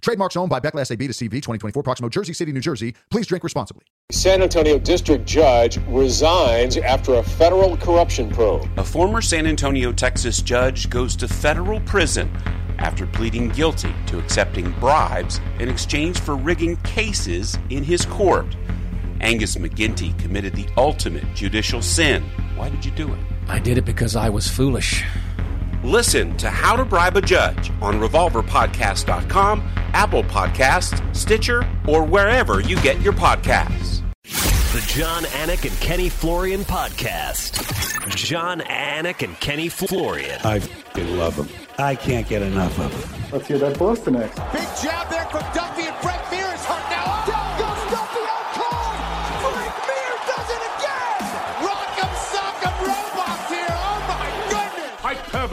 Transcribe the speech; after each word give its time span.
Trademarks 0.00 0.36
owned 0.36 0.48
by 0.50 0.60
Beckless 0.60 0.90
AB 0.90 1.06
to 1.06 1.12
CV 1.12 1.30
2024, 1.30 1.82
Proximo, 1.82 2.08
Jersey 2.08 2.32
City, 2.32 2.52
New 2.52 2.60
Jersey. 2.60 2.94
Please 3.10 3.26
drink 3.26 3.44
responsibly. 3.44 3.84
San 4.10 4.42
Antonio 4.42 4.78
district 4.78 5.26
judge 5.26 5.78
resigns 5.88 6.76
after 6.78 7.14
a 7.14 7.22
federal 7.22 7.76
corruption 7.76 8.30
probe. 8.30 8.68
A 8.78 8.84
former 8.84 9.20
San 9.20 9.46
Antonio, 9.46 9.92
Texas 9.92 10.40
judge 10.42 10.88
goes 10.88 11.14
to 11.16 11.28
federal 11.28 11.80
prison 11.80 12.30
after 12.78 13.06
pleading 13.06 13.50
guilty 13.50 13.94
to 14.06 14.18
accepting 14.18 14.70
bribes 14.80 15.38
in 15.58 15.68
exchange 15.68 16.18
for 16.18 16.34
rigging 16.34 16.76
cases 16.78 17.58
in 17.68 17.84
his 17.84 18.06
court. 18.06 18.56
Angus 19.20 19.56
McGinty 19.56 20.18
committed 20.18 20.54
the 20.54 20.66
ultimate 20.78 21.34
judicial 21.34 21.82
sin. 21.82 22.22
Why 22.56 22.70
did 22.70 22.84
you 22.86 22.90
do 22.92 23.12
it? 23.12 23.18
I 23.48 23.58
did 23.58 23.76
it 23.76 23.84
because 23.84 24.16
I 24.16 24.30
was 24.30 24.48
foolish. 24.48 25.04
Listen 25.82 26.36
to 26.36 26.50
How 26.50 26.76
to 26.76 26.84
Bribe 26.84 27.16
a 27.16 27.22
Judge 27.22 27.70
on 27.80 28.00
RevolverPodcast.com, 28.00 29.62
Apple 29.94 30.22
Podcasts, 30.24 31.16
Stitcher, 31.16 31.66
or 31.88 32.04
wherever 32.04 32.60
you 32.60 32.76
get 32.82 33.00
your 33.00 33.14
podcasts. 33.14 34.02
The 34.24 34.84
Jon 34.86 35.24
Anik 35.24 35.68
and 35.68 35.80
Kenny 35.80 36.10
Florian 36.10 36.60
podcast. 36.60 37.66
Jon 38.14 38.60
Anik 38.60 39.24
and 39.24 39.38
Kenny 39.40 39.68
Florian. 39.68 40.38
I 40.44 40.60
love 40.96 41.36
them. 41.36 41.48
I 41.78 41.94
can't 41.94 42.28
get 42.28 42.42
enough 42.42 42.78
of 42.78 42.92
them. 42.92 43.30
Let's 43.32 43.48
hear 43.48 43.58
that 43.58 43.78
Boston 43.78 44.14
next. 44.14 44.36
Big 44.52 44.68
jab 44.82 45.08
there 45.08 45.24
from 45.26 45.40
Duffy 45.54 45.89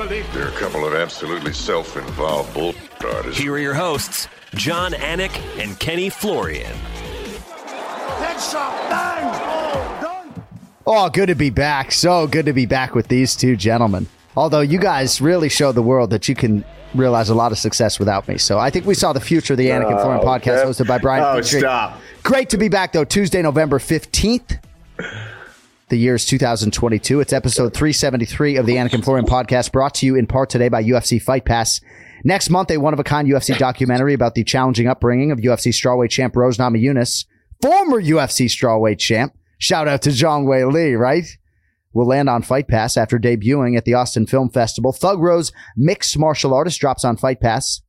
Hyperbole. 0.08 0.34
There 0.34 0.46
are 0.46 0.56
a 0.56 0.60
couple 0.60 0.86
of 0.86 0.94
absolutely 0.94 1.54
self-involved 1.54 2.54
bull 2.54 2.74
artists. 3.04 3.40
Here 3.40 3.54
are 3.54 3.60
your 3.60 3.74
hosts, 3.74 4.28
Jon 4.56 4.94
Anik 4.94 5.36
and 5.62 5.78
Kenny 5.80 6.10
Florian. 6.10 6.74
Headshot. 8.20 8.90
Bang. 8.90 9.42
Oh. 9.44 10.34
Oh, 10.90 11.10
good 11.10 11.28
to 11.28 11.36
be 11.36 11.50
back. 11.50 11.92
So 11.92 12.28
good 12.28 12.46
to 12.46 12.54
be 12.54 12.66
back 12.66 12.96
with 12.96 13.10
these 13.10 13.36
two 13.36 13.58
gentlemen. 13.58 14.08
Although 14.38 14.62
you 14.62 14.80
guys 14.80 15.20
really 15.20 15.50
showed 15.50 15.74
the 15.74 15.82
world 15.82 16.12
that 16.12 16.30
you 16.30 16.36
can 16.36 16.64
realize 16.96 17.30
a 17.30 17.36
lot 17.36 17.52
of 17.52 17.58
success 17.58 18.00
without 18.00 18.28
me. 18.28 18.38
So 18.38 18.58
I 18.58 18.70
think 18.70 18.86
we 18.86 18.94
saw 18.94 19.12
the 19.12 19.20
future 19.20 19.54
of 19.54 19.58
the 19.58 19.68
Anik 19.68 19.92
and 19.92 20.00
Florian 20.00 20.22
oh, 20.24 20.26
podcast 20.26 20.64
hosted 20.64 20.88
by 20.88 20.98
Brian. 20.98 21.24
Oh, 21.24 21.42
Petrie. 21.42 21.60
stop. 21.60 22.00
Great 22.24 22.50
to 22.52 22.58
be 22.58 22.70
back 22.70 22.94
though. 22.94 23.04
Tuesday, 23.04 23.42
November 23.42 23.80
15th. 23.80 24.60
The 25.90 25.98
year 25.98 26.16
is 26.16 26.26
2022. 26.26 27.22
It's 27.22 27.32
episode 27.32 27.74
373 27.74 28.58
of 28.58 28.66
the 28.66 28.76
Anik 28.76 29.02
Florian 29.06 29.26
podcast 29.26 29.72
brought 29.72 29.94
to 29.96 30.06
you 30.06 30.16
in 30.16 30.28
part 30.28 30.50
today 30.50 30.68
by 30.68 30.84
UFC 30.84 31.22
Fight 31.22 31.46
Pass. 31.46 31.80
Next 32.26 32.50
month, 32.50 32.72
a 32.72 32.78
one 32.78 32.92
of 32.92 33.00
a 33.00 33.06
kind 33.06 33.26
UFC 33.26 33.58
documentary 33.58 34.14
about 34.14 34.36
the 34.36 34.44
challenging 34.44 34.88
upbringing 34.88 35.32
of 35.32 35.40
UFC 35.40 35.72
strawweight 35.72 36.10
champ 36.10 36.36
Rose 36.36 36.58
Namajunas, 36.58 37.26
former 37.62 38.02
UFC 38.02 38.48
strawweight 38.48 39.00
champ. 39.00 39.34
Shout 39.60 39.88
out 39.88 40.02
to 40.02 40.10
Zhang 40.10 40.46
Weili, 40.46 41.00
right? 41.00 41.24
will 41.94 42.06
land 42.06 42.30
on 42.30 42.42
Fight 42.42 42.68
Pass 42.68 42.98
after 42.98 43.18
debuting 43.18 43.78
at 43.78 43.86
the 43.86 43.94
Austin 43.94 44.28
Film 44.28 44.50
Festival. 44.50 44.92
Thug 44.92 45.20
Rose, 45.20 45.54
mixed 45.78 46.20
martial 46.20 46.54
artist, 46.54 46.82
drops 46.82 47.06
on 47.06 47.16
Fight 47.16 47.40
Pass 47.40 47.82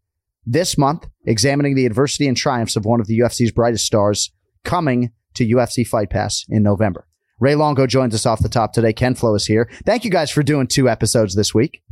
this 0.47 0.79
month, 0.79 1.09
examining 1.27 1.75
the 1.75 1.85
adversity 1.85 2.29
and 2.29 2.37
triumphs 2.37 2.77
of 2.77 2.85
one 2.85 3.01
of 3.01 3.09
the 3.09 3.19
UFC's 3.19 3.51
brightest 3.51 3.87
stars, 3.87 4.31
coming 4.63 5.11
to 5.35 5.45
UFC 5.45 5.85
Fight 5.85 6.11
Pass 6.11 6.45
in 6.49 6.63
November. 6.63 7.08
Ray 7.41 7.55
Longo 7.55 7.87
joins 7.87 8.15
us 8.15 8.27
off 8.27 8.41
the 8.43 8.49
top 8.49 8.73
today. 8.73 8.93
Ken 8.93 9.15
Flo 9.15 9.35
is 9.35 9.47
here. 9.47 9.71
Thank 9.85 10.05
you 10.05 10.11
guys 10.11 10.31
for 10.31 10.43
doing 10.43 10.67
two 10.67 10.89
episodes 10.89 11.35
this 11.35 11.55
week. 11.55 11.83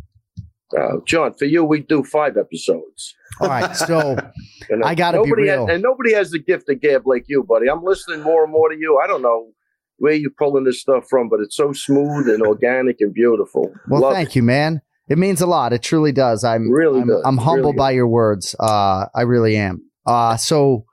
Uh, 0.76 0.96
Jon, 1.06 1.32
for 1.34 1.44
you, 1.44 1.64
we 1.64 1.80
do 1.80 2.02
five 2.02 2.36
episodes. 2.36 3.14
All 3.40 3.48
right, 3.48 3.74
so 3.76 4.16
And, 4.70 4.82
uh, 4.82 4.86
I 4.86 4.94
got 4.94 5.12
to 5.12 5.22
be 5.22 5.28
nobody 5.28 5.42
real. 5.42 5.66
Has, 5.66 5.74
and 5.74 5.82
nobody 5.82 6.12
has 6.14 6.30
the 6.30 6.38
gift 6.38 6.68
of 6.68 6.80
gab 6.80 7.06
like 7.06 7.24
you, 7.28 7.44
buddy. 7.44 7.68
I'm 7.68 7.84
listening 7.84 8.22
more 8.22 8.42
and 8.44 8.52
more 8.52 8.68
to 8.68 8.76
you. 8.76 8.98
I 9.02 9.06
don't 9.06 9.22
know 9.22 9.50
where 9.98 10.12
you're 10.14 10.30
pulling 10.38 10.64
this 10.64 10.80
stuff 10.80 11.06
from, 11.08 11.28
but 11.28 11.40
it's 11.40 11.56
so 11.56 11.72
smooth 11.72 12.28
and 12.28 12.42
organic 12.42 12.96
and 13.00 13.14
beautiful. 13.14 13.72
Well, 13.88 14.02
Love 14.02 14.14
thank 14.14 14.30
it. 14.30 14.36
you, 14.36 14.42
man. 14.42 14.82
It 15.08 15.18
means 15.18 15.40
a 15.40 15.46
lot. 15.46 15.72
It 15.72 15.82
truly 15.82 16.10
does. 16.10 16.42
I'm 16.42 16.70
Really 16.70 17.02
I'm, 17.02 17.08
does. 17.08 17.22
I'm 17.24 17.36
humbled 17.36 17.74
Really 17.74 17.76
by 17.76 17.90
your 17.92 18.08
words. 18.08 18.56
Uh, 18.58 19.06
I 19.14 19.22
really 19.22 19.56
am. 19.56 19.88
Uh, 20.04 20.36
so 20.36 20.84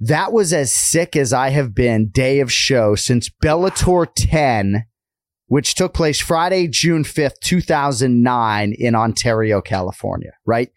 that 0.00 0.32
was 0.32 0.52
as 0.52 0.72
sick 0.72 1.16
as 1.16 1.32
I 1.32 1.50
have 1.50 1.74
been 1.74 2.08
day 2.08 2.40
of 2.40 2.52
show 2.52 2.94
since 2.94 3.28
Bellator 3.28 4.06
10, 4.14 4.84
which 5.46 5.74
took 5.74 5.94
place 5.94 6.20
Friday, 6.20 6.68
June 6.68 7.04
5th, 7.04 7.40
2009 7.42 8.74
in 8.78 8.94
Ontario, 8.94 9.60
California, 9.60 10.32
right? 10.46 10.70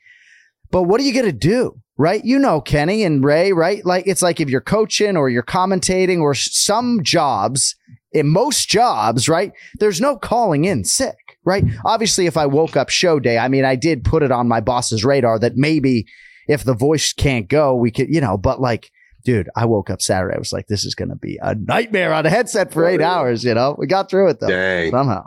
But 0.71 0.83
what 0.83 0.99
are 0.99 1.03
you 1.03 1.13
going 1.13 1.25
to 1.25 1.31
do? 1.31 1.77
Right? 1.97 2.23
You 2.25 2.39
know, 2.39 2.61
Kenny 2.61 3.03
and 3.03 3.23
Ray, 3.23 3.53
right? 3.53 3.85
Like, 3.85 4.07
it's 4.07 4.23
like 4.23 4.39
if 4.39 4.49
you're 4.49 4.59
coaching 4.59 5.15
or 5.15 5.29
you're 5.29 5.43
commentating 5.43 6.19
or 6.19 6.33
some 6.33 7.03
jobs, 7.03 7.75
in 8.11 8.27
most 8.27 8.69
jobs, 8.69 9.29
right? 9.29 9.53
There's 9.79 10.01
no 10.01 10.17
calling 10.17 10.65
in 10.65 10.83
sick, 10.83 11.37
right? 11.45 11.63
Obviously, 11.85 12.25
if 12.25 12.37
I 12.37 12.45
woke 12.45 12.75
up 12.75 12.89
show 12.89 13.19
day, 13.19 13.37
I 13.37 13.47
mean, 13.47 13.65
I 13.65 13.75
did 13.75 14.03
put 14.03 14.23
it 14.23 14.31
on 14.31 14.47
my 14.47 14.61
boss's 14.61 15.05
radar 15.05 15.39
that 15.39 15.55
maybe 15.55 16.05
if 16.47 16.63
the 16.63 16.73
voice 16.73 17.13
can't 17.13 17.47
go, 17.47 17.75
we 17.75 17.91
could, 17.91 18.09
you 18.09 18.21
know, 18.21 18.37
but 18.37 18.59
like, 18.59 18.91
dude, 19.23 19.49
I 19.55 19.65
woke 19.65 19.89
up 19.89 20.01
Saturday. 20.01 20.35
I 20.35 20.39
was 20.39 20.53
like, 20.53 20.67
this 20.67 20.83
is 20.85 20.95
going 20.95 21.09
to 21.09 21.15
be 21.15 21.39
a 21.41 21.55
nightmare 21.55 22.13
on 22.13 22.25
a 22.25 22.29
headset 22.29 22.71
for 22.71 22.85
eight 22.85 23.01
hours, 23.01 23.43
you 23.43 23.53
know? 23.53 23.75
We 23.77 23.87
got 23.87 24.09
through 24.09 24.29
it 24.29 24.39
though. 24.39 24.47
Dang. 24.47 24.91
Somehow. 24.91 25.25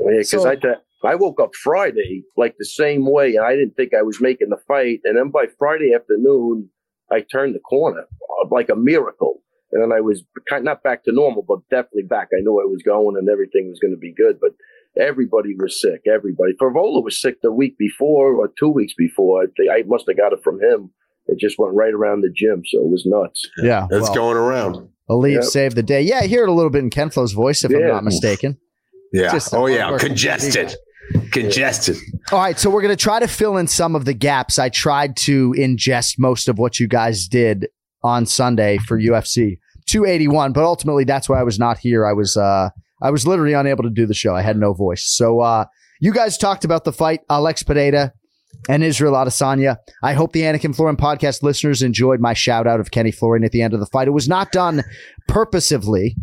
Yeah, 0.00 0.06
because 0.18 0.30
So- 0.30 0.48
I 0.48 0.56
th- 0.56 0.76
I 1.04 1.14
woke 1.14 1.40
up 1.40 1.54
Friday 1.54 2.24
like 2.36 2.56
the 2.58 2.64
same 2.64 3.06
way, 3.08 3.36
and 3.36 3.44
I 3.44 3.54
didn't 3.54 3.76
think 3.76 3.92
I 3.94 4.02
was 4.02 4.20
making 4.20 4.48
the 4.48 4.56
fight. 4.66 5.00
And 5.04 5.16
then 5.16 5.30
by 5.30 5.46
Friday 5.58 5.92
afternoon, 5.94 6.70
I 7.12 7.20
turned 7.20 7.54
the 7.54 7.60
corner 7.60 8.00
uh, 8.02 8.48
like 8.50 8.68
a 8.70 8.74
miracle, 8.74 9.42
and 9.70 9.82
then 9.82 9.92
I 9.96 10.00
was 10.00 10.24
kind 10.48 10.60
of 10.60 10.64
not 10.64 10.82
back 10.82 11.04
to 11.04 11.12
normal, 11.12 11.44
but 11.46 11.58
definitely 11.70 12.04
back. 12.08 12.28
I 12.32 12.40
knew 12.40 12.60
I 12.60 12.64
was 12.64 12.82
going, 12.82 13.16
and 13.18 13.28
everything 13.28 13.68
was 13.68 13.78
going 13.78 13.92
to 13.92 13.98
be 13.98 14.12
good. 14.12 14.40
But 14.40 14.52
everybody 15.00 15.54
was 15.56 15.80
sick. 15.80 16.00
Everybody. 16.12 16.54
Favola 16.60 17.04
was 17.04 17.20
sick 17.20 17.40
the 17.42 17.52
week 17.52 17.76
before 17.78 18.34
or 18.34 18.48
two 18.58 18.70
weeks 18.70 18.94
before. 18.96 19.42
I, 19.42 19.46
think 19.56 19.70
I 19.70 19.84
must 19.86 20.06
have 20.08 20.16
got 20.16 20.32
it 20.32 20.42
from 20.42 20.60
him. 20.60 20.90
It 21.28 21.38
just 21.38 21.58
went 21.58 21.74
right 21.74 21.92
around 21.92 22.20
the 22.20 22.30
gym, 22.34 22.62
so 22.66 22.78
it 22.78 22.88
was 22.90 23.04
nuts. 23.06 23.48
Yeah. 23.58 23.86
It's 23.90 24.08
well, 24.08 24.14
going 24.14 24.36
around. 24.36 24.88
Aleve 25.10 25.34
Yep. 25.34 25.44
saved 25.44 25.76
the 25.76 25.82
day. 25.82 26.02
Yeah, 26.02 26.18
I 26.18 26.26
hear 26.26 26.42
it 26.42 26.48
a 26.48 26.52
little 26.52 26.70
bit 26.70 26.82
in 26.82 26.90
Ken 26.90 27.10
Flo's 27.10 27.32
voice, 27.32 27.64
if 27.64 27.70
I'm 27.70 27.86
not 27.86 28.04
mistaken. 28.04 28.58
Yeah. 29.12 29.32
Just 29.32 29.54
oh 29.54 29.66
yeah. 29.66 29.96
Congested. 29.98 30.74
Congested. 31.30 31.96
All 32.32 32.40
right, 32.40 32.58
so 32.58 32.68
we're 32.68 32.82
going 32.82 32.96
to 32.96 33.02
try 33.02 33.20
to 33.20 33.28
fill 33.28 33.56
in 33.56 33.68
some 33.68 33.94
of 33.94 34.04
the 34.04 34.14
gaps. 34.14 34.58
I 34.58 34.68
tried 34.68 35.16
to 35.18 35.54
ingest 35.56 36.18
most 36.18 36.48
of 36.48 36.58
what 36.58 36.80
you 36.80 36.88
guys 36.88 37.28
did 37.28 37.68
on 38.02 38.26
Sunday 38.26 38.78
for 38.78 39.00
UFC 39.00 39.58
281, 39.86 40.52
but 40.52 40.64
ultimately 40.64 41.04
that's 41.04 41.28
why 41.28 41.38
I 41.38 41.44
was 41.44 41.58
not 41.58 41.78
here. 41.78 42.06
I 42.06 42.12
was 42.12 42.36
uh 42.36 42.70
I 43.02 43.10
was 43.10 43.26
literally 43.26 43.52
unable 43.52 43.84
to 43.84 43.90
do 43.90 44.06
the 44.06 44.14
show. 44.14 44.34
I 44.34 44.42
had 44.42 44.56
no 44.56 44.72
voice. 44.72 45.04
So 45.06 45.40
uh 45.40 45.66
you 46.00 46.12
guys 46.12 46.36
talked 46.36 46.64
about 46.64 46.84
the 46.84 46.92
fight 46.92 47.20
Alex 47.30 47.62
Pereira 47.62 48.12
and 48.68 48.82
Israel 48.82 49.14
Adesanya. 49.14 49.76
I 50.02 50.14
hope 50.14 50.32
the 50.32 50.42
Anik 50.42 50.74
Florian 50.74 50.96
podcast 50.96 51.42
listeners 51.42 51.82
enjoyed 51.82 52.20
my 52.20 52.32
shout 52.34 52.66
out 52.66 52.80
of 52.80 52.90
Kenny 52.90 53.12
Florian 53.12 53.44
at 53.44 53.52
the 53.52 53.62
end 53.62 53.74
of 53.74 53.80
the 53.80 53.86
fight. 53.86 54.08
It 54.08 54.12
was 54.12 54.28
not 54.28 54.52
done 54.52 54.82
purposively. 55.28 56.16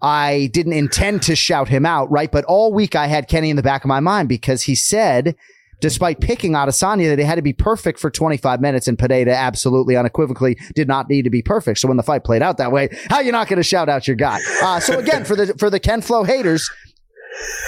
I 0.00 0.50
didn't 0.52 0.72
intend 0.72 1.22
to 1.22 1.36
shout 1.36 1.68
him 1.68 1.86
out, 1.86 2.10
right? 2.10 2.30
But 2.30 2.44
all 2.46 2.72
week 2.72 2.96
I 2.96 3.06
had 3.06 3.28
Kenny 3.28 3.50
in 3.50 3.56
the 3.56 3.62
back 3.62 3.84
of 3.84 3.88
my 3.88 4.00
mind 4.00 4.28
because 4.28 4.62
he 4.62 4.74
said, 4.74 5.36
despite 5.80 6.20
picking 6.20 6.52
Adesanya, 6.52 7.08
that 7.08 7.20
it 7.20 7.26
had 7.26 7.36
to 7.36 7.42
be 7.42 7.52
perfect 7.52 7.98
for 7.98 8.10
25 8.10 8.60
minutes, 8.60 8.88
and 8.88 8.98
Pereira 8.98 9.32
absolutely 9.32 9.96
unequivocally 9.96 10.56
did 10.74 10.88
not 10.88 11.08
need 11.08 11.22
to 11.22 11.30
be 11.30 11.42
perfect. 11.42 11.78
So 11.78 11.88
when 11.88 11.96
the 11.96 12.02
fight 12.02 12.24
played 12.24 12.42
out 12.42 12.56
that 12.58 12.72
way, 12.72 12.88
how 13.10 13.20
you 13.20 13.32
not 13.32 13.48
going 13.48 13.58
to 13.58 13.62
shout 13.62 13.88
out 13.88 14.08
your 14.08 14.16
guy? 14.16 14.40
Uh, 14.62 14.80
so 14.80 14.98
again, 14.98 15.24
for 15.24 15.36
the 15.36 15.54
for 15.58 15.70
the 15.70 15.78
Ken 15.78 16.00
Flo 16.00 16.24
haters, 16.24 16.68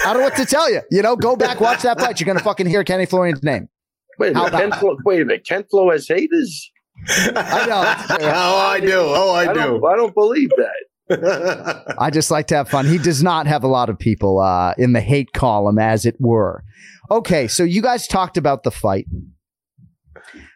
I 0.05 0.13
don't 0.13 0.21
know 0.21 0.25
what 0.25 0.35
to 0.37 0.45
tell 0.45 0.69
you. 0.71 0.81
You 0.91 1.01
know, 1.01 1.15
go 1.15 1.35
back, 1.35 1.59
watch 1.59 1.83
that 1.83 1.99
fight. 1.99 2.19
You're 2.19 2.25
going 2.25 2.37
to 2.37 2.43
fucking 2.43 2.67
hear 2.67 2.83
Kenny 2.83 3.05
Florian's 3.05 3.43
name. 3.43 3.69
Wait 4.19 4.31
a 4.31 4.33
minute, 4.35 4.51
Ken 4.51 4.71
Flo, 4.71 4.97
wait 5.05 5.21
a 5.21 5.25
minute. 5.25 5.45
Ken 5.45 5.63
Flo 5.69 5.91
has 5.91 6.07
haters. 6.07 6.71
I 7.07 7.65
know. 7.67 8.17
oh, 8.31 8.57
I 8.57 8.79
do. 8.79 8.93
Oh, 8.95 9.33
I, 9.33 9.41
I 9.41 9.53
do. 9.53 9.59
don't, 9.59 9.85
I 9.85 9.95
don't 9.95 10.13
believe 10.13 10.49
that. 10.57 11.95
I 11.99 12.09
just 12.09 12.31
like 12.31 12.47
to 12.47 12.55
have 12.55 12.69
fun. 12.69 12.87
He 12.87 12.97
does 12.97 13.21
not 13.21 13.45
have 13.47 13.63
a 13.63 13.67
lot 13.67 13.89
of 13.89 13.99
people 13.99 14.39
uh, 14.39 14.73
in 14.77 14.93
the 14.93 15.01
hate 15.01 15.33
column, 15.33 15.77
as 15.77 16.05
it 16.05 16.15
were. 16.19 16.63
Okay, 17.11 17.47
so 17.47 17.63
you 17.63 17.81
guys 17.81 18.07
talked 18.07 18.37
about 18.37 18.63
the 18.63 18.71
fight. 18.71 19.05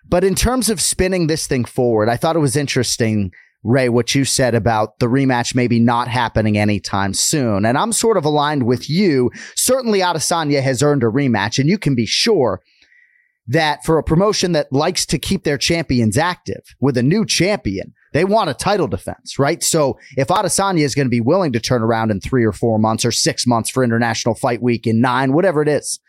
But 0.07 0.23
in 0.23 0.33
terms 0.33 0.69
of 0.71 0.81
spinning 0.81 1.27
this 1.27 1.45
thing 1.45 1.65
forward, 1.65 2.09
I 2.09 2.17
thought 2.17 2.35
it 2.35 2.39
was 2.39 2.55
interesting 2.55 3.31
Ray, 3.63 3.89
what 3.89 4.15
you 4.15 4.23
said 4.23 4.55
about 4.55 4.99
the 4.99 5.07
rematch 5.07 5.53
maybe 5.53 5.79
not 5.79 6.07
happening 6.07 6.57
anytime 6.57 7.13
soon. 7.13 7.65
And 7.65 7.77
I'm 7.77 7.91
sort 7.91 8.15
of 8.15 8.23
aligned 8.23 8.63
with 8.63 8.89
you. 8.89 9.31
Certainly 9.55 9.99
Adesanya 9.99 10.61
has 10.61 10.81
earned 10.81 11.03
a 11.03 11.07
rematch 11.07 11.59
and 11.59 11.67
you 11.67 11.77
can 11.77 11.93
be 11.93 12.05
sure 12.05 12.61
that 13.49 13.83
for 13.83 13.97
a 13.97 14.03
promotion 14.03 14.51
that 14.51 14.71
likes 14.71 15.05
to 15.07 15.17
keep 15.17 15.43
their 15.43 15.57
champions 15.57 16.17
active 16.17 16.61
with 16.79 16.97
a 16.97 17.03
new 17.03 17.25
champion, 17.25 17.93
they 18.13 18.23
want 18.23 18.49
a 18.49 18.53
title 18.53 18.87
defense, 18.87 19.37
right? 19.37 19.63
So 19.63 19.97
if 20.17 20.27
Adesanya 20.27 20.81
is 20.81 20.95
going 20.95 21.07
to 21.07 21.11
be 21.11 21.21
willing 21.21 21.51
to 21.53 21.59
turn 21.59 21.81
around 21.81 22.11
in 22.11 22.21
three 22.21 22.45
or 22.45 22.51
four 22.51 22.77
months 22.79 23.05
or 23.05 23.11
six 23.11 23.47
months 23.47 23.69
for 23.69 23.83
International 23.83 24.35
Fight 24.35 24.61
Week 24.61 24.85
in 24.85 25.01
nine, 25.01 25.33
whatever 25.33 25.61
it 25.63 25.67
is, 25.67 25.99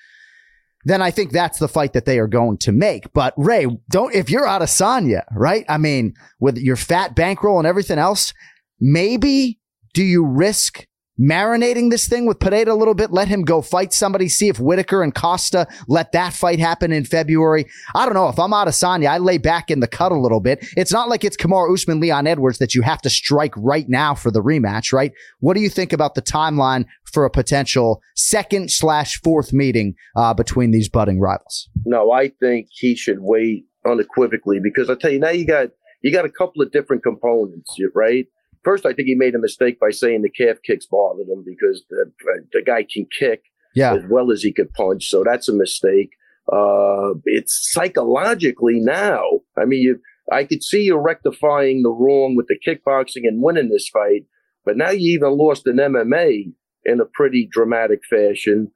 then 0.85 1.03
I 1.03 1.11
think 1.11 1.31
that's 1.31 1.59
the 1.59 1.69
fight 1.69 1.95
that 1.95 2.05
they 2.05 2.19
are 2.19 2.27
going 2.27 2.59
to 2.59 2.73
make. 2.73 3.13
But 3.13 3.35
Ray, 3.37 3.67
don't, 3.91 4.15
if 4.15 4.31
you're 4.31 4.47
Adesanya, 4.47 5.25
right? 5.35 5.65
I 5.69 5.79
mean, 5.79 6.15
with 6.41 6.59
your 6.59 6.77
fat 6.77 7.15
bankroll 7.15 7.59
and 7.59 7.67
everything 7.67 7.99
else, 7.99 8.33
maybe 8.81 9.59
do 9.93 10.03
you 10.03 10.25
risk 10.25 10.87
marinating 11.21 11.91
this 11.91 12.09
thing 12.09 12.27
with 12.27 12.39
Pereira 12.39 12.73
a 12.73 12.75
little 12.75 12.95
bit, 12.95 13.13
let 13.13 13.29
him 13.29 13.43
go 13.43 13.61
fight 13.61 13.93
somebody, 13.93 14.29
see 14.29 14.49
if 14.49 14.59
Whitaker 14.59 15.03
and 15.03 15.15
Costa 15.15 15.67
let 15.87 16.13
that 16.13 16.33
fight 16.33 16.59
happen 16.59 16.93
in 16.93 17.05
February. 17.05 17.67
I 17.95 18.05
don't 18.05 18.15
know. 18.15 18.29
If 18.29 18.39
I'm 18.39 18.53
Adesanya, 18.53 19.09
I 19.09 19.19
lay 19.19 19.39
back 19.39 19.71
in 19.71 19.81
the 19.81 19.89
cut 19.89 20.13
a 20.13 20.19
little 20.19 20.41
bit. 20.41 20.65
It's 20.77 20.93
not 20.93 21.09
like 21.09 21.25
it's 21.25 21.37
Kamaru 21.37 21.75
Usman, 21.75 22.01
Leon 22.01 22.27
Edwards 22.27 22.59
that 22.59 22.75
you 22.75 22.83
have 22.83 23.03
to 23.03 23.11
strike 23.11 23.55
right 23.57 23.89
now 23.89 24.15
for 24.15 24.31
the 24.31 24.43
rematch, 24.43 24.93
right? 24.93 25.13
What 25.41 25.55
do 25.55 25.61
you 25.61 25.69
think 25.69 25.93
about 25.93 26.15
the 26.15 26.23
timeline 26.23 26.87
for 27.05 27.25
a 27.25 27.31
potential 27.31 28.01
second 28.15 28.71
slash 28.71 29.21
fourth 29.21 29.53
meeting 29.53 29.95
uh, 30.17 30.35
between 30.35 30.71
these 30.71 30.89
budding 30.89 31.21
rivals? 31.21 31.69
No, 31.85 32.13
I 32.13 32.29
think 32.41 32.69
he 32.71 32.95
should 32.95 33.19
wait 33.21 33.67
unequivocally 33.85 34.61
because 34.63 34.91
I 34.91 34.95
tell 34.95 35.11
you 35.11 35.19
now 35.19 35.31
you 35.31 35.47
got 35.47 35.69
you 36.03 36.13
got 36.13 36.25
a 36.25 36.31
couple 36.31 36.63
of 36.63 36.73
different 36.73 37.03
components, 37.03 37.77
right? 37.95 38.27
First, 38.63 38.85
I 38.85 38.93
think 38.93 39.07
he 39.07 39.15
made 39.15 39.35
a 39.35 39.39
mistake 39.39 39.81
by 39.81 39.91
saying 39.91 40.23
the 40.23 40.31
calf 40.31 40.59
kicks 40.65 40.87
bothered 40.87 41.29
him 41.29 41.45
because 41.47 41.85
the, 41.89 42.13
the 42.53 42.63
guy 42.63 42.85
can 42.91 43.07
kick 43.19 43.45
yeah. 43.75 43.95
as 43.95 44.03
well 44.11 44.31
as 44.31 44.43
he 44.43 44.53
could 44.53 44.73
punch. 44.73 45.09
So 45.09 45.25
that's 45.25 45.49
a 45.49 45.55
mistake. 45.55 46.11
Uh, 46.53 47.15
it's 47.25 47.71
psychologically 47.73 48.81
now. 48.81 49.23
I 49.57 49.65
mean, 49.65 49.81
you, 49.81 50.01
I 50.33 50.45
could 50.45 50.63
see 50.63 50.83
you 50.83 50.97
rectifying 50.97 51.83
the 51.83 51.91
wrong 51.91 52.37
with 52.37 52.49
the 52.49 52.59
kickboxing 52.59 53.27
and 53.27 53.43
winning 53.43 53.69
this 53.69 53.89
fight, 53.89 54.25
but 54.65 54.77
now 54.77 54.91
you 54.91 55.13
even 55.13 55.39
lost 55.39 55.67
an 55.67 55.77
MMA 55.77 56.53
in 56.85 57.01
a 57.01 57.05
pretty 57.05 57.49
dramatic 57.51 58.01
fashion. 58.09 58.71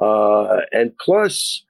Uh, 0.00 0.60
and 0.72 0.92
plus, 0.98 1.64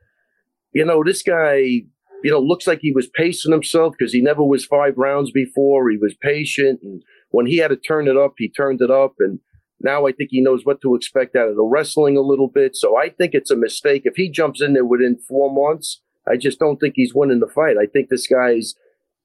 you 0.72 0.84
know, 0.84 1.02
this 1.04 1.22
guy, 1.22 1.56
you 1.56 2.30
know, 2.30 2.40
looks 2.40 2.66
like 2.66 2.80
he 2.80 2.92
was 2.92 3.08
pacing 3.08 3.52
himself 3.52 3.94
because 3.98 4.12
he 4.12 4.20
never 4.20 4.44
was 4.44 4.64
five 4.64 4.94
rounds 4.96 5.30
before. 5.30 5.90
He 5.90 5.96
was 5.96 6.14
patient 6.20 6.80
and 6.82 7.02
when 7.30 7.46
he 7.46 7.58
had 7.58 7.68
to 7.68 7.76
turn 7.76 8.08
it 8.08 8.16
up, 8.16 8.34
he 8.38 8.50
turned 8.50 8.80
it 8.80 8.90
up. 8.90 9.14
And 9.18 9.40
now 9.80 10.06
I 10.06 10.12
think 10.12 10.30
he 10.30 10.40
knows 10.40 10.64
what 10.64 10.80
to 10.82 10.94
expect 10.94 11.36
out 11.36 11.48
of 11.48 11.56
the 11.56 11.62
wrestling 11.62 12.16
a 12.16 12.22
little 12.22 12.48
bit. 12.48 12.74
So 12.74 12.98
I 12.98 13.10
think 13.10 13.34
it's 13.34 13.50
a 13.50 13.56
mistake. 13.56 14.02
If 14.04 14.16
he 14.16 14.30
jumps 14.30 14.62
in 14.62 14.72
there 14.72 14.84
within 14.84 15.18
four 15.28 15.52
months, 15.52 16.00
I 16.26 16.36
just 16.36 16.58
don't 16.58 16.78
think 16.78 16.94
he's 16.96 17.14
winning 17.14 17.40
the 17.40 17.46
fight. 17.46 17.76
I 17.80 17.86
think 17.86 18.08
this 18.08 18.26
guy's 18.26 18.74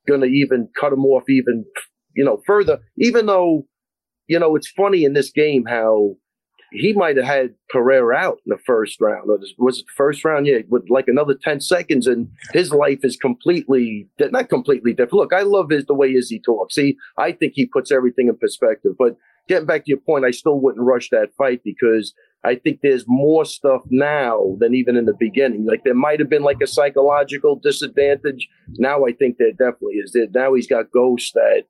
going 0.08 0.22
to 0.22 0.28
even 0.28 0.70
cut 0.80 0.94
him 0.94 1.06
off 1.06 1.30
even, 1.30 1.66
you 2.16 2.24
know, 2.24 2.42
further, 2.46 2.80
even 2.98 3.26
though, 3.26 3.66
you 4.28 4.40
know, 4.40 4.56
it's 4.56 4.70
funny 4.70 5.04
in 5.04 5.14
this 5.14 5.32
game 5.32 5.66
how 5.68 6.16
he 6.74 6.94
might 6.94 7.18
have 7.18 7.26
had 7.26 7.54
Pereira 7.70 8.16
out 8.16 8.40
in 8.46 8.50
the 8.50 8.58
first 8.66 9.00
round. 9.00 9.30
Was 9.58 9.80
it 9.80 9.86
the 9.86 9.94
first 9.96 10.26
round? 10.26 10.48
Yeah, 10.48 10.60
with 10.70 10.90
like 10.90 11.08
another 11.08 11.36
10 11.36 11.62
seconds, 11.62 12.08
and 12.08 12.30
his 12.52 12.72
life 12.72 13.00
is 13.04 13.16
completely, 13.18 14.08
not 14.20 14.50
completely 14.50 14.92
different. 14.92 15.14
Look, 15.14 15.34
I 15.34 15.42
love 15.42 15.70
his, 15.70 15.86
the 15.86 15.94
way 15.94 16.12
Izzy 16.14 16.40
talks. 16.40 16.76
See, 16.76 16.98
I 17.18 17.32
think 17.32 17.54
he 17.56 17.66
puts 17.66 17.92
everything 17.92 18.28
in 18.28 18.38
perspective. 18.38 18.94
But 18.98 19.18
getting 19.48 19.68
back 19.68 19.86
to 19.86 19.90
your 19.90 20.00
point, 20.00 20.26
I 20.26 20.32
still 20.32 20.60
wouldn't 20.60 20.86
rush 20.86 21.10
that 21.10 21.36
fight 21.38 21.62
because 21.64 22.14
I 22.44 22.56
think 22.56 22.80
there's 22.82 23.06
more 23.08 23.46
stuff 23.46 23.84
now 23.90 24.58
than 24.60 24.76
even 24.76 24.98
in 24.98 25.06
the 25.06 25.16
beginning. 25.18 25.66
Like 25.66 25.84
there 25.84 25.94
might 25.94 26.20
have 26.20 26.30
been 26.30 26.44
like 26.44 26.62
a 26.62 26.68
psychological 26.68 27.56
disadvantage. 27.56 28.50
Now 28.74 29.06
I 29.06 29.14
think 29.14 29.38
there 29.38 29.52
definitely 29.52 29.96
is. 29.96 30.18
Now 30.34 30.54
he's 30.54 30.68
got 30.68 30.92
ghosts 30.92 31.32
that 31.34 31.64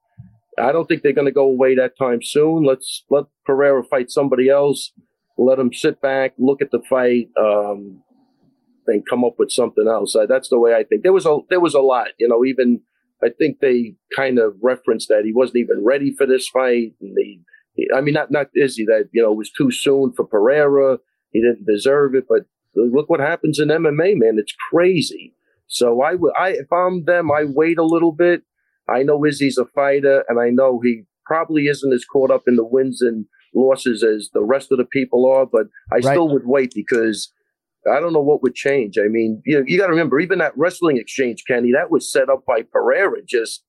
I 0.59 0.71
don't 0.71 0.85
think 0.87 1.01
they're 1.01 1.13
going 1.13 1.27
to 1.27 1.31
go 1.31 1.45
away 1.45 1.75
that 1.75 1.97
time 1.97 2.21
soon. 2.21 2.63
Let's 2.63 3.03
let 3.09 3.25
Pereira 3.45 3.83
fight 3.83 4.11
somebody 4.11 4.49
else. 4.49 4.91
Let 5.37 5.59
him 5.59 5.73
sit 5.73 6.01
back, 6.01 6.33
look 6.37 6.61
at 6.61 6.71
the 6.71 6.81
fight, 6.87 7.29
um, 7.39 8.03
and 8.85 9.07
come 9.09 9.23
up 9.23 9.35
with 9.39 9.51
something 9.51 9.87
else. 9.87 10.15
Uh, 10.15 10.27
that's 10.27 10.49
the 10.49 10.59
way 10.59 10.75
I 10.75 10.83
think. 10.83 11.03
There 11.03 11.13
was 11.13 11.25
a 11.25 11.39
there 11.49 11.59
was 11.59 11.73
a 11.73 11.79
lot, 11.79 12.09
you 12.19 12.27
know. 12.27 12.45
Even 12.45 12.81
I 13.23 13.29
think 13.29 13.59
they 13.59 13.95
kind 14.15 14.37
of 14.37 14.55
referenced 14.61 15.09
that 15.09 15.23
he 15.25 15.33
wasn't 15.33 15.57
even 15.57 15.83
ready 15.83 16.13
for 16.15 16.27
this 16.27 16.47
fight, 16.49 16.93
and 17.01 17.15
they, 17.17 17.39
I 17.95 18.01
mean, 18.01 18.13
not 18.13 18.29
not 18.29 18.47
Izzy 18.55 18.85
that 18.85 19.09
you 19.11 19.23
know 19.23 19.31
it 19.31 19.37
was 19.37 19.51
too 19.51 19.71
soon 19.71 20.13
for 20.13 20.25
Pereira. 20.25 20.99
He 21.31 21.41
didn't 21.41 21.65
deserve 21.65 22.13
it, 22.13 22.25
but 22.29 22.45
look 22.75 23.09
what 23.09 23.19
happens 23.19 23.59
in 23.59 23.69
MMA, 23.69 24.15
man. 24.17 24.37
It's 24.37 24.55
crazy. 24.69 25.33
So 25.65 26.01
I 26.01 26.13
would, 26.13 26.33
I 26.37 26.49
if 26.49 26.71
I'm 26.71 27.05
them, 27.05 27.31
I 27.31 27.45
wait 27.45 27.79
a 27.79 27.83
little 27.83 28.11
bit 28.11 28.43
I 28.89 29.03
know 29.03 29.25
Izzy's 29.25 29.57
a 29.57 29.65
fighter, 29.65 30.23
and 30.27 30.39
I 30.39 30.49
know 30.49 30.79
he 30.83 31.03
probably 31.25 31.67
isn't 31.67 31.93
as 31.93 32.05
caught 32.05 32.31
up 32.31 32.43
in 32.47 32.55
the 32.55 32.65
wins 32.65 33.01
and 33.01 33.25
losses 33.55 34.03
as 34.03 34.29
the 34.33 34.43
rest 34.43 34.71
of 34.71 34.77
the 34.77 34.85
people 34.85 35.25
are, 35.31 35.45
but 35.45 35.67
I 35.91 35.95
right. 35.95 36.03
still 36.03 36.29
would 36.29 36.45
wait 36.45 36.73
because 36.75 37.31
I 37.91 37.99
don't 37.99 38.13
know 38.13 38.21
what 38.21 38.41
would 38.41 38.55
change. 38.55 38.97
I 38.97 39.07
mean, 39.07 39.41
you, 39.45 39.63
you 39.67 39.77
got 39.77 39.87
to 39.87 39.91
remember, 39.91 40.19
even 40.19 40.39
that 40.39 40.57
wrestling 40.57 40.97
exchange, 40.97 41.43
Kenny, 41.47 41.71
that 41.73 41.91
was 41.91 42.11
set 42.11 42.29
up 42.29 42.45
by 42.45 42.61
Pereira 42.61 43.21
just 43.25 43.63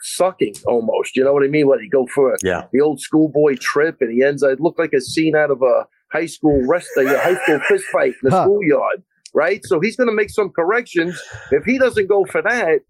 sucking 0.00 0.54
almost. 0.66 1.16
You 1.16 1.24
know 1.24 1.32
what 1.32 1.44
I 1.44 1.48
mean? 1.48 1.66
What 1.66 1.80
he 1.80 1.88
go 1.88 2.06
for 2.06 2.36
yeah. 2.42 2.66
the 2.72 2.80
old 2.80 3.00
schoolboy 3.00 3.56
trip, 3.56 3.98
and 4.00 4.12
he 4.12 4.24
ends. 4.24 4.42
Up 4.42 4.50
it 4.50 4.60
looked 4.60 4.78
like 4.78 4.92
a 4.92 5.00
scene 5.00 5.36
out 5.36 5.50
of 5.50 5.62
a 5.62 5.86
high 6.12 6.26
school 6.26 6.62
rest, 6.66 6.88
a 6.98 7.06
high 7.18 7.36
school 7.42 7.60
fist 7.68 7.84
fight 7.92 8.14
in 8.22 8.30
the 8.30 8.30
huh. 8.30 8.44
schoolyard, 8.44 9.02
right? 9.34 9.60
So 9.64 9.80
he's 9.80 9.96
going 9.96 10.08
to 10.08 10.14
make 10.14 10.30
some 10.30 10.50
corrections. 10.50 11.20
If 11.50 11.64
he 11.64 11.78
doesn't 11.78 12.08
go 12.08 12.24
for 12.24 12.42
that, 12.42 12.80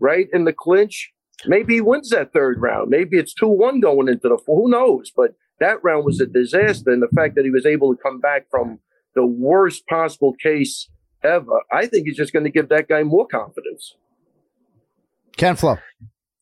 right, 0.00 0.26
in 0.32 0.44
the 0.44 0.52
clinch, 0.52 1.12
maybe 1.46 1.74
he 1.74 1.80
wins 1.80 2.10
that 2.10 2.32
third 2.32 2.60
round. 2.60 2.90
Maybe 2.90 3.18
it's 3.18 3.34
2 3.34 3.46
1 3.46 3.80
going 3.80 4.08
into 4.08 4.28
the 4.28 4.38
four. 4.44 4.62
Who 4.62 4.70
knows? 4.70 5.12
But 5.14 5.34
that 5.60 5.82
round 5.84 6.04
was 6.04 6.20
a 6.20 6.26
disaster. 6.26 6.90
And 6.90 7.02
the 7.02 7.08
fact 7.14 7.36
that 7.36 7.44
he 7.44 7.50
was 7.50 7.66
able 7.66 7.94
to 7.94 8.02
come 8.02 8.18
back 8.18 8.46
from 8.50 8.80
the 9.14 9.26
worst 9.26 9.86
possible 9.86 10.34
case 10.42 10.88
ever, 11.22 11.60
I 11.70 11.86
think 11.86 12.06
he's 12.06 12.16
just 12.16 12.32
going 12.32 12.44
to 12.44 12.50
give 12.50 12.68
that 12.70 12.88
guy 12.88 13.02
more 13.02 13.26
confidence. 13.26 13.94
Ken 15.36 15.56
Flo. 15.56 15.78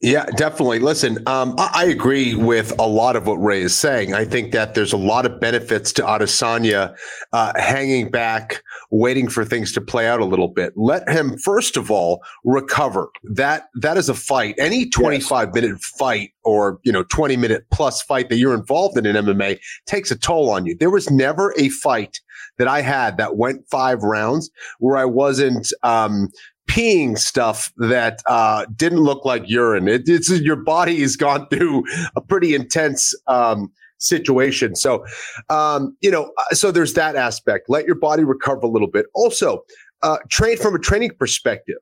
Yeah, 0.00 0.27
definitely. 0.37 0.79
Listen, 0.79 1.19
um, 1.27 1.56
I, 1.59 1.71
I, 1.75 1.85
agree 1.87 2.37
with 2.37 2.73
a 2.79 2.87
lot 2.87 3.17
of 3.17 3.27
what 3.27 3.34
Ray 3.34 3.63
is 3.63 3.77
saying. 3.77 4.15
I 4.15 4.25
think 4.25 4.53
that 4.53 4.75
there's 4.75 4.93
a 4.93 4.96
lot 4.96 5.27
of 5.27 5.41
benefits 5.41 5.93
to 5.94 6.03
Adesanya 6.03 6.96
uh, 7.32 7.53
hanging 7.56 8.08
back, 8.08 8.63
waiting 8.93 9.29
for 9.29 9.44
things 9.44 9.72
to 9.72 9.81
play 9.81 10.06
out 10.06 10.20
a 10.20 10.25
little 10.25 10.46
bit. 10.46 10.72
Let 10.77 11.08
him 11.08 11.37
first 11.39 11.77
of 11.77 11.91
all 11.91 12.22
recover. 12.44 13.08
That 13.25 13.70
that 13.75 13.96
is 13.96 14.08
a 14.08 14.15
fight. 14.15 14.55
Any 14.56 14.89
25 14.89 15.49
yes. 15.49 15.55
minute 15.55 15.81
fight 15.81 16.31
or 16.44 16.79
you 16.84 16.93
know 16.93 17.03
20 17.03 17.37
minute 17.37 17.67
plus 17.72 18.01
fight 18.01 18.29
that 18.29 18.37
you're 18.37 18.55
involved 18.55 18.96
in 18.99 19.05
in 19.05 19.17
MMA 19.17 19.58
takes 19.87 20.13
a 20.13 20.17
toll 20.17 20.49
on 20.49 20.65
you. 20.65 20.77
There 20.77 20.91
was 20.91 21.11
never 21.11 21.53
a 21.58 21.70
fight 21.70 22.20
that 22.58 22.69
I 22.69 22.82
had 22.82 23.17
that 23.17 23.37
went 23.37 23.69
five 23.69 24.05
rounds 24.05 24.49
where 24.79 24.96
I 24.96 25.06
wasn't 25.06 25.72
um, 25.82 26.29
peeing 26.69 27.19
stuff 27.19 27.72
that 27.79 28.20
uh, 28.27 28.67
didn't 28.77 29.01
look 29.01 29.25
like 29.25 29.43
urine. 29.46 29.89
It, 29.89 30.03
it's 30.06 30.31
your 30.31 30.56
body 30.56 31.01
has 31.01 31.17
gone 31.17 31.48
through 31.48 31.84
a 32.15 32.20
pretty 32.20 32.55
intense 32.55 33.15
um, 33.27 33.72
situation. 33.98 34.77
So, 34.77 35.05
um, 35.48 35.96
you 36.01 36.10
know, 36.10 36.32
uh, 36.39 36.55
so 36.55 36.70
there's 36.70 36.94
that 36.94 37.17
aspect. 37.17 37.69
Let 37.69 37.87
your 37.87 37.96
body 37.96 38.25
recover 38.25 38.60
a 38.60 38.69
little 38.69 38.89
bit. 38.89 39.06
Also, 39.15 39.65
uh, 40.03 40.19
train 40.31 40.56
from 40.56 40.75
a 40.75 40.79
training 40.79 41.13
perspective. 41.19 41.79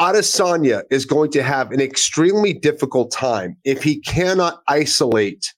Adesanya 0.00 0.82
is 0.90 1.04
going 1.04 1.30
to 1.32 1.42
have 1.42 1.70
an 1.70 1.80
extremely 1.80 2.52
difficult 2.52 3.12
time 3.12 3.56
if 3.64 3.82
he 3.82 4.00
cannot 4.00 4.62
isolate 4.66 5.52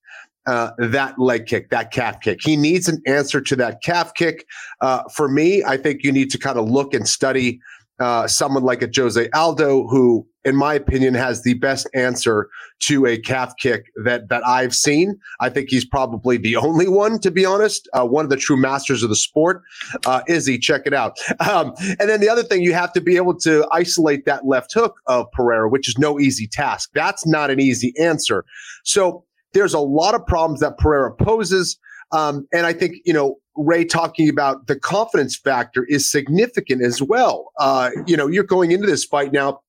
uh, 0.47 0.73
that 0.77 1.19
leg 1.19 1.47
kick, 1.47 1.71
that 1.71 1.91
calf 1.91 2.21
kick. 2.21 2.41
He 2.43 2.57
needs 2.57 2.89
an 2.89 3.01
answer 3.07 3.41
to 3.41 3.57
that 3.57 3.83
calf 3.83 4.13
kick. 4.15 4.45
Uh, 4.81 5.05
for 5.15 5.29
me, 5.29 5.63
I 5.65 5.77
think 5.79 6.03
you 6.03 6.13
need 6.13 6.31
to 6.33 6.39
kind 6.39 6.59
of 6.59 6.69
look 6.69 6.93
and 6.93 7.09
study 7.09 7.61
uh, 8.01 8.27
someone 8.27 8.65
like 8.65 8.83
a 8.83 8.89
Jose 8.95 9.29
Aldo, 9.35 9.87
who, 9.87 10.27
in 10.45 10.57
my 10.57 10.75
opinion, 10.75 11.15
has 11.15 11.43
the 11.43 11.55
best 11.55 11.89
answer 11.95 12.49
to 12.81 13.07
a 13.07 13.19
calf 13.19 13.55
kick 13.61 13.87
that 14.05 14.29
that 14.29 14.47
I've 14.47 14.75
seen. 14.75 15.19
I 15.41 15.49
think 15.49 15.71
he's 15.71 15.85
probably 15.85 16.37
the 16.37 16.57
only 16.57 16.89
one, 16.89 17.19
to 17.21 17.31
be 17.31 17.45
honest. 17.45 17.89
Uh, 17.93 18.05
one 18.07 18.25
of 18.25 18.31
the 18.31 18.37
true 18.37 18.57
masters 18.57 19.03
of 19.03 19.11
the 19.11 19.17
sport. 19.17 19.63
Uh, 20.07 20.23
Izzy, 20.27 20.59
check 20.59 20.83
it 20.87 20.95
out. 20.95 21.17
Um, 21.49 21.73
and 21.79 22.09
then 22.09 22.21
the 22.21 22.29
other 22.29 22.43
thing, 22.43 22.63
you 22.63 22.75
have 22.75 22.93
to 22.95 23.01
be 23.01 23.17
able 23.17 23.39
to 23.41 23.67
isolate 23.71 24.25
that 24.25 24.47
left 24.47 24.73
hook 24.73 24.97
of 25.07 25.31
Pereira, 25.33 25.69
which 25.69 25.89
is 25.89 25.99
no 25.99 26.19
easy 26.19 26.47
task. 26.47 26.91
That's 26.95 27.27
not 27.27 27.51
an 27.51 27.61
easy 27.61 27.95
answer. 27.99 28.45
So 28.83 29.25
there's 29.53 29.75
a 29.75 29.81
lot 29.81 30.15
of 30.15 30.27
problems 30.27 30.61
that 30.61 30.79
Pereira 30.79 31.15
poses. 31.15 31.79
Um, 32.13 32.47
and 32.53 32.67
I 32.67 32.73
think, 32.73 32.97
you 33.05 33.13
know, 33.13 33.37
Ray 33.57 33.85
talking 33.85 34.29
about 34.29 34.67
the 34.67 34.79
confidence 34.79 35.37
factor 35.37 35.85
is 35.85 36.11
significant 36.11 36.83
as 36.83 37.01
well. 37.01 37.53
Uh, 37.59 37.91
you 38.07 38.17
know, 38.17 38.27
you're 38.27 38.45
going 38.45 38.73
into 38.73 38.87
this 38.87 39.05
fight 39.05 39.33
now 39.33 39.61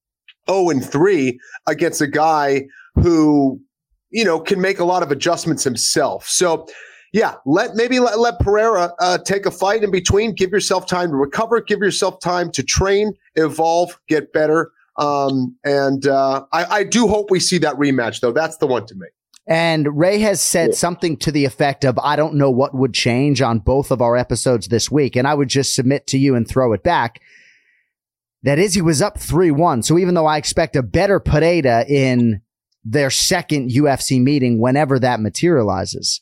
0 0.50 0.70
and 0.70 0.84
3 0.84 1.40
against 1.68 2.02
a 2.02 2.08
guy 2.08 2.66
who, 2.96 3.60
you 4.10 4.24
know, 4.24 4.40
can 4.40 4.62
make 4.62 4.80
a 4.80 4.86
lot 4.86 5.04
of 5.04 5.12
adjustments 5.12 5.64
himself. 5.64 6.28
So, 6.28 6.68
yeah, 7.14 7.36
let 7.46 7.76
maybe 7.76 8.00
let, 8.00 8.20
let 8.20 8.40
Pereira 8.40 8.92
uh, 9.00 9.18
take 9.20 9.46
a 9.46 9.52
fight 9.52 9.84
in 9.84 9.92
between. 9.92 10.34
Give 10.34 10.52
yourself 10.52 10.86
time 10.86 11.12
to 11.12 11.16
recover. 11.16 11.62
Give 11.62 11.80
yourself 11.80 12.20
time 12.20 12.52
to 12.52 12.64
train, 12.64 13.14
evolve, 13.36 13.98
get 14.08 14.34
better. 14.34 14.72
Um, 14.98 15.56
and 15.64 16.08
uh, 16.08 16.46
I, 16.52 16.66
I 16.66 16.84
do 16.84 17.08
hope 17.08 17.32
we 17.32 17.40
see 17.40 17.58
that 17.60 17.76
rematch, 17.76 18.20
though. 18.22 18.32
That's 18.32 18.58
the 18.58 18.68
one 18.68 18.86
to 18.88 18.96
me. 18.96 19.08
And 19.48 19.98
Ray 19.98 20.20
has 20.20 20.42
said 20.42 20.74
something 20.74 21.18
to 21.18 21.32
the 21.32 21.46
effect 21.46 21.86
of, 21.86 22.00
I 22.00 22.16
don't 22.16 22.34
know 22.36 22.50
what 22.50 22.74
would 22.74 22.94
change 22.94 23.42
on 23.42 23.60
both 23.60 23.92
of 23.92 24.02
our 24.02 24.18
episodes 24.18 24.68
this 24.68 24.90
week. 24.90 25.16
And 25.16 25.28
I 25.28 25.36
would 25.36 25.50
just 25.50 25.76
submit 25.76 26.08
to 26.08 26.18
you 26.18 26.36
and 26.36 26.48
throw 26.48 26.74
it 26.74 26.84
back. 26.84 27.22
That 28.42 28.60
Izzy 28.60 28.82
was 28.82 29.02
up 29.02 29.20
3 29.20 29.52
1. 29.52 29.84
So 29.84 29.98
even 29.98 30.16
though 30.16 30.26
I 30.26 30.38
expect 30.38 30.76
a 30.76 30.84
better 30.84 31.20
Pereira 31.20 31.86
in 31.88 32.42
their 32.84 33.10
second 33.10 33.72
UFC 33.72 34.22
meeting, 34.22 34.60
whenever 34.60 35.00
that 35.00 35.20
materializes, 35.20 36.22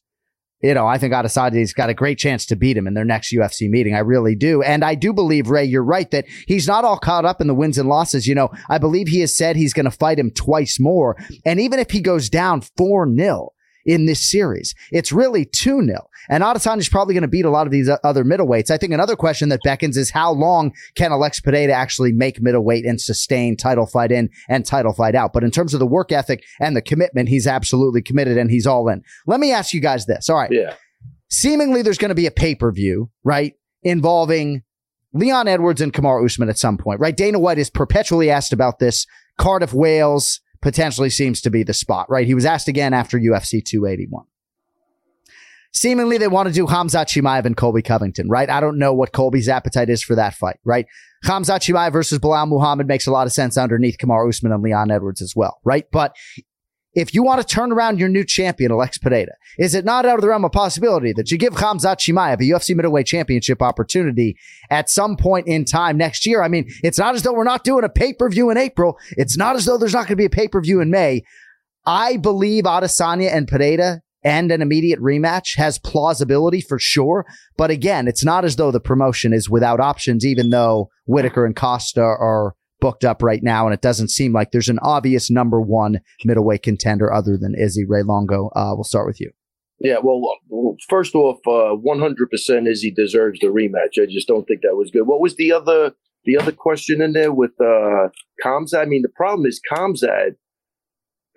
you 0.63 0.73
know, 0.73 0.87
I 0.87 0.97
think 0.97 1.13
Adesanya's 1.13 1.73
got 1.73 1.89
a 1.89 1.93
great 1.93 2.17
chance 2.17 2.45
to 2.45 2.55
beat 2.55 2.77
him 2.77 2.87
in 2.87 2.93
their 2.93 3.03
next 3.03 3.33
UFC 3.33 3.69
meeting. 3.69 3.93
I 3.93 3.99
really 3.99 4.33
do. 4.33 4.61
And 4.63 4.83
I 4.83 4.95
do 4.95 5.11
believe, 5.13 5.49
Ray, 5.49 5.65
you're 5.65 5.83
right 5.83 6.09
that 6.11 6.25
he's 6.47 6.67
not 6.67 6.85
all 6.85 6.97
caught 6.97 7.25
up 7.25 7.41
in 7.41 7.47
the 7.47 7.53
wins 7.53 7.77
and 7.77 7.89
losses. 7.89 8.27
You 8.27 8.35
know, 8.35 8.49
I 8.69 8.77
believe 8.77 9.09
he 9.09 9.19
has 9.19 9.35
said 9.35 9.55
he's 9.57 9.73
going 9.73 9.85
to 9.85 9.91
fight 9.91 10.17
him 10.17 10.31
twice 10.31 10.79
more. 10.79 11.17
And 11.45 11.59
even 11.59 11.79
if 11.79 11.91
he 11.91 11.99
goes 11.99 12.29
down 12.29 12.61
4 12.77 13.13
0 13.13 13.53
in 13.85 14.05
this 14.05 14.29
series, 14.29 14.73
it's 14.91 15.11
really 15.11 15.45
2 15.45 15.85
0. 15.85 16.09
And 16.29 16.43
Adesanya's 16.43 16.89
probably 16.89 17.13
going 17.13 17.23
to 17.23 17.27
beat 17.27 17.45
a 17.45 17.49
lot 17.49 17.67
of 17.67 17.71
these 17.71 17.89
other 18.03 18.23
middleweights. 18.23 18.71
I 18.71 18.77
think 18.77 18.93
another 18.93 19.15
question 19.15 19.49
that 19.49 19.59
beckons 19.63 19.97
is 19.97 20.09
how 20.09 20.31
long 20.31 20.73
can 20.95 21.11
Alex 21.11 21.39
Pereira 21.41 21.73
actually 21.73 22.13
make 22.13 22.41
middleweight 22.41 22.85
and 22.85 22.99
sustain 22.99 23.57
title 23.57 23.85
fight 23.85 24.11
in 24.11 24.29
and 24.47 24.65
title 24.65 24.93
fight 24.93 25.15
out? 25.15 25.33
But 25.33 25.43
in 25.43 25.51
terms 25.51 25.73
of 25.73 25.79
the 25.79 25.87
work 25.87 26.11
ethic 26.11 26.43
and 26.61 26.77
the 26.77 26.81
commitment, 26.81 27.29
he's 27.29 27.47
absolutely 27.47 28.01
committed 28.01 28.37
and 28.37 28.49
he's 28.49 28.65
all 28.65 28.87
in. 28.87 29.03
Let 29.27 29.39
me 29.39 29.51
ask 29.51 29.73
you 29.73 29.81
guys 29.81 30.05
this. 30.05 30.29
All 30.29 30.37
right. 30.37 30.51
Yeah. 30.51 30.75
Seemingly 31.29 31.81
there's 31.81 31.97
going 31.97 32.09
to 32.09 32.15
be 32.15 32.27
a 32.27 32.31
pay 32.31 32.55
per 32.55 32.71
view, 32.71 33.09
right? 33.23 33.55
Involving 33.81 34.63
Leon 35.13 35.47
Edwards 35.47 35.81
and 35.81 35.93
Kamaru 35.93 36.25
Usman 36.25 36.49
at 36.49 36.57
some 36.57 36.77
point, 36.77 36.99
right? 36.99 37.15
Dana 37.15 37.39
White 37.39 37.59
is 37.59 37.69
perpetually 37.69 38.29
asked 38.29 38.53
about 38.53 38.79
this. 38.79 39.05
Cardiff, 39.37 39.73
Wales 39.73 40.41
potentially 40.63 41.09
seems 41.09 41.41
to 41.41 41.51
be 41.51 41.61
the 41.61 41.73
spot, 41.73 42.09
right? 42.09 42.25
He 42.25 42.33
was 42.33 42.45
asked 42.45 42.67
again 42.67 42.93
after 42.93 43.19
UFC 43.19 43.63
281. 43.63 44.25
Seemingly, 45.73 46.17
they 46.17 46.27
want 46.27 46.47
to 46.47 46.53
do 46.53 46.65
Hamzat 46.67 47.07
Chimaev 47.07 47.45
and 47.45 47.57
Colby 47.57 47.81
Covington, 47.81 48.29
right? 48.29 48.49
I 48.49 48.59
don't 48.59 48.77
know 48.77 48.93
what 48.93 49.11
Colby's 49.11 49.49
appetite 49.49 49.89
is 49.89 50.03
for 50.03 50.15
that 50.15 50.35
fight, 50.35 50.59
right? 50.63 50.85
Hamzat 51.25 51.61
Chimaev 51.61 51.91
versus 51.91 52.19
Belal 52.19 52.47
Muhammad 52.47 52.87
makes 52.87 53.07
a 53.07 53.11
lot 53.11 53.27
of 53.27 53.33
sense 53.33 53.57
underneath 53.57 53.97
Kamaru 53.97 54.29
Usman 54.29 54.53
and 54.53 54.63
Leon 54.63 54.91
Edwards 54.91 55.21
as 55.21 55.35
well, 55.35 55.59
right? 55.63 55.85
But 55.91 56.15
if 56.95 57.13
you 57.13 57.23
want 57.23 57.41
to 57.41 57.47
turn 57.47 57.71
around 57.71 57.99
your 57.99 58.09
new 58.09 58.23
champion, 58.23 58.71
Alex 58.71 58.97
Pereira, 58.97 59.33
is 59.57 59.73
it 59.73 59.85
not 59.85 60.05
out 60.05 60.15
of 60.15 60.21
the 60.21 60.27
realm 60.27 60.45
of 60.45 60.51
possibility 60.51 61.13
that 61.13 61.31
you 61.31 61.37
give 61.37 61.53
Hamzat 61.53 61.97
Chimaev 61.97 62.35
a 62.35 62.43
UFC 62.43 62.75
middleweight 62.75 63.07
championship 63.07 63.61
opportunity 63.61 64.37
at 64.69 64.89
some 64.89 65.17
point 65.17 65.47
in 65.47 65.65
time 65.65 65.97
next 65.97 66.25
year? 66.25 66.43
I 66.43 66.47
mean, 66.47 66.69
it's 66.83 66.99
not 66.99 67.15
as 67.15 67.23
though 67.23 67.33
we're 67.33 67.43
not 67.43 67.63
doing 67.63 67.83
a 67.83 67.89
pay 67.89 68.13
per 68.13 68.29
view 68.29 68.49
in 68.49 68.57
April. 68.57 68.97
It's 69.11 69.37
not 69.37 69.55
as 69.55 69.65
though 69.65 69.77
there's 69.77 69.93
not 69.93 70.07
going 70.07 70.09
to 70.09 70.15
be 70.17 70.25
a 70.25 70.29
pay 70.29 70.47
per 70.47 70.61
view 70.61 70.81
in 70.81 70.91
May. 70.91 71.23
I 71.85 72.17
believe 72.17 72.63
Adesanya 72.63 73.33
and 73.33 73.47
Pereira 73.47 74.01
and 74.23 74.51
an 74.51 74.61
immediate 74.61 75.01
rematch 75.01 75.57
has 75.57 75.79
plausibility 75.79 76.61
for 76.61 76.79
sure. 76.79 77.25
But 77.57 77.71
again, 77.71 78.07
it's 78.07 78.23
not 78.23 78.45
as 78.45 78.55
though 78.55 78.71
the 78.71 78.79
promotion 78.79 79.33
is 79.33 79.49
without 79.49 79.79
options, 79.79 80.25
even 80.25 80.49
though 80.49 80.89
Whitaker 81.05 81.45
and 81.45 81.55
Costa 81.55 82.01
are 82.01 82.55
booked 82.83 83.05
up 83.05 83.23
right 83.23 83.41
now. 83.41 83.65
And 83.65 83.73
it 83.73 83.81
doesn't 83.81 84.09
seem 84.09 84.33
like 84.33 84.51
there's 84.51 84.69
an 84.69 84.79
obvious 84.81 85.31
number 85.31 85.61
one 85.61 86.01
middleweight 86.25 86.63
contender 86.63 87.11
other 87.11 87.37
than 87.37 87.55
Izzy 87.55 87.85
Ray 87.85 88.03
Longo. 88.03 88.49
Uh, 88.55 88.73
we'll 88.75 88.83
start 88.83 89.07
with 89.07 89.21
you. 89.21 89.31
Yeah, 89.79 89.97
well, 90.03 90.21
first 90.89 91.15
off, 91.15 91.39
uh, 91.47 91.75
100% 91.75 92.67
Izzy 92.67 92.91
deserves 92.91 93.39
the 93.39 93.47
rematch. 93.47 94.01
I 94.01 94.05
just 94.05 94.27
don't 94.27 94.45
think 94.47 94.61
that 94.61 94.75
was 94.75 94.91
good. 94.91 95.07
What 95.07 95.19
was 95.19 95.35
the 95.35 95.51
other 95.51 95.93
the 96.25 96.37
other 96.37 96.53
question 96.53 97.01
in 97.01 97.11
there 97.13 97.33
with 97.33 97.51
uh, 97.59 98.07
Khamzat? 98.45 98.81
I 98.81 98.85
mean, 98.85 99.01
the 99.01 99.09
problem 99.09 99.45
is 99.45 99.59
Khamzat 99.71 100.35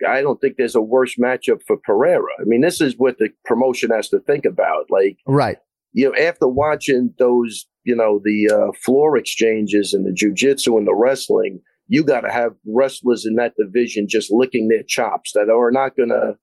I 0.07 0.21
don't 0.21 0.39
think 0.39 0.57
there's 0.57 0.75
a 0.75 0.81
worse 0.81 1.15
matchup 1.15 1.61
for 1.65 1.77
Pereira. 1.77 2.31
I 2.39 2.43
mean, 2.43 2.61
this 2.61 2.81
is 2.81 2.95
what 2.97 3.17
the 3.17 3.29
promotion 3.45 3.89
has 3.91 4.09
to 4.09 4.19
think 4.19 4.45
about. 4.45 4.85
Like, 4.89 5.17
right. 5.25 5.57
You 5.93 6.09
know, 6.09 6.15
after 6.15 6.47
watching 6.47 7.13
those, 7.17 7.67
you 7.87 7.95
know, 7.95 8.19
the 8.21 8.49
uh, 8.53 8.71
floor 8.83 9.15
exchanges 9.15 9.93
and 9.93 10.05
the 10.05 10.11
jujitsu 10.11 10.77
and 10.77 10.85
the 10.85 10.93
wrestling, 10.93 11.61
you 11.87 12.03
got 12.03 12.21
to 12.21 12.31
have 12.31 12.51
wrestlers 12.65 13.25
in 13.25 13.35
that 13.35 13.53
division 13.57 14.09
just 14.09 14.29
licking 14.29 14.67
their 14.67 14.83
chops 14.83 15.31
that 15.31 15.49
are 15.49 15.71
not 15.71 15.95
going 15.95 16.09
to. 16.09 16.37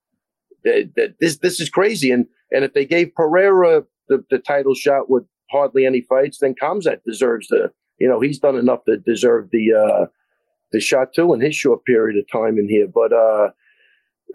That 0.63 1.13
this 1.19 1.37
this 1.37 1.59
is 1.59 1.69
crazy, 1.69 2.09
and 2.09 2.25
and 2.51 2.65
if 2.65 2.73
they 2.73 2.85
gave 2.85 3.13
Pereira 3.13 3.83
the, 4.09 4.25
the 4.31 4.39
title 4.39 4.73
shot 4.73 5.07
with 5.07 5.23
hardly 5.51 5.85
any 5.85 6.01
fights, 6.01 6.39
then 6.39 6.55
Khamzat 6.55 7.01
deserves 7.05 7.47
the. 7.47 7.71
You 7.99 8.09
know, 8.09 8.19
he's 8.19 8.39
done 8.39 8.57
enough 8.57 8.83
to 8.85 8.97
deserve 8.97 9.51
the 9.51 9.73
uh, 9.73 10.05
the 10.71 10.79
shot 10.81 11.13
too 11.13 11.31
in 11.35 11.41
his 11.41 11.55
short 11.55 11.85
period 11.85 12.17
of 12.17 12.25
time 12.29 12.57
in 12.57 12.67
here. 12.67 12.87
But 12.93 13.13
uh, 13.13 13.51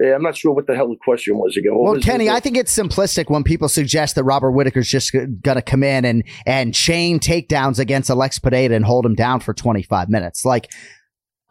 yeah, 0.01 0.15
I'm 0.15 0.23
not 0.23 0.37
sure 0.37 0.53
what 0.53 0.67
the 0.67 0.75
hell 0.75 0.89
the 0.89 0.97
question 0.97 1.37
was 1.37 1.57
again. 1.57 1.75
What 1.75 1.93
well, 1.93 2.01
Kenny, 2.01 2.31
I 2.31 2.41
think 2.41 2.57
it's 2.57 2.77
simplistic 2.77 3.31
when 3.31 3.45
people 3.45 3.69
suggest 3.69 4.15
that 4.15 4.25
Robert 4.25 4.53
Whitaker's 4.53 4.89
just 4.89 5.13
going 5.13 5.41
to 5.43 5.63
come 5.63 5.83
in 5.83 6.05
and 6.05 6.25
and 6.47 6.75
chain 6.75 7.21
takedowns 7.21 7.79
against 7.79 8.09
Alex 8.09 8.39
Pereira 8.39 8.75
and 8.75 8.85
hold 8.85 9.05
him 9.05 9.15
down 9.15 9.41
for 9.41 9.53
25 9.53 10.09
minutes. 10.09 10.45
Like 10.45 10.71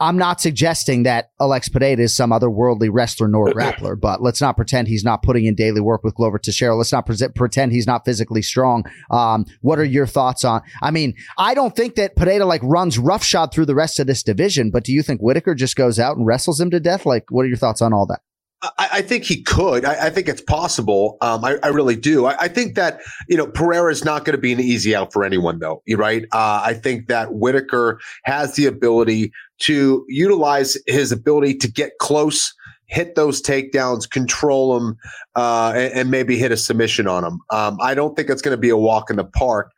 I'm 0.02 0.18
not 0.18 0.40
suggesting 0.40 1.04
that 1.04 1.32
Alex 1.42 1.68
Pereira 1.68 2.02
is 2.02 2.16
some 2.16 2.32
otherworldly 2.32 2.90
wrestler 2.92 3.28
nor 3.28 3.48
grappler, 3.54 4.00
but 4.00 4.22
let's 4.22 4.40
not 4.40 4.56
pretend 4.56 4.88
he's 4.88 5.04
not 5.04 5.24
putting 5.24 5.46
in 5.46 5.56
daily 5.56 5.82
work 5.82 6.04
with 6.04 6.16
Glover 6.16 6.40
Teixeira. 6.40 6.76
Let's 6.76 6.92
not 6.92 7.06
pre- 7.06 7.18
pretend 7.36 7.72
he's 7.72 7.88
not 7.88 8.06
physically 8.06 8.42
strong. 8.42 8.86
Um, 9.12 9.46
what 9.62 9.78
are 9.78 9.84
your 9.84 10.08
thoughts 10.08 10.46
on? 10.46 10.62
I 10.82 10.92
mean, 10.92 11.16
I 11.38 11.54
don't 11.54 11.76
think 11.76 11.96
that 11.96 12.16
Pereira 12.16 12.46
like 12.46 12.62
runs 12.64 12.98
roughshod 12.98 13.54
through 13.54 13.66
the 13.66 13.76
rest 13.76 14.00
of 14.00 14.08
this 14.08 14.24
division, 14.24 14.72
but 14.72 14.86
do 14.86 14.94
you 14.94 15.04
think 15.04 15.20
Whitaker 15.20 15.54
just 15.54 15.76
goes 15.76 16.00
out 16.00 16.16
and 16.18 16.26
wrestles 16.26 16.62
him 16.62 16.72
to 16.72 16.80
death? 16.80 17.06
Like, 17.06 17.26
what 17.30 17.44
are 17.44 17.50
your 17.50 17.58
thoughts 17.58 17.82
on 17.82 17.94
all 17.94 18.06
that? 18.08 18.22
I, 18.62 18.90
I, 18.94 19.02
think 19.02 19.24
he 19.24 19.42
could. 19.42 19.86
I, 19.86 20.08
I 20.08 20.10
think 20.10 20.28
it's 20.28 20.42
possible. 20.42 21.18
Um, 21.22 21.46
I, 21.46 21.58
I, 21.64 21.68
really 21.68 21.96
do. 21.96 22.26
I, 22.26 22.50
think 22.50 22.76
that 22.76 23.00
you 23.30 23.38
know 23.38 23.48
Pereira 23.48 23.92
is 23.92 24.04
not 24.04 24.26
going 24.26 24.36
to 24.36 24.42
be 24.42 24.52
an 24.52 24.60
easy 24.60 24.94
out 24.94 25.14
for 25.14 25.24
anyone, 25.24 25.60
though. 25.60 25.82
Right. 25.90 26.24
Uh, 26.34 26.62
I 26.66 26.74
think 26.74 27.08
that 27.08 27.34
Whitaker 27.34 28.00
has 28.24 28.56
the 28.56 28.66
ability 28.66 29.32
to 29.60 30.06
utilize 30.10 30.78
his 30.88 31.12
ability 31.12 31.56
to 31.56 31.72
get 31.72 31.98
close, 32.00 32.54
hit 32.88 33.16
those 33.16 33.42
takedowns, 33.42 34.10
control 34.10 34.78
them, 34.78 34.98
uh, 35.36 35.72
and, 35.76 35.94
and, 35.94 36.12
maybe 36.12 36.38
hit 36.38 36.52
a 36.52 36.58
submission 36.58 37.08
on 37.08 37.24
him. 37.24 37.40
Um, 37.52 37.78
I 37.82 37.94
don't 37.94 38.16
think 38.16 38.30
it's 38.30 38.42
going 38.42 38.56
to 38.56 38.62
be 38.62 38.70
a 38.70 38.78
walk 38.78 39.10
in 39.10 39.16
the 39.16 39.26
park. 39.26 39.72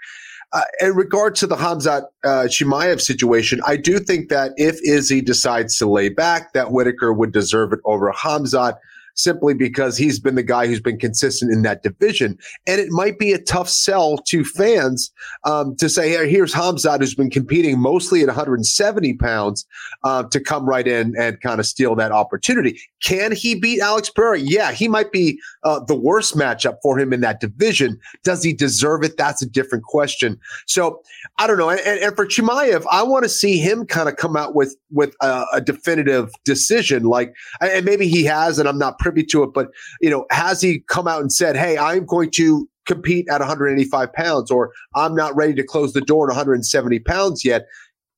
Uh, 0.53 0.63
in 0.81 0.93
regard 0.95 1.33
to 1.35 1.47
the 1.47 1.55
Hamzat 1.55 2.03
uh, 2.25 2.43
Chimaev 2.47 2.99
situation, 2.99 3.61
I 3.65 3.77
do 3.77 3.99
think 3.99 4.27
that 4.29 4.51
if 4.57 4.81
Izzy 4.85 5.21
decides 5.21 5.77
to 5.77 5.89
lay 5.89 6.09
back, 6.09 6.51
that 6.53 6.71
Whitaker 6.71 7.13
would 7.13 7.31
deserve 7.31 7.71
it 7.71 7.79
over 7.85 8.11
Hamzat 8.11 8.77
simply 9.15 9.53
because 9.53 9.97
he's 9.97 10.19
been 10.19 10.35
the 10.35 10.43
guy 10.43 10.67
who's 10.67 10.81
been 10.81 10.97
consistent 10.97 11.51
in 11.51 11.61
that 11.63 11.83
division. 11.83 12.37
And 12.67 12.79
it 12.79 12.89
might 12.89 13.19
be 13.19 13.33
a 13.33 13.39
tough 13.39 13.69
sell 13.69 14.17
to 14.17 14.43
fans 14.43 15.11
um, 15.43 15.75
to 15.77 15.89
say, 15.89 16.09
hey, 16.09 16.29
here's 16.29 16.53
Hamzat, 16.53 16.99
who's 16.99 17.15
been 17.15 17.29
competing 17.29 17.79
mostly 17.79 18.21
at 18.21 18.27
170 18.27 19.13
pounds, 19.15 19.65
uh, 20.03 20.23
to 20.23 20.39
come 20.39 20.65
right 20.65 20.87
in 20.87 21.13
and 21.17 21.39
kind 21.41 21.59
of 21.59 21.65
steal 21.65 21.95
that 21.95 22.11
opportunity. 22.11 22.79
Can 23.03 23.31
he 23.31 23.55
beat 23.55 23.79
Alex 23.79 24.09
Pereira? 24.09 24.39
Yeah, 24.39 24.71
he 24.71 24.87
might 24.87 25.11
be 25.11 25.39
uh, 25.63 25.79
the 25.79 25.95
worst 25.95 26.35
matchup 26.35 26.77
for 26.81 26.99
him 26.99 27.13
in 27.13 27.21
that 27.21 27.39
division. 27.39 27.99
Does 28.23 28.43
he 28.43 28.53
deserve 28.53 29.03
it? 29.03 29.17
That's 29.17 29.41
a 29.41 29.47
different 29.47 29.83
question. 29.83 30.39
So 30.67 31.01
I 31.37 31.47
don't 31.47 31.57
know. 31.57 31.69
And, 31.69 31.79
and 31.79 32.15
for 32.15 32.25
Chimaev, 32.25 32.85
I 32.91 33.03
want 33.03 33.23
to 33.23 33.29
see 33.29 33.57
him 33.57 33.85
kind 33.85 34.07
of 34.07 34.15
come 34.15 34.35
out 34.35 34.55
with 34.55 34.75
with 34.91 35.15
a, 35.21 35.45
a 35.53 35.61
definitive 35.61 36.31
decision. 36.43 37.03
Like, 37.03 37.33
and 37.59 37.85
maybe 37.85 38.07
he 38.07 38.23
has, 38.25 38.59
and 38.59 38.67
I'm 38.67 38.77
not 38.77 38.99
privy 39.01 39.23
to 39.25 39.43
it, 39.43 39.53
but 39.53 39.69
you 39.99 40.09
know, 40.09 40.25
has 40.31 40.61
he 40.61 40.79
come 40.87 41.07
out 41.07 41.21
and 41.21 41.31
said, 41.31 41.57
"Hey, 41.57 41.77
I'm 41.77 42.05
going 42.05 42.31
to 42.31 42.69
compete 42.85 43.27
at 43.29 43.39
185 43.39 44.13
pounds," 44.13 44.49
or 44.51 44.71
"I'm 44.95 45.15
not 45.15 45.35
ready 45.35 45.53
to 45.55 45.63
close 45.63 45.93
the 45.93 46.01
door 46.01 46.25
at 46.25 46.35
170 46.35 46.99
pounds 46.99 47.43
yet"? 47.43 47.65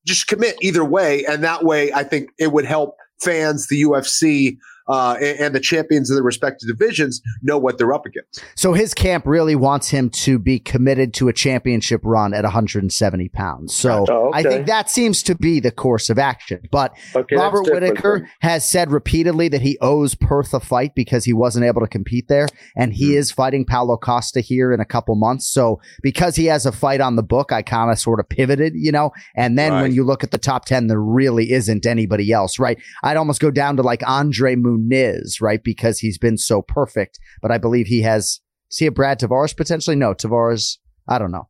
Just 0.06 0.28
commit 0.28 0.58
either 0.62 0.86
way, 0.86 1.26
and 1.26 1.44
that 1.44 1.64
way, 1.64 1.92
I 1.94 2.04
think 2.04 2.30
it 2.38 2.52
would 2.52 2.66
help 2.66 2.98
fans, 3.22 3.68
the 3.68 3.82
UFC, 3.82 4.58
uh, 4.88 5.16
and, 5.22 5.40
and, 5.40 5.56
the 5.56 5.60
champions 5.60 6.10
of 6.10 6.16
the 6.16 6.24
respective 6.24 6.68
divisions 6.68 7.22
know 7.42 7.58
what 7.58 7.78
they're 7.78 7.94
up 7.94 8.06
against. 8.06 8.44
So 8.56 8.74
his 8.74 8.94
camp 8.94 9.26
really 9.26 9.56
wants 9.56 9.90
him 9.90 10.10
to 10.10 10.38
be 10.38 10.60
committed 10.60 11.14
to 11.16 11.30
a 11.30 11.34
championship 11.34 12.02
run 12.04 12.34
at 12.34 12.44
170 12.44 13.30
pounds. 13.30 13.74
So 13.74 14.06
oh, 14.10 14.28
okay. 14.30 14.40
I 14.40 14.44
think 14.44 14.68
that 14.68 14.90
seems 14.90 15.24
to 15.24 15.36
be 15.36 15.60
the 15.60 15.72
course 15.72 16.10
of 16.10 16.20
action. 16.20 16.60
But 16.70 16.96
okay, 17.16 17.36
Robert 17.36 17.72
Whitaker 17.72 18.30
has 18.42 18.68
said 18.68 18.92
repeatedly 18.92 19.48
that 19.50 19.62
he 19.62 19.78
owes 19.80 20.16
Perth 20.16 20.54
a 20.54 20.60
fight 20.60 20.96
because 20.96 21.24
he 21.24 21.34
wasn't 21.34 21.66
able 21.66 21.82
to 21.82 21.88
compete 21.88 22.28
there, 22.28 22.48
and 22.76 22.94
he 22.94 23.12
mm. 23.12 23.18
is 23.18 23.32
fighting 23.32 23.66
Paulo 23.66 23.96
Costa 23.96 24.42
here 24.42 24.74
in 24.74 24.80
a 24.80 24.86
couple 24.86 25.16
months. 25.16 25.48
So 25.48 25.80
because 26.02 26.36
he 26.36 26.46
has 26.46 26.66
a 26.66 26.72
fight 26.72 27.00
on 27.00 27.16
the 27.16 27.24
book, 27.24 27.52
I 27.52 27.62
kind 27.62 27.90
of 27.92 28.00
sort 28.00 28.20
of 28.20 28.28
pivoted, 28.28 28.74
you 28.76 28.92
know. 28.92 29.12
And 29.36 29.58
then 29.58 29.72
right. 29.72 29.82
when 29.84 29.94
you 29.94 30.04
look 30.04 30.24
at 30.24 30.32
the 30.32 30.38
top 30.38 30.66
10, 30.66 30.88
there 30.88 31.00
really 31.00 31.52
isn't 31.52 31.86
anybody 31.86 32.32
else, 32.32 32.60
right? 32.60 32.78
I'd 33.04 33.18
almost 33.18 33.40
go 33.40 33.52
down 33.52 33.78
to 33.78 33.84
like 33.84 34.02
Andre 34.06 34.56
Muniz 34.56 34.73
Muniz, 34.78 35.42
right? 35.42 35.64
Because 35.64 36.00
he's 36.00 36.18
been 36.18 36.38
so 36.38 36.62
perfect. 36.62 37.20
But 37.42 37.52
I 37.52 37.58
believe 37.58 37.88
he 37.88 38.02
has, 38.02 38.42
see 38.70 38.86
a 38.86 38.92
Brad 38.92 39.20
Tavares 39.20 39.56
potentially? 39.56 39.96
No, 39.96 40.14
Tavares, 40.14 40.78
I 41.08 41.20
don't 41.20 41.32
know. 41.32 41.50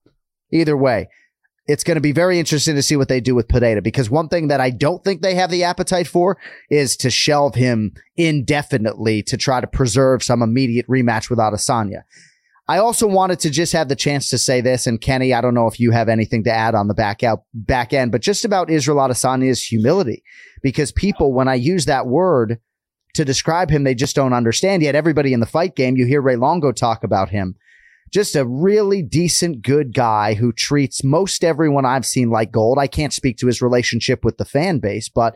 Either 0.51 0.77
way, 0.77 1.08
it's 1.65 1.84
going 1.84 1.96
to 1.96 2.01
be 2.01 2.12
very 2.12 2.39
interesting 2.39 2.75
to 2.75 2.84
see 2.84 2.98
what 2.98 3.08
they 3.08 3.22
do 3.22 3.36
with 3.36 3.48
Pereira 3.48 3.82
because 3.82 4.10
one 4.10 4.27
thing 4.27 4.50
that 4.50 4.60
I 4.60 4.70
don't 4.70 5.03
think 5.03 5.22
they 5.22 5.36
have 5.36 5.50
the 5.50 5.63
appetite 5.63 6.08
for 6.08 6.38
is 6.70 6.98
to 6.98 7.10
shelve 7.10 7.56
him 7.56 7.94
indefinitely 8.18 9.24
to 9.24 9.38
try 9.38 9.62
to 9.62 9.68
preserve 9.68 10.24
some 10.24 10.42
immediate 10.42 10.88
rematch 10.88 11.30
with 11.30 11.39
Adesanya. 11.39 12.03
I 12.68 12.77
also 12.77 13.08
wanted 13.08 13.39
to 13.42 13.50
just 13.50 13.74
have 13.74 13.89
the 13.89 13.96
chance 13.96 14.30
to 14.30 14.38
say 14.38 14.62
this, 14.62 14.88
and 14.88 15.00
Kenny, 15.00 15.34
I 15.34 15.42
don't 15.42 15.53
know 15.53 15.68
if 15.68 15.80
you 15.80 15.92
have 15.92 16.08
anything 16.08 16.46
to 16.46 16.51
add 16.51 16.75
on 16.75 16.88
the 16.88 16.94
back 16.94 17.22
out 17.22 17.44
back 17.53 17.92
end, 17.92 18.12
but 18.12 18.22
just 18.22 18.46
about 18.46 18.70
Israel 18.70 19.00
Adesanya's 19.00 19.63
humility, 19.63 20.24
because 20.62 20.92
people, 20.92 21.34
when 21.34 21.50
I 21.50 21.56
use 21.56 21.86
that 21.86 22.08
word 22.08 22.60
to 23.13 23.25
describe 23.25 23.70
him, 23.70 23.84
they 23.84 23.96
just 23.96 24.15
don't 24.15 24.34
understand. 24.34 24.84
Yet 24.84 24.96
everybody 24.96 25.34
in 25.34 25.39
the 25.39 25.46
fight 25.46 25.75
game, 25.75 25.96
you 25.98 26.05
hear 26.05 26.22
Ray 26.22 26.36
Longo 26.36 26.72
talk 26.72 27.03
about 27.03 27.29
him 27.29 27.55
just 28.13 28.36
a 28.36 28.46
really 28.46 29.01
decent, 29.01 29.63
good 29.63 29.91
guy 29.91 30.36
who 30.36 30.53
treats 30.53 31.03
most 31.03 31.43
everyone 31.43 31.84
I've 31.84 32.05
seen 32.05 32.29
like 32.29 32.51
gold. 32.51 32.77
I 32.77 32.86
can't 32.86 33.12
speak 33.12 33.38
to 33.38 33.48
his 33.48 33.62
relationship 33.62 34.24
with 34.24 34.38
the 34.38 34.46
fan 34.46 34.77
base, 34.77 35.10
but 35.10 35.36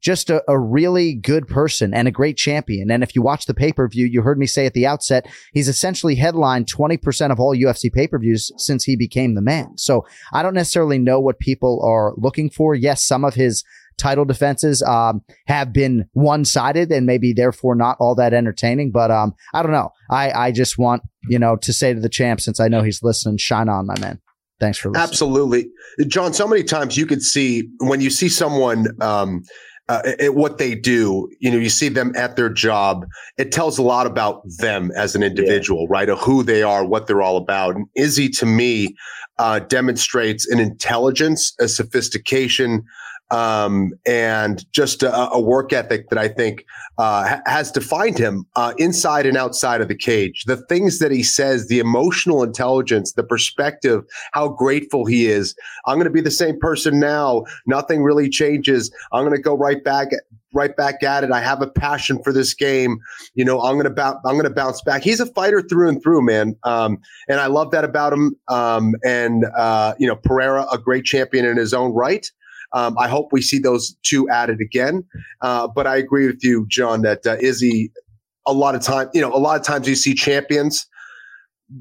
just 0.00 0.28
a, 0.28 0.44
a 0.46 0.58
really 0.58 1.14
good 1.14 1.48
person 1.48 1.94
and 1.94 2.06
a 2.06 2.12
great 2.12 2.36
champion. 2.36 2.90
And 2.90 3.02
if 3.02 3.16
you 3.16 3.22
watch 3.22 3.46
the 3.46 3.54
pay 3.54 3.72
per 3.72 3.88
view, 3.88 4.06
you 4.06 4.20
heard 4.20 4.38
me 4.38 4.46
say 4.46 4.66
at 4.66 4.74
the 4.74 4.86
outset, 4.86 5.26
he's 5.54 5.68
essentially 5.68 6.16
headlined 6.16 6.66
20% 6.66 7.32
of 7.32 7.40
all 7.40 7.56
UFC 7.56 7.90
pay 7.90 8.06
per 8.06 8.18
views 8.18 8.52
since 8.58 8.84
he 8.84 8.94
became 8.94 9.34
the 9.34 9.42
man. 9.42 9.78
So 9.78 10.06
I 10.30 10.42
don't 10.42 10.54
necessarily 10.54 10.98
know 10.98 11.18
what 11.20 11.38
people 11.38 11.82
are 11.82 12.12
looking 12.18 12.50
for. 12.50 12.74
Yes, 12.74 13.02
some 13.02 13.24
of 13.24 13.34
his 13.34 13.64
title 13.98 14.24
defenses 14.24 14.82
um, 14.82 15.22
have 15.46 15.72
been 15.72 16.08
one 16.12 16.44
sided 16.44 16.90
and 16.90 17.04
maybe 17.04 17.32
therefore 17.32 17.74
not 17.74 17.96
all 18.00 18.14
that 18.14 18.32
entertaining. 18.32 18.90
But 18.90 19.10
um, 19.10 19.34
I 19.52 19.62
don't 19.62 19.72
know. 19.72 19.90
I, 20.10 20.30
I 20.30 20.52
just 20.52 20.78
want, 20.78 21.02
you 21.28 21.38
know, 21.38 21.56
to 21.56 21.72
say 21.72 21.92
to 21.92 22.00
the 22.00 22.08
champ, 22.08 22.40
since 22.40 22.60
I 22.60 22.68
know 22.68 22.82
he's 22.82 23.02
listening, 23.02 23.36
shine 23.36 23.68
on, 23.68 23.86
my 23.86 23.98
man. 23.98 24.20
Thanks 24.60 24.78
for 24.78 24.90
listening. 24.90 25.08
Absolutely. 25.08 25.68
Jon, 26.06 26.32
so 26.32 26.48
many 26.48 26.64
times 26.64 26.96
you 26.96 27.06
could 27.06 27.22
see 27.22 27.68
when 27.78 28.00
you 28.00 28.10
see 28.10 28.28
someone, 28.28 28.86
um, 29.00 29.42
uh, 29.88 30.02
it, 30.18 30.34
what 30.34 30.58
they 30.58 30.74
do, 30.74 31.28
you 31.40 31.50
know, 31.50 31.56
you 31.56 31.70
see 31.70 31.88
them 31.88 32.12
at 32.14 32.36
their 32.36 32.50
job. 32.50 33.06
It 33.38 33.52
tells 33.52 33.78
a 33.78 33.82
lot 33.82 34.06
about 34.06 34.42
them 34.58 34.90
as 34.94 35.14
an 35.14 35.22
individual, 35.22 35.82
yeah. 35.82 35.98
right? 35.98 36.08
Of 36.10 36.18
who 36.18 36.42
they 36.42 36.62
are, 36.62 36.84
what 36.84 37.06
they're 37.06 37.22
all 37.22 37.38
about. 37.38 37.74
And 37.74 37.86
Izzy, 37.96 38.28
to 38.30 38.46
me, 38.46 38.94
uh, 39.38 39.60
demonstrates 39.60 40.46
an 40.50 40.58
intelligence, 40.58 41.54
a 41.58 41.68
sophistication, 41.68 42.84
um, 43.30 43.92
and 44.06 44.64
just 44.72 45.02
a, 45.02 45.30
a, 45.30 45.40
work 45.40 45.72
ethic 45.72 46.08
that 46.08 46.18
I 46.18 46.28
think 46.28 46.64
uh, 46.96 47.38
has 47.46 47.70
defined 47.70 48.18
him 48.18 48.46
uh, 48.56 48.72
inside 48.78 49.26
and 49.26 49.36
outside 49.36 49.80
of 49.80 49.88
the 49.88 49.94
cage. 49.94 50.44
The 50.46 50.56
things 50.56 50.98
that 50.98 51.10
he 51.10 51.22
says, 51.22 51.68
the 51.68 51.78
emotional 51.78 52.42
intelligence, 52.42 53.12
the 53.12 53.22
perspective, 53.22 54.04
how 54.32 54.48
grateful 54.48 55.04
he 55.04 55.26
is. 55.26 55.54
I'm 55.86 55.96
going 55.96 56.06
to 56.06 56.10
be 56.10 56.22
the 56.22 56.30
same 56.30 56.58
person 56.58 56.98
now. 56.98 57.44
Nothing 57.66 58.02
really 58.02 58.30
changes. 58.30 58.90
I'm 59.12 59.24
going 59.24 59.36
to 59.36 59.42
go 59.42 59.56
right 59.56 59.82
back. 59.82 60.08
Right 60.54 60.74
back 60.74 61.02
at 61.02 61.24
it. 61.24 61.30
I 61.30 61.40
have 61.40 61.60
a 61.60 61.66
passion 61.66 62.22
for 62.22 62.32
this 62.32 62.54
game. 62.54 62.98
You 63.34 63.44
know, 63.44 63.60
I'm 63.60 63.76
gonna 63.76 63.90
bounce. 63.90 64.18
I'm 64.24 64.34
gonna 64.36 64.48
bounce 64.48 64.80
back. 64.80 65.02
He's 65.02 65.20
a 65.20 65.26
fighter 65.26 65.60
through 65.60 65.90
and 65.90 66.02
through, 66.02 66.22
man. 66.22 66.56
Um, 66.64 66.96
and 67.28 67.38
I 67.38 67.48
love 67.48 67.70
that 67.72 67.84
about 67.84 68.14
him. 68.14 68.34
Um, 68.48 68.94
and 69.04 69.44
uh, 69.58 69.92
you 69.98 70.06
know, 70.06 70.16
Pereira, 70.16 70.66
a 70.72 70.78
great 70.78 71.04
champion 71.04 71.44
in 71.44 71.58
his 71.58 71.74
own 71.74 71.92
right. 71.92 72.26
Um, 72.72 72.96
I 72.98 73.08
hope 73.08 73.32
we 73.32 73.40
see 73.40 73.58
those 73.58 73.96
two 74.02 74.28
added 74.28 74.60
again. 74.60 75.04
Uh, 75.40 75.68
but 75.68 75.86
I 75.86 75.96
agree 75.96 76.26
with 76.26 76.42
you, 76.42 76.66
Jon, 76.68 77.02
that 77.02 77.26
uh, 77.26 77.36
Izzy, 77.40 77.92
a 78.46 78.52
lot 78.52 78.74
of 78.74 78.82
time, 78.82 79.08
you 79.14 79.20
know, 79.20 79.32
a 79.34 79.38
lot 79.38 79.58
of 79.58 79.64
times 79.64 79.88
you 79.88 79.94
see 79.94 80.14
champions 80.14 80.86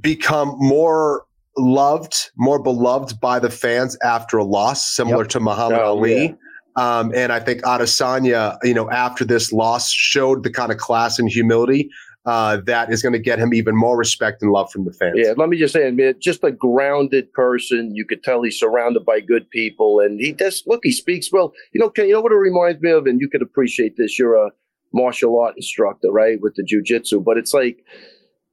become 0.01 0.55
more 0.57 1.25
loved, 1.57 2.31
more 2.37 2.61
beloved 2.61 3.19
by 3.19 3.39
the 3.39 3.49
fans 3.49 3.97
after 4.03 4.37
a 4.37 4.43
loss, 4.43 4.85
similar 4.85 5.23
yep. 5.23 5.29
to 5.29 5.39
Muhammad 5.39 5.79
oh, 5.79 5.97
Ali. 5.97 6.25
Yeah. 6.25 6.31
Um, 6.77 7.11
and 7.15 7.31
I 7.33 7.39
think 7.39 7.63
Adesanya, 7.63 8.57
you 8.63 8.73
know, 8.73 8.89
after 8.91 9.25
this 9.25 9.51
loss, 9.51 9.91
showed 9.91 10.43
the 10.43 10.51
kind 10.51 10.71
of 10.71 10.77
class 10.77 11.17
and 11.17 11.27
humility 11.27 11.89
uh, 12.27 12.57
that 12.65 12.91
is 12.91 13.01
going 13.01 13.13
to 13.13 13.19
get 13.19 13.39
him 13.39 13.53
even 13.53 13.73
more 13.73 13.97
respect 13.97 14.41
and 14.41 14.51
love 14.51 14.69
from 14.69 14.83
the 14.83 14.91
fans. 14.91 15.15
Yeah, 15.15 15.33
let 15.37 15.47
me 15.47 15.57
just 15.57 15.73
say, 15.73 15.89
man, 15.91 16.15
just 16.19 16.43
a 16.43 16.51
grounded 16.51 17.31
person. 17.31 17.95
You 17.95 18.03
could 18.05 18.21
tell 18.21 18.43
he's 18.43 18.59
surrounded 18.59 19.05
by 19.05 19.21
good 19.21 19.49
people, 19.49 20.01
and 20.01 20.19
he 20.19 20.33
does. 20.33 20.61
Look, 20.67 20.81
he 20.83 20.91
speaks 20.91 21.31
well. 21.31 21.53
You 21.71 21.79
know, 21.79 21.91
you 21.95 22.11
know 22.11 22.19
what 22.19 22.33
it 22.33 22.35
reminds 22.35 22.81
me 22.81 22.91
of, 22.91 23.05
and 23.05 23.21
you 23.21 23.29
could 23.29 23.41
appreciate 23.41 23.95
this. 23.95 24.19
You're 24.19 24.35
a 24.35 24.51
martial 24.93 25.39
art 25.39 25.55
instructor, 25.55 26.11
right, 26.11 26.37
with 26.41 26.55
the 26.55 26.63
jujitsu, 26.63 27.23
but 27.23 27.37
it's 27.37 27.53
like. 27.53 27.83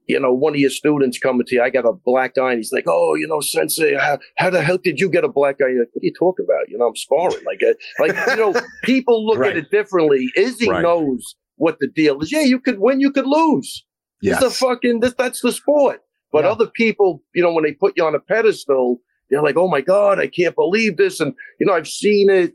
You 0.07 0.19
know, 0.19 0.31
one 0.31 0.53
of 0.53 0.59
your 0.59 0.69
students 0.69 1.17
coming 1.17 1.47
to 1.47 1.55
you, 1.55 1.63
I 1.63 1.71
got 1.71 1.83
a 1.83 1.91
black 1.91 2.37
eye, 2.37 2.51
and 2.51 2.59
he's 2.59 2.71
like, 2.71 2.83
"Oh, 2.85 3.15
you 3.15 3.27
know, 3.27 3.41
Sensei, 3.41 3.95
how, 3.95 4.19
how 4.37 4.51
the 4.51 4.61
hell 4.61 4.77
did 4.77 4.99
you 4.99 5.09
get 5.09 5.23
a 5.23 5.27
black 5.27 5.55
eye?" 5.59 5.73
Like, 5.79 5.89
what 5.93 6.03
are 6.03 6.05
you 6.05 6.13
talking 6.13 6.45
about? 6.45 6.69
You 6.69 6.77
know, 6.77 6.85
I'm 6.85 6.95
sparring. 6.95 7.43
Like, 7.43 7.63
uh, 7.63 7.73
like 7.97 8.27
you 8.27 8.35
know, 8.35 8.53
people 8.83 9.25
look 9.25 9.39
right. 9.39 9.53
at 9.53 9.57
it 9.57 9.71
differently. 9.71 10.29
Izzy 10.35 10.69
right. 10.69 10.83
knows 10.83 11.35
what 11.57 11.79
the 11.79 11.87
deal 11.87 12.21
is. 12.21 12.31
Yeah, 12.31 12.41
you 12.41 12.59
could 12.59 12.79
win, 12.79 12.99
you 12.99 13.11
could 13.11 13.27
lose. 13.27 13.85
Yes. 14.21 14.41
It's 14.41 14.55
a 14.55 14.65
fucking 14.65 15.01
this, 15.01 15.13
that's 15.17 15.41
the 15.41 15.51
sport. 15.51 16.01
But 16.31 16.43
yeah. 16.43 16.51
other 16.51 16.67
people, 16.67 17.23
you 17.33 17.43
know, 17.43 17.53
when 17.53 17.63
they 17.63 17.73
put 17.73 17.93
you 17.95 18.05
on 18.05 18.15
a 18.15 18.19
pedestal, 18.19 18.99
they're 19.29 19.41
like, 19.41 19.57
"Oh 19.57 19.67
my 19.67 19.81
god, 19.81 20.19
I 20.19 20.27
can't 20.27 20.55
believe 20.55 20.97
this!" 20.97 21.19
And 21.19 21.33
you 21.59 21.65
know, 21.65 21.73
I've 21.73 21.87
seen 21.87 22.29
it. 22.29 22.53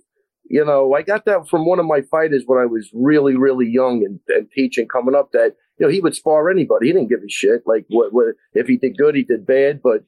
You 0.49 0.65
know, 0.65 0.95
I 0.95 1.03
got 1.03 1.25
that 1.27 1.49
from 1.49 1.65
one 1.65 1.79
of 1.79 1.87
my 1.87 2.03
fighters 2.11 2.43
when 2.45 2.59
I 2.59 2.67
was 2.67 2.91
really, 2.93 3.37
really 3.37 3.69
young 3.69 4.05
and, 4.05 4.19
and 4.29 4.51
teaching 4.51 4.89
coming 4.89 5.15
up. 5.15 5.31
That 5.33 5.55
you 5.79 5.87
know, 5.87 5.93
he 5.93 6.01
would 6.01 6.15
spar 6.15 6.51
anybody. 6.51 6.89
He 6.89 6.93
didn't 6.93 7.09
give 7.09 7.21
a 7.21 7.29
shit. 7.29 7.63
Like, 7.67 7.87
what, 7.89 8.13
what 8.13 8.35
if 8.55 8.67
he 8.67 8.77
did 8.77 8.99
good, 8.99 9.15
he 9.15 9.23
did 9.23 9.47
bad. 9.47 9.81
But 9.83 10.05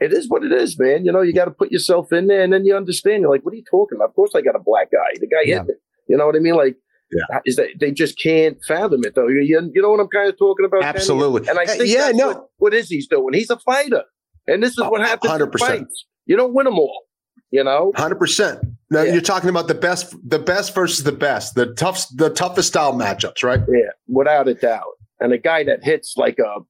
it 0.00 0.12
is 0.12 0.28
what 0.28 0.44
it 0.44 0.52
is, 0.52 0.78
man. 0.78 1.04
You 1.04 1.12
know, 1.12 1.22
you 1.22 1.32
got 1.32 1.44
to 1.44 1.52
put 1.52 1.70
yourself 1.70 2.12
in 2.12 2.26
there, 2.26 2.42
and 2.42 2.52
then 2.52 2.64
you 2.64 2.76
understand. 2.76 3.22
You're 3.22 3.30
like, 3.30 3.44
"What 3.44 3.54
are 3.54 3.56
you 3.56 3.64
talking 3.70 3.96
about?" 3.96 4.10
Of 4.10 4.14
course, 4.16 4.32
I 4.34 4.40
got 4.40 4.56
a 4.56 4.62
black 4.62 4.90
guy. 4.90 5.18
The 5.20 5.28
guy 5.28 5.42
yeah. 5.44 5.58
hit 5.58 5.68
me. 5.68 5.74
You 6.08 6.16
know 6.16 6.26
what 6.26 6.36
I 6.36 6.40
mean? 6.40 6.56
Like, 6.56 6.76
yeah. 7.12 7.40
Is 7.44 7.56
that 7.56 7.68
they 7.78 7.90
just 7.90 8.18
can't 8.18 8.58
fathom 8.64 9.02
it 9.04 9.14
though? 9.14 9.28
You, 9.28 9.42
you 9.42 9.82
know 9.82 9.90
what 9.90 10.00
I'm 10.00 10.08
kind 10.08 10.28
of 10.28 10.38
talking 10.38 10.64
about? 10.64 10.82
Absolutely. 10.82 11.48
And 11.48 11.58
I 11.58 11.66
think 11.66 11.88
yeah, 11.88 12.10
no. 12.12 12.28
What, 12.28 12.48
what 12.58 12.74
is 12.74 12.88
he 12.88 13.04
doing? 13.08 13.34
He's 13.34 13.50
a 13.50 13.58
fighter, 13.58 14.04
and 14.46 14.62
this 14.62 14.72
is 14.72 14.78
oh, 14.78 14.90
what 14.90 15.00
happens. 15.00 15.30
Hundred 15.30 15.52
percent. 15.52 15.88
You 16.26 16.36
don't 16.36 16.54
win 16.54 16.64
them 16.64 16.78
all. 16.78 17.04
You 17.50 17.64
know, 17.64 17.92
hundred 17.94 18.18
percent. 18.18 18.60
Now 18.90 19.02
yeah. 19.02 19.12
you're 19.12 19.22
talking 19.22 19.50
about 19.50 19.68
the 19.68 19.74
best, 19.74 20.14
the 20.26 20.38
best 20.38 20.74
versus 20.74 21.04
the 21.04 21.12
best, 21.12 21.54
the 21.54 21.74
tough, 21.74 22.06
the 22.14 22.30
toughest 22.30 22.68
style 22.68 22.94
matchups, 22.94 23.42
right? 23.42 23.60
Yeah, 23.68 23.90
without 24.08 24.48
a 24.48 24.54
doubt. 24.54 24.84
And 25.20 25.32
a 25.32 25.38
guy 25.38 25.62
that 25.64 25.84
hits 25.84 26.14
like 26.16 26.38
a 26.38 26.60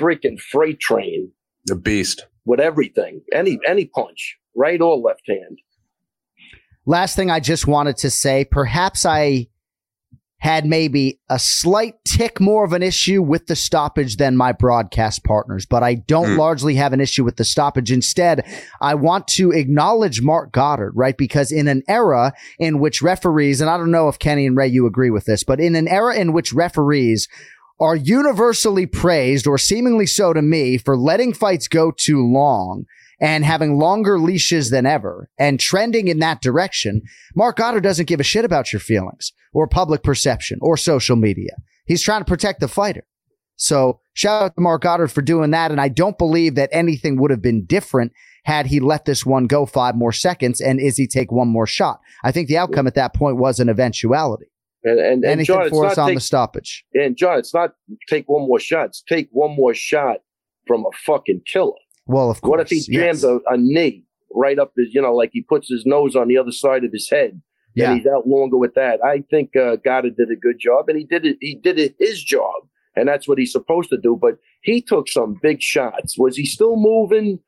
freaking 0.00 0.40
freight 0.40 0.80
train, 0.80 1.30
the 1.66 1.76
beast, 1.76 2.26
with 2.44 2.60
everything, 2.60 3.22
any 3.32 3.58
any 3.66 3.86
punch, 3.86 4.38
right 4.54 4.80
or 4.80 4.96
left 4.96 5.22
hand. 5.28 5.58
Last 6.84 7.16
thing 7.16 7.30
I 7.30 7.40
just 7.40 7.66
wanted 7.66 7.96
to 7.98 8.10
say, 8.10 8.44
perhaps 8.44 9.06
I 9.06 9.48
had 10.42 10.66
maybe 10.66 11.20
a 11.30 11.38
slight 11.38 11.94
tick 12.04 12.40
more 12.40 12.64
of 12.64 12.72
an 12.72 12.82
issue 12.82 13.22
with 13.22 13.46
the 13.46 13.54
stoppage 13.54 14.16
than 14.16 14.36
my 14.36 14.50
broadcast 14.50 15.22
partners, 15.22 15.64
but 15.64 15.84
I 15.84 15.94
don't 15.94 16.30
mm. 16.30 16.36
largely 16.36 16.74
have 16.74 16.92
an 16.92 17.00
issue 17.00 17.22
with 17.22 17.36
the 17.36 17.44
stoppage. 17.44 17.92
Instead, 17.92 18.44
I 18.80 18.96
want 18.96 19.28
to 19.28 19.52
acknowledge 19.52 20.20
Marc 20.20 20.50
Goddard, 20.50 20.94
right? 20.96 21.16
Because 21.16 21.52
in 21.52 21.68
an 21.68 21.84
era 21.86 22.32
in 22.58 22.80
which 22.80 23.02
referees, 23.02 23.60
and 23.60 23.70
I 23.70 23.76
don't 23.76 23.92
know 23.92 24.08
if 24.08 24.18
Kenny 24.18 24.44
and 24.44 24.56
Ray, 24.56 24.66
you 24.66 24.84
agree 24.84 25.10
with 25.10 25.26
this, 25.26 25.44
but 25.44 25.60
in 25.60 25.76
an 25.76 25.86
era 25.86 26.16
in 26.16 26.32
which 26.32 26.52
referees 26.52 27.28
are 27.78 27.94
universally 27.94 28.86
praised 28.86 29.46
or 29.46 29.58
seemingly 29.58 30.06
so 30.06 30.32
to 30.32 30.42
me 30.42 30.76
for 30.76 30.96
letting 30.96 31.32
fights 31.32 31.68
go 31.68 31.92
too 31.92 32.26
long 32.26 32.84
and 33.22 33.44
having 33.44 33.78
longer 33.78 34.18
leashes 34.18 34.70
than 34.70 34.84
ever 34.84 35.30
and 35.38 35.60
trending 35.60 36.08
in 36.08 36.18
that 36.18 36.42
direction, 36.42 37.02
Marc 37.36 37.56
Goddard 37.56 37.82
doesn't 37.82 38.08
give 38.08 38.18
a 38.18 38.24
shit 38.24 38.44
about 38.44 38.72
your 38.72 38.80
feelings 38.80 39.32
or 39.54 39.68
public 39.68 40.02
perception 40.02 40.58
or 40.60 40.76
social 40.76 41.14
media. 41.14 41.52
He's 41.86 42.02
trying 42.02 42.20
to 42.20 42.26
protect 42.26 42.60
the 42.60 42.68
fighter. 42.68 43.06
So 43.54 44.00
shout 44.14 44.42
out 44.42 44.56
to 44.56 44.60
Marc 44.60 44.82
Goddard 44.82 45.12
for 45.12 45.22
doing 45.22 45.52
that. 45.52 45.70
And 45.70 45.80
I 45.80 45.88
don't 45.88 46.18
believe 46.18 46.56
that 46.56 46.70
anything 46.72 47.20
would 47.20 47.30
have 47.30 47.40
been 47.40 47.64
different 47.64 48.12
had 48.44 48.66
he 48.66 48.80
let 48.80 49.04
this 49.04 49.24
one 49.24 49.46
go 49.46 49.66
five 49.66 49.94
more 49.94 50.10
seconds 50.10 50.60
and 50.60 50.80
Izzy 50.80 51.06
take 51.06 51.30
one 51.30 51.48
more 51.48 51.66
shot. 51.66 52.00
I 52.24 52.32
think 52.32 52.48
the 52.48 52.58
outcome 52.58 52.88
at 52.88 52.96
that 52.96 53.14
point 53.14 53.36
was 53.36 53.60
an 53.60 53.68
eventuality. 53.68 54.46
And, 54.82 54.98
and, 54.98 55.06
and 55.22 55.24
anything 55.24 55.54
Jon, 55.54 55.70
for 55.70 55.86
us 55.86 55.96
on 55.96 56.08
take, 56.08 56.16
the 56.16 56.20
stoppage. 56.20 56.84
And 56.92 57.16
Jon, 57.16 57.38
it's 57.38 57.54
not 57.54 57.74
take 58.08 58.28
one 58.28 58.48
more 58.48 58.58
shot. 58.58 58.86
It's 58.86 59.02
take 59.02 59.28
one 59.30 59.54
more 59.54 59.74
shot 59.74 60.16
from 60.66 60.84
a 60.84 60.90
fucking 61.06 61.42
killer. 61.46 61.74
Well, 62.12 62.30
of 62.30 62.40
course. 62.40 62.50
What 62.50 62.60
if 62.60 62.68
he 62.68 62.80
jams 62.80 63.22
yes. 63.22 63.24
a, 63.24 63.40
a, 63.48 63.56
knee 63.56 64.04
right 64.34 64.58
up 64.58 64.72
his, 64.76 64.94
you 64.94 65.00
know, 65.00 65.14
like 65.14 65.30
he 65.32 65.42
puts 65.42 65.68
his 65.68 65.86
nose 65.86 66.14
on 66.14 66.28
the 66.28 66.38
other 66.38 66.52
side 66.52 66.84
of 66.84 66.92
his 66.92 67.08
head 67.08 67.40
yeah. 67.74 67.90
and 67.90 67.98
he's 67.98 68.06
out 68.06 68.26
longer 68.26 68.58
with 68.58 68.74
that? 68.74 69.00
I 69.04 69.24
think 69.30 69.56
uh, 69.56 69.76
Goddard 69.76 70.16
did 70.16 70.30
a 70.30 70.36
good 70.36 70.58
job 70.58 70.88
and 70.88 70.98
he 70.98 71.04
did 71.04 71.24
it. 71.24 71.38
He 71.40 71.54
did 71.54 71.78
it 71.78 71.94
his 71.98 72.22
job 72.22 72.52
and 72.96 73.08
that's 73.08 73.26
what 73.26 73.38
he's 73.38 73.52
supposed 73.52 73.90
to 73.90 73.98
do. 73.98 74.18
But 74.20 74.34
he 74.62 74.82
took 74.82 75.08
some 75.08 75.38
big 75.42 75.62
shots. 75.62 76.18
Was 76.18 76.36
he 76.36 76.46
still 76.46 76.76
moving? 76.76 77.38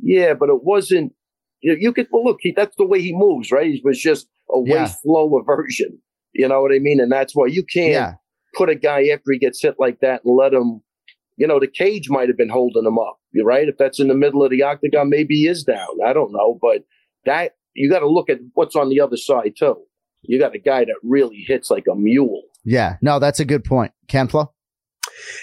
Yeah, 0.00 0.34
but 0.34 0.48
it 0.48 0.62
wasn't. 0.62 1.12
You, 1.60 1.72
know, 1.72 1.78
you 1.80 1.92
could 1.92 2.08
well 2.10 2.24
look. 2.24 2.38
He, 2.40 2.52
that's 2.52 2.76
the 2.76 2.86
way 2.86 3.00
he 3.00 3.12
moves, 3.14 3.50
right? 3.50 3.66
He 3.66 3.80
was 3.84 4.00
just 4.00 4.28
a 4.50 4.58
yeah. 4.64 4.82
waist 4.82 5.00
flow 5.02 5.36
aversion. 5.38 5.98
You 6.32 6.48
know 6.48 6.62
what 6.62 6.72
I 6.74 6.78
mean? 6.78 7.00
And 7.00 7.12
that's 7.12 7.34
why 7.34 7.46
you 7.46 7.64
can't 7.64 7.92
Yeah. 7.92 8.12
put 8.54 8.68
a 8.68 8.74
guy 8.74 9.08
after 9.08 9.32
he 9.32 9.38
gets 9.38 9.60
hit 9.60 9.76
like 9.78 10.00
that 10.00 10.24
and 10.24 10.36
let 10.36 10.52
him. 10.52 10.82
You 11.36 11.46
know, 11.46 11.58
the 11.58 11.66
cage 11.66 12.08
might 12.08 12.28
have 12.28 12.36
been 12.36 12.48
holding 12.48 12.84
him 12.84 12.98
up. 12.98 13.18
You're 13.32 13.44
right. 13.46 13.68
If 13.68 13.78
that's 13.78 13.98
in 14.00 14.08
the 14.08 14.14
middle 14.14 14.44
of 14.44 14.50
the 14.50 14.62
octagon, 14.62 15.08
maybe 15.10 15.36
he 15.36 15.46
is 15.48 15.64
down. 15.64 15.88
I 16.04 16.12
don't 16.12 16.32
know, 16.32 16.58
but 16.60 16.84
that 17.24 17.52
you 17.74 17.90
got 17.90 18.00
to 18.00 18.08
look 18.08 18.28
at 18.28 18.38
what's 18.54 18.76
on 18.76 18.88
the 18.90 19.00
other 19.00 19.16
side 19.16 19.54
too. 19.58 19.76
You 20.22 20.38
got 20.38 20.54
a 20.54 20.58
guy 20.58 20.84
that 20.84 20.94
really 21.02 21.44
hits 21.48 21.70
like 21.70 21.86
a 21.90 21.94
mule. 21.96 22.42
Yeah. 22.64 22.96
No, 23.02 23.18
that's 23.18 23.40
a 23.40 23.44
good 23.44 23.64
point. 23.64 23.92
Ken 24.08 24.28
Flo? 24.28 24.52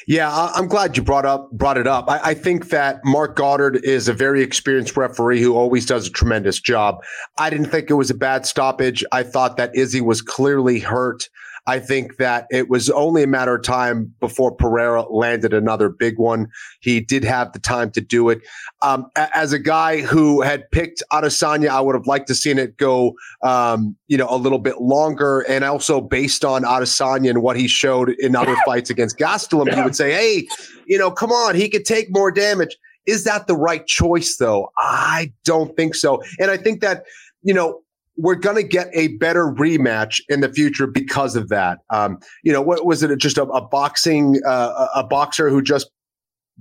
Yeah, 0.07 0.29
I- 0.31 0.53
I'm 0.55 0.67
glad 0.67 0.95
you 0.97 1.03
brought 1.03 1.25
up 1.25 1.51
brought 1.51 1.77
it 1.77 1.87
up. 1.87 2.09
I, 2.09 2.19
I 2.29 2.33
think 2.33 2.69
that 2.69 3.01
Marc 3.03 3.35
Goddard 3.35 3.77
is 3.83 4.07
a 4.07 4.13
very 4.13 4.41
experienced 4.41 4.95
referee 4.97 5.41
who 5.41 5.55
always 5.55 5.85
does 5.85 6.07
a 6.07 6.11
tremendous 6.11 6.59
job. 6.59 6.97
I 7.37 7.49
didn't 7.49 7.67
think 7.67 7.89
it 7.89 7.93
was 7.95 8.09
a 8.09 8.15
bad 8.15 8.45
stoppage. 8.45 9.03
I 9.11 9.23
thought 9.23 9.57
that 9.57 9.75
Izzy 9.75 10.01
was 10.01 10.21
clearly 10.21 10.79
hurt. 10.79 11.29
I 11.69 11.79
think 11.79 12.17
that 12.17 12.47
it 12.49 12.67
was 12.67 12.89
only 12.89 13.21
a 13.21 13.27
matter 13.27 13.53
of 13.53 13.61
time 13.61 14.11
before 14.19 14.51
Pereira 14.51 15.03
landed 15.03 15.53
another 15.53 15.87
big 15.87 16.17
one. 16.17 16.47
He 16.79 16.99
did 16.99 17.23
have 17.23 17.53
the 17.53 17.59
time 17.59 17.91
to 17.91 18.01
do 18.01 18.29
it. 18.29 18.39
Um, 18.81 19.05
as 19.15 19.53
a 19.53 19.59
guy 19.59 20.01
who 20.01 20.41
had 20.41 20.63
picked 20.71 21.03
Adesanya, 21.13 21.67
I 21.67 21.79
would 21.79 21.93
have 21.93 22.07
liked 22.07 22.27
to 22.29 22.33
seen 22.33 22.57
it 22.57 22.75
go, 22.77 23.13
um, 23.43 23.95
you 24.07 24.17
know, 24.17 24.25
a 24.31 24.37
little 24.37 24.57
bit 24.57 24.81
longer. 24.81 25.41
And 25.41 25.63
also 25.63 26.01
based 26.01 26.43
on 26.43 26.63
Adesanya 26.63 27.29
and 27.29 27.43
what 27.43 27.55
he 27.55 27.67
showed 27.67 28.15
in 28.17 28.35
other 28.35 28.55
fights 28.65 28.89
against 28.89 29.19
Gastelum, 29.19 29.75
you 29.75 29.83
would 29.83 29.95
say, 29.95 30.11
hey, 30.11 30.47
you 30.87 30.97
know, 30.97 31.11
come 31.11 31.31
on, 31.31 31.53
he 31.53 31.69
could 31.69 31.85
take 31.85 32.07
more 32.09 32.31
damage. 32.31 32.75
Is 33.05 33.25
that 33.25 33.45
the 33.45 33.55
right 33.55 33.85
choice, 33.85 34.37
though? 34.37 34.71
I 34.79 35.31
don't 35.45 35.75
think 35.75 35.93
so. 35.93 36.23
And 36.39 36.49
I 36.49 36.57
think 36.57 36.81
that, 36.81 37.03
you 37.43 37.53
know, 37.53 37.83
we're 38.19 38.35
going 38.35 38.57
to 38.57 38.63
get 38.63 38.89
a 38.93 39.09
better 39.17 39.45
rematch 39.45 40.19
in 40.27 40.41
the 40.41 40.51
future 40.51 40.85
because 40.85 41.37
of 41.37 41.47
that. 41.49 41.79
Um, 41.89 42.19
you 42.43 42.51
know, 42.51 42.61
what 42.61 42.85
was 42.85 43.01
it? 43.01 43.17
Just 43.17 43.37
a, 43.37 43.43
a 43.43 43.65
boxing, 43.65 44.41
uh, 44.45 44.87
a 44.93 45.03
boxer 45.03 45.49
who 45.49 45.61
just 45.61 45.89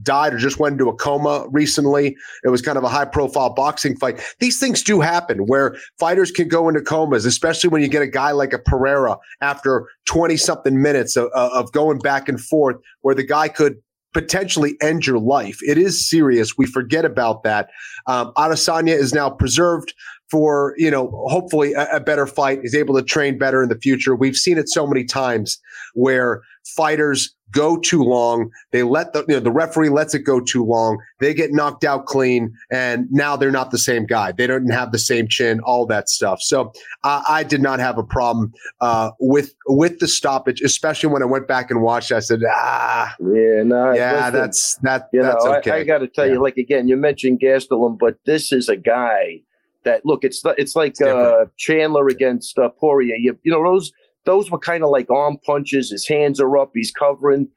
died 0.00 0.32
or 0.32 0.38
just 0.38 0.60
went 0.60 0.74
into 0.74 0.88
a 0.88 0.94
coma 0.94 1.46
recently. 1.50 2.16
It 2.44 2.50
was 2.50 2.62
kind 2.62 2.78
of 2.78 2.84
a 2.84 2.88
high 2.88 3.04
profile 3.04 3.52
boxing 3.52 3.96
fight. 3.96 4.20
These 4.38 4.60
things 4.60 4.84
do 4.84 5.00
happen 5.00 5.46
where 5.46 5.76
fighters 5.98 6.30
can 6.30 6.46
go 6.46 6.68
into 6.68 6.80
comas, 6.80 7.26
especially 7.26 7.70
when 7.70 7.82
you 7.82 7.88
get 7.88 8.02
a 8.02 8.06
guy 8.06 8.30
like 8.30 8.52
a 8.52 8.60
Pereira 8.60 9.16
after 9.40 9.88
20 10.06 10.36
something 10.36 10.80
minutes 10.80 11.16
of, 11.16 11.28
of 11.34 11.72
going 11.72 11.98
back 11.98 12.28
and 12.28 12.40
forth 12.40 12.76
where 13.00 13.16
the 13.16 13.24
guy 13.24 13.48
could 13.48 13.78
potentially 14.14 14.76
end 14.80 15.06
your 15.06 15.18
life. 15.18 15.58
It 15.62 15.78
is 15.78 16.08
serious. 16.08 16.56
We 16.56 16.66
forget 16.66 17.04
about 17.04 17.42
that. 17.42 17.68
Um, 18.06 18.32
Adesanya 18.36 18.96
is 18.96 19.12
now 19.12 19.28
preserved 19.28 19.94
for, 20.30 20.74
you 20.76 20.90
know, 20.90 21.10
hopefully 21.28 21.72
a, 21.74 21.96
a 21.96 22.00
better 22.00 22.26
fight. 22.26 22.60
is 22.62 22.74
able 22.74 22.94
to 22.96 23.02
train 23.02 23.38
better 23.38 23.62
in 23.62 23.68
the 23.68 23.78
future. 23.78 24.14
We've 24.14 24.36
seen 24.36 24.58
it 24.58 24.68
so 24.68 24.86
many 24.86 25.04
times 25.04 25.58
where 25.94 26.42
fighters 26.76 27.34
go 27.50 27.78
too 27.78 28.02
long. 28.02 28.50
They 28.72 28.82
let 28.82 29.14
the, 29.14 29.24
you 29.26 29.34
know, 29.34 29.40
the 29.40 29.50
referee 29.50 29.88
lets 29.88 30.14
it 30.14 30.20
go 30.20 30.38
too 30.38 30.64
long. 30.64 30.98
They 31.18 31.32
get 31.32 31.50
knocked 31.50 31.82
out 31.82 32.04
clean 32.04 32.52
and 32.70 33.06
now 33.10 33.36
they're 33.36 33.50
not 33.50 33.70
the 33.70 33.78
same 33.78 34.04
guy. 34.04 34.32
They 34.32 34.46
don't 34.46 34.68
have 34.68 34.92
the 34.92 34.98
same 34.98 35.28
chin, 35.28 35.60
all 35.60 35.86
that 35.86 36.10
stuff. 36.10 36.42
So 36.42 36.72
I, 37.04 37.24
I 37.26 37.42
did 37.44 37.62
not 37.62 37.80
have 37.80 37.96
a 37.96 38.02
problem, 38.02 38.52
uh, 38.82 39.12
with, 39.18 39.54
with 39.66 39.98
the 39.98 40.08
stoppage, 40.08 40.60
especially 40.60 41.08
when 41.08 41.22
I 41.22 41.26
went 41.26 41.48
back 41.48 41.70
and 41.70 41.80
watched. 41.80 42.12
I 42.12 42.20
said, 42.20 42.40
ah, 42.46 43.14
Yeah, 43.18 43.62
no, 43.62 43.92
yeah, 43.94 44.16
listen, 44.16 44.32
that's, 44.34 44.78
that, 44.82 45.08
you 45.14 45.22
that's 45.22 45.42
know, 45.42 45.54
okay. 45.56 45.70
I, 45.70 45.76
I 45.76 45.84
got 45.84 45.98
to 45.98 46.06
tell 46.06 46.28
you, 46.28 46.42
like 46.42 46.58
again, 46.58 46.86
you 46.86 46.98
mentioned 46.98 47.40
Gastelum, 47.40 47.98
but 47.98 48.18
this 48.26 48.52
is 48.52 48.68
a 48.68 48.76
guy 48.76 49.40
that 49.84 50.04
look. 50.04 50.24
It's 50.24 50.42
it's 50.56 50.74
like 50.76 51.00
uh, 51.00 51.46
Chandler 51.56 52.08
against 52.08 52.58
uh, 52.58 52.68
Poirier. 52.70 53.16
You, 53.16 53.38
you 53.42 53.52
know 53.52 53.62
those 53.64 53.92
those 54.24 54.50
were 54.50 54.58
kind 54.58 54.84
of 54.84 54.90
like 54.90 55.10
arm 55.10 55.38
punches. 55.44 55.90
His 55.90 56.06
hands 56.06 56.40
are 56.40 56.56
up. 56.58 56.72
He's 56.74 56.90
covering. 56.90 57.48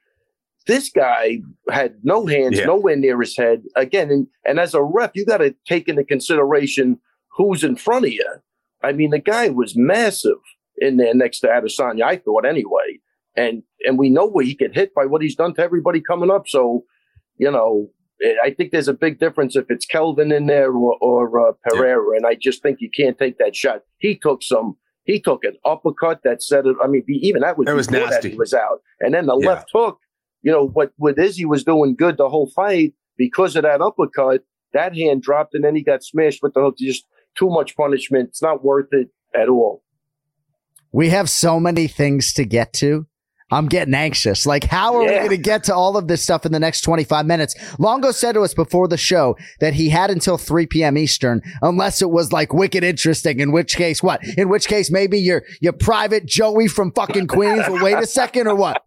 This 0.68 0.90
guy 0.90 1.40
had 1.72 1.96
no 2.04 2.28
hands, 2.28 2.60
Yeah. 2.60 2.66
nowhere 2.66 2.96
near 2.96 3.20
his 3.20 3.36
head. 3.36 3.64
Again, 3.76 4.12
and, 4.12 4.28
and 4.46 4.60
as 4.60 4.76
a 4.76 4.84
ref, 4.84 5.10
you 5.16 5.26
got 5.26 5.38
to 5.38 5.56
take 5.68 5.88
into 5.88 6.04
consideration 6.04 7.00
who's 7.36 7.64
in 7.64 7.76
front 7.76 8.06
of 8.06 8.12
you. 8.12 8.26
I 8.84 8.92
mean, 8.92 9.10
the 9.10 9.20
guy 9.20 9.50
was 9.50 9.76
massive 9.76 10.38
in 10.78 10.98
there 10.98 11.16
next 11.16 11.40
to 11.40 11.48
Adesanya. 11.48 12.04
I 12.04 12.18
thought 12.18 12.46
anyway, 12.46 13.00
and 13.36 13.64
and 13.86 13.98
we 13.98 14.10
know 14.10 14.28
where 14.28 14.46
he 14.46 14.54
get 14.54 14.76
hit 14.76 14.94
by 14.94 15.06
what 15.08 15.22
he's 15.24 15.36
done 15.36 15.54
to 15.56 15.64
everybody 15.64 16.00
coming 16.00 16.30
up. 16.30 16.48
So, 16.48 16.84
you 17.38 17.50
know, 17.52 17.90
I 18.44 18.52
think 18.52 18.72
there's 18.72 18.88
a 18.88 18.94
big 18.94 19.20
difference 19.20 19.56
if 19.56 19.66
it's 19.70 19.86
Kelvin 19.86 20.32
in 20.32 20.46
there 20.46 20.72
or, 20.72 20.96
or 21.02 21.50
uh, 21.50 21.54
Pereira, 21.64 22.16
and 22.16 22.26
I 22.26 22.36
just 22.36 22.62
think 22.62 22.78
you 22.80 22.90
can't 22.96 23.18
take 23.18 23.38
that 23.40 23.56
shot. 23.56 23.82
He 23.98 24.16
took 24.16 24.44
some. 24.44 24.78
He 25.06 25.20
took 25.20 25.44
an 25.44 25.56
uppercut 25.66 26.22
that 26.24 26.44
said 26.44 26.68
it. 26.68 26.76
I 26.84 26.88
mean, 26.88 27.04
even 27.08 27.42
that 27.42 27.58
was 27.58 27.68
It 27.68 27.74
was 27.74 27.88
before 27.88 28.02
that 28.08 28.12
nasty. 28.12 28.30
he 28.32 28.36
was 28.38 28.54
out, 28.54 28.82
and 29.00 29.14
then 29.14 29.26
the 29.26 29.38
Yeah. 29.38 29.48
left 29.50 29.70
hook. 29.74 29.98
You 30.44 30.52
know 30.52 30.68
what? 30.68 30.92
What 30.98 31.18
Izzy 31.18 31.46
was 31.46 31.64
doing 31.64 31.96
good 31.96 32.18
the 32.18 32.30
whole 32.30 32.50
fight 32.52 32.94
because 33.18 33.56
of 33.56 33.64
that 33.64 33.82
uppercut. 33.82 34.42
That 34.74 34.96
hand 34.96 35.22
dropped, 35.24 35.54
and 35.56 35.64
then 35.64 35.76
he 35.76 35.84
got 35.84 36.04
smashed 36.04 36.42
with 36.44 36.54
the 36.54 36.62
hook. 36.62 36.78
Just 36.78 37.06
too 37.38 37.50
much 37.50 37.76
punishment. 37.76 38.30
It's 38.30 38.42
not 38.42 38.64
worth 38.64 38.90
it 38.92 39.10
at 39.34 39.50
all. 39.50 39.84
We 40.92 41.10
have 41.10 41.30
so 41.30 41.60
many 41.60 41.88
things 41.88 42.34
to 42.34 42.46
get 42.46 42.74
to. 42.74 43.08
I'm 43.52 43.68
getting 43.68 43.94
anxious. 43.94 44.46
Like, 44.46 44.64
how 44.64 44.96
are 44.96 45.02
we 45.02 45.08
going 45.08 45.30
to 45.30 45.38
get 45.38 45.66
to 45.66 45.76
all 45.76 45.98
of 45.98 46.08
this 46.08 46.22
stuff 46.24 46.46
in 46.46 46.52
the 46.52 46.60
next 46.60 46.82
25 46.82 47.26
minutes? 47.26 47.56
Longo 47.80 48.12
said 48.12 48.34
to 48.34 48.42
us 48.42 48.54
before 48.54 48.88
the 48.88 48.98
show 48.98 49.38
that 49.60 49.74
he 49.74 49.90
had 49.90 50.10
until 50.10 50.38
3 50.38 50.66
p.m. 50.68 50.98
Eastern, 50.98 51.42
unless 51.62 52.02
it 52.02 52.10
was 52.10 52.32
like 52.32 52.54
wicked 52.54 52.84
interesting. 52.84 53.40
In 53.40 53.52
which 53.52 53.76
case, 53.76 54.02
what? 54.02 54.22
In 54.38 54.50
which 54.50 54.68
case, 54.68 54.90
maybe 54.90 55.20
your 55.20 55.44
your 55.60 55.74
private 55.74 56.26
Joey 56.26 56.68
from 56.68 56.92
fucking 56.94 57.28
Queens 57.28 57.68
will 57.68 57.84
wait 57.84 57.98
a 57.98 58.06
second 58.06 58.48
or 58.48 58.56
what? 58.56 58.84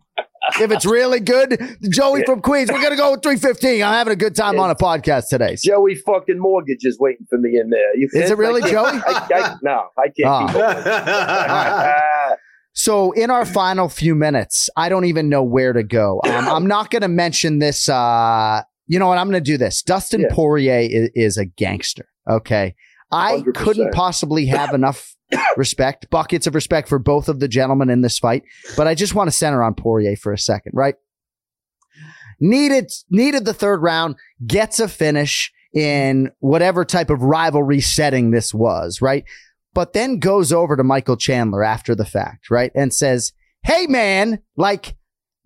If 0.61 0.71
it's 0.71 0.85
really 0.85 1.21
good, 1.21 1.59
Joey 1.91 2.23
from 2.25 2.43
Queens, 2.43 2.71
we're 2.71 2.83
gonna 2.83 2.97
go 2.97 3.13
with 3.13 3.23
315. 3.23 3.83
I'm 3.83 3.95
having 3.95 4.13
a 4.13 4.17
good 4.17 4.37
time 4.37 4.61
on 4.61 4.71
a 4.71 4.75
podcast 4.75 5.29
today. 5.29 5.57
Joey 5.57 5.95
fucking 5.95 6.39
mortgage 6.39 6.85
is 6.85 6.99
waiting 6.99 7.27
for 7.29 7.39
me 7.39 7.59
in 7.59 7.71
there. 7.71 7.97
You, 7.97 8.09
Is 8.13 8.31
it 8.31 8.37
really 8.37 8.63
I 8.63 8.71
Joey? 8.71 9.01
I, 9.07 9.29
I, 9.35 9.55
no, 9.63 9.89
I 9.99 10.09
can't. 10.09 10.27
Ah. 10.27 10.47
keep 10.47 10.57
up. 10.57 12.39
So 12.75 13.13
in 13.13 13.31
our 13.31 13.45
final 13.63 13.89
few 13.89 14.15
minutes, 14.15 14.69
I 14.77 14.89
don't 14.89 15.07
even 15.07 15.29
know 15.29 15.43
where 15.43 15.73
to 15.73 15.83
go. 15.83 16.21
Um, 16.25 16.49
I'm 16.49 16.67
not 16.67 16.91
going 16.91 17.03
to 17.03 17.09
mention 17.09 17.59
this. 17.59 17.89
Uh, 17.89 18.63
you 18.87 18.99
know 18.99 19.09
what? 19.09 19.19
I'm 19.19 19.31
going 19.31 19.43
to 19.43 19.51
do 19.51 19.57
this. 19.57 19.83
Dustin 19.83 20.23
Yeah. 20.23 20.29
Poirier 20.31 20.89
is, 20.91 21.11
is 21.15 21.37
a 21.39 21.47
gangster. 21.47 22.07
Okay. 22.29 22.75
I 23.11 23.39
100%. 23.39 23.55
couldn't 23.55 23.93
possibly 23.93 24.47
have 24.47 24.75
enough 24.75 25.15
respect, 25.57 26.11
buckets 26.11 26.47
of 26.47 26.55
respect 26.55 26.89
for 26.89 26.99
both 26.99 27.29
of 27.29 27.41
the 27.41 27.49
gentlemen 27.49 27.91
in 27.91 28.03
this 28.03 28.19
fight, 28.19 28.43
but 28.77 28.87
I 28.87 28.95
just 28.95 29.15
want 29.15 29.29
to 29.29 29.37
center 29.37 29.63
on 29.63 29.75
Poirier 29.75 30.17
for 30.17 30.33
a 30.33 30.39
second, 30.39 30.73
right? 30.75 30.95
Needed, 32.41 32.91
needed 33.11 33.45
the 33.45 33.55
third 33.55 33.83
round, 33.83 34.17
gets 34.47 34.81
a 34.81 34.89
finish 34.89 35.53
in 35.75 36.31
whatever 36.41 36.85
type 36.85 37.11
of 37.11 37.23
rivalry 37.23 37.81
setting 37.81 38.31
this 38.31 38.53
was, 38.53 39.01
right? 39.01 39.25
But 39.75 39.93
then 39.93 40.19
goes 40.21 40.53
over 40.53 40.77
to 40.77 40.85
Michael 40.85 41.17
Chandler 41.17 41.65
after 41.65 41.95
the 41.95 42.05
fact, 42.05 42.51
right? 42.51 42.71
And 42.75 42.95
says, 42.95 43.33
Hey 43.65 43.87
man, 43.87 44.41
like, 44.57 44.97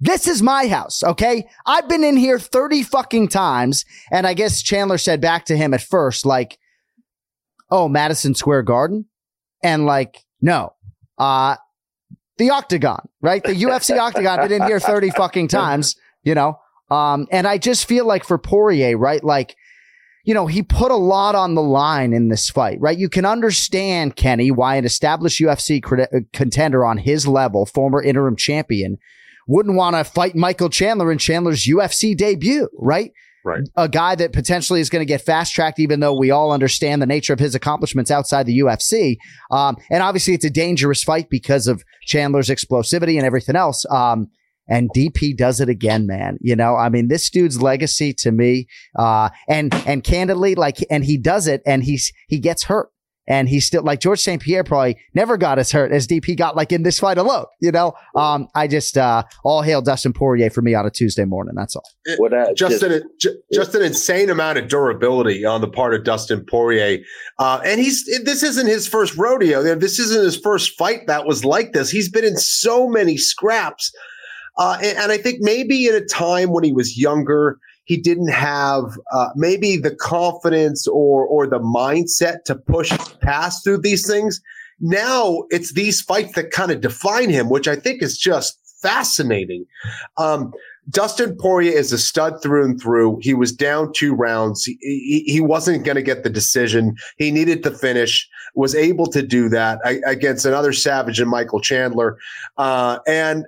this 0.01 0.29
is 0.29 0.43
my 0.43 0.69
house, 0.69 1.03
okay? 1.03 1.49
I've 1.67 1.89
been 1.89 2.05
in 2.05 2.17
here 2.17 2.39
30 2.39 2.85
fucking 2.85 3.29
times. 3.29 3.85
And 4.13 4.27
I 4.27 4.35
guess 4.35 4.63
Chandler 4.63 4.99
said 4.99 5.21
back 5.21 5.47
to 5.47 5.57
him 5.57 5.75
at 5.75 5.83
first, 5.83 6.25
like, 6.25 6.59
oh, 7.71 7.89
Madison 7.89 8.35
Square 8.35 8.63
Garden? 8.63 9.07
And 9.63 9.87
like, 9.87 10.25
no, 10.41 10.75
uh, 11.19 11.57
the 12.37 12.51
octagon, 12.51 13.09
right? 13.21 13.43
The 13.43 13.55
UFC 13.55 13.99
octagon. 14.01 14.39
I've 14.39 14.49
been 14.49 14.63
in 14.63 14.69
here 14.69 14.79
30 14.79 15.11
fucking 15.11 15.49
times, 15.49 15.97
you 16.23 16.35
know? 16.35 16.61
Um, 16.91 17.27
and 17.33 17.47
I 17.47 17.59
just 17.59 17.87
feel 17.87 18.07
like 18.07 18.25
for 18.25 18.39
Poirier, 18.39 18.97
right? 18.97 19.23
Like, 19.23 19.57
you 20.29 20.35
know, 20.35 20.47
he 20.47 20.63
put 20.63 20.91
a 20.91 20.97
lot 20.97 21.35
on 21.35 21.55
the 21.55 21.63
line 21.63 22.13
in 22.13 22.29
this 22.29 22.51
fight, 22.51 22.79
right? 22.83 22.99
You 22.99 23.09
can 23.09 23.25
understand, 23.25 24.15
Kenny, 24.15 24.51
why 24.51 24.77
an 24.77 24.85
established 24.85 25.41
UFC 25.41 25.81
cred- 25.81 26.15
uh, 26.15 26.21
contender 26.35 26.85
on 26.85 26.99
his 26.99 27.27
level, 27.27 27.65
former 27.65 28.03
interim 28.03 28.37
champion, 28.37 28.99
wouldn't 29.47 29.75
want 29.75 29.97
to 29.97 30.05
fight 30.05 30.37
Michael 30.37 30.69
Chandler 30.69 31.11
in 31.11 31.17
Chandler's 31.17 31.65
UFC 31.65 32.15
debut, 32.15 32.69
right? 32.79 33.11
Right. 33.43 33.63
A 33.77 33.89
guy 33.89 34.17
that 34.17 34.35
potentially 34.35 34.83
is 34.83 34.91
going 34.91 35.01
to 35.01 35.07
get 35.07 35.23
fast 35.23 35.55
tracked, 35.55 35.79
even 35.79 36.01
though 36.01 36.13
we 36.13 36.31
all 36.31 36.53
understand 36.53 37.01
the 37.01 37.07
nature 37.07 37.33
of 37.33 37.39
his 37.39 37.55
accomplishments 37.55 38.11
outside 38.11 38.45
the 38.45 38.59
UFC. 38.59 39.17
Um, 39.51 39.79
and 39.91 40.03
obviously, 40.03 40.35
it's 40.35 40.45
a 40.45 40.51
dangerous 40.51 41.03
fight 41.03 41.31
because 41.31 41.67
of 41.67 41.83
Chandler's 42.03 42.51
explosivity 42.51 43.17
and 43.17 43.25
everything 43.25 43.57
else. 43.57 43.87
Um, 43.89 44.29
and 44.69 44.91
DP 44.95 45.37
does 45.37 45.61
it 45.61 45.69
again, 45.69 46.07
man. 46.07 46.39
You 46.41 46.57
know, 46.57 46.77
I 46.77 46.89
mean, 46.89 47.09
this 47.09 47.31
dude's 47.31 47.61
legacy 47.63 48.13
to 48.15 48.33
me, 48.33 48.67
uh, 48.99 49.31
and, 49.49 49.75
and 49.87 50.05
candidly, 50.05 50.55
like, 50.55 50.79
and 50.91 51.05
he 51.05 51.17
does 51.19 51.47
it 51.47 51.63
and 51.67 51.83
he's, 51.85 52.13
he 52.29 52.39
gets 52.39 52.65
hurt 52.65 52.91
and 53.29 53.49
he's 53.49 53.67
still 53.67 53.83
like 53.83 54.01
George 54.01 54.21
St. 54.21 54.41
Pierre 54.43 54.65
probably 54.65 54.97
never 55.15 55.37
got 55.37 55.59
as 55.59 55.71
hurt 55.71 55.93
as 55.93 56.07
DP 56.07 56.37
got 56.37 56.57
like 56.57 56.73
in 56.73 56.83
this 56.83 56.99
fight 56.99 57.19
alone. 57.19 57.45
You 57.61 57.71
know, 57.71 57.93
um, 58.17 58.49
I 58.55 58.67
just 58.67 58.97
uh, 58.97 59.23
all 59.45 59.63
hail 59.63 59.83
Dustin 59.83 60.15
Poirier 60.15 60.51
for 60.51 60.63
me 60.63 60.75
on 60.75 60.87
a 60.87 60.91
Tuesday 60.91 61.27
morning. 61.27 61.55
That's 61.55 61.77
all. 61.77 61.85
What, 62.17 62.33
uh, 62.33 62.55
just, 62.55 62.81
just- 62.81 62.83
an 62.83 63.03
ju- 63.21 63.37
just 63.53 63.75
an 63.75 63.83
insane 63.83 64.31
amount 64.31 64.59
of 64.59 64.69
durability 64.69 65.45
on 65.45 65.61
the 65.61 65.69
part 65.69 65.95
of 65.95 66.05
Dustin 66.05 66.45
Poirier, 66.49 66.99
uh, 67.39 67.61
and 67.65 67.81
he's 67.81 68.05
this 68.25 68.43
isn't 68.43 68.67
his 68.67 68.89
first 68.89 69.15
rodeo. 69.17 69.63
This 69.77 69.99
isn't 69.99 70.25
his 70.25 70.37
first 70.37 70.77
fight 70.79 71.07
that 71.07 71.27
was 71.27 71.45
like 71.45 71.73
this. 71.73 71.91
He's 71.91 72.11
been 72.11 72.25
in 72.25 72.37
so 72.39 72.89
many 72.89 73.19
scraps, 73.19 73.93
uh, 74.59 74.79
and, 74.83 74.99
and 74.99 75.13
I 75.13 75.19
think 75.19 75.39
maybe 75.41 75.89
at 75.89 75.95
a 75.95 76.05
time 76.05 76.51
when 76.51 76.65
he 76.65 76.73
was 76.73 76.99
younger, 76.99 77.59
he 77.85 77.97
didn't 77.97 78.29
have 78.29 78.85
uh, 79.13 79.29
maybe 79.35 79.77
the 79.77 79.95
confidence 79.95 80.87
or 80.87 81.25
or 81.27 81.47
the 81.47 81.61
mindset 81.61 82.45
to 82.45 82.55
push 82.55 82.93
past 83.21 83.65
through 83.65 83.79
these 83.79 84.07
things. 84.07 84.41
Now 84.81 85.45
it's 85.51 85.73
these 85.73 86.01
fights 86.01 86.35
that 86.35 86.51
kind 86.51 86.71
of 86.71 86.81
define 86.81 87.31
him, 87.31 87.49
which 87.49 87.67
I 87.67 87.77
think 87.77 88.03
is 88.03 88.19
just 88.19 88.59
fascinating. 88.83 89.65
Um, 90.17 90.53
Dustin 90.91 91.37
Poirier 91.37 91.73
is 91.77 91.93
a 91.93 91.99
stud 91.99 92.43
through 92.43 92.65
and 92.65 92.81
through. 92.81 93.19
He 93.21 93.35
was 93.35 93.53
down 93.53 93.93
two 93.93 94.15
rounds. 94.15 94.65
He, 94.65 94.79
he, 94.81 95.25
he 95.27 95.41
wasn't 95.41 95.85
going 95.85 95.97
to 95.97 96.03
get 96.03 96.23
the 96.23 96.31
decision. 96.31 96.97
He 97.19 97.31
needed 97.31 97.63
to 97.65 97.71
finish, 97.71 98.27
was 98.55 98.75
able 98.75 99.07
to 99.09 99.21
do 99.21 99.49
that 99.51 99.81
a- 99.85 100.01
against 100.09 100.47
another 100.47 100.73
savage 100.73 101.21
and 101.21 101.31
Michael 101.31 101.61
Chandler. 101.61 102.17
Uh, 102.57 103.01
and, 103.07 103.45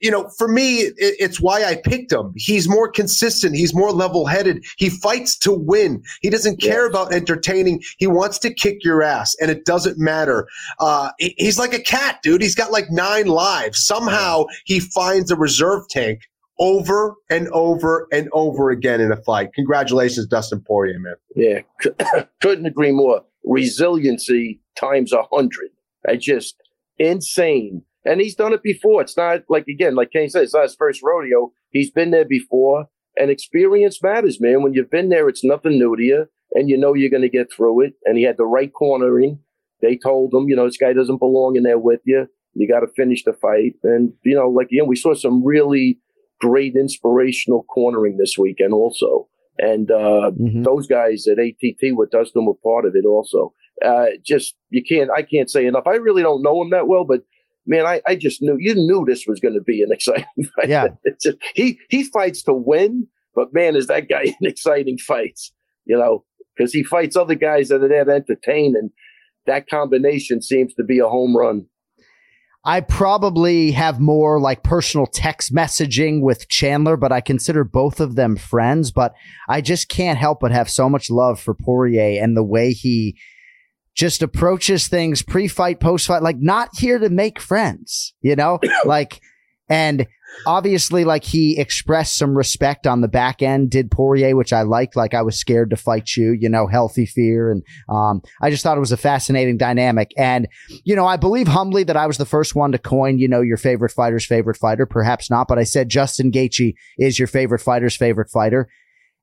you 0.00 0.10
know, 0.10 0.28
for 0.38 0.46
me, 0.46 0.80
it, 0.82 0.94
it's 0.98 1.40
why 1.40 1.64
I 1.64 1.76
picked 1.76 2.12
him. 2.12 2.32
He's 2.36 2.68
more 2.68 2.88
consistent. 2.88 3.56
He's 3.56 3.74
more 3.74 3.90
level 3.90 4.26
headed. 4.26 4.64
He 4.76 4.88
fights 4.90 5.36
to 5.38 5.52
win. 5.52 6.02
He 6.20 6.30
doesn't 6.30 6.60
care 6.60 6.86
about 6.86 7.12
entertaining. 7.12 7.82
He 7.98 8.06
wants 8.06 8.38
to 8.40 8.54
kick 8.54 8.84
your 8.84 9.02
ass, 9.02 9.34
and 9.40 9.50
it 9.50 9.64
doesn't 9.64 9.98
matter. 9.98 10.46
Uh, 10.78 11.10
he- 11.18 11.34
he's 11.38 11.58
like 11.58 11.74
a 11.74 11.82
cat, 11.82 12.20
dude. 12.22 12.42
He's 12.42 12.54
got 12.54 12.70
like 12.70 12.90
nine 12.90 13.26
lives. 13.26 13.84
Somehow 13.84 14.44
he 14.64 14.78
finds 14.78 15.30
a 15.30 15.36
reserve 15.36 15.88
tank 15.88 16.20
over 16.58 17.14
and 17.30 17.48
over 17.48 18.06
and 18.12 18.28
over 18.32 18.70
again 18.70 19.00
in 19.00 19.12
a 19.12 19.16
fight. 19.16 19.52
Congratulations, 19.54 20.26
Dustin 20.26 20.60
Poirier, 20.60 20.98
man. 20.98 21.14
Yeah, 21.34 22.24
couldn't 22.42 22.66
agree 22.66 22.92
more. 22.92 23.22
Resiliency 23.44 24.60
times 24.76 25.12
a 25.12 25.22
hundred. 25.32 25.70
I 26.08 26.16
just 26.16 26.56
insane. 26.98 27.82
And 28.04 28.20
he's 28.20 28.34
done 28.34 28.52
it 28.52 28.62
before. 28.62 29.00
It's 29.02 29.16
not 29.16 29.40
like 29.48 29.66
again, 29.68 29.94
like 29.94 30.10
Kane 30.10 30.28
said, 30.28 30.42
it's 30.42 30.54
not 30.54 30.64
his 30.64 30.76
first 30.76 31.02
rodeo. 31.02 31.52
He's 31.70 31.90
been 31.90 32.10
there 32.10 32.26
before. 32.26 32.86
And 33.16 33.30
experience 33.30 34.02
matters, 34.02 34.40
man. 34.40 34.62
When 34.62 34.74
you've 34.74 34.90
been 34.90 35.08
there, 35.08 35.28
it's 35.28 35.44
nothing 35.44 35.78
new 35.78 35.94
to 35.96 36.02
you, 36.02 36.26
and 36.52 36.68
you 36.68 36.76
know 36.76 36.94
you're 36.94 37.10
going 37.10 37.22
to 37.22 37.28
get 37.28 37.52
through 37.52 37.82
it. 37.82 37.94
And 38.04 38.18
he 38.18 38.24
had 38.24 38.36
the 38.36 38.46
right 38.46 38.72
cornering. 38.72 39.38
They 39.80 39.96
told 39.96 40.34
him, 40.34 40.48
you 40.48 40.56
know, 40.56 40.66
this 40.66 40.76
guy 40.76 40.92
doesn't 40.92 41.18
belong 41.18 41.56
in 41.56 41.62
there 41.62 41.78
with 41.78 42.00
you. 42.04 42.26
You 42.54 42.68
got 42.68 42.80
to 42.80 42.88
finish 42.96 43.22
the 43.22 43.32
fight. 43.32 43.74
And 43.84 44.12
you 44.24 44.34
know, 44.34 44.48
like 44.48 44.68
again, 44.68 44.88
we 44.88 44.96
saw 44.96 45.14
some 45.14 45.44
really 45.44 45.98
great 46.44 46.76
inspirational 46.76 47.64
cornering 47.64 48.18
this 48.18 48.36
weekend 48.38 48.74
also. 48.74 49.26
And 49.58 49.90
uh, 49.90 50.32
those 50.36 50.86
guys 50.86 51.26
at 51.26 51.38
ATT 51.38 51.96
with 51.96 52.10
Dustin 52.10 52.44
were 52.44 52.54
part 52.62 52.84
of 52.84 52.92
it 52.94 53.06
also. 53.06 53.54
Uh, 53.84 54.06
just 54.24 54.54
you 54.70 54.82
can't 54.82 55.10
I 55.16 55.22
can't 55.22 55.50
say 55.50 55.66
enough. 55.66 55.86
I 55.86 55.94
really 55.94 56.22
don't 56.22 56.42
know 56.42 56.60
him 56.60 56.70
that 56.70 56.86
well, 56.86 57.04
but 57.04 57.22
man, 57.66 57.86
I, 57.86 58.02
I 58.06 58.14
just 58.16 58.42
knew 58.42 58.56
you 58.58 58.74
knew 58.74 59.04
this 59.06 59.26
was 59.26 59.40
going 59.40 59.54
to 59.54 59.60
be 59.60 59.82
an 59.82 59.90
exciting 59.90 60.26
fight. 60.56 60.68
Yeah. 60.68 60.88
Just, 61.22 61.38
he 61.54 61.78
he 61.88 62.04
fights 62.04 62.42
to 62.44 62.52
win, 62.52 63.06
but 63.34 63.54
man, 63.54 63.74
is 63.76 63.86
that 63.86 64.08
guy 64.08 64.22
in 64.40 64.46
exciting 64.46 64.98
fights, 64.98 65.52
you 65.86 65.96
know, 65.96 66.24
because 66.56 66.72
he 66.72 66.82
fights 66.82 67.16
other 67.16 67.34
guys 67.34 67.68
that 67.68 67.82
are 67.82 67.88
there 67.88 68.04
to 68.04 68.12
entertain, 68.12 68.74
and 68.76 68.90
that 69.46 69.68
combination 69.68 70.42
seems 70.42 70.74
to 70.74 70.84
be 70.84 70.98
a 70.98 71.08
home 71.08 71.36
run. 71.36 71.66
I 72.66 72.80
probably 72.80 73.72
have 73.72 74.00
more 74.00 74.40
like 74.40 74.62
personal 74.62 75.06
text 75.06 75.54
messaging 75.54 76.22
with 76.22 76.48
Chandler, 76.48 76.96
but 76.96 77.12
I 77.12 77.20
consider 77.20 77.62
both 77.62 78.00
of 78.00 78.14
them 78.14 78.36
friends. 78.36 78.90
But 78.90 79.14
I 79.48 79.60
just 79.60 79.88
can't 79.88 80.18
help 80.18 80.40
but 80.40 80.52
have 80.52 80.70
so 80.70 80.88
much 80.88 81.10
love 81.10 81.38
for 81.38 81.54
Poirier 81.54 82.22
and 82.22 82.36
the 82.36 82.42
way 82.42 82.72
he 82.72 83.18
just 83.94 84.22
approaches 84.22 84.88
things 84.88 85.22
pre 85.22 85.46
fight, 85.46 85.78
post 85.78 86.06
fight, 86.06 86.22
like 86.22 86.38
not 86.38 86.70
here 86.76 86.98
to 86.98 87.10
make 87.10 87.38
friends, 87.38 88.14
you 88.22 88.34
know? 88.34 88.58
like, 88.84 89.20
and 89.68 90.06
obviously, 90.46 91.04
like 91.04 91.24
he 91.24 91.58
expressed 91.58 92.16
some 92.16 92.36
respect 92.36 92.86
on 92.86 93.00
the 93.00 93.08
back 93.08 93.42
end, 93.42 93.70
did 93.70 93.90
Poirier, 93.90 94.36
which 94.36 94.52
I 94.52 94.62
liked. 94.62 94.96
Like 94.96 95.14
I 95.14 95.22
was 95.22 95.38
scared 95.38 95.70
to 95.70 95.76
fight 95.76 96.16
you, 96.16 96.32
you 96.32 96.48
know, 96.48 96.66
healthy 96.66 97.06
fear. 97.06 97.50
And, 97.50 97.62
um, 97.88 98.22
I 98.40 98.50
just 98.50 98.62
thought 98.62 98.76
it 98.76 98.80
was 98.80 98.92
a 98.92 98.96
fascinating 98.96 99.56
dynamic. 99.56 100.12
And, 100.16 100.48
you 100.84 100.96
know, 100.96 101.06
I 101.06 101.16
believe 101.16 101.48
humbly 101.48 101.84
that 101.84 101.96
I 101.96 102.06
was 102.06 102.18
the 102.18 102.26
first 102.26 102.54
one 102.54 102.72
to 102.72 102.78
coin, 102.78 103.18
you 103.18 103.28
know, 103.28 103.40
your 103.40 103.56
favorite 103.56 103.92
fighter's 103.92 104.26
favorite 104.26 104.56
fighter. 104.56 104.86
Perhaps 104.86 105.30
not, 105.30 105.48
but 105.48 105.58
I 105.58 105.64
said 105.64 105.88
Justin 105.88 106.30
Gaethje 106.30 106.74
is 106.98 107.18
your 107.18 107.28
favorite 107.28 107.60
fighter's 107.60 107.96
favorite 107.96 108.30
fighter. 108.30 108.68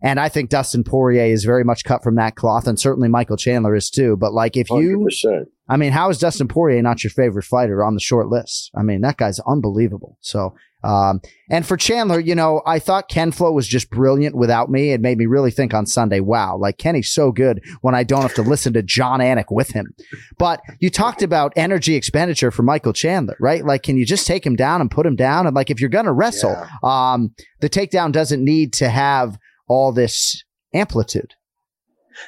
And 0.03 0.19
I 0.19 0.29
think 0.29 0.49
Dustin 0.49 0.83
Poirier 0.83 1.25
is 1.25 1.43
very 1.43 1.63
much 1.63 1.83
cut 1.83 2.03
from 2.03 2.15
that 2.15 2.35
cloth, 2.35 2.65
and 2.65 2.79
certainly 2.79 3.07
Michael 3.07 3.37
Chandler 3.37 3.75
is 3.75 3.89
too. 3.91 4.17
But 4.17 4.33
like, 4.33 4.57
if 4.57 4.69
you, 4.71 5.07
100%. 5.07 5.45
I 5.71 5.77
mean, 5.77 5.93
how 5.93 6.09
is 6.09 6.17
Dustin 6.17 6.49
Poirier 6.49 6.81
not 6.81 7.01
your 7.01 7.11
favorite 7.11 7.45
fighter 7.45 7.81
on 7.81 7.93
the 7.93 8.01
short 8.01 8.27
list? 8.27 8.71
I 8.75 8.83
mean, 8.83 8.99
that 9.01 9.15
guy's 9.15 9.39
unbelievable. 9.39 10.17
So, 10.19 10.53
um, 10.83 11.21
and 11.49 11.65
for 11.65 11.77
Chandler, 11.77 12.19
you 12.19 12.35
know, 12.35 12.61
I 12.65 12.77
thought 12.77 13.07
Ken 13.07 13.31
Flo 13.31 13.53
was 13.53 13.69
just 13.69 13.89
brilliant 13.89 14.35
without 14.35 14.69
me. 14.69 14.91
It 14.91 14.99
made 14.99 15.17
me 15.17 15.27
really 15.27 15.49
think 15.49 15.73
on 15.73 15.85
Sunday, 15.85 16.19
wow, 16.19 16.57
like 16.57 16.77
Kenny's 16.77 17.09
so 17.09 17.31
good 17.31 17.63
when 17.79 17.95
I 17.95 18.03
don't 18.03 18.21
have 18.21 18.33
to 18.33 18.41
listen 18.41 18.73
to 18.73 18.83
Jon 18.83 19.21
Anik 19.21 19.45
with 19.49 19.69
him. 19.69 19.95
But 20.37 20.59
you 20.81 20.89
talked 20.89 21.21
about 21.21 21.53
energy 21.55 21.95
expenditure 21.95 22.51
for 22.51 22.63
Michael 22.63 22.91
Chandler, 22.91 23.37
right? 23.39 23.63
Like, 23.63 23.83
can 23.83 23.95
you 23.95 24.05
just 24.05 24.27
take 24.27 24.45
him 24.45 24.57
down 24.57 24.81
and 24.81 24.91
put 24.91 25.05
him 25.05 25.15
down? 25.15 25.47
And 25.47 25.55
like, 25.55 25.69
if 25.69 25.79
you're 25.79 25.89
going 25.89 26.03
to 26.03 26.11
wrestle, 26.11 26.57
um, 26.83 27.33
the 27.61 27.69
takedown 27.69 28.11
doesn't 28.11 28.43
need 28.43 28.73
to 28.73 28.89
have 28.89 29.37
all 29.69 29.93
this 29.93 30.43
amplitude. 30.73 31.33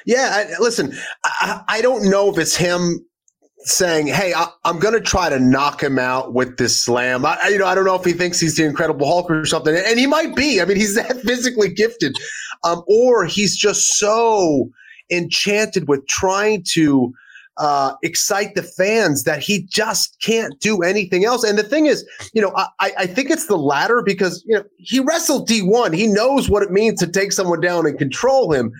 Yeah, 0.06 0.30
I, 0.32 0.62
listen, 0.62 0.96
I, 1.24 1.62
I 1.68 1.82
don't 1.82 2.08
know 2.08 2.30
if 2.30 2.38
it's 2.38 2.56
him 2.56 3.04
saying, 3.64 4.06
"Hey, 4.08 4.32
I, 4.34 4.46
I'm 4.64 4.78
going 4.78 4.94
to 4.94 5.00
try 5.00 5.28
to 5.28 5.38
knock 5.38 5.82
him 5.82 5.98
out 5.98 6.34
with 6.34 6.56
this 6.58 6.78
slam." 6.78 7.24
I, 7.24 7.38
I- 7.42 7.48
you 7.48 7.58
know, 7.58 7.66
I 7.66 7.74
don't 7.74 7.84
know 7.84 7.94
if 7.96 8.04
he 8.04 8.12
thinks 8.12 8.40
he's 8.40 8.56
the 8.56 8.64
Incredible 8.64 9.06
Hulk 9.06 9.30
or 9.30 9.44
something, 9.46 9.74
and 9.74 9.98
he 9.98 10.06
might 10.06 10.34
be. 10.36 10.60
I 10.60 10.64
mean, 10.64 10.76
he's 10.76 10.94
that 10.96 11.20
physically 11.22 11.68
gifted, 11.72 12.16
um, 12.64 12.82
or 12.86 13.24
he's 13.24 13.56
just 13.56 13.94
so 13.98 14.70
enchanted 15.10 15.88
with 15.88 16.06
trying 16.06 16.64
to 16.72 17.12
uh, 17.56 17.94
excite 18.02 18.54
the 18.56 18.62
fans 18.62 19.22
that 19.24 19.40
he 19.40 19.62
just 19.62 20.16
can't 20.20 20.58
do 20.60 20.82
anything 20.82 21.24
else. 21.24 21.44
And 21.44 21.56
the 21.56 21.62
thing 21.62 21.86
is, 21.86 22.04
you 22.32 22.42
know, 22.42 22.52
I, 22.56 22.92
I 22.98 23.06
think 23.06 23.30
it's 23.30 23.46
the 23.46 23.56
latter 23.56 24.02
because 24.02 24.42
you 24.46 24.56
know 24.56 24.64
he 24.78 24.98
wrestled 25.00 25.48
D1. 25.48 25.94
He 25.94 26.06
knows 26.08 26.50
what 26.50 26.62
it 26.62 26.72
means 26.72 26.98
to 27.00 27.06
take 27.06 27.32
someone 27.32 27.60
down 27.60 27.86
and 27.86 27.96
control 27.98 28.52
him. 28.52 28.72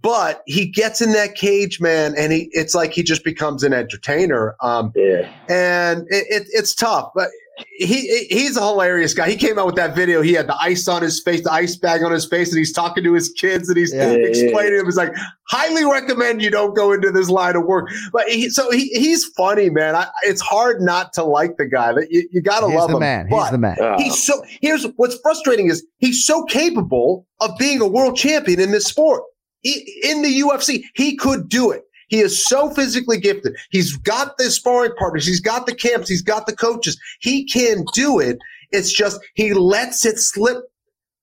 But 0.00 0.42
he 0.46 0.66
gets 0.66 1.02
in 1.02 1.12
that 1.12 1.34
cage, 1.34 1.80
man, 1.80 2.14
and 2.16 2.32
he 2.32 2.48
it's 2.52 2.74
like 2.74 2.92
he 2.92 3.02
just 3.02 3.24
becomes 3.24 3.62
an 3.62 3.74
entertainer. 3.74 4.56
Um, 4.60 4.92
yeah. 4.94 5.30
and 5.48 6.06
it, 6.08 6.26
it, 6.30 6.48
it's 6.52 6.74
tough, 6.74 7.10
but 7.14 7.28
he 7.76 8.24
he's 8.30 8.56
a 8.56 8.66
hilarious 8.66 9.12
guy. 9.12 9.28
He 9.28 9.36
came 9.36 9.58
out 9.58 9.66
with 9.66 9.74
that 9.76 9.94
video. 9.94 10.22
He 10.22 10.32
had 10.32 10.46
the 10.46 10.56
ice 10.60 10.88
on 10.88 11.02
his 11.02 11.20
face, 11.22 11.42
the 11.42 11.52
ice 11.52 11.76
bag 11.76 12.02
on 12.02 12.10
his 12.10 12.26
face, 12.26 12.50
and 12.50 12.58
he's 12.58 12.72
talking 12.72 13.04
to 13.04 13.12
his 13.12 13.28
kids 13.30 13.68
and 13.68 13.76
he's 13.76 13.92
Yeah. 13.92 14.12
Yeah, 14.12 14.16
yeah, 14.18 14.26
explaining 14.26 14.78
him. 14.80 14.86
He's 14.86 14.96
like, 14.96 15.12
highly 15.48 15.84
recommend 15.84 16.42
you 16.42 16.50
don't 16.50 16.74
go 16.74 16.92
into 16.92 17.10
this 17.10 17.28
line 17.28 17.56
of 17.56 17.64
work. 17.64 17.90
But 18.12 18.28
he, 18.28 18.48
so 18.48 18.70
he, 18.70 18.88
he's 18.88 19.26
funny, 19.36 19.68
man. 19.68 19.94
I, 19.94 20.08
it's 20.22 20.40
hard 20.40 20.80
not 20.80 21.12
to 21.14 21.24
like 21.24 21.56
the 21.58 21.66
guy. 21.66 21.92
You, 22.08 22.28
you 22.30 22.40
gotta 22.40 22.66
He's 22.66 22.76
love 22.76 22.88
the 22.88 22.96
him. 22.96 23.00
man. 23.00 23.28
He's 23.28 23.50
the 23.50 23.58
man. 23.58 23.76
He's 23.98 24.22
so. 24.22 24.42
Here's 24.60 24.86
what's 24.96 25.18
frustrating 25.20 25.68
is 25.68 25.84
he's 25.98 26.24
so 26.24 26.44
capable 26.44 27.26
of 27.40 27.50
being 27.58 27.80
a 27.80 27.86
world 27.86 28.16
champion 28.16 28.60
in 28.60 28.70
this 28.72 28.86
sport. 28.86 29.22
He, 29.62 30.00
in 30.04 30.22
the 30.22 30.40
UFC, 30.40 30.84
he 30.94 31.16
could 31.16 31.48
do 31.48 31.70
it. 31.70 31.84
He 32.08 32.20
is 32.20 32.44
so 32.44 32.68
physically 32.70 33.18
gifted. 33.18 33.56
He's 33.70 33.96
got 33.96 34.36
the 34.36 34.50
sparring 34.50 34.92
partners. 34.98 35.26
He's 35.26 35.40
got 35.40 35.66
the 35.66 35.74
camps. 35.74 36.08
He's 36.08 36.20
got 36.20 36.46
the 36.46 36.54
coaches. 36.54 37.00
He 37.20 37.44
can 37.44 37.84
do 37.94 38.18
it. 38.18 38.38
It's 38.70 38.92
just 38.92 39.18
he 39.34 39.54
lets 39.54 40.04
it 40.04 40.18
slip 40.18 40.64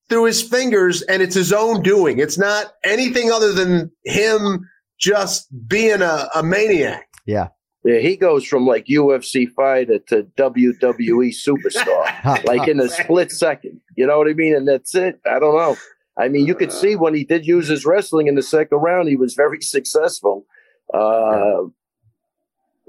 through 0.10 0.26
his 0.26 0.42
fingers 0.42 1.04
and 1.04 1.22
it's 1.22 1.36
his 1.36 1.54
own 1.54 1.84
doing. 1.84 2.20
It's 2.20 2.38
not 2.38 2.74
anything 2.84 3.32
other 3.32 3.54
than 3.54 3.92
him 4.06 4.68
just 5.00 5.48
being 5.68 6.02
a, 6.02 6.28
a 6.34 6.42
maniac. 6.42 7.08
Yeah. 7.26 7.50
Yeah, 7.86 8.00
he 8.00 8.18
goes 8.18 8.46
from 8.46 8.68
like 8.68 8.86
UFC 8.86 9.50
fighter 9.54 10.00
to 10.08 10.24
WWE 10.38 11.34
superstar, 11.34 12.44
like 12.46 12.68
in 12.68 12.80
a 12.82 12.90
split 12.90 13.32
second. 13.32 13.80
You 13.96 14.06
know 14.06 14.18
what 14.18 14.30
I 14.30 14.34
mean? 14.34 14.54
And 14.54 14.68
that's 14.68 14.94
it. 14.96 15.20
I 15.26 15.40
don't 15.40 15.56
know. 15.56 15.78
I 16.20 16.28
mean, 16.28 16.46
you 16.46 16.54
could 16.56 16.72
see 16.72 16.96
when 16.96 17.14
he 17.16 17.24
did 17.24 17.48
use 17.48 17.68
his 17.70 17.86
wrestling 17.86 18.28
in 18.28 18.36
the 18.36 18.42
second 18.44 18.80
round, 18.80 19.08
he 19.08 19.16
was 19.16 19.34
very 19.36 19.62
successful. 19.76 20.46
Uh, 20.94 21.64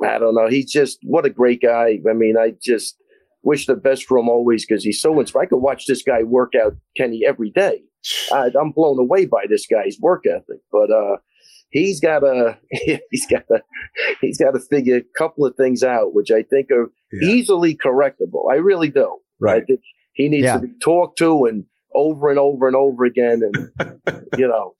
I 0.02 0.18
don't 0.18 0.34
know. 0.34 0.48
He's 0.48 0.70
just 0.70 0.98
what 1.02 1.26
a 1.26 1.30
great 1.30 1.60
guy. 1.62 1.98
I 2.08 2.12
mean, 2.14 2.36
I 2.38 2.54
just 2.62 2.96
wish 3.42 3.66
the 3.66 3.76
best 3.76 4.04
for 4.04 4.18
him 4.18 4.28
always 4.28 4.66
because 4.66 4.82
he's 4.84 5.00
so 5.00 5.18
inspired. 5.20 5.42
I 5.44 5.46
could 5.46 5.58
watch 5.58 5.86
this 5.86 6.02
guy 6.02 6.22
work 6.22 6.52
out, 6.54 6.74
Kenny, 6.96 7.22
every 7.26 7.50
day. 7.50 7.82
I, 8.32 8.50
I'm 8.58 8.70
blown 8.72 8.98
away 8.98 9.26
by 9.26 9.44
this 9.48 9.66
guy's 9.66 9.98
work 10.00 10.24
ethic. 10.26 10.60
But 10.72 10.90
uh, 10.90 11.16
he's 11.70 12.00
got 12.00 12.22
a 12.24 12.58
he's 13.10 13.26
got 13.26 13.46
to 13.48 13.62
he's 14.20 14.38
got 14.38 14.52
to 14.52 14.60
figure 14.60 14.96
a 14.96 15.18
couple 15.18 15.44
of 15.44 15.54
things 15.56 15.82
out, 15.82 16.14
which 16.14 16.30
I 16.30 16.42
think 16.42 16.70
are 16.70 16.90
Yeah. 17.12 17.28
easily 17.30 17.76
correctable. 17.76 18.50
I 18.50 18.56
really 18.56 18.88
do. 18.88 19.18
Right. 19.38 19.62
I 19.62 19.64
think 19.66 19.80
he 20.14 20.28
needs 20.28 20.44
Yeah. 20.44 20.54
to 20.54 20.66
be 20.66 20.72
talked 20.82 21.18
to 21.18 21.44
and 21.44 21.64
over 21.94 22.30
and 22.30 22.38
over 22.38 22.66
and 22.66 22.76
over 22.76 23.04
again, 23.04 23.42
and 23.42 23.70
you 24.38 24.46
know, 24.48 24.74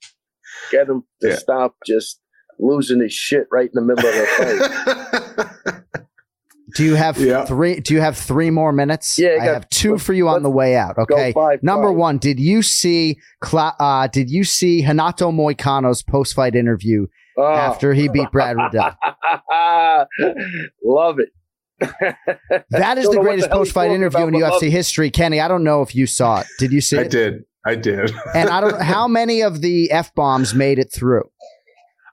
get 0.71 0.87
him 0.89 1.03
to 1.21 1.29
Yeah. 1.29 1.35
stop 1.35 1.75
just 1.85 2.19
losing 2.59 2.99
his 3.01 3.13
shit 3.13 3.47
right 3.51 3.69
in 3.73 3.73
the 3.73 3.81
middle 3.81 4.07
of 4.07 4.13
the 4.15 5.45
fight. 5.65 5.77
Do 6.75 6.85
you 6.85 6.95
have 6.95 7.17
Yeah. 7.17 7.43
three? 7.45 7.81
Do 7.81 7.93
you 7.93 7.99
have 7.99 8.17
three 8.17 8.49
more 8.49 8.71
minutes? 8.71 9.19
Yeah, 9.19 9.37
I 9.41 9.41
I 9.41 9.45
have 9.53 9.67
two 9.69 9.97
for 9.97 10.13
you 10.13 10.29
on 10.29 10.41
the 10.41 10.49
way 10.49 10.75
out. 10.77 10.97
Okay. 10.97 11.33
five, 11.33 11.61
Number 11.61 11.89
five. 11.89 11.97
one, 11.97 12.17
did 12.17 12.39
you 12.39 12.61
see? 12.61 13.17
Uh, 13.51 14.07
did 14.07 14.29
you 14.29 14.45
see 14.45 14.85
Renato 14.87 15.31
Moicano's 15.31 16.01
post-fight 16.01 16.55
interview 16.55 17.07
Oh. 17.37 17.43
after 17.45 17.93
he 17.93 18.07
beat 18.07 18.31
Brad 18.31 18.55
Riddell? 18.55 18.91
Love 20.85 21.19
it. 21.19 21.29
That 22.69 22.97
is 22.97 23.09
the 23.09 23.19
greatest 23.21 23.49
the 23.49 23.55
post-fight 23.55 23.91
interview 23.91 24.27
in 24.27 24.33
UFC 24.33 24.41
love- 24.51 24.61
history. 24.63 25.09
Kenny, 25.11 25.39
I 25.39 25.47
don't 25.47 25.63
know 25.63 25.81
if 25.81 25.95
you 25.95 26.05
saw 26.07 26.41
it. 26.41 26.47
Did 26.59 26.71
you 26.71 26.81
see 26.81 26.97
I 26.97 27.01
it? 27.01 27.05
I 27.05 27.09
did. 27.09 27.43
I 27.65 27.75
did. 27.75 28.11
And 28.33 28.49
I 28.49 28.61
don't. 28.61 28.81
How 28.81 29.07
many 29.19 29.41
of 29.41 29.61
the 29.61 29.91
f 29.91 30.13
bombs 30.15 30.53
made 30.55 30.79
it 30.79 30.91
through? 30.93 31.23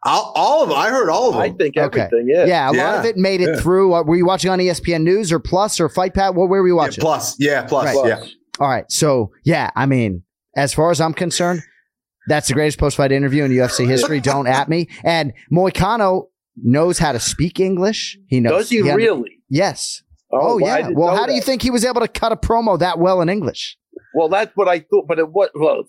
all, 0.04 0.32
all 0.36 0.62
of 0.62 0.68
them. 0.68 0.78
I 0.78 0.88
heard 0.90 1.10
all 1.10 1.28
of 1.28 1.34
them. 1.34 1.42
I 1.42 1.50
think 1.50 1.76
Okay. 1.76 2.00
everything. 2.00 2.28
Yeah. 2.28 2.44
Yeah, 2.46 2.70
a 2.70 2.72
lot 2.72 2.98
of 3.00 3.04
it 3.04 3.16
made 3.16 3.40
it 3.40 3.48
Yeah. 3.54 3.60
through. 3.60 3.94
Uh, 3.94 4.02
Were 4.04 4.16
you 4.16 4.24
watching 4.26 4.50
on 4.50 4.58
ESPN 4.58 5.02
News 5.02 5.32
or 5.32 5.38
Plus 5.40 5.80
or 5.80 5.88
Fight 5.88 6.14
Pat? 6.14 6.34
What 6.34 6.48
where 6.48 6.62
were 6.62 6.68
you 6.68 6.74
Yeah, 6.74 6.82
watching? 6.82 7.02
plus, 7.02 7.36
yeah, 7.38 7.62
plus, 7.62 7.84
Right. 7.86 7.94
Plus. 7.94 8.08
yeah. 8.08 8.30
All 8.60 8.68
right. 8.68 8.90
So 8.90 9.32
yeah, 9.44 9.70
I 9.74 9.86
mean, 9.86 10.22
as 10.56 10.72
far 10.72 10.90
as 10.90 11.00
I'm 11.00 11.12
concerned, 11.14 11.62
that's 12.28 12.48
the 12.48 12.54
greatest 12.54 12.78
post-fight 12.78 13.10
interview 13.10 13.42
in 13.44 13.50
UFC 13.50 13.86
history. 13.86 14.20
Don't 14.20 14.46
at 14.46 14.68
me. 14.68 14.88
And 15.02 15.32
Moicano 15.52 16.26
knows 16.62 16.98
how 16.98 17.12
to 17.12 17.20
speak 17.20 17.58
English. 17.58 18.18
He 18.28 18.40
knows. 18.40 18.62
Does 18.64 18.70
he 18.70 18.82
under- 18.82 18.94
really? 18.96 19.37
Yes. 19.48 20.02
Oh, 20.32 20.38
Oh, 20.40 20.58
well, 20.60 20.80
yeah. 20.80 20.88
Well, 20.92 21.16
how 21.16 21.26
do 21.26 21.32
you 21.32 21.40
think 21.40 21.62
he 21.62 21.70
was 21.70 21.84
able 21.84 22.00
to 22.02 22.08
cut 22.08 22.32
a 22.32 22.36
promo 22.36 22.78
that 22.78 22.98
well 22.98 23.20
in 23.22 23.28
English? 23.28 23.78
Well, 24.14 24.28
that's 24.28 24.52
what 24.56 24.68
I 24.68 24.80
thought. 24.80 25.06
But 25.08 25.18
it 25.18 25.30
was 25.30 25.48
well, 25.54 25.84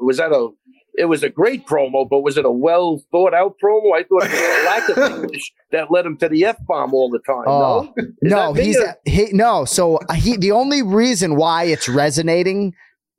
was 0.00 0.18
that 0.18 0.32
a? 0.32 0.48
It 0.94 1.04
was 1.04 1.22
a 1.22 1.28
great 1.28 1.64
promo, 1.64 2.08
but 2.08 2.20
was 2.22 2.36
it 2.36 2.44
a 2.44 2.50
well 2.50 3.00
thought 3.12 3.32
out 3.32 3.54
promo? 3.62 3.94
I 3.94 4.02
thought 4.02 4.24
it 4.24 4.32
was 4.32 4.40
a 4.40 4.64
lack 4.66 4.88
of 5.14 5.22
English 5.22 5.52
that 5.70 5.90
led 5.92 6.04
him 6.06 6.16
to 6.18 6.28
the 6.28 6.44
f 6.44 6.56
bomb 6.66 6.92
all 6.92 7.08
the 7.08 7.20
time. 7.20 7.44
Oh, 7.46 7.94
no, 8.20 8.52
no, 8.52 8.52
he's 8.52 8.76
or- 8.78 8.96
he 9.04 9.28
no. 9.32 9.64
So 9.64 9.96
uh, 10.08 10.14
he 10.14 10.36
the 10.36 10.50
only 10.52 10.82
reason 10.82 11.36
why 11.36 11.64
it's 11.64 11.88
resonating 11.88 12.74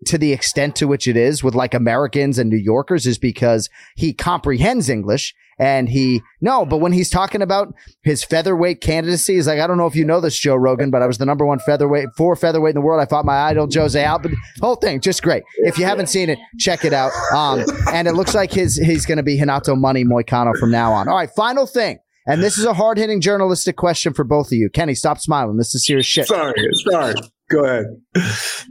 to 0.06 0.18
the 0.18 0.32
extent 0.32 0.76
to 0.78 0.88
which 0.88 1.08
it 1.08 1.18
is 1.18 1.44
with 1.44 1.56
like 1.56 1.74
Americans 1.74 2.38
and 2.38 2.50
New 2.50 2.58
Yorkers 2.58 3.06
is 3.06 3.18
because 3.18 3.70
he 3.96 4.14
comprehends 4.14 4.90
English 4.90 5.34
and 5.60 5.90
he 5.90 6.22
no, 6.40 6.66
but 6.66 6.78
when 6.78 6.94
he's 6.94 7.10
talking 7.10 7.42
about 7.42 7.74
his 8.02 8.24
featherweight 8.24 8.80
candidacy, 8.80 9.36
he's 9.36 9.46
like, 9.46 9.60
I 9.60 9.68
don't 9.68 9.78
know 9.78 9.88
if 9.88 9.96
you 9.96 10.06
know 10.06 10.22
this, 10.22 10.40
Joe 10.40 10.56
Rogan, 10.56 10.90
but 10.90 11.02
I 11.02 11.06
was 11.06 11.18
the 11.18 11.26
number 11.26 11.46
one 11.46 11.60
featherweight, 11.60 12.08
four 12.16 12.38
featherweight 12.38 12.72
in 12.72 12.76
the 12.76 12.86
world. 12.86 13.02
I 13.02 13.06
fought 13.06 13.26
my 13.26 13.38
idol 13.42 13.68
Jose 13.72 14.04
Aldo. 14.04 14.30
Whole 14.62 14.78
thing, 14.78 15.02
just 15.02 15.22
great. 15.22 15.44
If 15.58 15.78
you 15.78 15.84
haven't 15.84 16.08
seen 16.08 16.30
it, 16.30 16.40
check 16.60 16.86
it 16.86 16.94
out. 16.94 17.12
Um, 17.36 17.66
and 17.92 18.08
it 18.08 18.14
looks 18.14 18.34
like 18.34 18.54
his 18.54 18.78
he's 18.78 19.06
going 19.06 19.18
to 19.18 19.24
be 19.24 19.38
Renato 19.38 19.76
Money 19.76 20.06
Moicano 20.06 20.58
from 20.58 20.72
now 20.72 20.94
on. 20.94 21.10
All 21.10 21.16
right, 21.16 21.30
final 21.36 21.66
thing. 21.66 22.00
And 22.26 22.42
this 22.44 22.58
is 22.58 22.66
a 22.66 22.74
hard 22.74 22.98
hitting 22.98 23.22
journalistic 23.22 23.76
question 23.76 24.14
for 24.14 24.24
both 24.24 24.48
of 24.48 24.54
you. 24.54 24.70
Kenny, 24.70 24.94
stop 24.94 25.20
smiling. 25.20 25.58
This 25.58 25.76
is 25.76 25.86
serious 25.86 26.06
shit. 26.06 26.28
Sorry, 26.28 26.54
sorry. 26.86 27.16
Go 27.50 27.66
ahead. 27.66 28.66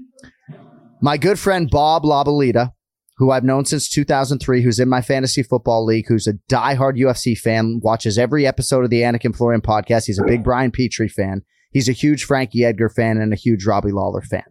My 1.00 1.16
good 1.16 1.38
friend 1.38 1.70
Bob 1.70 2.02
Labalita, 2.02 2.72
who 3.18 3.30
I've 3.30 3.44
known 3.44 3.64
since 3.64 3.88
2003, 3.88 4.62
who's 4.62 4.80
in 4.80 4.88
my 4.88 5.00
fantasy 5.00 5.44
football 5.44 5.84
league, 5.84 6.06
who's 6.08 6.26
a 6.26 6.34
diehard 6.50 6.98
UFC 6.98 7.38
fan, 7.38 7.80
watches 7.84 8.18
every 8.18 8.46
episode 8.46 8.82
of 8.82 8.90
the 8.90 9.02
Anik 9.02 9.24
and 9.24 9.36
Florian 9.36 9.60
podcast. 9.60 10.06
He's 10.06 10.18
a 10.18 10.24
big 10.24 10.42
Brian 10.42 10.72
Petrie 10.72 11.08
fan. 11.08 11.42
He's 11.70 11.88
a 11.88 11.92
huge 11.92 12.24
Frankie 12.24 12.64
Edgar 12.64 12.88
fan 12.88 13.18
and 13.18 13.32
a 13.32 13.36
huge 13.36 13.64
Robbie 13.64 13.92
Lawler 13.92 14.22
fan. 14.22 14.44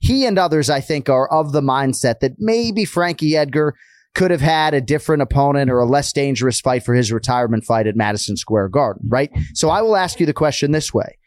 He 0.00 0.24
and 0.24 0.38
others, 0.38 0.70
I 0.70 0.80
think, 0.80 1.08
are 1.08 1.28
of 1.32 1.50
the 1.50 1.60
mindset 1.60 2.20
that 2.20 2.34
maybe 2.38 2.84
Frankie 2.84 3.36
Edgar 3.36 3.74
could 4.14 4.30
have 4.30 4.40
had 4.40 4.74
a 4.74 4.80
different 4.80 5.22
opponent 5.22 5.68
or 5.68 5.80
a 5.80 5.86
less 5.86 6.12
dangerous 6.12 6.60
fight 6.60 6.84
for 6.84 6.94
his 6.94 7.10
retirement 7.10 7.64
fight 7.64 7.88
at 7.88 7.96
Madison 7.96 8.36
Square 8.36 8.68
Garden, 8.68 9.02
right? 9.08 9.30
So 9.54 9.68
I 9.70 9.82
will 9.82 9.96
ask 9.96 10.20
you 10.20 10.26
the 10.26 10.32
question 10.32 10.70
this 10.70 10.94
way. 10.94 11.18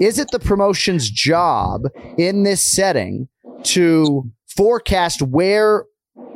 Is 0.00 0.20
it 0.20 0.30
the 0.30 0.38
promotion's 0.38 1.10
job 1.10 1.82
in 2.16 2.44
this 2.44 2.60
setting 2.60 3.28
to 3.64 4.30
forecast 4.46 5.22
where 5.22 5.84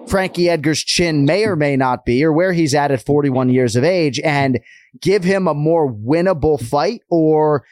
Frankie 0.06 0.48
Edgar's 0.48 0.82
chin 0.82 1.24
may 1.24 1.44
or 1.44 1.56
may 1.56 1.76
not 1.76 2.04
be, 2.04 2.24
or 2.24 2.32
where 2.32 2.52
he's 2.52 2.74
at 2.74 2.90
at 2.90 3.04
41 3.04 3.50
years 3.50 3.76
of 3.76 3.84
age, 3.84 4.18
and 4.20 4.60
give 5.00 5.24
him 5.24 5.46
a 5.46 5.54
more 5.54 5.92
winnable 5.92 6.60
fight? 6.60 7.02
Or 7.10 7.64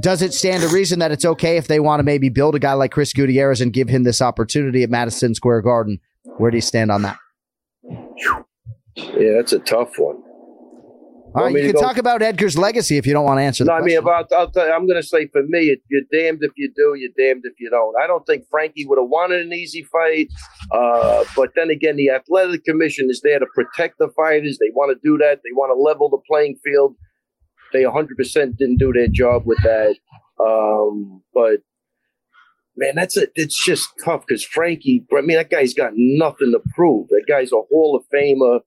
does 0.00 0.22
it 0.22 0.32
stand 0.32 0.62
to 0.62 0.68
reason 0.68 0.98
that 1.00 1.12
it's 1.12 1.24
okay 1.24 1.56
if 1.56 1.66
they 1.66 1.80
want 1.80 2.00
to 2.00 2.04
maybe 2.04 2.28
build 2.28 2.54
a 2.54 2.58
guy 2.58 2.74
like 2.74 2.92
Chris 2.92 3.12
Gutierrez 3.12 3.60
and 3.60 3.72
give 3.72 3.88
him 3.88 4.04
this 4.04 4.22
opportunity 4.22 4.82
at 4.82 4.90
Madison 4.90 5.34
Square 5.34 5.62
Garden? 5.62 5.98
Where 6.36 6.50
do 6.50 6.56
you 6.56 6.62
stand 6.62 6.90
on 6.90 7.02
that? 7.02 7.18
yeah, 8.94 9.32
that's 9.36 9.52
a 9.52 9.58
tough 9.58 9.98
one. 9.98 10.22
All 11.34 11.44
right, 11.44 11.54
you 11.54 11.62
can 11.62 11.72
go- 11.72 11.80
talk 11.80 11.96
about 11.96 12.22
Edgar's 12.22 12.58
legacy 12.58 12.96
if 12.96 13.06
you 13.06 13.12
don't 13.12 13.24
want 13.24 13.38
to 13.38 13.42
answer 13.42 13.64
No, 13.64 13.74
I 13.74 13.80
mean 13.82 13.98
about. 13.98 14.26
You, 14.30 14.38
I'm 14.62 14.86
going 14.86 15.00
to 15.00 15.06
say 15.06 15.28
for 15.28 15.42
me, 15.46 15.76
you're 15.88 16.02
damned 16.12 16.42
if 16.42 16.50
you 16.56 16.72
do, 16.74 16.94
you're 16.96 17.10
damned 17.16 17.42
if 17.44 17.54
you 17.60 17.70
don't. 17.70 17.94
I 18.02 18.06
don't 18.06 18.26
think 18.26 18.44
Frankie 18.50 18.84
would 18.86 18.98
have 18.98 19.08
wanted 19.08 19.42
an 19.42 19.52
easy 19.52 19.84
fight, 19.84 20.28
uh, 20.72 21.24
but 21.36 21.50
then 21.54 21.70
again, 21.70 21.96
the 21.96 22.10
athletic 22.10 22.64
commission 22.64 23.08
is 23.10 23.20
there 23.22 23.38
to 23.38 23.46
protect 23.54 23.98
the 23.98 24.08
fighters. 24.16 24.58
They 24.58 24.70
want 24.72 24.90
to 24.90 25.08
do 25.08 25.18
that. 25.18 25.40
They 25.44 25.52
want 25.52 25.70
to 25.70 25.80
level 25.80 26.08
the 26.08 26.18
playing 26.28 26.58
field. 26.64 26.96
They 27.72 27.84
100 27.84 28.16
percent 28.16 28.56
didn't 28.56 28.78
do 28.78 28.92
their 28.92 29.08
job 29.08 29.42
with 29.46 29.62
that. 29.62 29.96
Um, 30.44 31.22
but 31.32 31.58
man, 32.76 32.96
that's 32.96 33.16
a, 33.16 33.28
it's 33.36 33.62
just 33.62 33.88
tough 34.04 34.24
because 34.26 34.44
Frankie. 34.44 35.04
I 35.16 35.20
mean, 35.20 35.36
that 35.36 35.50
guy's 35.50 35.74
got 35.74 35.92
nothing 35.94 36.52
to 36.52 36.60
prove. 36.74 37.08
That 37.08 37.24
guy's 37.28 37.52
a 37.52 37.60
Hall 37.70 37.96
of 37.96 38.04
Famer 38.12 38.60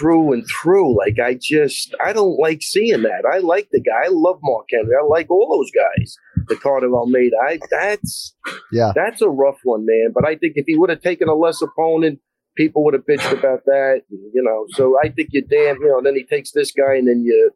through 0.00 0.32
and 0.32 0.44
through. 0.48 0.96
Like 0.96 1.18
I 1.22 1.34
just 1.40 1.94
I 2.04 2.12
don't 2.12 2.38
like 2.40 2.62
seeing 2.62 3.02
that. 3.02 3.22
I 3.30 3.38
like 3.38 3.68
the 3.70 3.80
guy. 3.80 4.06
I 4.06 4.08
love 4.10 4.38
Mark 4.42 4.66
Henry. 4.70 4.94
I 5.00 5.04
like 5.06 5.30
all 5.30 5.48
those 5.58 5.70
guys. 5.70 6.16
Ricardo 6.48 6.92
Almeida. 6.94 7.36
I 7.46 7.58
that's 7.70 8.34
Yeah. 8.72 8.92
that's 8.94 9.20
a 9.22 9.28
rough 9.28 9.58
one, 9.64 9.84
man. 9.84 10.12
But 10.14 10.26
I 10.26 10.36
think 10.36 10.54
if 10.56 10.64
he 10.66 10.76
would 10.76 10.90
have 10.90 11.02
taken 11.02 11.28
a 11.28 11.34
less 11.34 11.60
opponent, 11.62 12.18
people 12.56 12.82
would 12.84 12.94
have 12.94 13.04
bitched 13.06 13.32
about 13.38 13.64
that. 13.66 14.02
You 14.10 14.42
know, 14.42 14.66
so 14.70 14.98
I 15.04 15.10
think 15.10 15.28
you're 15.32 15.44
damn. 15.48 15.80
You 15.82 15.88
know, 15.88 16.00
then 16.02 16.16
he 16.16 16.24
takes 16.24 16.52
this 16.52 16.72
guy, 16.72 16.94
and 16.96 17.06
then 17.06 17.22
you 17.24 17.50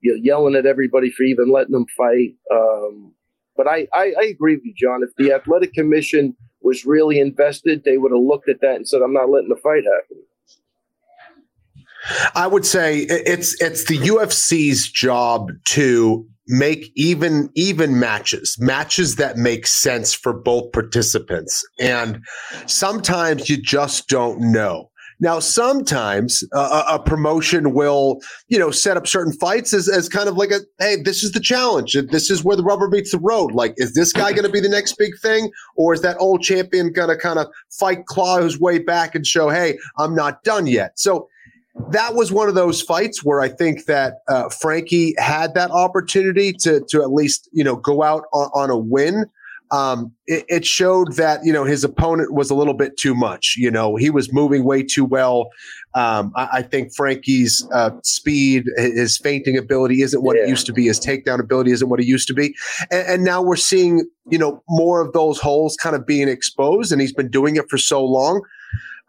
you're 0.00 0.16
yelling 0.16 0.54
at 0.56 0.66
everybody 0.66 1.10
for 1.10 1.22
even 1.24 1.50
letting 1.52 1.74
him 1.74 1.86
fight. 1.96 2.34
Um, 2.52 3.12
but 3.56 3.66
I, 3.68 3.86
I 3.92 4.14
I 4.20 4.24
agree 4.24 4.56
with 4.56 4.64
you, 4.64 4.74
John. 4.76 5.02
If 5.02 5.10
the 5.16 5.32
athletic 5.32 5.72
commission 5.74 6.36
was 6.62 6.84
really 6.86 7.20
invested, 7.20 7.82
they 7.84 7.98
would 7.98 8.10
have 8.12 8.20
looked 8.20 8.48
at 8.48 8.60
that 8.62 8.76
and 8.76 8.88
said, 8.88 9.02
"I'm 9.02 9.12
not 9.12 9.30
letting 9.30 9.48
the 9.50 9.56
fight 9.62 9.84
happen." 9.84 10.22
I 12.34 12.46
would 12.46 12.66
say 12.66 13.00
it's 13.00 13.60
it's 13.60 13.84
the 13.84 13.98
UFC's 13.98 14.90
job 14.90 15.50
to 15.68 16.26
make 16.46 16.92
even 16.94 17.50
even 17.54 17.98
matches 17.98 18.56
matches 18.58 19.16
that 19.16 19.36
make 19.36 19.66
sense 19.66 20.12
for 20.12 20.32
both 20.32 20.72
participants. 20.72 21.64
And 21.80 22.22
sometimes 22.66 23.48
you 23.48 23.56
just 23.56 24.08
don't 24.08 24.40
know. 24.40 24.90
Now 25.20 25.38
sometimes 25.38 26.42
a, 26.52 26.84
a- 26.90 27.02
promotion 27.02 27.72
will 27.72 28.18
you 28.48 28.58
know 28.58 28.70
set 28.70 28.96
up 28.96 29.06
certain 29.06 29.32
fights 29.32 29.72
as, 29.72 29.88
as 29.88 30.08
kind 30.08 30.28
of 30.28 30.36
like 30.36 30.50
a 30.50 30.60
hey 30.78 30.96
this 31.02 31.22
is 31.22 31.32
the 31.32 31.40
challenge. 31.40 31.96
This 32.10 32.30
is 32.30 32.44
where 32.44 32.56
the 32.56 32.64
rubber 32.64 32.88
meets 32.88 33.12
the 33.12 33.18
road. 33.18 33.52
Like 33.52 33.72
is 33.78 33.94
this 33.94 34.12
guy 34.12 34.32
going 34.32 34.44
to 34.44 34.52
be 34.52 34.60
the 34.60 34.68
next 34.68 34.98
big 34.98 35.12
thing? 35.22 35.50
Or 35.76 35.94
is 35.94 36.02
that 36.02 36.16
old 36.18 36.42
champion 36.42 36.92
going 36.92 37.08
to 37.08 37.16
kind 37.16 37.38
of 37.38 37.46
fight 37.70 38.04
claw 38.04 38.42
his 38.42 38.60
way 38.60 38.78
back 38.78 39.14
and 39.14 39.26
show 39.26 39.48
hey 39.48 39.78
i'm 39.96 40.14
not 40.14 40.42
done 40.42 40.66
yet? 40.66 40.98
So 40.98 41.28
that 41.90 42.14
was 42.14 42.30
one 42.30 42.48
of 42.48 42.54
those 42.54 42.80
fights 42.80 43.24
where 43.24 43.40
I 43.40 43.48
think 43.48 43.86
that 43.86 44.18
uh, 44.28 44.48
Frankie 44.48 45.14
had 45.18 45.54
that 45.54 45.70
opportunity 45.70 46.52
to 46.60 46.80
to 46.88 47.02
at 47.02 47.12
least 47.12 47.48
you 47.52 47.64
know 47.64 47.76
go 47.76 48.02
out 48.02 48.24
on, 48.32 48.50
on 48.54 48.70
a 48.70 48.78
win. 48.78 49.26
Um, 49.70 50.12
it, 50.26 50.44
it 50.48 50.64
showed 50.64 51.14
that 51.14 51.40
you 51.42 51.52
know 51.52 51.64
his 51.64 51.82
opponent 51.82 52.32
was 52.32 52.48
a 52.48 52.54
little 52.54 52.74
bit 52.74 52.96
too 52.96 53.14
much. 53.14 53.56
You 53.58 53.72
know 53.72 53.96
he 53.96 54.08
was 54.08 54.32
moving 54.32 54.64
way 54.64 54.84
too 54.84 55.04
well. 55.04 55.48
Um, 55.94 56.32
I, 56.36 56.48
I 56.52 56.62
think 56.62 56.94
Frankie's 56.94 57.66
uh, 57.72 57.90
speed, 58.02 58.64
his 58.76 59.18
feinting 59.18 59.56
ability 59.56 60.02
isn't 60.02 60.22
what 60.22 60.36
it 60.36 60.48
used 60.48 60.66
to 60.66 60.72
be. 60.72 60.86
His 60.86 61.00
takedown 61.00 61.40
ability 61.40 61.72
isn't 61.72 61.88
what 61.88 62.00
it 62.00 62.06
used 62.06 62.28
to 62.28 62.34
be. 62.34 62.54
And, 62.90 63.08
and 63.08 63.24
now 63.24 63.42
we're 63.42 63.56
seeing 63.56 64.08
you 64.30 64.38
know 64.38 64.62
more 64.68 65.00
of 65.00 65.12
those 65.12 65.40
holes 65.40 65.76
kind 65.76 65.96
of 65.96 66.06
being 66.06 66.28
exposed, 66.28 66.92
and 66.92 67.00
he's 67.00 67.12
been 67.12 67.30
doing 67.30 67.56
it 67.56 67.68
for 67.68 67.78
so 67.78 68.04
long. 68.04 68.42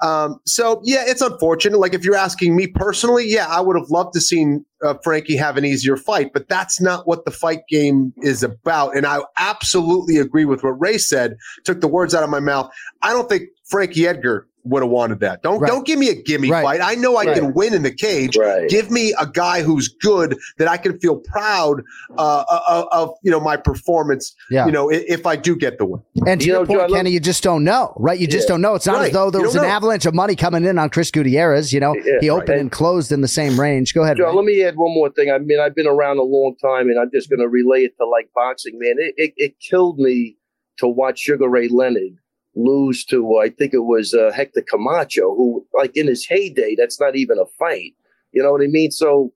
Um, 0.02 0.40
so 0.46 0.82
yeah, 0.84 1.04
it's 1.06 1.22
unfortunate. 1.22 1.80
Like 1.80 1.94
if 1.94 2.04
you're 2.04 2.16
asking 2.16 2.56
me 2.56 2.68
personally, 2.68 3.26
yeah, 3.28 3.48
I 3.50 3.62
would 3.62 3.78
have 3.78 3.90
loved 3.90 4.14
to 4.14 4.22
seen 4.22 4.66
uh, 4.84 4.96
Frankie 5.04 5.38
have 5.38 5.58
an 5.58 5.66
easier 5.66 5.96
fight, 5.96 6.32
but 6.34 6.50
that's 6.50 6.82
not 6.82 7.08
what 7.08 7.26
the 7.26 7.32
fight 7.32 7.62
game 7.70 8.14
is 8.18 8.44
about. 8.44 8.96
And 8.96 9.06
I 9.06 9.20
absolutely 9.38 10.18
agree 10.18 10.46
with 10.46 10.64
what 10.64 10.80
Ray 10.80 10.98
said. 10.98 11.38
Took 11.64 11.82
the 11.82 11.88
words 11.88 12.14
out 12.14 12.24
of 12.24 12.30
my 12.30 12.40
mouth. 12.42 12.70
I 13.02 13.14
don't 13.14 13.30
think 13.30 13.44
Frankie 13.64 14.06
Edgar 14.06 14.48
would 14.66 14.82
have 14.84 14.90
wanted 14.92 15.20
that. 15.20 15.42
Don't 15.44 15.60
Right. 15.60 15.68
don't 15.70 15.86
give 15.86 16.00
me 16.00 16.10
a 16.10 16.16
gimme 16.16 16.50
Right. 16.50 16.64
fight. 16.64 16.82
I 16.84 16.96
know 16.96 17.16
I 17.18 17.26
Right. 17.26 17.36
can 17.38 17.54
win 17.54 17.74
in 17.74 17.84
the 17.84 17.92
cage. 17.94 18.36
Right. 18.38 18.68
Give 18.70 18.90
me 18.92 19.14
a 19.20 19.28
guy 19.28 19.62
who's 19.62 19.88
good 19.88 20.38
that 20.58 20.68
I 20.68 20.78
can 20.78 21.00
feel 21.00 21.18
proud 21.18 21.82
uh, 22.18 22.44
of, 22.68 22.88
of 22.92 23.10
you 23.24 23.32
know 23.32 23.40
my 23.40 23.58
performance. 23.58 24.34
Yeah. 24.50 24.66
You 24.66 24.72
know 24.72 24.92
i- 24.92 25.06
if 25.08 25.26
I 25.26 25.36
do 25.36 25.56
get 25.56 25.78
the 25.78 25.86
win. 25.86 26.02
And 26.26 26.42
to 26.42 26.48
You 26.48 26.54
your 26.54 26.62
know, 26.62 26.68
point, 26.68 26.80
John, 26.82 26.90
let- 26.92 26.98
Kenny, 26.98 27.12
you 27.12 27.20
just 27.20 27.44
don't 27.44 27.64
know, 27.64 27.94
right? 27.98 28.20
You 28.20 28.28
just 28.28 28.48
Yeah. 28.48 28.54
don't 28.54 28.62
know. 28.62 28.76
It's 28.76 28.88
not 28.88 29.04
as 29.04 29.12
though 29.12 29.30
there 29.30 29.42
was 29.42 29.56
an 29.56 29.62
know. 29.64 29.68
avalanche 29.68 30.06
of 30.06 30.14
money 30.14 30.36
coming 30.36 30.66
in 30.66 30.78
on 30.80 30.90
Chris 30.90 31.12
Gutierrez. 31.12 31.72
You 31.74 31.80
know, 31.80 31.96
Yeah, 31.96 32.18
he 32.22 32.30
right. 32.30 32.42
opened 32.42 32.60
and 32.60 32.72
closed 32.72 33.12
in 33.12 33.22
the 33.22 33.28
same 33.28 33.60
range. 33.60 33.94
Go 33.94 34.04
ahead. 34.04 34.18
Joe, 34.18 34.28
Ray. 34.30 34.34
let 34.36 34.46
me 34.46 34.64
add 34.64 34.76
one 34.78 34.94
more 34.94 35.10
thing. 35.10 35.30
I 35.32 35.38
mean, 35.38 35.60
I've 35.60 35.76
been 35.76 35.88
around 35.88 36.18
a 36.20 36.24
long 36.24 36.56
time, 36.62 36.90
and 36.90 37.00
I'm 37.00 37.12
just 37.14 37.30
going 37.30 37.40
to 37.40 37.48
relay 37.48 37.82
it 37.84 37.96
to 37.98 38.06
like 38.06 38.30
boxing, 38.34 38.80
man. 38.80 38.96
It, 38.98 39.14
it, 39.18 39.34
it 39.38 39.54
killed 39.60 40.00
me 40.00 40.38
to 40.78 40.88
watch 40.88 41.20
Sugar 41.20 41.48
Ray 41.48 41.68
Leonard 41.70 42.18
lose 42.56 43.04
to, 43.06 43.38
I 43.38 43.50
think 43.50 43.74
it 43.74 43.84
was 43.84 44.14
uh, 44.14 44.32
Hector 44.34 44.64
Camacho, 44.70 45.36
who, 45.36 45.66
like 45.74 45.96
in 45.96 46.08
his 46.08 46.26
heyday, 46.26 46.76
that's 46.78 47.00
not 47.00 47.16
even 47.16 47.38
a 47.38 47.46
fight. 47.60 47.94
You 48.32 48.44
know 48.44 48.52
what 48.52 48.62
I 48.62 48.68
mean? 48.68 48.92
So 48.92 49.34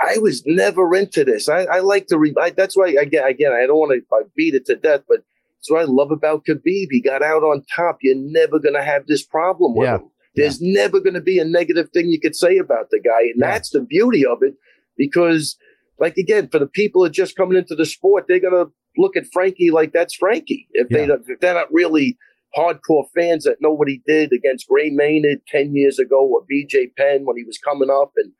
I 0.00 0.18
was 0.18 0.42
never 0.46 0.94
into 0.94 1.24
this. 1.24 1.48
I, 1.48 1.64
I 1.64 1.80
like 1.80 2.06
to, 2.06 2.18
re- 2.18 2.34
I, 2.40 2.50
that's 2.50 2.76
why, 2.76 2.88
again, 2.88 3.24
again, 3.26 3.52
I 3.52 3.66
don't 3.66 3.78
want 3.78 3.92
to 3.92 4.30
beat 4.36 4.54
it 4.54 4.66
to 4.66 4.76
death, 4.76 5.02
but 5.08 5.18
that's 5.58 5.70
what 5.70 5.80
I 5.80 5.84
love 5.84 6.10
about 6.10 6.44
Khabib. 6.46 6.86
He 6.90 7.00
got 7.02 7.22
out 7.22 7.42
on 7.42 7.62
top. 7.74 7.98
You're 8.02 8.14
never 8.16 8.58
going 8.58 8.74
to 8.76 8.82
have 8.82 9.06
this 9.06 9.24
problem 9.24 9.74
with 9.74 9.86
Yeah. 9.86 9.96
him. 9.96 10.10
There's 10.36 10.60
never 10.60 11.00
going 11.00 11.14
to 11.14 11.20
be 11.20 11.40
a 11.40 11.44
negative 11.44 11.90
thing 11.90 12.08
you 12.10 12.20
could 12.20 12.36
say 12.36 12.58
about 12.58 12.90
the 12.90 13.00
guy. 13.00 13.22
And 13.22 13.34
Yeah. 13.40 13.50
that's 13.52 13.70
the 13.70 13.80
beauty 13.80 14.24
of 14.24 14.38
it 14.42 14.54
because, 14.96 15.56
like, 15.98 16.16
again, 16.16 16.48
for 16.48 16.60
the 16.60 16.66
people 16.68 17.02
that 17.02 17.10
are 17.10 17.12
just 17.12 17.34
coming 17.36 17.58
into 17.58 17.74
the 17.74 17.86
sport, 17.86 18.26
they're 18.28 18.38
going 18.38 18.54
to 18.66 18.70
look 18.96 19.16
at 19.16 19.26
Frankie 19.32 19.70
like 19.70 19.92
that's 19.92 20.14
Frankie. 20.14 20.68
If, 20.74 20.88
they, 20.90 21.06
Yeah. 21.08 21.16
if 21.26 21.40
they're 21.40 21.54
not 21.54 21.72
really 21.72 22.16
hardcore 22.56 23.04
fans 23.14 23.44
that 23.44 23.56
know 23.60 23.72
what 23.72 23.88
he 23.88 24.02
did 24.06 24.32
against 24.32 24.68
Gray 24.68 24.90
Maynard 24.90 25.40
10 25.48 25.74
years 25.74 25.98
ago 25.98 26.26
or 26.26 26.42
BJ 26.50 26.94
Penn 26.96 27.24
when 27.24 27.36
he 27.36 27.44
was 27.44 27.58
coming 27.58 27.90
up. 27.90 28.12
And 28.16 28.32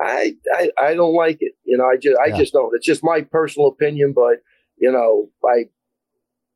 I, 0.00 0.34
I, 0.52 0.70
I 0.78 0.94
don't 0.94 1.14
like 1.14 1.38
it. 1.40 1.52
You 1.64 1.76
know, 1.78 1.84
I 1.86 1.96
just, 1.96 2.18
I 2.22 2.28
Yeah. 2.28 2.38
just 2.38 2.52
don't. 2.52 2.74
It's 2.74 2.86
just 2.86 3.04
my 3.04 3.20
personal 3.22 3.68
opinion, 3.68 4.12
but, 4.14 4.42
you 4.78 4.90
know, 4.90 5.30
I, 5.48 5.66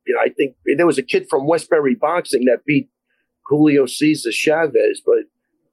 you 0.05 0.15
know, 0.15 0.19
I 0.21 0.29
think 0.29 0.55
there 0.77 0.85
was 0.87 0.97
a 0.97 1.03
kid 1.03 1.27
from 1.29 1.47
Westbury 1.47 1.95
Boxing 1.95 2.45
that 2.45 2.65
beat 2.65 2.89
Julio 3.47 3.85
Cesar 3.85 4.31
Chavez, 4.31 5.01
but 5.05 5.19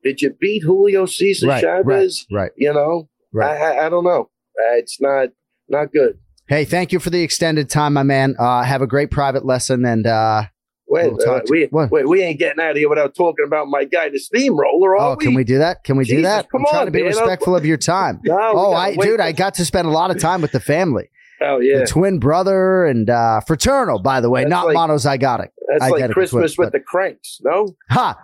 did 0.02 0.22
you 0.22 0.30
beat 0.40 0.62
Julio 0.62 1.06
Cesar 1.06 1.48
Right, 1.48 1.60
Chavez? 1.62 2.26
right, 2.30 2.42
right. 2.42 2.50
You 2.56 2.72
know, 2.72 3.08
Right. 3.32 3.60
I, 3.60 3.78
I, 3.78 3.86
I 3.86 3.88
don't 3.88 4.04
know. 4.04 4.30
It's 4.74 5.00
not 5.00 5.30
not 5.68 5.92
good. 5.92 6.18
Hey, 6.46 6.64
thank 6.64 6.92
you 6.92 7.00
for 7.00 7.10
the 7.10 7.22
extended 7.22 7.68
time, 7.70 7.94
my 7.94 8.02
man. 8.04 8.36
Uh, 8.38 8.62
have 8.62 8.82
a 8.82 8.86
great 8.86 9.10
private 9.10 9.44
lesson, 9.44 9.84
and 9.84 10.06
uh, 10.06 10.44
Wait, 10.86 11.12
uh, 11.26 11.40
we, 11.48 11.64
what? 11.70 11.90
wait, 11.90 12.06
we 12.06 12.22
ain't 12.22 12.38
getting 12.38 12.62
out 12.62 12.72
of 12.72 12.76
here 12.76 12.88
without 12.88 13.14
talking 13.14 13.44
about 13.46 13.68
my 13.68 13.84
guy, 13.84 14.10
the 14.10 14.18
steamroller. 14.18 14.96
Are 14.96 15.12
oh, 15.12 15.16
can 15.16 15.34
we 15.34 15.42
do 15.42 15.58
that? 15.58 15.82
Can 15.82 15.96
we 15.96 16.04
do 16.04 16.22
that? 16.22 16.50
come 16.50 16.60
I'm 16.60 16.66
trying 16.66 16.80
on, 16.80 16.86
to 16.86 16.92
be 16.92 16.98
man. 17.02 17.08
respectful 17.08 17.56
of 17.56 17.64
your 17.64 17.78
time. 17.78 18.20
No, 18.24 18.38
oh, 18.54 18.72
I, 18.72 18.94
dude, 18.94 19.20
I 19.20 19.32
got 19.32 19.54
to 19.54 19.64
spend 19.64 19.86
a 19.88 19.90
lot 19.90 20.10
of 20.10 20.18
time 20.18 20.42
with 20.42 20.52
the 20.52 20.60
family. 20.60 21.08
Oh 21.40 21.58
yeah, 21.58 21.80
The 21.80 21.86
twin 21.86 22.18
brother 22.18 22.84
and 22.84 23.08
uh, 23.08 23.40
fraternal, 23.40 23.98
by 23.98 24.20
the 24.20 24.30
way, 24.30 24.42
That's 24.42 24.50
not 24.50 24.66
like- 24.66 24.76
monozygotic. 24.76 25.48
that's 25.68 25.90
like 25.90 26.10
Christmas 26.10 26.56
with 26.58 26.66
but- 26.66 26.72
the 26.72 26.80
cranks. 26.80 27.40
No, 27.42 27.74
Ha. 27.90 28.16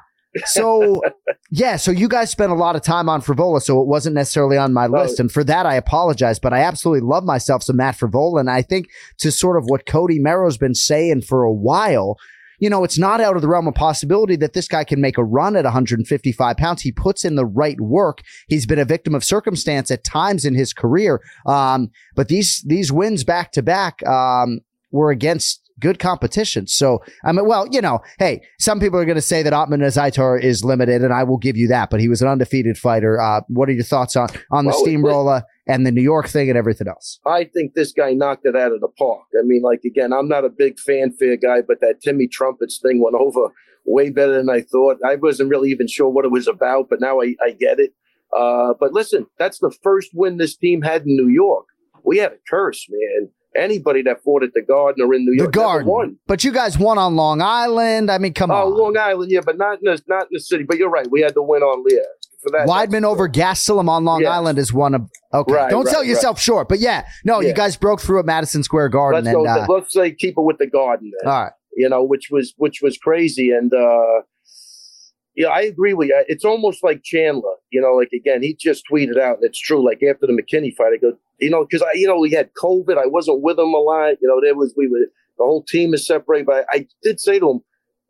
So 0.45 1.03
yeah, 1.51 1.77
so 1.77 1.91
you 1.91 2.09
guys 2.09 2.31
spent 2.31 2.53
a 2.53 2.55
lot 2.55 2.77
of 2.77 2.83
time 2.83 3.09
on 3.09 3.21
Frevola, 3.21 3.61
so 3.61 3.81
it 3.81 3.87
wasn't 3.89 4.15
necessarily 4.15 4.57
on 4.57 4.73
my 4.73 4.87
list, 4.87 5.19
and 5.19 5.31
for 5.31 5.43
that 5.45 5.67
I 5.67 5.75
apologize. 5.75 6.39
But 6.39 6.53
I 6.53 6.61
absolutely 6.61 7.07
love 7.07 7.25
myself 7.25 7.63
some 7.63 7.77
Matt 7.77 7.97
Frevola, 7.97 8.41
and 8.41 8.51
I 8.51 8.63
think 8.63 8.89
to 9.19 9.33
sort 9.33 9.57
of 9.57 9.65
what 9.67 9.87
Cody 9.87 10.19
Merrow's 10.19 10.59
been 10.59 10.75
saying 10.75 11.23
for 11.23 11.43
a 11.43 11.53
while. 11.53 12.17
You 12.61 12.71
know, 12.71 12.85
it's 12.85 12.99
not 12.99 13.21
out 13.21 13.37
of 13.37 13.43
the 13.43 13.49
realm 13.49 13.67
of 13.67 13.75
possibility 13.75 14.37
that 14.37 14.53
this 14.53 14.69
guy 14.69 14.85
can 14.85 15.01
make 15.01 15.19
a 15.19 15.25
run 15.25 15.57
at 15.57 15.65
155 15.65 16.57
pounds. 16.57 16.83
He 16.83 16.93
puts 16.93 17.25
in 17.25 17.35
the 17.35 17.47
right 17.47 17.81
work. 17.81 18.23
He's 18.49 18.67
been 18.67 18.79
a 18.79 18.85
victim 18.85 19.15
of 19.15 19.25
circumstance 19.25 19.91
at 19.91 20.05
times 20.05 20.45
in 20.45 20.55
his 20.55 20.73
career. 20.73 21.21
Um, 21.47 21.91
but 22.15 22.29
these, 22.29 22.63
these 22.67 22.93
wins 22.93 23.25
back 23.25 23.53
to 23.53 23.63
back, 23.63 24.07
um, 24.07 24.61
were 24.93 25.11
against 25.11 25.70
good 25.81 25.99
competition. 25.99 26.67
So, 26.67 27.03
I 27.25 27.33
mean, 27.33 27.47
well, 27.47 27.67
you 27.71 27.81
know, 27.81 28.01
hey, 28.19 28.43
some 28.59 28.81
people 28.81 28.99
are 28.99 29.05
going 29.05 29.17
to 29.17 29.23
say 29.23 29.43
that 29.43 29.53
Otman 29.53 29.81
Azaitar 29.81 30.43
is 30.43 30.65
limited, 30.65 31.03
and 31.03 31.13
I 31.13 31.25
will 31.25 31.39
give 31.39 31.57
you 31.57 31.69
that, 31.69 31.91
but 31.91 32.01
he 32.01 32.09
was 32.09 32.23
an 32.23 32.29
undefeated 32.29 32.79
fighter. 32.79 33.21
Uh, 33.21 33.41
what 33.49 33.69
are 33.69 33.73
your 33.73 33.85
thoughts 33.85 34.17
on, 34.17 34.29
on 34.51 34.65
the 34.65 34.71
Well, 34.71 34.83
steamroller 34.83 35.43
and 35.67 35.87
the 35.87 35.93
New 35.93 36.03
York 36.03 36.29
thing 36.29 36.49
and 36.49 36.59
everything 36.59 36.89
else? 36.89 37.21
I 37.27 37.45
think 37.45 37.75
this 37.75 37.93
guy 37.93 38.13
knocked 38.13 38.47
it 38.47 38.57
out 38.57 38.73
of 38.73 38.81
the 38.81 38.89
park. 38.99 39.25
I 39.39 39.43
mean, 39.45 39.63
like 39.63 39.83
again, 39.85 40.13
I'm 40.13 40.29
not 40.29 40.45
a 40.45 40.51
big 40.51 40.79
fanfare 40.79 41.37
guy, 41.37 41.63
but 41.67 41.81
that 41.81 42.01
Timmy 42.03 42.27
Trumpets 42.27 42.79
thing 42.79 43.03
went 43.03 43.17
over 43.17 43.53
way 43.85 44.11
better 44.11 44.37
than 44.37 44.51
I 44.51 44.61
thought. 44.61 44.99
I 45.07 45.17
wasn't 45.17 45.51
really 45.51 45.71
even 45.71 45.89
sure 45.89 46.09
what 46.09 46.25
it 46.25 46.31
was 46.31 46.47
about, 46.47 46.89
but 46.91 47.01
now 47.01 47.21
I, 47.21 47.35
I 47.43 47.51
get 47.53 47.81
it. 47.81 47.93
Uh, 48.37 48.75
but 48.79 48.93
listen, 48.93 49.27
that's 49.39 49.59
the 49.59 49.75
first 49.83 50.11
win 50.15 50.37
this 50.37 50.57
team 50.57 50.83
had 50.83 51.03
in 51.03 51.17
New 51.17 51.29
York. 51.29 51.67
We 52.05 52.19
had 52.19 52.33
a 52.33 52.39
curse, 52.49 52.87
man. 52.89 53.31
Anybody 53.57 54.03
that 54.03 54.23
fought 54.23 54.43
at 54.45 54.55
the 54.55 54.63
Garden 54.63 55.05
or 55.05 55.13
in 55.15 55.25
New 55.25 55.33
The 55.33 55.43
York 55.45 55.55
never 55.57 55.67
Garden. 55.67 55.89
won. 55.89 56.17
But 56.27 56.45
you 56.45 56.53
guys 56.53 56.79
won 56.79 56.99
on 56.99 57.17
Long 57.17 57.43
Island. 57.43 58.11
I 58.11 58.19
mean, 58.19 58.33
come 58.33 58.51
Oh, 58.51 58.55
on. 58.73 58.79
Long 58.79 58.97
Island, 58.97 59.31
yeah, 59.33 59.41
but 59.45 59.59
not 59.59 59.79
in 59.81 59.85
the 59.85 60.01
not 60.07 60.23
in 60.25 60.29
the 60.33 60.41
city. 60.41 60.63
But 60.65 60.79
you're 60.79 60.89
right, 60.91 61.09
we 61.11 61.21
had 61.21 61.35
to 61.35 61.43
win 61.43 61.63
on 61.63 61.85
Leah 61.85 62.01
for 62.43 62.51
that. 62.53 62.69
Weidman 62.69 63.03
over 63.05 63.29
Gastelum 63.29 63.89
on 63.89 64.05
Long 64.05 64.21
Yes. 64.23 64.31
Island 64.31 64.59
is 64.59 64.73
one 64.73 64.95
of 64.95 65.03
okay. 65.35 65.53
Right, 65.53 65.69
Don't 65.71 65.85
right, 65.85 65.91
sell 65.91 66.01
right. 66.03 66.09
yourself 66.09 66.41
short, 66.41 66.69
but 66.69 66.79
yeah, 66.79 67.07
no, 67.25 67.41
you 67.41 67.53
guys 67.53 67.77
broke 67.77 68.01
through 68.01 68.21
at 68.21 68.27
Madison 68.27 68.63
Square 68.63 68.91
Garden, 68.91 69.25
Let's 69.25 69.35
and 69.35 69.45
go. 69.45 69.51
uh, 69.51 69.67
let's 69.69 69.93
say 69.93 70.13
keep 70.13 70.39
it 70.39 70.43
with 70.43 70.59
the 70.59 70.67
Garden. 70.69 71.11
Then. 71.21 71.33
all 71.33 71.43
right, 71.43 71.53
you 71.77 71.89
know, 71.89 72.05
which 72.05 72.29
was 72.31 72.55
which 72.57 72.81
was 72.83 72.99
crazy. 72.99 73.51
And 73.51 73.75
uh 73.75 74.23
yeah, 75.41 75.49
I 75.49 75.63
agree 75.63 75.95
with 75.95 76.09
you. 76.09 76.25
It's 76.29 76.45
almost 76.45 76.85
like 76.85 77.03
Chandler, 77.03 77.55
you 77.71 77.81
know, 77.81 77.95
like 77.95 78.11
again, 78.13 78.43
he 78.43 78.55
just 78.55 78.85
tweeted 78.93 79.19
out, 79.19 79.37
and 79.37 79.45
it's 79.45 79.59
true. 79.59 79.83
Like 79.83 80.03
after 80.03 80.27
the 80.27 80.35
McKinney 80.35 80.77
fight, 80.77 80.93
I 80.93 80.99
go, 80.99 81.17
you 81.39 81.49
know, 81.49 81.65
because 81.65 81.81
I, 81.81 81.93
you 81.95 82.07
know, 82.07 82.19
we 82.19 82.31
had 82.31 82.51
COVID. 82.63 82.99
I 82.99 83.07
wasn't 83.07 83.41
with 83.41 83.59
him 83.59 83.73
a 83.73 83.79
lot. 83.79 84.17
You 84.21 84.29
know, 84.29 84.39
there 84.43 84.55
was 84.55 84.75
we 84.77 84.87
were 84.87 84.99
the 85.39 85.45
whole 85.45 85.63
team 85.63 85.95
is 85.95 86.07
separated. 86.07 86.45
But 86.45 86.67
I 86.71 86.87
did 87.03 87.21
say 87.21 87.39
to 87.39 87.53
him, 87.53 87.61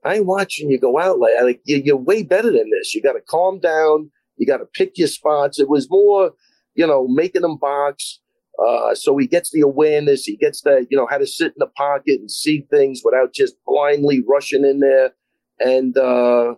I 0.04 0.16
ain't 0.16 0.26
watching 0.26 0.72
you 0.72 0.80
go 0.80 0.98
out 0.98 1.20
like 1.20 1.34
like 1.40 1.60
you, 1.66 1.76
you're 1.76 1.96
way 1.96 2.24
better 2.24 2.50
than 2.50 2.68
this. 2.68 2.96
You 2.96 3.00
got 3.00 3.12
to 3.12 3.20
calm 3.20 3.60
down. 3.60 4.10
You 4.36 4.44
got 4.44 4.56
to 4.56 4.66
pick 4.66 4.98
your 4.98 5.06
spots. 5.06 5.60
It 5.60 5.68
was 5.68 5.88
more, 5.88 6.32
you 6.74 6.84
know, 6.84 7.06
making 7.06 7.42
them 7.42 7.58
box. 7.58 8.18
Uh, 8.58 8.92
so 8.96 9.16
he 9.16 9.28
gets 9.28 9.52
the 9.52 9.60
awareness. 9.60 10.24
He 10.24 10.36
gets 10.36 10.62
that, 10.62 10.88
you 10.90 10.96
know, 10.96 11.06
how 11.08 11.18
to 11.18 11.28
sit 11.28 11.52
in 11.52 11.58
the 11.58 11.68
pocket 11.68 12.18
and 12.18 12.28
see 12.28 12.66
things 12.72 13.02
without 13.04 13.32
just 13.32 13.54
blindly 13.66 14.24
rushing 14.28 14.64
in 14.64 14.80
there. 14.80 15.12
And 15.60 15.96
uh, 15.96 16.54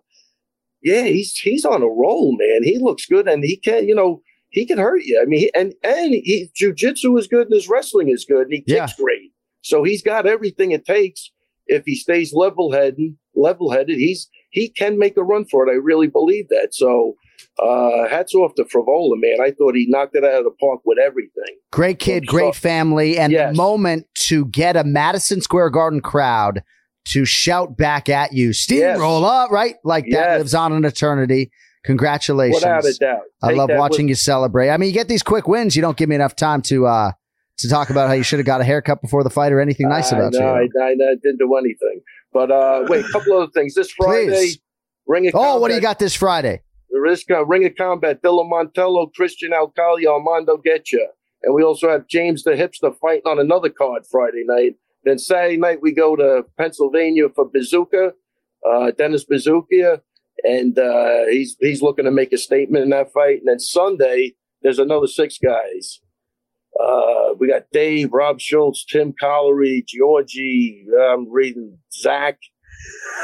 yeah, 0.83 1.05
he's 1.05 1.37
he's 1.37 1.65
on 1.65 1.83
a 1.83 1.87
roll, 1.89 2.37
man. 2.39 2.63
He 2.65 2.79
looks 2.79 3.07
good, 3.07 3.29
and 3.29 3.43
he 3.45 3.57
can, 3.57 3.89
you 3.89 3.95
know, 3.95 4.23
he 4.51 4.67
can 4.67 4.79
hurt 4.79 5.03
you. 5.05 5.21
I 5.21 5.25
mean, 5.27 5.41
he, 5.41 5.55
and 5.55 5.75
and 5.83 6.13
he 6.15 6.51
jujitsu 6.61 7.19
is 7.19 7.27
good, 7.27 7.47
and 7.49 7.55
his 7.55 7.69
wrestling 7.69 8.09
is 8.09 8.25
good, 8.25 8.45
and 8.49 8.53
he 8.55 8.65
Yeah. 8.67 8.87
kicks 8.87 8.99
great. 9.01 9.33
So 9.63 9.83
he's 9.85 10.03
got 10.03 10.27
everything 10.27 10.73
it 10.73 10.85
takes. 10.85 11.31
If 11.67 11.85
he 11.87 11.95
stays 11.95 12.33
level 12.35 12.73
headed, 12.73 13.17
level 13.37 13.71
headed, 13.71 13.97
he's 13.99 14.29
he 14.51 14.69
can 14.69 14.99
make 14.99 15.17
a 15.17 15.23
run 15.23 15.45
for 15.47 15.67
it. 15.67 15.71
I 15.71 15.77
really 15.77 16.09
believe 16.09 16.49
that. 16.49 16.75
So 16.75 17.15
uh, 17.59 18.09
hats 18.09 18.35
off 18.35 18.55
to 18.57 18.65
Frevola, 18.65 19.15
man. 19.17 19.39
I 19.43 19.51
thought 19.53 19.75
he 19.75 19.87
knocked 19.89 20.15
it 20.17 20.25
out 20.25 20.35
of 20.39 20.45
the 20.45 20.51
park 20.61 20.81
with 20.85 20.99
everything. 20.99 21.57
great 21.71 21.99
kid, 21.99 22.25
So- 22.27 22.31
great 22.33 22.55
family, 22.55 23.19
and 23.19 23.33
Yes. 23.33 23.53
the 23.53 23.57
moment 23.57 24.07
to 24.29 24.45
get 24.47 24.77
a 24.77 24.85
Madison 24.85 25.41
Square 25.41 25.71
Garden 25.71 26.01
crowd 26.01 26.63
to 27.07 27.25
shout 27.25 27.77
back 27.77 28.09
at 28.09 28.33
you, 28.33 28.53
steamroller, 28.53 29.49
right? 29.51 29.75
Like 29.85 30.05
that 30.05 30.11
Yes. 30.11 30.39
lives 30.39 30.55
on 30.55 30.73
an 30.73 30.85
eternity. 30.85 31.51
Congratulations. 31.85 32.63
Without 32.63 32.85
a 32.85 32.95
doubt. 32.95 33.23
I 33.43 33.53
love 33.53 33.71
watching 33.73 34.05
with- 34.07 34.11
you 34.11 34.15
celebrate. 34.15 34.71
I 34.71 34.77
mean, 34.77 34.89
you 34.89 34.95
get 34.95 35.09
these 35.09 35.23
quick 35.23 35.49
wins. 35.49 35.75
You 35.77 35.83
don't 35.83 35.97
give 35.97 36.09
me 36.09 36.15
enough 36.15 36.37
time 36.37 36.63
to 36.63 36.87
uh 36.87 37.13
to 37.59 37.69
talk 37.69 37.91
about 37.91 38.09
how 38.09 38.15
you 38.15 38.23
should 38.23 38.39
have 38.39 38.47
got 38.47 38.61
a 38.61 38.65
haircut 38.65 39.03
before 39.03 39.23
the 39.23 39.31
fight 39.31 39.53
or 39.53 39.61
anything 39.61 39.89
nice 39.89 40.13
I 40.13 40.17
about 40.19 40.33
know, 40.33 40.39
you. 40.41 40.47
I, 40.81 40.85
I, 40.85 40.89
I 40.91 40.95
didn't 41.23 41.39
do 41.39 41.55
anything. 41.57 42.01
But 42.33 42.51
uh, 42.51 42.87
wait, 42.89 43.05
a 43.05 43.09
couple 43.11 43.35
other 43.37 43.51
things. 43.53 43.75
This 43.75 43.91
Friday, 43.93 44.27
Please. 44.29 44.59
Ring 45.07 45.29
of 45.29 45.35
Oh, 45.37 45.59
what 45.61 45.69
do 45.69 45.75
you 45.75 45.81
got 45.81 45.99
this 45.99 46.15
Friday? 46.15 46.63
The 46.91 46.99
risk 47.01 47.31
uh, 47.31 47.45
Ring 47.45 47.65
of 47.67 47.75
Combat, 47.77 48.23
Dylan 48.23 48.51
Montello, 48.51 49.13
Christian 49.15 49.53
Alcali, 49.53 50.07
Armando 50.07 50.57
Getcha. 50.57 51.05
And 51.43 51.55
we 51.55 51.63
also 51.63 51.91
have 51.91 52.07
James 52.09 52.43
the 52.43 52.53
Hipster 52.53 52.95
fighting 53.01 53.23
on 53.27 53.39
another 53.39 53.69
card 53.69 54.05
Friday 54.11 54.45
night. 54.47 54.75
Then 55.05 55.19
Saturday 55.19 55.57
night, 55.57 55.83
we 55.83 55.93
go 55.93 56.17
to 56.17 56.45
Pennsylvania 56.59 57.29
for 57.35 57.45
Bazooka, 57.45 58.13
uh, 58.69 58.91
Dennis 58.93 59.25
Bazooka. 59.25 60.01
And 60.45 60.79
uh, 60.79 61.27
he's 61.31 61.57
he's 61.61 61.83
looking 61.83 62.05
to 62.05 62.11
make 62.11 62.33
a 62.33 62.39
statement 62.39 62.85
in 62.85 62.91
that 62.91 63.13
fight. 63.13 63.39
And 63.39 63.49
then 63.49 63.61
Sunday, 63.61 64.35
there's 64.63 64.79
another 64.79 65.07
six 65.07 65.39
guys. 65.39 66.01
Uh, 66.81 67.35
we 67.39 67.49
got 67.49 67.65
Dave, 67.73 68.13
Rob 68.13 68.41
Schultz, 68.41 68.85
Tim 68.85 69.15
Collery, 69.19 69.85
Georgie. 69.87 70.87
I'm 71.01 71.31
reading 71.31 71.79
Zach, 71.93 72.39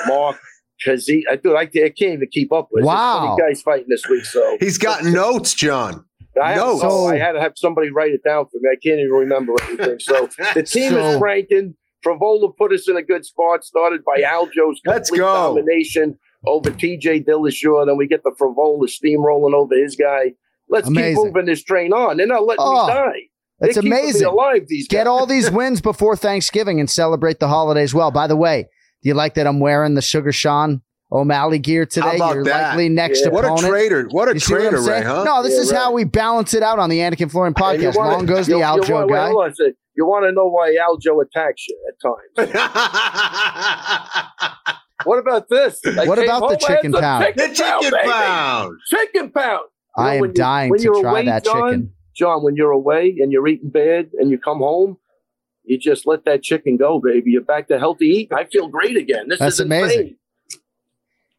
Mark, 0.07 0.39
Kazi. 0.85 1.25
I 1.31 1.37
dude, 1.37 1.57
I, 1.57 1.63
I 1.63 1.67
can't 1.67 2.01
even 2.01 2.29
keep 2.31 2.53
up 2.53 2.69
with. 2.71 2.85
it. 2.85 2.87
Wow. 2.87 3.37
guys 3.39 3.63
fighting 3.63 3.89
this 3.89 4.07
week. 4.09 4.25
So 4.25 4.59
He's 4.61 4.79
got 4.79 5.05
notes, 5.05 5.55
John. 5.55 6.05
I, 6.43 6.53
have, 6.53 6.59
notes. 6.67 6.81
oh, 6.85 7.09
I 7.09 7.17
had 7.19 7.33
to 7.33 7.41
have 7.41 7.53
somebody 7.57 7.91
write 7.91 8.13
it 8.13 8.23
down 8.25 8.47
for 8.47 8.59
me. 8.61 8.69
I 8.73 8.77
can't 8.77 8.99
even 9.01 9.13
remember 9.13 9.53
everything. 9.63 9.99
So 10.01 10.27
the 10.55 10.63
team 10.63 10.95
is 10.95 11.15
So- 11.15 11.19
cranking. 11.19 11.75
Frevola 12.07 12.57
put 12.57 12.73
us 12.73 12.89
in 12.89 12.97
a 12.97 13.03
good 13.03 13.25
spot. 13.27 13.65
Started 13.65 14.03
by 14.05 14.23
Aljo's 14.23 14.81
Let's 14.87 15.11
complete 15.11 15.19
go. 15.25 15.55
domination. 15.57 16.17
over 16.47 16.71
TJ 16.71 17.27
Dillashaw, 17.27 17.87
then 17.87 17.97
we 17.97 18.07
get 18.07 18.23
the 18.23 18.31
Frevola 18.41 18.85
steamrolling 18.89 19.53
over 19.53 19.75
his 19.75 19.97
guy. 19.97 20.35
Let's 20.69 20.87
Amazing. 20.87 21.17
keep 21.17 21.25
moving 21.35 21.47
this 21.47 21.65
train 21.65 21.93
on. 21.93 22.17
They're 22.19 22.27
not 22.29 22.45
letting 22.47 22.65
Oh, 22.65 22.87
me 22.87 22.93
die. 22.93 23.13
They're 23.59 23.69
It's 23.71 23.79
amazing. 23.79 24.27
alive. 24.29 24.67
These 24.69 24.87
Get 24.87 25.09
all 25.09 25.27
these 25.27 25.51
wins 25.51 25.81
before 25.81 26.15
Thanksgiving 26.15 26.79
and 26.79 26.89
celebrate 26.89 27.41
the 27.41 27.49
holidays 27.49 27.93
well. 27.93 28.13
By 28.13 28.29
the 28.29 28.37
way, 28.37 28.69
do 29.03 29.09
you 29.09 29.15
like 29.15 29.35
that 29.35 29.49
I'm 29.49 29.59
wearing 29.59 29.95
the 29.95 30.03
Sugar 30.03 30.31
Sean 30.31 30.83
O'Malley 31.11 31.59
gear 31.59 31.87
today? 31.87 32.07
How 32.07 32.17
about 32.17 32.35
Your 32.35 32.45
that? 32.45 32.69
likely 32.71 32.89
next 32.91 33.23
Yeah. 33.25 33.31
What 33.31 33.45
a 33.45 33.49
opponent. 33.49 33.69
traitor. 33.69 34.09
What 34.11 34.29
a 34.29 34.35
You 34.35 34.41
see 34.41 34.53
what 34.55 34.73
Ray, 34.87 35.03
huh? 35.03 35.25
No, 35.25 35.43
this 35.43 35.55
Yeah, 35.55 35.61
is 35.61 35.73
right. 35.73 35.79
how 35.81 35.93
we 35.93 36.05
balance 36.05 36.53
it 36.55 36.63
out 36.63 36.79
on 36.79 36.91
the 36.91 36.99
Anik 36.99 37.21
and 37.21 37.31
Florian 37.31 37.55
podcast. 37.55 37.97
wanna- 37.97 38.13
Long 38.17 38.27
goes 38.27 38.47
the 38.47 38.53
you- 38.53 38.59
you 38.59 38.65
Aljo 38.65 38.91
wanna- 38.93 39.07
wait, 39.07 39.13
guy. 39.15 39.29
hold 39.31 39.45
on 39.45 39.51
a 39.51 39.55
second. 39.55 39.75
You 39.95 40.07
want 40.07 40.27
to 40.27 40.33
know 40.33 40.47
why 40.47 40.77
Aljo 40.77 41.23
attacks 41.25 41.67
you 41.67 41.77
at 41.89 42.47
times? 42.47 42.53
what 45.05 45.19
about 45.19 45.49
this? 45.49 45.81
I 45.87 46.07
What 46.07 46.19
about 46.19 46.41
the 46.41 46.47
home, 46.47 46.53
I 46.53 46.57
chicken 46.57 46.93
some 46.93 47.01
pound? 47.01 47.25
The 47.37 47.49
chicken 47.55 47.91
baby. 47.91 48.09
pound. 48.09 48.77
Chicken 48.87 49.31
pound. 49.31 49.61
You 49.97 50.05
I 50.05 50.07
know, 50.07 50.13
am 50.15 50.21
when 50.21 50.31
you- 50.31 50.35
dying 50.35 50.71
when 50.71 50.79
to 50.79 50.85
you're 50.85 51.01
try 51.01 51.11
away, 51.11 51.25
that 51.27 51.45
John, 51.45 51.71
chicken. 51.71 51.93
John, 52.17 52.43
when 52.45 52.57
you're 52.57 52.71
away 52.73 53.17
and 53.21 53.33
you're 53.33 53.47
eating 53.49 53.71
bad 53.71 54.11
and 54.19 54.31
you 54.31 54.39
come 54.39 54.59
home, 54.59 54.99
you 55.65 55.79
just 55.79 56.07
let 56.07 56.25
that 56.27 56.43
chicken 56.43 56.77
go, 56.77 57.01
baby. 57.01 57.31
You're 57.33 57.43
back 57.43 57.69
to 57.69 57.79
healthy 57.79 58.07
eating. 58.07 58.37
I 58.39 58.45
feel 58.45 58.69
great 58.69 58.97
again. 58.97 59.29
This 59.29 59.39
That's 59.39 59.55
is 59.55 59.61
amazing. 59.61 59.99
insane. 60.01 60.18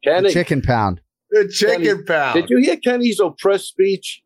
Kenny, 0.04 0.28
The 0.30 0.34
chicken 0.34 0.62
pound. 0.62 1.02
The 1.32 1.48
chicken 1.48 1.84
Kenny, 1.84 2.04
pound. 2.04 2.34
did 2.36 2.50
you 2.50 2.58
hear 2.60 2.78
Kenny's 2.78 3.20
oppressed 3.20 3.68
speech 3.68 4.22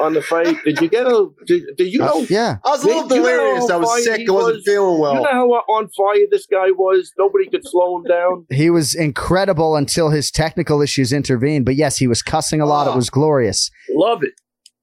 on 0.00 0.12
the 0.14 0.22
fight? 0.22 0.56
Did 0.64 0.80
you 0.80 0.88
get 0.88 1.06
a? 1.06 1.28
Did, 1.46 1.64
did 1.76 1.92
you 1.92 2.00
know? 2.00 2.26
Yeah. 2.28 2.56
I 2.64 2.70
was 2.70 2.82
a 2.84 2.86
little 2.86 3.02
You 3.04 3.08
delirious. 3.08 3.70
I 3.70 3.76
was 3.76 4.04
sick. 4.04 4.28
I 4.28 4.32
wasn't 4.32 4.56
was? 4.56 4.64
feeling 4.64 5.00
well. 5.00 5.14
You 5.14 5.20
know 5.20 5.30
how 5.32 5.48
on 5.50 5.88
fire 5.90 6.26
this 6.30 6.46
guy 6.46 6.70
was? 6.72 7.12
Nobody 7.18 7.48
could 7.48 7.66
slow 7.66 7.98
him 7.98 8.04
down. 8.04 8.46
He 8.50 8.70
was 8.70 8.94
incredible 8.94 9.76
until 9.76 10.10
his 10.10 10.30
technical 10.30 10.82
issues 10.82 11.12
intervened. 11.12 11.64
But 11.64 11.76
yes, 11.76 11.98
he 11.98 12.06
was 12.06 12.22
cussing 12.22 12.60
a 12.60 12.66
lot. 12.66 12.86
It 12.86 12.90
Oh. 12.92 12.96
was 12.96 13.08
glorious. 13.10 13.70
Love 13.90 14.22
it. 14.22 14.32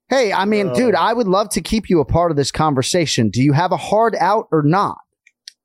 Hey, 0.09 0.31
I 0.31 0.45
mean, 0.45 0.69
Uh, 0.69 0.73
dude, 0.73 0.95
I 0.95 1.13
would 1.13 1.27
love 1.27 1.49
to 1.49 1.61
keep 1.61 1.89
you 1.89 1.99
a 1.99 2.05
part 2.05 2.29
of 2.31 2.37
this 2.37 2.51
conversation. 2.51 3.29
Do 3.29 3.41
you 3.41 3.53
have 3.53 3.71
a 3.71 3.77
hard 3.77 4.15
out 4.19 4.47
or 4.51 4.61
not? 4.61 4.97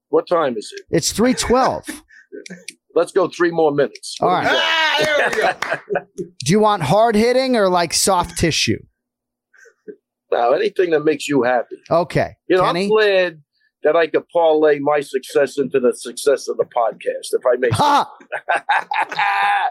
What 0.09 0.27
time 0.27 0.57
is 0.57 0.73
it? 0.77 0.85
It's 0.91 1.13
312. 1.13 2.03
Let's 2.95 3.13
go 3.13 3.29
three 3.29 3.51
more 3.51 3.73
minutes. 3.73 4.17
All 4.21 4.29
right. 4.29 4.47
Ah, 4.49 4.97
there 5.01 5.31
we 5.31 5.37
go. 5.37 6.05
Do 6.45 6.53
you 6.53 6.61
want 6.61 6.83
hard 6.83 7.15
hitting 7.15 7.57
or 7.57 7.69
like 7.69 7.93
soft 7.95 8.39
tissue? 8.39 8.79
Now, 10.33 10.53
anything 10.53 10.91
that 10.91 11.01
makes 11.01 11.27
you 11.29 11.43
happy. 11.43 11.77
Okay. 11.91 12.37
You 12.49 12.57
know, 12.57 12.65
Kenny? 12.65 12.85
I'm 12.85 12.89
glad 12.91 13.43
that 13.83 13.97
I 13.97 14.07
could 14.07 14.29
parlay 14.29 14.79
my 14.79 15.01
success 15.01 15.59
into 15.59 15.81
the 15.81 15.93
success 15.95 16.47
of 16.49 16.57
the 16.57 16.65
podcast. 16.65 17.33
If 17.33 17.43
I 17.47 17.57
may. 17.59 17.69
Ha! 17.71 18.11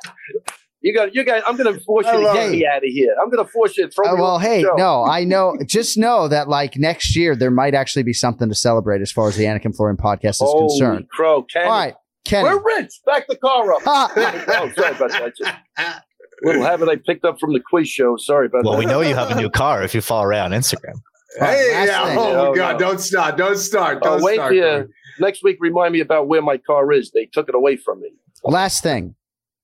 you 0.81 0.93
got, 0.93 1.13
you 1.13 1.23
got. 1.23 1.43
I'm 1.47 1.57
going 1.57 1.73
to 1.73 1.79
force 1.81 2.05
you 2.07 2.13
to 2.27 2.33
get 2.33 2.51
me 2.51 2.65
out 2.65 2.77
of 2.77 2.83
here. 2.89 3.15
I'm 3.21 3.29
going 3.29 3.45
to 3.45 3.51
force 3.51 3.77
you 3.77 3.85
to 3.85 3.91
throw 3.91 4.07
Uh, 4.09 4.15
me. 4.15 4.21
well, 4.21 4.31
off 4.31 4.41
the 4.41 4.47
hey, 4.47 4.61
show. 4.63 4.75
no, 4.75 5.03
I 5.05 5.23
know. 5.23 5.57
Just 5.65 5.97
know 5.97 6.27
that 6.27 6.47
like 6.49 6.77
next 6.77 7.15
year 7.15 7.35
there 7.35 7.51
might 7.51 7.73
actually 7.73 8.03
be 8.03 8.13
something 8.13 8.49
to 8.49 8.55
celebrate 8.55 9.01
as 9.01 9.11
far 9.11 9.27
as 9.27 9.35
the 9.37 9.43
Anik 9.45 9.65
and 9.65 9.75
Florian 9.75 9.97
podcast 9.97 10.29
is 10.29 10.37
Holy 10.41 10.67
concerned. 10.69 11.09
crow, 11.09 11.43
Kenny. 11.43 11.65
All 11.65 11.71
right, 11.71 11.93
Kenny. 12.25 12.43
We're 12.49 12.61
rich. 12.77 12.91
Back 13.05 13.27
the 13.27 13.37
car 13.37 13.73
up. 13.73 13.81
Ha! 13.83 14.11
oh, 14.59 14.71
sorry 14.75 14.95
about 14.95 15.11
that. 15.11 15.33
Just 15.37 15.53
little 16.43 16.63
habit 16.63 16.89
I 16.89 16.95
picked 16.95 17.25
up 17.25 17.39
from 17.39 17.53
the 17.53 17.59
quiz 17.59 17.87
show. 17.89 18.17
Sorry 18.17 18.45
about 18.47 18.63
Well, 18.63 18.73
that. 18.73 18.77
Well, 18.77 18.79
we 18.79 18.85
know 18.85 19.01
you 19.01 19.15
have 19.15 19.31
a 19.31 19.35
new 19.35 19.49
car 19.49 19.83
if 19.83 19.93
you 19.95 20.01
follow 20.01 20.25
Ray 20.25 20.39
on 20.39 20.51
Instagram. 20.51 20.95
Hey, 21.37 21.71
last 21.73 21.87
yeah. 21.87 22.05
thing. 22.07 22.17
oh 22.17 22.33
No, 22.33 22.55
God! 22.55 22.73
no. 22.73 22.79
Don't 22.79 22.99
start! 22.99 23.37
Don't 23.37 23.57
start! 23.57 24.01
Don't 24.03 24.21
Oh, 24.21 24.23
wait 24.25 24.35
start! 24.35 24.53
till 24.53 24.85
next 25.19 25.43
week. 25.43 25.57
Remind 25.59 25.93
me 25.93 25.99
about 25.99 26.27
where 26.27 26.41
my 26.41 26.57
car 26.57 26.91
is. 26.91 27.11
They 27.11 27.25
took 27.25 27.49
it 27.49 27.55
away 27.55 27.77
from 27.77 28.01
me. 28.01 28.09
Last 28.43 28.81
thing. 28.83 29.15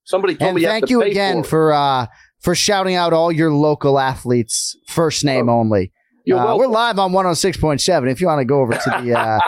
Somebody 0.04 0.36
told 0.36 0.50
And 0.50 0.56
me 0.58 0.62
you 0.62 0.68
thank 0.68 0.86
to 0.86 0.92
you 0.92 1.02
again 1.02 1.42
for, 1.44 1.50
for 1.50 1.74
uh 1.74 2.06
for 2.42 2.54
shouting 2.54 2.94
out 2.96 3.12
all 3.14 3.32
your 3.32 3.52
local 3.52 3.98
athletes, 3.98 4.78
first 4.88 5.26
name 5.26 5.50
only. 5.50 5.92
Uh, 6.32 6.56
we're 6.58 6.68
live 6.68 7.00
on 7.00 7.12
106.7. 7.12 8.12
If 8.12 8.22
you 8.22 8.28
want 8.28 8.40
to 8.42 8.46
go 8.46 8.60
over 8.62 8.74
to 8.74 9.02
the 9.04 9.18
uh, 9.18 9.40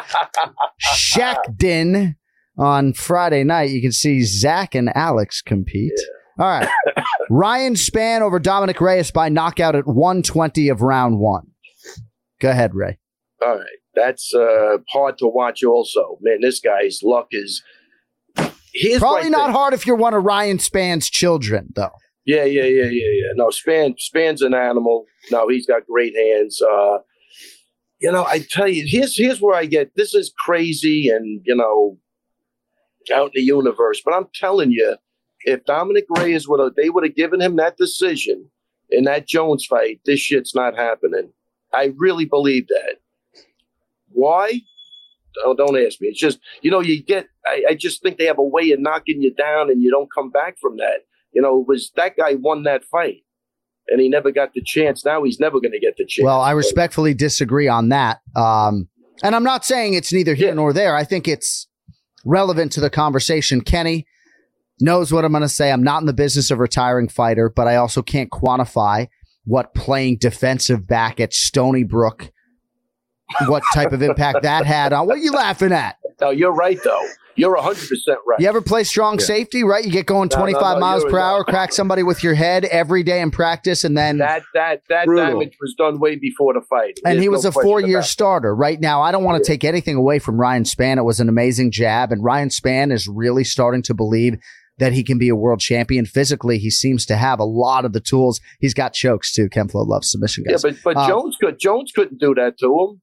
Shack 0.79 1.37
Din 1.55 2.15
on 2.57 2.93
Friday 2.93 3.43
night, 3.43 3.69
you 3.69 3.81
can 3.81 3.91
see 3.91 4.23
Zach 4.23 4.75
and 4.75 4.95
Alex 4.95 5.41
compete. 5.41 5.99
All 6.39 6.47
right. 6.47 6.69
Ryan 7.29 7.73
Spann 7.73 8.21
over 8.21 8.39
Dominic 8.39 8.79
Reyes 8.79 9.11
by 9.11 9.29
knockout 9.29 9.75
at 9.75 9.87
120 9.87 10.69
of 10.69 10.81
round 10.81 11.19
one. 11.19 11.47
Go 12.39 12.49
ahead, 12.49 12.75
Ray. 12.75 12.97
All 13.45 13.57
right, 13.57 13.65
that's 13.95 14.33
uh, 14.33 14.77
hard 14.89 15.17
to 15.19 15.27
watch. 15.27 15.63
Also, 15.63 16.17
man, 16.21 16.39
this 16.41 16.59
guy's 16.59 17.01
luck 17.03 17.27
is. 17.31 17.63
Here's 18.73 18.99
Probably 18.99 19.29
not 19.29 19.47
thing. 19.47 19.55
hard 19.55 19.73
if 19.73 19.87
you're 19.87 19.95
one 19.95 20.13
of 20.13 20.23
Ryan 20.23 20.57
Spann's 20.59 21.09
children, 21.09 21.69
though. 21.75 21.91
Yeah, 22.25 22.43
yeah, 22.43 22.63
yeah, 22.63 22.83
yeah, 22.83 22.89
yeah. 22.91 23.31
No, 23.35 23.47
Spann 23.47 23.95
Spann's 23.97 24.41
an 24.41 24.53
animal. 24.53 25.05
No, 25.31 25.47
he's 25.47 25.65
got 25.65 25.87
great 25.87 26.15
hands. 26.15 26.61
Uh, 26.61 26.99
you 27.99 28.11
know, 28.11 28.25
I 28.25 28.45
tell 28.49 28.67
you, 28.67 28.85
here's 28.87 29.17
here's 29.17 29.41
where 29.41 29.55
I 29.55 29.65
get 29.65 29.95
this 29.95 30.13
is 30.13 30.33
crazy 30.45 31.09
and 31.09 31.41
you 31.45 31.55
know, 31.55 31.97
out 33.11 33.27
in 33.27 33.31
the 33.35 33.41
universe. 33.41 34.01
But 34.03 34.13
I'm 34.13 34.27
telling 34.33 34.71
you, 34.71 34.95
if 35.41 35.63
Dominic 35.65 36.05
Reyes 36.09 36.47
would 36.47 36.59
have 36.59 36.75
they 36.75 36.89
would 36.89 37.03
have 37.03 37.15
given 37.15 37.41
him 37.41 37.55
that 37.57 37.77
decision 37.77 38.49
in 38.89 39.03
that 39.05 39.27
Jones 39.27 39.65
fight, 39.65 39.99
this 40.05 40.19
shit's 40.19 40.55
not 40.55 40.75
happening. 40.75 41.31
I 41.73 41.93
really 41.97 42.25
believe 42.25 42.67
that. 42.69 42.95
Why? 44.09 44.61
Oh, 45.45 45.53
don't 45.53 45.77
ask 45.77 46.01
me. 46.01 46.07
It's 46.07 46.19
just 46.19 46.39
you 46.61 46.71
know 46.71 46.79
you 46.81 47.03
get. 47.03 47.27
I, 47.45 47.63
I 47.69 47.73
just 47.75 48.01
think 48.01 48.17
they 48.17 48.25
have 48.25 48.39
a 48.39 48.43
way 48.43 48.71
of 48.71 48.79
knocking 48.79 49.21
you 49.21 49.33
down, 49.33 49.69
and 49.69 49.81
you 49.81 49.91
don't 49.91 50.09
come 50.13 50.31
back 50.31 50.57
from 50.59 50.77
that. 50.77 51.01
You 51.33 51.41
know, 51.41 51.61
it 51.61 51.67
was 51.67 51.91
that 51.95 52.17
guy 52.17 52.33
won 52.35 52.63
that 52.63 52.83
fight, 52.85 53.23
and 53.89 54.01
he 54.01 54.09
never 54.09 54.31
got 54.31 54.53
the 54.53 54.61
chance. 54.63 55.05
Now 55.05 55.23
he's 55.23 55.39
never 55.39 55.59
going 55.59 55.73
to 55.73 55.79
get 55.79 55.95
the 55.97 56.05
chance. 56.05 56.25
Well, 56.25 56.41
I 56.41 56.51
respectfully 56.51 57.13
disagree 57.13 57.67
on 57.67 57.89
that. 57.89 58.19
Um, 58.35 58.87
and 59.23 59.35
I'm 59.35 59.43
not 59.43 59.65
saying 59.65 59.93
it's 59.93 60.11
neither 60.13 60.33
here 60.33 60.47
Yeah. 60.47 60.53
nor 60.53 60.73
there. 60.73 60.95
I 60.95 61.03
think 61.03 61.27
it's 61.27 61.67
relevant 62.27 62.71
to 62.73 62.81
the 62.81 62.89
conversation. 62.89 63.61
Kenny 63.61 64.05
knows 64.79 65.11
what 65.11 65.25
I'm 65.25 65.31
going 65.31 65.41
to 65.41 65.49
say. 65.49 65.71
I'm 65.71 65.83
not 65.83 66.01
in 66.01 66.05
the 66.05 66.13
business 66.13 66.51
of 66.51 66.59
retiring 66.59 67.07
fighter, 67.07 67.49
but 67.49 67.67
I 67.67 67.77
also 67.77 68.01
can't 68.01 68.29
quantify 68.29 69.07
what 69.45 69.73
playing 69.73 70.17
defensive 70.17 70.85
back 70.85 71.19
at 71.19 71.33
Stony 71.33 71.83
Brook, 71.83 72.31
what 73.47 73.63
type 73.73 73.93
of 73.93 74.01
impact 74.01 74.43
that 74.43 74.65
had 74.65 74.93
on. 74.93 75.07
What 75.07 75.15
are 75.15 75.21
you 75.21 75.31
laughing 75.31 75.71
at? 75.71 75.97
No, 76.19 76.31
you're 76.31 76.53
right 76.53 76.77
though. 76.83 77.07
You're 77.37 77.55
100 77.55 77.87
percent 77.87 78.17
right. 78.27 78.39
You 78.39 78.47
ever 78.49 78.61
play 78.61 78.83
strong 78.83 79.19
safety, 79.19 79.63
right? 79.63 79.85
You 79.85 79.91
get 79.91 80.05
going 80.05 80.29
No, 80.31 80.37
no, 80.37 80.41
25 80.41 80.61
no, 80.75 80.79
miles 80.79 81.03
per 81.05 81.19
hour, 81.19 81.43
crack 81.43 81.71
somebody 81.71 82.03
with 82.03 82.23
your 82.23 82.33
head 82.33 82.65
every 82.65 83.03
day 83.03 83.21
in 83.21 83.31
practice, 83.31 83.83
and 83.83 83.97
then 83.97 84.17
That 84.17 84.43
that 84.53 84.81
that 84.89 85.05
Brutal. 85.05 85.39
damage 85.39 85.57
was 85.61 85.73
done 85.77 85.99
way 85.99 86.15
before 86.15 86.53
the 86.53 86.61
fight. 86.61 86.99
and 87.05 87.13
There's 87.13 87.19
he 87.21 87.27
no 87.27 87.31
was 87.31 87.45
a 87.45 87.51
four 87.51 87.79
year 87.79 88.01
starter. 88.01 88.55
Right 88.55 88.79
now, 88.79 89.01
I 89.01 89.11
don't 89.11 89.23
want 89.23 89.43
to 89.43 89.47
take 89.47 89.63
anything 89.63 89.95
away 89.95 90.19
from 90.19 90.39
Ryan 90.39 90.63
Spann. 90.63 90.97
It 90.97 91.03
was 91.03 91.19
an 91.19 91.29
amazing 91.29 91.71
jab, 91.71 92.11
and 92.11 92.23
Ryan 92.23 92.49
Spann 92.49 92.91
is 92.91 93.07
really 93.07 93.43
starting 93.43 93.81
to 93.83 93.93
believe 93.93 94.37
that 94.79 94.93
he 94.93 95.03
can 95.03 95.17
be 95.17 95.27
a 95.27 95.35
world 95.35 95.59
champion. 95.59 96.05
Physically, 96.05 96.59
he 96.59 96.69
seems 96.69 97.03
to 97.07 97.15
have 97.17 97.39
a 97.39 97.43
lot 97.43 97.83
of 97.83 97.93
the 97.93 97.99
tools. 97.99 98.39
He's 98.59 98.75
got 98.75 98.93
chokes 98.93 99.33
too. 99.33 99.49
Ken 99.49 99.67
Flo 99.67 99.81
loves 99.81 100.11
submission 100.11 100.43
guys. 100.43 100.63
Yeah, 100.63 100.71
but 100.71 100.79
but 100.83 100.97
Uh, 100.97 101.07
Jones 101.07 101.35
could 101.41 101.59
Jones 101.59 101.91
couldn't 101.95 102.19
do 102.19 102.35
that 102.35 102.59
to 102.59 102.65
him. 102.67 103.01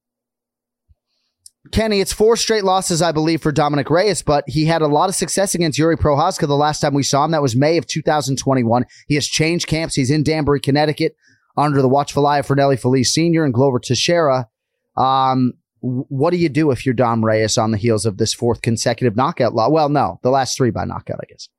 Kenny, 1.71 1.99
it's 1.99 2.13
four 2.13 2.35
straight 2.37 2.63
losses, 2.63 3.01
I 3.01 3.11
believe, 3.11 3.41
for 3.41 3.51
Dominic 3.51 3.89
Reyes, 3.89 4.21
but 4.21 4.43
he 4.47 4.65
had 4.65 4.81
a 4.81 4.87
lot 4.87 5.09
of 5.09 5.15
success 5.15 5.55
against 5.55 5.79
Jiri 5.79 5.95
Prochazka 5.95 6.47
the 6.47 6.55
last 6.55 6.79
time 6.79 6.93
we 6.93 7.03
saw 7.03 7.25
him. 7.25 7.31
That 7.31 7.41
was 7.41 7.55
May 7.55 7.77
of 7.77 7.87
2021. 7.87 8.85
He 9.07 9.15
has 9.15 9.25
changed 9.25 9.67
camps. 9.67 9.95
He's 9.95 10.11
in 10.11 10.23
Danbury, 10.23 10.59
Connecticut, 10.59 11.15
under 11.57 11.81
the 11.81 11.89
watchful 11.89 12.27
eye 12.27 12.39
of 12.39 12.47
Fernelli 12.47 12.79
Felice 12.79 13.13
Sr. 13.13 13.43
and 13.43 13.53
Glover 13.53 13.79
Teixeira. 13.79 14.47
Um, 14.95 15.53
what 15.81 16.31
do 16.31 16.37
you 16.37 16.49
do 16.49 16.71
if 16.71 16.85
you're 16.85 16.95
Dom 16.95 17.23
Reyes 17.23 17.57
on 17.57 17.71
the 17.71 17.77
heels 17.77 18.05
of 18.05 18.17
this 18.17 18.33
fourth 18.33 18.61
consecutive 18.61 19.15
knockout 19.15 19.53
law? 19.53 19.69
Well, 19.69 19.89
no, 19.89 20.19
the 20.23 20.31
last 20.31 20.57
three 20.57 20.71
by 20.71 20.85
knockout, 20.85 21.19
I 21.21 21.25
guess. 21.29 21.49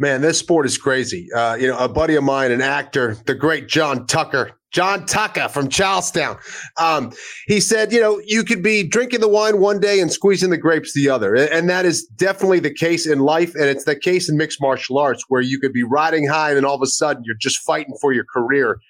Man, 0.00 0.22
this 0.22 0.38
sport 0.38 0.64
is 0.64 0.78
crazy. 0.78 1.28
Uh, 1.30 1.56
you 1.56 1.66
know, 1.66 1.76
a 1.76 1.86
buddy 1.86 2.14
of 2.14 2.24
mine, 2.24 2.52
an 2.52 2.62
actor, 2.62 3.18
the 3.26 3.34
great 3.34 3.68
John 3.68 4.06
Tucker, 4.06 4.52
John 4.70 5.04
Tucker 5.04 5.46
from 5.50 5.68
Charlestown. 5.68 6.38
Um, 6.80 7.12
he 7.46 7.60
said, 7.60 7.92
you 7.92 8.00
know, 8.00 8.18
you 8.24 8.42
could 8.42 8.62
be 8.62 8.82
drinking 8.82 9.20
the 9.20 9.28
wine 9.28 9.60
one 9.60 9.78
day 9.78 10.00
and 10.00 10.10
squeezing 10.10 10.48
the 10.48 10.56
grapes 10.56 10.94
the 10.94 11.10
other. 11.10 11.34
And 11.34 11.68
that 11.68 11.84
is 11.84 12.06
definitely 12.16 12.60
the 12.60 12.72
case 12.72 13.06
in 13.06 13.18
life. 13.18 13.54
And 13.54 13.64
it's 13.64 13.84
the 13.84 13.94
case 13.94 14.26
in 14.30 14.38
mixed 14.38 14.58
martial 14.58 14.96
arts 14.96 15.24
where 15.28 15.42
you 15.42 15.60
could 15.60 15.74
be 15.74 15.82
riding 15.82 16.26
high 16.26 16.48
and 16.48 16.56
then 16.56 16.64
all 16.64 16.76
of 16.76 16.82
a 16.82 16.86
sudden 16.86 17.22
you're 17.26 17.36
just 17.36 17.58
fighting 17.58 17.94
for 18.00 18.14
your 18.14 18.24
career. 18.24 18.80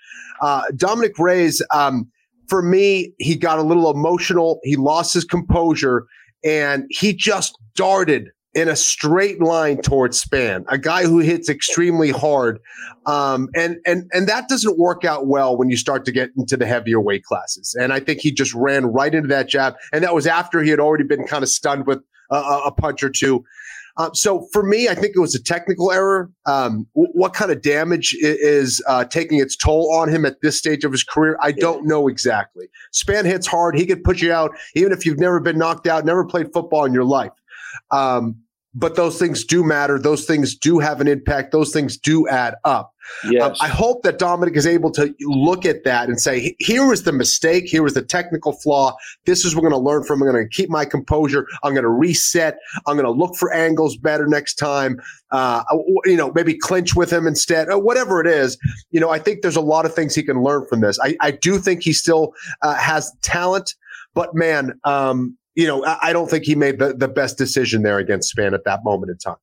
Uh, 0.40 0.62
Dominic 0.76 1.18
Reyes, 1.18 1.60
um, 1.74 2.08
for 2.46 2.62
me, 2.62 3.12
he 3.18 3.34
got 3.34 3.58
a 3.58 3.62
little 3.62 3.90
emotional. 3.90 4.60
He 4.62 4.76
lost 4.76 5.12
his 5.12 5.24
composure 5.24 6.06
and 6.44 6.84
he 6.88 7.12
just 7.12 7.58
darted 7.74 8.30
in 8.54 8.68
a 8.68 8.76
straight 8.76 9.40
line 9.40 9.80
towards 9.80 10.22
Spann, 10.22 10.64
a 10.68 10.78
guy 10.78 11.04
who 11.04 11.18
hits 11.18 11.48
extremely 11.48 12.10
hard, 12.10 12.58
um, 13.06 13.48
and 13.54 13.76
and 13.86 14.10
and 14.12 14.28
that 14.28 14.48
doesn't 14.48 14.78
work 14.78 15.04
out 15.04 15.26
well 15.26 15.56
when 15.56 15.70
you 15.70 15.76
start 15.76 16.04
to 16.06 16.12
get 16.12 16.30
into 16.36 16.56
the 16.56 16.66
heavier 16.66 17.00
weight 17.00 17.24
classes. 17.24 17.76
And 17.80 17.92
I 17.92 18.00
think 18.00 18.20
he 18.20 18.32
just 18.32 18.54
ran 18.54 18.86
right 18.86 19.14
into 19.14 19.28
that 19.28 19.48
jab, 19.48 19.74
and 19.92 20.02
that 20.02 20.14
was 20.14 20.26
after 20.26 20.62
he 20.62 20.70
had 20.70 20.80
already 20.80 21.04
been 21.04 21.26
kind 21.26 21.42
of 21.42 21.48
stunned 21.48 21.86
with 21.86 22.00
a, 22.30 22.36
a 22.66 22.72
punch 22.72 23.02
or 23.02 23.10
two. 23.10 23.44
Um, 23.96 24.14
so 24.14 24.46
for 24.52 24.62
me, 24.62 24.88
I 24.88 24.94
think 24.94 25.14
it 25.16 25.20
was 25.20 25.34
a 25.34 25.42
technical 25.42 25.90
error. 25.90 26.30
Um, 26.46 26.86
w- 26.94 27.12
what 27.12 27.34
kind 27.34 27.50
of 27.50 27.60
damage 27.60 28.16
is 28.20 28.82
uh, 28.86 29.04
taking 29.04 29.40
its 29.40 29.56
toll 29.56 29.92
on 29.92 30.08
him 30.08 30.24
at 30.24 30.40
this 30.42 30.56
stage 30.56 30.84
of 30.84 30.92
his 30.92 31.02
career? 31.02 31.36
I 31.40 31.52
don't 31.52 31.86
know 31.86 32.08
exactly. 32.08 32.68
Spann 32.94 33.24
hits 33.24 33.46
hard. 33.46 33.76
He 33.76 33.86
could 33.86 34.02
put 34.04 34.22
you 34.22 34.32
out, 34.32 34.52
even 34.74 34.92
if 34.92 35.04
you've 35.04 35.18
never 35.18 35.40
been 35.40 35.58
knocked 35.58 35.86
out, 35.86 36.04
never 36.04 36.24
played 36.24 36.52
football 36.52 36.84
in 36.84 36.94
your 36.94 37.04
life. 37.04 37.32
Um, 37.90 38.36
but 38.72 38.94
those 38.94 39.18
things 39.18 39.44
do 39.44 39.64
matter. 39.64 39.98
Those 39.98 40.26
things 40.26 40.54
do 40.54 40.78
have 40.78 41.00
an 41.00 41.08
impact. 41.08 41.50
Those 41.50 41.72
things 41.72 41.96
do 41.96 42.28
add 42.28 42.54
up. 42.64 42.94
Yes. 43.24 43.42
Um, 43.42 43.56
I 43.60 43.66
hope 43.66 44.04
that 44.04 44.20
Dominic 44.20 44.54
is 44.54 44.64
able 44.64 44.92
to 44.92 45.12
look 45.22 45.66
at 45.66 45.82
that 45.82 46.08
and 46.08 46.20
say, 46.20 46.54
here 46.60 46.86
was 46.86 47.02
the 47.02 47.10
mistake. 47.10 47.64
Here 47.64 47.82
was 47.82 47.94
the 47.94 48.02
technical 48.02 48.52
flaw. 48.52 48.94
This 49.26 49.44
is 49.44 49.56
what 49.56 49.64
we're 49.64 49.70
going 49.70 49.82
to 49.82 49.88
learn 49.88 50.04
from. 50.04 50.22
I'm 50.22 50.30
going 50.30 50.44
to 50.44 50.48
keep 50.48 50.70
my 50.70 50.84
composure. 50.84 51.48
I'm 51.64 51.72
going 51.72 51.82
to 51.82 51.90
reset. 51.90 52.58
I'm 52.86 52.94
going 52.96 53.06
to 53.06 53.10
look 53.10 53.34
for 53.34 53.52
angles 53.52 53.96
better 53.96 54.28
next 54.28 54.54
time. 54.54 55.00
Uh, 55.32 55.64
you 56.04 56.16
know, 56.16 56.30
maybe 56.36 56.54
clinch 56.56 56.94
with 56.94 57.12
him 57.12 57.26
instead, 57.26 57.68
or 57.68 57.80
whatever 57.80 58.20
it 58.20 58.28
is. 58.28 58.56
You 58.92 59.00
know, 59.00 59.10
I 59.10 59.18
think 59.18 59.42
there's 59.42 59.56
a 59.56 59.60
lot 59.60 59.84
of 59.84 59.92
things 59.92 60.14
he 60.14 60.22
can 60.22 60.44
learn 60.44 60.64
from 60.66 60.80
this. 60.80 60.96
I, 61.02 61.16
I 61.20 61.32
do 61.32 61.58
think 61.58 61.82
he 61.82 61.92
still 61.92 62.34
uh, 62.62 62.76
has 62.76 63.12
talent, 63.22 63.74
but 64.14 64.32
man, 64.32 64.78
um, 64.84 65.36
you 65.54 65.66
know, 65.66 65.84
I, 65.84 65.98
I 66.02 66.12
don't 66.12 66.30
think 66.30 66.44
he 66.44 66.54
made 66.54 66.78
the, 66.78 66.94
the 66.94 67.08
best 67.08 67.38
decision 67.38 67.82
there 67.82 67.98
against 67.98 68.34
Spann 68.34 68.54
at 68.54 68.64
that 68.64 68.84
moment 68.84 69.10
in 69.10 69.18
time. 69.18 69.40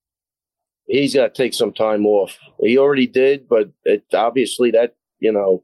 he's 0.85 1.15
got 1.15 1.33
to 1.33 1.43
take 1.43 1.53
some 1.53 1.73
time 1.73 2.05
off. 2.05 2.37
He 2.59 2.77
already 2.77 3.07
did, 3.07 3.47
but 3.47 3.69
it 3.83 4.05
obviously 4.13 4.71
that 4.71 4.95
you 5.19 5.31
know, 5.31 5.63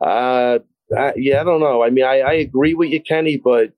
uh, 0.00 0.58
I, 0.96 1.12
yeah, 1.16 1.40
I 1.40 1.44
don't 1.44 1.60
know. 1.60 1.82
I 1.82 1.90
mean, 1.90 2.04
I, 2.04 2.20
I 2.20 2.32
agree 2.34 2.74
with 2.74 2.90
you, 2.90 3.02
Kenny, 3.02 3.40
but 3.42 3.72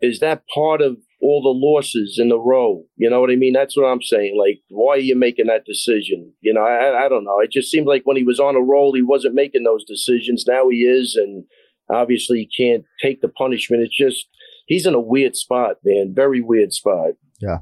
is 0.00 0.20
that 0.20 0.42
part 0.52 0.82
of 0.82 0.96
all 1.22 1.42
the 1.42 1.66
losses 1.66 2.18
in 2.18 2.30
a 2.30 2.36
row? 2.36 2.84
You 2.96 3.08
know 3.08 3.20
what 3.20 3.30
I 3.30 3.36
mean? 3.36 3.54
That's 3.54 3.76
what 3.76 3.86
I'm 3.86 4.02
saying. 4.02 4.36
Like, 4.38 4.60
why 4.68 4.94
are 4.94 4.98
you 4.98 5.16
making 5.16 5.46
that 5.46 5.64
decision? 5.64 6.32
You 6.40 6.52
know, 6.52 6.62
I, 6.62 7.06
I 7.06 7.08
don't 7.08 7.24
know. 7.24 7.40
It 7.40 7.50
just 7.50 7.70
seemed 7.70 7.86
like 7.86 8.02
when 8.04 8.16
he 8.16 8.24
was 8.24 8.40
on 8.40 8.56
a 8.56 8.60
roll, 8.60 8.92
he 8.92 9.02
wasn't 9.02 9.34
making 9.34 9.64
those 9.64 9.84
decisions. 9.84 10.44
Now 10.46 10.68
he 10.68 10.78
is, 10.78 11.14
and 11.14 11.44
obviously 11.90 12.40
he 12.40 12.64
can't 12.64 12.84
take 13.00 13.22
the 13.22 13.28
punishment. 13.28 13.82
It's 13.82 13.96
just 13.96 14.26
he's 14.66 14.86
in 14.86 14.94
a 14.94 15.00
weird 15.00 15.34
spot, 15.36 15.76
man. 15.84 16.12
Very 16.14 16.40
weird 16.40 16.72
spot. 16.72 17.12
Yeah. 17.40 17.58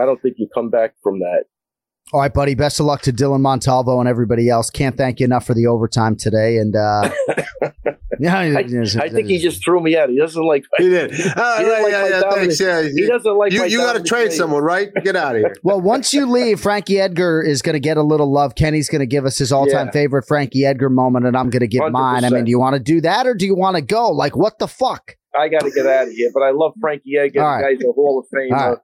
I 0.00 0.04
don't 0.04 0.20
think 0.22 0.36
you 0.38 0.48
come 0.54 0.70
back 0.70 0.94
from 1.02 1.18
that. 1.20 1.44
All 2.12 2.20
right, 2.20 2.32
buddy. 2.32 2.54
Best 2.54 2.80
of 2.80 2.86
luck 2.86 3.02
to 3.02 3.12
Dylan 3.12 3.40
Montalvo 3.40 4.00
and 4.00 4.08
everybody 4.08 4.48
else. 4.48 4.68
Can't 4.68 4.96
thank 4.96 5.20
you 5.20 5.24
enough 5.24 5.46
for 5.46 5.54
the 5.54 5.66
overtime 5.68 6.16
today. 6.16 6.56
And 6.56 6.74
uh, 6.74 7.08
yeah, 8.18 8.36
I, 8.36 8.58
I 8.58 9.08
think 9.08 9.28
he 9.28 9.38
just 9.38 9.62
threw 9.64 9.80
me 9.80 9.96
out. 9.96 10.08
He 10.10 10.18
doesn't 10.18 10.42
like. 10.44 10.64
He 10.78 10.88
did. 10.88 11.10
He 11.14 11.22
Oh, 11.22 11.32
doesn't 11.36 11.66
yeah, 11.66 11.82
like 11.82 11.92
yeah, 11.92 12.08
yeah, 12.08 12.30
thanks. 12.32 12.60
Yeah, 12.60 12.82
He 12.82 13.06
doesn't 13.06 13.36
like. 13.36 13.52
you. 13.52 13.64
You 13.64 13.78
got 13.78 13.92
to 13.94 14.02
trade 14.02 14.32
someone, 14.32 14.62
right? 14.64 14.92
Get 15.04 15.14
out 15.14 15.36
of 15.36 15.40
here. 15.40 15.54
Well, 15.62 15.80
once 15.80 16.12
you 16.12 16.26
leave, 16.26 16.60
Frankie 16.60 16.98
Edgar 16.98 17.42
is 17.42 17.62
going 17.62 17.74
to 17.74 17.80
get 17.80 17.96
a 17.96 18.02
little 18.02 18.32
love. 18.32 18.56
Kenny's 18.56 18.88
going 18.88 19.00
to 19.00 19.06
give 19.06 19.24
us 19.24 19.38
his 19.38 19.52
all-time 19.52 19.86
Yeah. 19.86 19.92
favorite 19.92 20.24
Frankie 20.26 20.64
Edgar 20.64 20.88
moment, 20.90 21.26
and 21.26 21.36
I'm 21.36 21.48
going 21.50 21.60
to 21.60 21.68
give 21.68 21.90
mine. 21.92 22.24
I 22.24 22.30
mean, 22.30 22.44
do 22.44 22.50
you 22.50 22.58
want 22.58 22.74
to 22.74 22.80
do 22.80 23.00
that 23.02 23.26
or 23.26 23.34
do 23.34 23.46
you 23.46 23.54
want 23.54 23.76
to 23.76 23.82
go? 23.82 24.10
Like, 24.10 24.36
what 24.36 24.58
the 24.58 24.66
fuck? 24.68 25.16
I 25.38 25.48
got 25.48 25.60
to 25.60 25.70
get 25.70 25.86
out 25.86 26.08
of 26.08 26.12
here, 26.12 26.30
but 26.34 26.42
I 26.42 26.50
love 26.50 26.72
Frankie 26.80 27.16
Edgar. 27.18 27.42
All 27.42 27.58
The 27.58 27.64
right. 27.64 27.78
guy's 27.78 27.86
a 27.88 27.92
Hall 27.92 28.18
of 28.18 28.26
Famer, 28.36 28.58
All 28.58 28.68
right. 28.70 28.78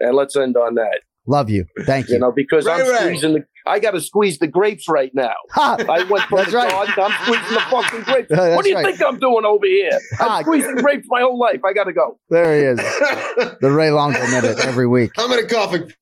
and 0.00 0.16
let's 0.16 0.36
end 0.36 0.56
on 0.56 0.74
that. 0.76 1.00
Love 1.26 1.50
you. 1.50 1.66
Thank 1.84 2.08
you. 2.08 2.14
You 2.14 2.20
know, 2.20 2.32
because 2.32 2.66
I'm 2.66 2.80
Ray 2.80 2.90
Ray. 2.90 2.96
squeezing 2.98 3.34
the. 3.34 3.44
I 3.66 3.78
got 3.78 3.90
to 3.90 4.00
squeeze 4.00 4.38
the 4.38 4.46
grapes 4.46 4.88
right 4.88 5.10
now. 5.14 5.34
Ha! 5.52 5.76
I 5.88 6.04
went 6.04 6.24
from 6.24 6.38
That's 6.38 6.50
the 6.50 6.56
right. 6.56 6.70
garden. 6.70 6.94
I'm 6.96 7.12
squeezing 7.24 7.54
the 7.54 7.60
fucking 7.70 8.00
grapes. 8.02 8.28
That's 8.30 8.56
what 8.56 8.64
do 8.64 8.70
you 8.70 8.76
right. 8.76 8.86
think 8.86 9.02
I'm 9.06 9.18
doing 9.18 9.44
over 9.44 9.66
here? 9.66 10.00
Ha. 10.18 10.36
I'm 10.38 10.42
squeezing 10.44 10.76
grapes 10.76 11.06
my 11.10 11.20
whole 11.20 11.38
life. 11.38 11.60
I 11.64 11.74
got 11.74 11.84
to 11.84 11.92
go. 11.92 12.18
There 12.30 12.56
he 12.56 12.64
is. 12.80 12.80
The 13.60 13.70
Ray 13.70 13.90
Longo 13.90 14.18
minute 14.28 14.58
every 14.64 14.86
week 14.86 15.10
I'm 15.18 15.30
in 15.32 15.38
a 15.44 15.46
coughing. 15.46 15.92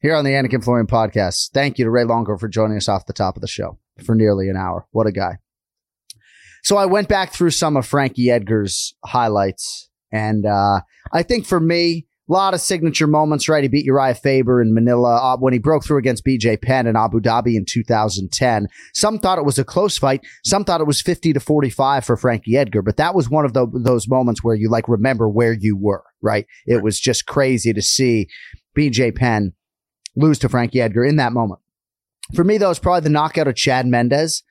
here 0.00 0.14
on 0.14 0.24
the 0.24 0.30
Anik 0.32 0.54
and 0.54 0.64
Florian 0.64 0.86
podcast. 0.86 1.50
Thank 1.52 1.78
you 1.78 1.84
to 1.84 1.90
Ray 1.90 2.04
Longo 2.04 2.36
for 2.38 2.48
joining 2.48 2.78
us 2.78 2.88
off 2.88 3.04
the 3.06 3.12
top 3.12 3.36
of 3.36 3.42
the 3.42 3.48
show 3.48 3.78
for 4.04 4.14
nearly 4.14 4.48
an 4.48 4.56
hour. 4.56 4.86
What 4.92 5.06
a 5.06 5.12
guy. 5.12 5.36
So 6.62 6.76
I 6.76 6.86
went 6.86 7.08
back 7.08 7.32
through 7.32 7.50
some 7.50 7.76
of 7.76 7.86
Frankie 7.86 8.30
Edgar's 8.30 8.94
highlights, 9.04 9.88
and 10.12 10.46
uh, 10.46 10.80
I 11.12 11.22
think 11.22 11.46
for 11.46 11.60
me, 11.60 12.06
a 12.28 12.32
lot 12.32 12.54
of 12.54 12.60
signature 12.60 13.08
moments, 13.08 13.48
right? 13.48 13.64
He 13.64 13.68
beat 13.68 13.86
Urijah 13.86 14.18
Faber 14.18 14.62
in 14.62 14.72
Manila 14.72 15.16
uh, 15.16 15.36
when 15.36 15.52
he 15.52 15.58
broke 15.58 15.84
through 15.84 15.98
against 15.98 16.24
BJ 16.24 16.60
Penn 16.60 16.86
in 16.86 16.96
Abu 16.96 17.20
Dhabi 17.20 17.56
in 17.56 17.64
2010. 17.64 18.68
Some 18.94 19.18
thought 19.18 19.38
it 19.38 19.44
was 19.44 19.58
a 19.58 19.64
close 19.64 19.98
fight. 19.98 20.24
Some 20.44 20.64
thought 20.64 20.80
it 20.80 20.86
was 20.86 21.00
50 21.00 21.32
to 21.32 21.40
45 21.40 22.04
for 22.04 22.16
Frankie 22.16 22.56
Edgar, 22.56 22.80
but 22.80 22.96
that 22.96 23.14
was 23.14 23.28
one 23.28 23.44
of 23.44 23.54
the, 23.54 23.66
those 23.74 24.08
moments 24.08 24.42
where 24.44 24.54
you 24.54 24.70
like 24.70 24.88
remember 24.88 25.28
where 25.28 25.52
you 25.52 25.76
were, 25.76 26.04
right? 26.22 26.46
It 26.64 26.82
was 26.82 27.00
just 27.00 27.26
crazy 27.26 27.72
to 27.72 27.82
see 27.82 28.28
BJ 28.76 29.14
Penn 29.14 29.52
lose 30.14 30.38
to 30.40 30.48
Frankie 30.48 30.80
Edgar 30.80 31.04
in 31.04 31.16
that 31.16 31.32
moment. 31.32 31.60
For 32.34 32.44
me, 32.44 32.56
though, 32.56 32.70
it's 32.70 32.78
probably 32.78 33.00
the 33.00 33.10
knockout 33.10 33.48
of 33.48 33.56
Chad 33.56 33.86
Mendes 33.86 34.44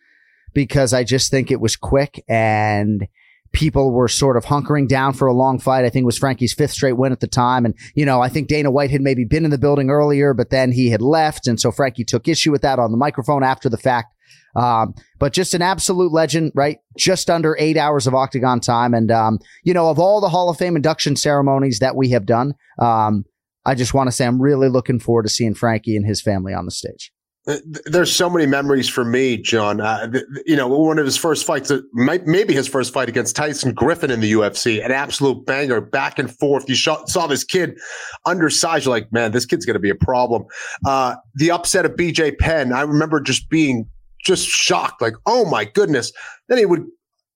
because 0.54 0.94
I 0.94 1.04
just 1.04 1.32
think 1.32 1.52
it 1.52 1.62
was 1.62 1.76
quick 1.76 2.24
and 2.28 3.08
people 3.54 3.92
were 3.92 4.08
sort 4.08 4.38
of 4.38 4.46
hunkering 4.46 4.88
down 4.88 5.14
for 5.14 5.28
a 5.28 5.34
long 5.34 5.60
fight. 5.60 5.86
I 5.86 5.90
think 5.90 6.04
it 6.04 6.06
was 6.06 6.18
Frankie's 6.18 6.54
fifth 6.54 6.72
straight 6.72 6.94
win 6.94 7.12
at 7.12 7.20
the 7.20 7.28
time. 7.28 7.66
And, 7.66 7.76
you 7.96 8.06
know, 8.06 8.22
I 8.22 8.30
think 8.30 8.48
Dana 8.48 8.72
White 8.72 8.92
had 8.92 9.02
maybe 9.02 9.26
been 9.26 9.46
in 9.46 9.52
the 9.52 9.58
building 9.58 9.90
earlier, 9.90 10.34
but 10.34 10.50
then 10.50 10.72
he 10.72 10.90
had 10.90 11.02
left. 11.02 11.48
And 11.48 11.60
so 11.60 11.72
Frankie 11.72 12.06
took 12.06 12.28
issue 12.28 12.52
with 12.52 12.62
that 12.62 12.80
on 12.80 12.92
the 12.92 12.98
microphone 12.98 13.44
after 13.44 13.68
the 13.68 13.78
fact. 13.78 14.14
Um, 14.56 14.94
but 15.20 15.34
just 15.34 15.54
an 15.54 15.62
absolute 15.62 16.12
legend, 16.12 16.52
right? 16.56 16.80
Just 16.98 17.30
under 17.30 17.56
eight 17.60 17.78
hours 17.78 18.08
of 18.08 18.16
octagon 18.16 18.60
time. 18.60 18.94
And, 18.94 19.12
um, 19.12 19.40
you 19.64 19.74
know, 19.74 19.90
of 19.90 20.00
all 20.00 20.22
the 20.22 20.30
Hall 20.30 20.50
of 20.50 20.58
Fame 20.58 20.76
induction 20.76 21.16
ceremonies 21.16 21.80
that 21.80 21.96
we 21.96 22.10
have 22.10 22.26
done, 22.26 22.54
um, 22.80 23.26
I 23.66 23.76
just 23.76 23.94
want 23.94 24.08
to 24.08 24.12
say 24.12 24.26
I'm 24.26 24.42
really 24.42 24.70
looking 24.70 25.00
forward 25.00 25.24
to 25.24 25.30
seeing 25.30 25.54
Frankie 25.54 25.96
and 25.96 26.06
his 26.06 26.22
family 26.22 26.54
on 26.54 26.66
the 26.66 26.72
stage. 26.72 27.12
Uh, 27.48 27.54
th- 27.54 27.86
There's 27.86 28.16
so 28.16 28.30
many 28.30 28.46
memories 28.46 28.88
for 28.88 29.04
me, 29.04 29.38
John. 29.38 29.82
Uh, 29.82 30.12
you 30.46 30.56
know, 30.56 30.68
one 30.68 31.00
of 31.00 31.06
his 31.06 31.18
first 31.18 31.46
fights, 31.46 31.72
uh, 31.72 31.80
maybe 31.94 32.54
his 32.54 32.68
first 32.68 32.94
fight 32.94 33.10
against 33.10 33.36
Tyson 33.36 33.74
Griffin 33.74 34.12
in 34.12 34.20
the 34.20 34.32
UFC, 34.34 34.84
an 34.84 34.92
absolute 34.92 35.46
banger, 35.46 35.82
back 35.82 36.20
and 36.20 36.36
forth. 36.38 36.70
You 36.70 36.76
saw 36.76 37.28
this 37.28 37.44
kid 37.44 37.80
undersized. 38.26 38.86
You're 38.86 38.94
like, 38.94 39.12
man, 39.12 39.32
this 39.32 39.46
kid's 39.46 39.66
going 39.66 39.74
to 39.74 39.80
be 39.80 39.90
a 39.90 39.96
problem. 39.96 40.46
Uh, 40.86 41.16
the 41.36 41.50
upset 41.50 41.86
of 41.86 41.94
BJ 41.94 42.38
Penn, 42.38 42.74
I 42.74 42.82
remember 42.82 43.20
just 43.20 43.50
being 43.50 43.90
just 44.24 44.48
shocked, 44.48 45.02
like, 45.02 45.16
oh 45.26 45.50
my 45.50 45.66
goodness. 45.66 46.12
Then 46.48 46.60
he 46.60 46.66
would 46.66 46.86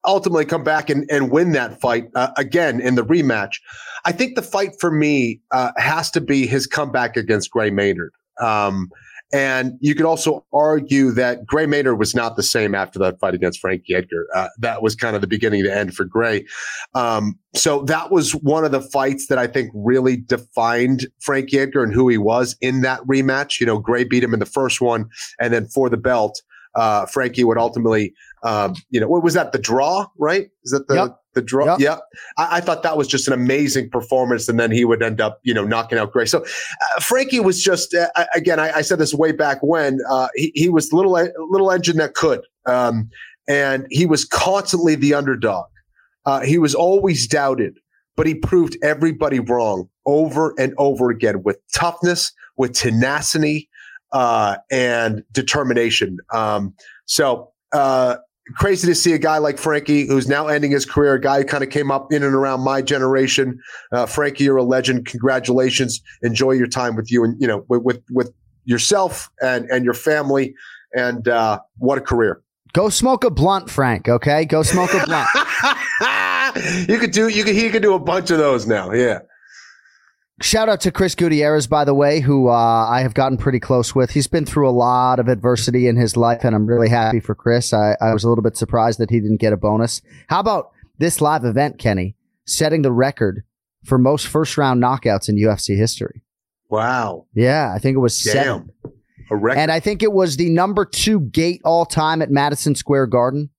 ultimately 0.05 0.45
come 0.45 0.63
back 0.63 0.89
and, 0.91 1.09
and 1.09 1.31
win 1.31 1.51
that 1.53 1.81
fight 1.81 2.09
uh, 2.13 2.29
again 2.37 2.79
in 2.79 2.93
the 2.93 3.03
rematch. 3.03 3.55
I 4.05 4.11
think 4.11 4.35
the 4.35 4.43
fight 4.43 4.73
for 4.79 4.91
me 4.91 5.41
uh, 5.51 5.71
has 5.77 6.11
to 6.11 6.21
be 6.21 6.45
his 6.45 6.67
comeback 6.67 7.17
against 7.17 7.49
Gray 7.49 7.71
Maynard. 7.71 8.13
Um, 8.39 8.91
and 9.33 9.73
you 9.79 9.95
could 9.95 10.05
also 10.05 10.45
argue 10.53 11.11
that 11.11 11.45
Gray 11.45 11.65
Maynard 11.65 11.99
was 11.99 12.15
not 12.15 12.35
the 12.35 12.43
same 12.43 12.75
after 12.75 12.99
that 12.99 13.19
fight 13.19 13.33
against 13.33 13.59
Frankie 13.59 13.95
Edgar. 13.95 14.27
Uh, 14.35 14.49
that 14.59 14.81
was 14.81 14.95
kind 14.95 15.15
of 15.15 15.21
the 15.21 15.27
beginning 15.27 15.63
to 15.63 15.75
end 15.75 15.95
for 15.95 16.05
Gray. 16.05 16.45
Um, 16.93 17.37
so 17.55 17.81
that 17.83 18.11
was 18.11 18.33
one 18.35 18.65
of 18.65 18.71
the 18.71 18.81
fights 18.81 19.27
that 19.27 19.37
I 19.37 19.47
think 19.47 19.71
really 19.73 20.17
defined 20.17 21.07
Frankie 21.19 21.59
Edgar 21.59 21.83
and 21.83 21.93
who 21.93 22.07
he 22.07 22.17
was 22.17 22.55
in 22.61 22.81
that 22.81 23.01
rematch. 23.01 23.59
You 23.59 23.65
know, 23.65 23.79
Gray 23.79 24.03
beat 24.03 24.23
him 24.23 24.33
in 24.33 24.39
the 24.39 24.45
first 24.45 24.79
one, 24.79 25.09
and 25.39 25.53
then 25.53 25.67
for 25.67 25.89
the 25.89 25.97
belt, 25.97 26.41
uh, 26.75 27.05
Frankie 27.05 27.43
would 27.43 27.57
ultimately, 27.57 28.13
um, 28.43 28.75
you 28.89 28.99
know, 28.99 29.07
what 29.07 29.23
was 29.23 29.33
that? 29.33 29.51
The 29.51 29.59
draw, 29.59 30.07
right? 30.17 30.49
Is 30.63 30.71
that 30.71 30.87
the 30.87 30.95
Yep. 30.95 31.19
the 31.33 31.41
draw? 31.41 31.65
Yep. 31.65 31.79
Yeah. 31.79 31.97
I, 32.37 32.57
I 32.57 32.61
thought 32.61 32.83
that 32.83 32.97
was 32.97 33.07
just 33.07 33.27
an 33.27 33.33
amazing 33.33 33.89
performance, 33.89 34.49
and 34.49 34.59
then 34.59 34.71
he 34.71 34.85
would 34.85 35.01
end 35.01 35.21
up, 35.21 35.39
you 35.43 35.53
know, 35.53 35.63
knocking 35.63 35.97
out 35.97 36.11
Gray. 36.11 36.25
So 36.25 36.43
uh, 36.43 36.99
Frankie 36.99 37.39
was 37.39 37.63
just 37.63 37.93
uh, 37.93 38.07
again. 38.33 38.59
I, 38.59 38.77
I 38.77 38.81
said 38.81 38.99
this 38.99 39.13
way 39.13 39.31
back 39.31 39.59
when 39.61 39.99
uh, 40.09 40.27
he, 40.35 40.51
he 40.53 40.69
was 40.69 40.91
little 40.93 41.13
little 41.13 41.71
engine 41.71 41.97
that 41.97 42.13
could, 42.13 42.41
um, 42.65 43.09
and 43.47 43.87
he 43.89 44.05
was 44.05 44.25
constantly 44.25 44.95
the 44.95 45.13
underdog. 45.13 45.65
Uh, 46.25 46.41
he 46.41 46.57
was 46.57 46.73
always 46.75 47.27
doubted, 47.27 47.77
but 48.15 48.25
he 48.27 48.35
proved 48.35 48.77
everybody 48.83 49.39
wrong 49.39 49.87
over 50.05 50.53
and 50.57 50.73
over 50.77 51.09
again 51.09 51.43
with 51.43 51.57
toughness, 51.73 52.31
with 52.57 52.73
tenacity, 52.73 53.69
uh, 54.15 54.57
and 54.71 55.23
determination. 55.31 56.17
Um, 56.33 56.73
so. 57.05 57.51
Uh, 57.71 58.17
crazy 58.53 58.87
to 58.87 58.93
see 58.93 59.11
a 59.11 59.17
guy 59.17 59.39
like 59.39 59.57
Frankie, 59.57 60.05
who's 60.05 60.27
now 60.27 60.47
ending 60.47 60.69
his 60.69 60.85
career, 60.85 61.15
a 61.15 61.19
guy 61.19 61.39
who 61.39 61.45
kind 61.45 61.63
of 61.63 61.71
came 61.71 61.89
up 61.89 62.13
in 62.13 62.21
and 62.21 62.35
around 62.35 62.61
my 62.61 62.79
generation. 62.79 63.59
Uh, 63.91 64.05
Frankie, 64.05 64.43
you're 64.43 64.57
a 64.57 64.63
legend. 64.63 65.07
Congratulations. 65.07 65.99
Enjoy 66.21 66.51
your 66.51 66.67
time 66.67 66.95
with 66.95 67.11
you 67.11 67.23
and 67.23 67.35
you 67.41 67.47
know 67.47 67.65
with 67.67 67.81
with, 67.81 68.03
with 68.11 68.31
yourself 68.65 69.29
and 69.41 69.65
and 69.71 69.83
your 69.83 69.95
family. 69.95 70.53
And 70.95 71.27
uh, 71.27 71.59
what 71.79 71.97
a 71.97 72.01
career! 72.01 72.43
Go 72.73 72.89
smoke 72.89 73.23
a 73.23 73.31
blunt, 73.31 73.69
Frank. 73.69 74.07
Okay, 74.07 74.45
go 74.45 74.61
smoke 74.61 74.93
a 74.93 75.03
blunt. 75.05 75.27
you 76.87 76.99
could 76.99 77.11
do 77.11 77.27
you 77.29 77.43
could 77.43 77.55
he 77.55 77.69
could 77.71 77.81
do 77.81 77.95
a 77.95 77.99
bunch 77.99 78.29
of 78.29 78.37
those 78.37 78.67
now. 78.67 78.93
Yeah. 78.93 79.21
Shout 80.41 80.67
out 80.67 80.81
to 80.81 80.91
Chris 80.91 81.15
Gutierrez, 81.15 81.65
by 81.65 81.85
the 81.85 81.93
way, 81.93 82.19
who 82.19 82.49
uh, 82.49 82.51
I 82.89 83.01
have 83.01 83.13
gotten 83.13 83.37
pretty 83.37 83.59
close 83.59 83.95
with. 83.95 84.11
He's 84.11 84.27
been 84.27 84.45
through 84.45 84.67
a 84.67 84.71
lot 84.71 85.17
of 85.17 85.29
adversity 85.29 85.87
in 85.87 85.95
his 85.95 86.17
life, 86.17 86.43
and 86.43 86.53
I'm 86.53 86.65
really 86.65 86.89
happy 86.89 87.21
for 87.21 87.35
Chris. 87.35 87.71
I, 87.71 87.95
I 88.01 88.13
was 88.13 88.25
a 88.25 88.29
little 88.29 88.43
bit 88.43 88.57
surprised 88.57 88.99
that 88.99 89.09
he 89.09 89.21
didn't 89.21 89.39
get 89.39 89.53
a 89.53 89.57
bonus. 89.57 90.01
How 90.27 90.41
about 90.41 90.71
this 90.97 91.21
live 91.21 91.45
event, 91.45 91.79
Kenny, 91.79 92.17
setting 92.45 92.81
the 92.81 92.91
record 92.91 93.43
for 93.85 93.97
most 93.97 94.27
first 94.27 94.57
round 94.57 94.83
knockouts 94.83 95.29
in 95.29 95.37
UFC 95.37 95.77
history? 95.77 96.21
Wow. 96.69 97.27
Yeah, 97.33 97.71
I 97.73 97.79
think 97.79 97.95
it 97.95 97.99
was 97.99 98.21
Damn. 98.21 98.33
seven. 98.33 98.69
A 99.31 99.35
record. 99.37 99.59
And 99.59 99.71
I 99.71 99.79
think 99.79 100.03
it 100.03 100.11
was 100.11 100.35
the 100.35 100.49
number 100.49 100.83
two 100.83 101.21
gate 101.21 101.61
all 101.63 101.85
time 101.85 102.21
at 102.21 102.29
Madison 102.29 102.75
Square 102.75 103.07
Garden. 103.07 103.51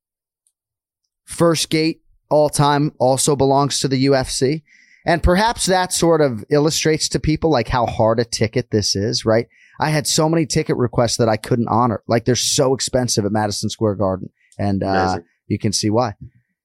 First 1.25 1.71
gate 1.71 2.03
all 2.29 2.51
time 2.51 2.93
also 2.99 3.35
belongs 3.35 3.81
to 3.81 3.89
the 3.89 4.07
UFC. 4.07 4.63
And 5.07 5.23
perhaps 5.23 5.67
that 5.67 5.93
sort 5.93 6.21
of 6.21 6.45
illustrates 6.51 7.09
to 7.11 7.21
people 7.21 7.51
like 7.51 7.69
how 7.69 7.87
hard 7.87 8.19
a 8.19 8.25
ticket 8.25 8.73
this 8.73 8.97
is, 8.97 9.25
right? 9.25 9.47
I 9.81 9.91
had 9.91 10.07
so 10.07 10.29
many 10.29 10.47
ticket 10.47 10.77
requests 10.77 11.17
that 11.19 11.29
I 11.29 11.37
couldn't 11.37 11.69
honor. 11.69 12.03
Like 12.09 12.25
they're 12.25 12.35
so 12.35 12.75
expensive 12.75 13.25
at 13.25 13.31
Madison 13.31 13.71
Square 13.71 13.97
Garden. 13.97 14.31
And 14.59 14.83
uh, 14.83 15.19
you 15.47 15.59
can 15.59 15.73
see 15.73 15.91
why. 15.91 16.15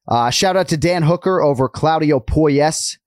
Uh, 0.07 0.31
shout 0.31 0.57
out 0.57 0.67
to 0.69 0.77
Dan 0.77 1.03
Hooker 1.03 1.41
over 1.41 1.69
Claudio 1.69 2.19
Puelles. 2.19 2.97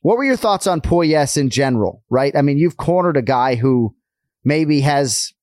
What 0.00 0.16
were 0.16 0.24
your 0.24 0.36
thoughts 0.36 0.66
on 0.66 0.80
Puelles 0.80 1.36
in 1.36 1.50
general, 1.50 2.02
right? 2.08 2.34
I 2.34 2.40
mean, 2.40 2.56
you've 2.56 2.76
cornered 2.78 3.16
a 3.16 3.22
guy 3.22 3.56
who 3.56 3.94
maybe 4.44 4.80
has, 4.80 5.34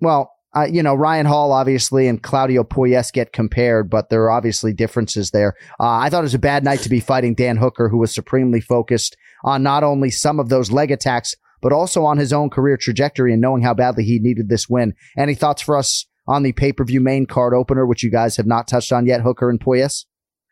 well, 0.00 0.33
uh, 0.56 0.66
you 0.70 0.82
know, 0.82 0.94
Ryan 0.94 1.26
Hall 1.26 1.52
obviously 1.52 2.06
and 2.06 2.22
Claudio 2.22 2.64
Puelles 2.64 3.12
get 3.12 3.32
compared, 3.32 3.90
but 3.90 4.08
there 4.08 4.22
are 4.22 4.30
obviously 4.30 4.72
differences 4.72 5.30
there. 5.30 5.54
Uh, 5.80 5.98
I 5.98 6.10
thought 6.10 6.20
it 6.20 6.22
was 6.22 6.34
a 6.34 6.38
bad 6.38 6.64
night 6.64 6.80
to 6.80 6.88
be 6.88 7.00
fighting 7.00 7.34
Dan 7.34 7.56
Hooker, 7.56 7.88
who 7.88 7.98
was 7.98 8.14
supremely 8.14 8.60
focused 8.60 9.16
on 9.44 9.62
not 9.62 9.82
only 9.82 10.10
some 10.10 10.38
of 10.38 10.48
those 10.48 10.70
leg 10.70 10.90
attacks, 10.90 11.34
but 11.60 11.72
also 11.72 12.04
on 12.04 12.18
his 12.18 12.32
own 12.32 12.50
career 12.50 12.76
trajectory 12.76 13.32
and 13.32 13.40
knowing 13.40 13.62
how 13.62 13.74
badly 13.74 14.04
he 14.04 14.18
needed 14.18 14.48
this 14.48 14.68
win. 14.68 14.94
Any 15.16 15.34
thoughts 15.34 15.62
for 15.62 15.76
us 15.76 16.06
on 16.26 16.42
the 16.42 16.52
pay 16.52 16.72
per 16.72 16.84
view 16.84 17.00
main 17.00 17.26
card 17.26 17.54
opener, 17.54 17.86
which 17.86 18.02
you 18.02 18.10
guys 18.10 18.36
have 18.36 18.46
not 18.46 18.68
touched 18.68 18.92
on 18.92 19.06
yet, 19.06 19.22
Hooker 19.22 19.50
and 19.50 19.60
Puelles? 19.60 20.04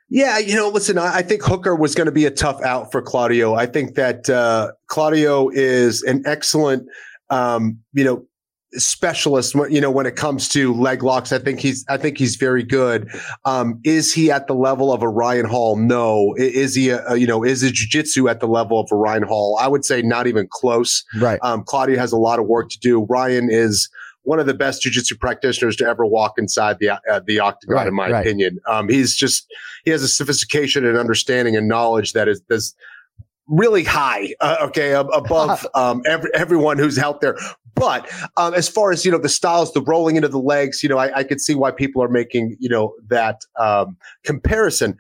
Yeah, 0.08 0.36
you 0.38 0.54
know, 0.54 0.68
listen, 0.68 0.98
I, 0.98 1.22
think 1.22 1.42
Hooker 1.42 1.74
was 1.74 1.94
going 1.94 2.04
to 2.04 2.12
be 2.12 2.26
a 2.26 2.30
tough 2.30 2.60
out 2.60 2.92
for 2.92 3.00
Claudio. 3.00 3.54
I 3.54 3.64
think 3.64 3.94
that 3.94 4.28
uh, 4.28 4.72
Claudio 4.88 5.48
is 5.48 6.02
an 6.02 6.22
excellent, 6.26 6.86
um, 7.30 7.78
you 7.94 8.04
know, 8.04 8.26
specialist. 8.74 9.54
You 9.70 9.80
know, 9.80 9.90
when 9.90 10.06
it 10.06 10.16
comes 10.16 10.48
to 10.50 10.72
leg 10.74 11.02
locks, 11.02 11.32
I 11.32 11.38
think 11.38 11.60
he's, 11.60 11.84
I 11.88 11.96
think 11.96 12.18
he's 12.18 12.36
very 12.36 12.62
good. 12.62 13.08
Um, 13.44 13.80
is 13.84 14.12
he 14.12 14.30
at 14.30 14.46
the 14.46 14.54
level 14.54 14.92
of 14.92 15.02
a 15.02 15.08
Ryan 15.08 15.46
Hall? 15.46 15.76
No. 15.76 16.34
Is 16.38 16.74
he, 16.74 16.88
a, 16.90 17.04
a- 17.06 17.16
you 17.16 17.26
know, 17.26 17.44
is 17.44 17.60
his 17.60 17.72
jiu-jitsu 17.72 18.28
at 18.28 18.40
the 18.40 18.48
level 18.48 18.80
of 18.80 18.88
a 18.90 18.96
Ryan 18.96 19.24
Hall? 19.24 19.58
I 19.60 19.68
would 19.68 19.84
say 19.84 20.02
not 20.02 20.26
even 20.26 20.48
close. 20.50 21.04
Right. 21.20 21.38
Um, 21.42 21.64
Claudio 21.64 21.98
has 21.98 22.12
a 22.12 22.16
lot 22.18 22.38
of 22.38 22.46
work 22.46 22.70
to 22.70 22.78
do. 22.78 23.04
Ryan 23.04 23.48
is 23.50 23.88
one 24.24 24.38
of 24.38 24.46
the 24.46 24.54
best 24.54 24.82
jiu-jitsu 24.82 25.16
practitioners 25.16 25.74
to 25.76 25.84
ever 25.84 26.06
walk 26.06 26.34
inside 26.38 26.78
the 26.78 26.90
uh, 26.90 27.20
the 27.26 27.40
octagon, 27.40 27.74
Right, 27.74 27.86
in 27.88 27.94
my 27.94 28.08
right. 28.08 28.20
opinion. 28.20 28.60
Um, 28.68 28.88
he's 28.88 29.16
just 29.16 29.52
he 29.84 29.90
has 29.90 30.02
a 30.04 30.08
sophistication 30.08 30.86
and 30.86 30.96
understanding 30.96 31.56
and 31.56 31.66
knowledge 31.66 32.12
that 32.12 32.28
is 32.28 32.40
that's 32.48 32.72
really 33.48 33.84
high. 33.84 34.34
Uh, 34.40 34.56
okay, 34.62 34.94
ab- 34.94 35.10
above 35.12 35.66
um, 35.74 36.02
every, 36.06 36.30
everyone 36.34 36.78
who's 36.78 36.98
out 36.98 37.20
there. 37.20 37.36
But 37.74 38.08
um, 38.36 38.54
as 38.54 38.68
far 38.68 38.92
as 38.92 39.04
you 39.04 39.10
know, 39.10 39.18
the 39.18 39.28
styles, 39.28 39.72
the 39.72 39.82
rolling 39.82 40.16
into 40.16 40.28
the 40.28 40.38
legs, 40.38 40.82
you 40.82 40.88
know, 40.88 40.98
I, 40.98 41.18
I 41.18 41.24
could 41.24 41.40
see 41.40 41.54
why 41.54 41.70
people 41.70 42.02
are 42.02 42.08
making 42.08 42.56
you 42.60 42.68
know 42.68 42.94
that 43.08 43.40
um, 43.58 43.96
comparison. 44.24 44.96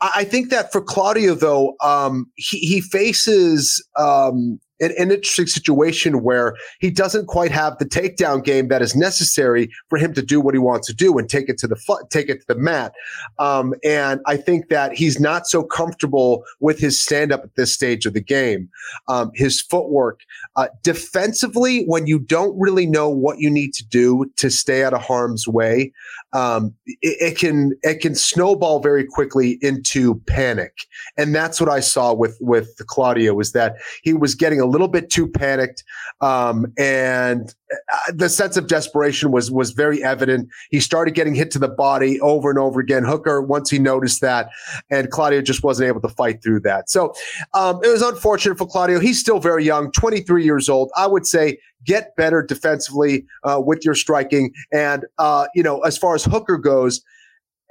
I, 0.00 0.10
I 0.16 0.24
think 0.24 0.50
that 0.50 0.72
for 0.72 0.80
Claudio, 0.80 1.34
though, 1.34 1.74
um, 1.82 2.30
he, 2.36 2.58
he 2.58 2.80
faces 2.80 3.84
um, 3.98 4.60
an, 4.82 5.10
interesting 5.12 5.46
situation 5.46 6.22
where 6.22 6.56
he 6.80 6.90
doesn't 6.90 7.26
quite 7.26 7.50
have 7.50 7.78
the 7.78 7.84
takedown 7.84 8.44
game 8.44 8.68
that 8.68 8.82
is 8.82 8.94
necessary 8.96 9.70
for 9.88 9.98
him 9.98 10.12
to 10.14 10.22
do 10.22 10.40
what 10.40 10.54
he 10.54 10.58
wants 10.58 10.86
to 10.88 10.94
do 10.94 11.18
and 11.18 11.28
take 11.28 11.48
it 11.48 11.58
to 11.58 11.66
the 11.66 11.76
fu- 11.76 12.02
take 12.10 12.28
it 12.28 12.40
to 12.40 12.46
the 12.48 12.54
mat. 12.54 12.92
Um, 13.38 13.74
and 13.84 14.20
I 14.26 14.36
think 14.36 14.68
that 14.68 14.94
he's 14.94 15.20
not 15.20 15.46
so 15.46 15.62
comfortable 15.62 16.44
with 16.60 16.78
his 16.78 17.00
stand 17.00 17.32
up 17.32 17.42
at 17.44 17.54
this 17.54 17.72
stage 17.72 18.06
of 18.06 18.14
the 18.14 18.20
game. 18.20 18.68
Um, 19.08 19.30
his 19.34 19.60
footwork 19.60 20.20
uh, 20.56 20.68
defensively, 20.82 21.84
when 21.84 22.06
you 22.06 22.18
don't 22.18 22.58
really 22.58 22.86
know 22.86 23.08
what 23.08 23.38
you 23.38 23.50
need 23.50 23.72
to 23.74 23.86
do 23.86 24.30
to 24.36 24.50
stay 24.50 24.84
out 24.84 24.94
of 24.94 25.02
harm's 25.02 25.46
way, 25.46 25.92
um, 26.32 26.74
it, 26.86 27.32
it 27.32 27.38
can 27.38 27.72
it 27.82 28.00
can 28.00 28.14
snowball 28.14 28.80
very 28.80 29.04
quickly 29.04 29.58
into 29.62 30.16
panic, 30.26 30.72
and 31.16 31.34
that's 31.34 31.60
what 31.60 31.70
I 31.70 31.80
saw 31.80 32.12
with 32.12 32.36
with 32.40 32.70
Claudio 32.86 33.34
was 33.34 33.52
that 33.52 33.76
he 34.02 34.12
was 34.12 34.34
getting 34.34 34.60
a 34.60 34.66
little 34.72 34.88
bit 34.88 35.10
too 35.10 35.28
panicked, 35.28 35.84
um, 36.20 36.72
and 36.76 37.54
uh, 37.70 38.12
the 38.12 38.28
sense 38.28 38.56
of 38.56 38.66
desperation 38.66 39.30
was 39.30 39.50
was 39.50 39.70
very 39.70 40.02
evident. 40.02 40.48
He 40.70 40.80
started 40.80 41.14
getting 41.14 41.34
hit 41.34 41.50
to 41.52 41.58
the 41.58 41.68
body 41.68 42.20
over 42.20 42.50
and 42.50 42.58
over 42.58 42.80
again. 42.80 43.04
Hooker 43.04 43.40
once 43.42 43.70
he 43.70 43.78
noticed 43.78 44.20
that, 44.22 44.48
and 44.90 45.10
Claudio 45.10 45.42
just 45.42 45.62
wasn't 45.62 45.88
able 45.88 46.00
to 46.00 46.08
fight 46.08 46.42
through 46.42 46.60
that. 46.60 46.90
So 46.90 47.14
um, 47.54 47.80
it 47.84 47.88
was 47.88 48.02
unfortunate 48.02 48.58
for 48.58 48.66
Claudio. 48.66 48.98
He's 48.98 49.20
still 49.20 49.38
very 49.38 49.64
young, 49.64 49.92
23 49.92 50.44
years 50.44 50.68
old. 50.68 50.90
I 50.96 51.06
would 51.06 51.26
say 51.26 51.58
get 51.84 52.14
better 52.16 52.42
defensively 52.42 53.26
uh, 53.44 53.60
with 53.64 53.84
your 53.84 53.94
striking, 53.94 54.52
and 54.72 55.04
uh, 55.18 55.46
you 55.54 55.62
know 55.62 55.80
as 55.80 55.98
far 55.98 56.14
as 56.14 56.24
Hooker 56.24 56.58
goes 56.58 57.02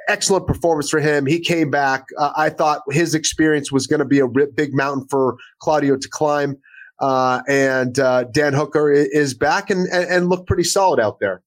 excellent 0.07 0.47
performance 0.47 0.89
for 0.89 0.99
him. 0.99 1.25
He 1.25 1.39
came 1.39 1.69
back. 1.69 2.05
Uh, 2.17 2.31
I 2.35 2.49
thought 2.49 2.81
his 2.89 3.15
experience 3.15 3.71
was 3.71 3.87
going 3.87 3.99
to 3.99 4.05
be 4.05 4.19
a 4.19 4.27
big 4.27 4.73
mountain 4.73 5.07
for 5.09 5.37
Claudio 5.59 5.97
to 5.97 6.09
climb. 6.09 6.57
Uh, 7.01 7.41
and 7.47 7.97
uh, 7.99 8.25
Dan 8.25 8.53
Hooker 8.53 8.91
is 8.91 9.33
back 9.33 9.69
and, 9.69 9.87
and, 9.87 10.09
and 10.09 10.29
looked 10.29 10.47
pretty 10.47 10.63
solid 10.63 10.99
out 10.99 11.19
there. 11.19 11.41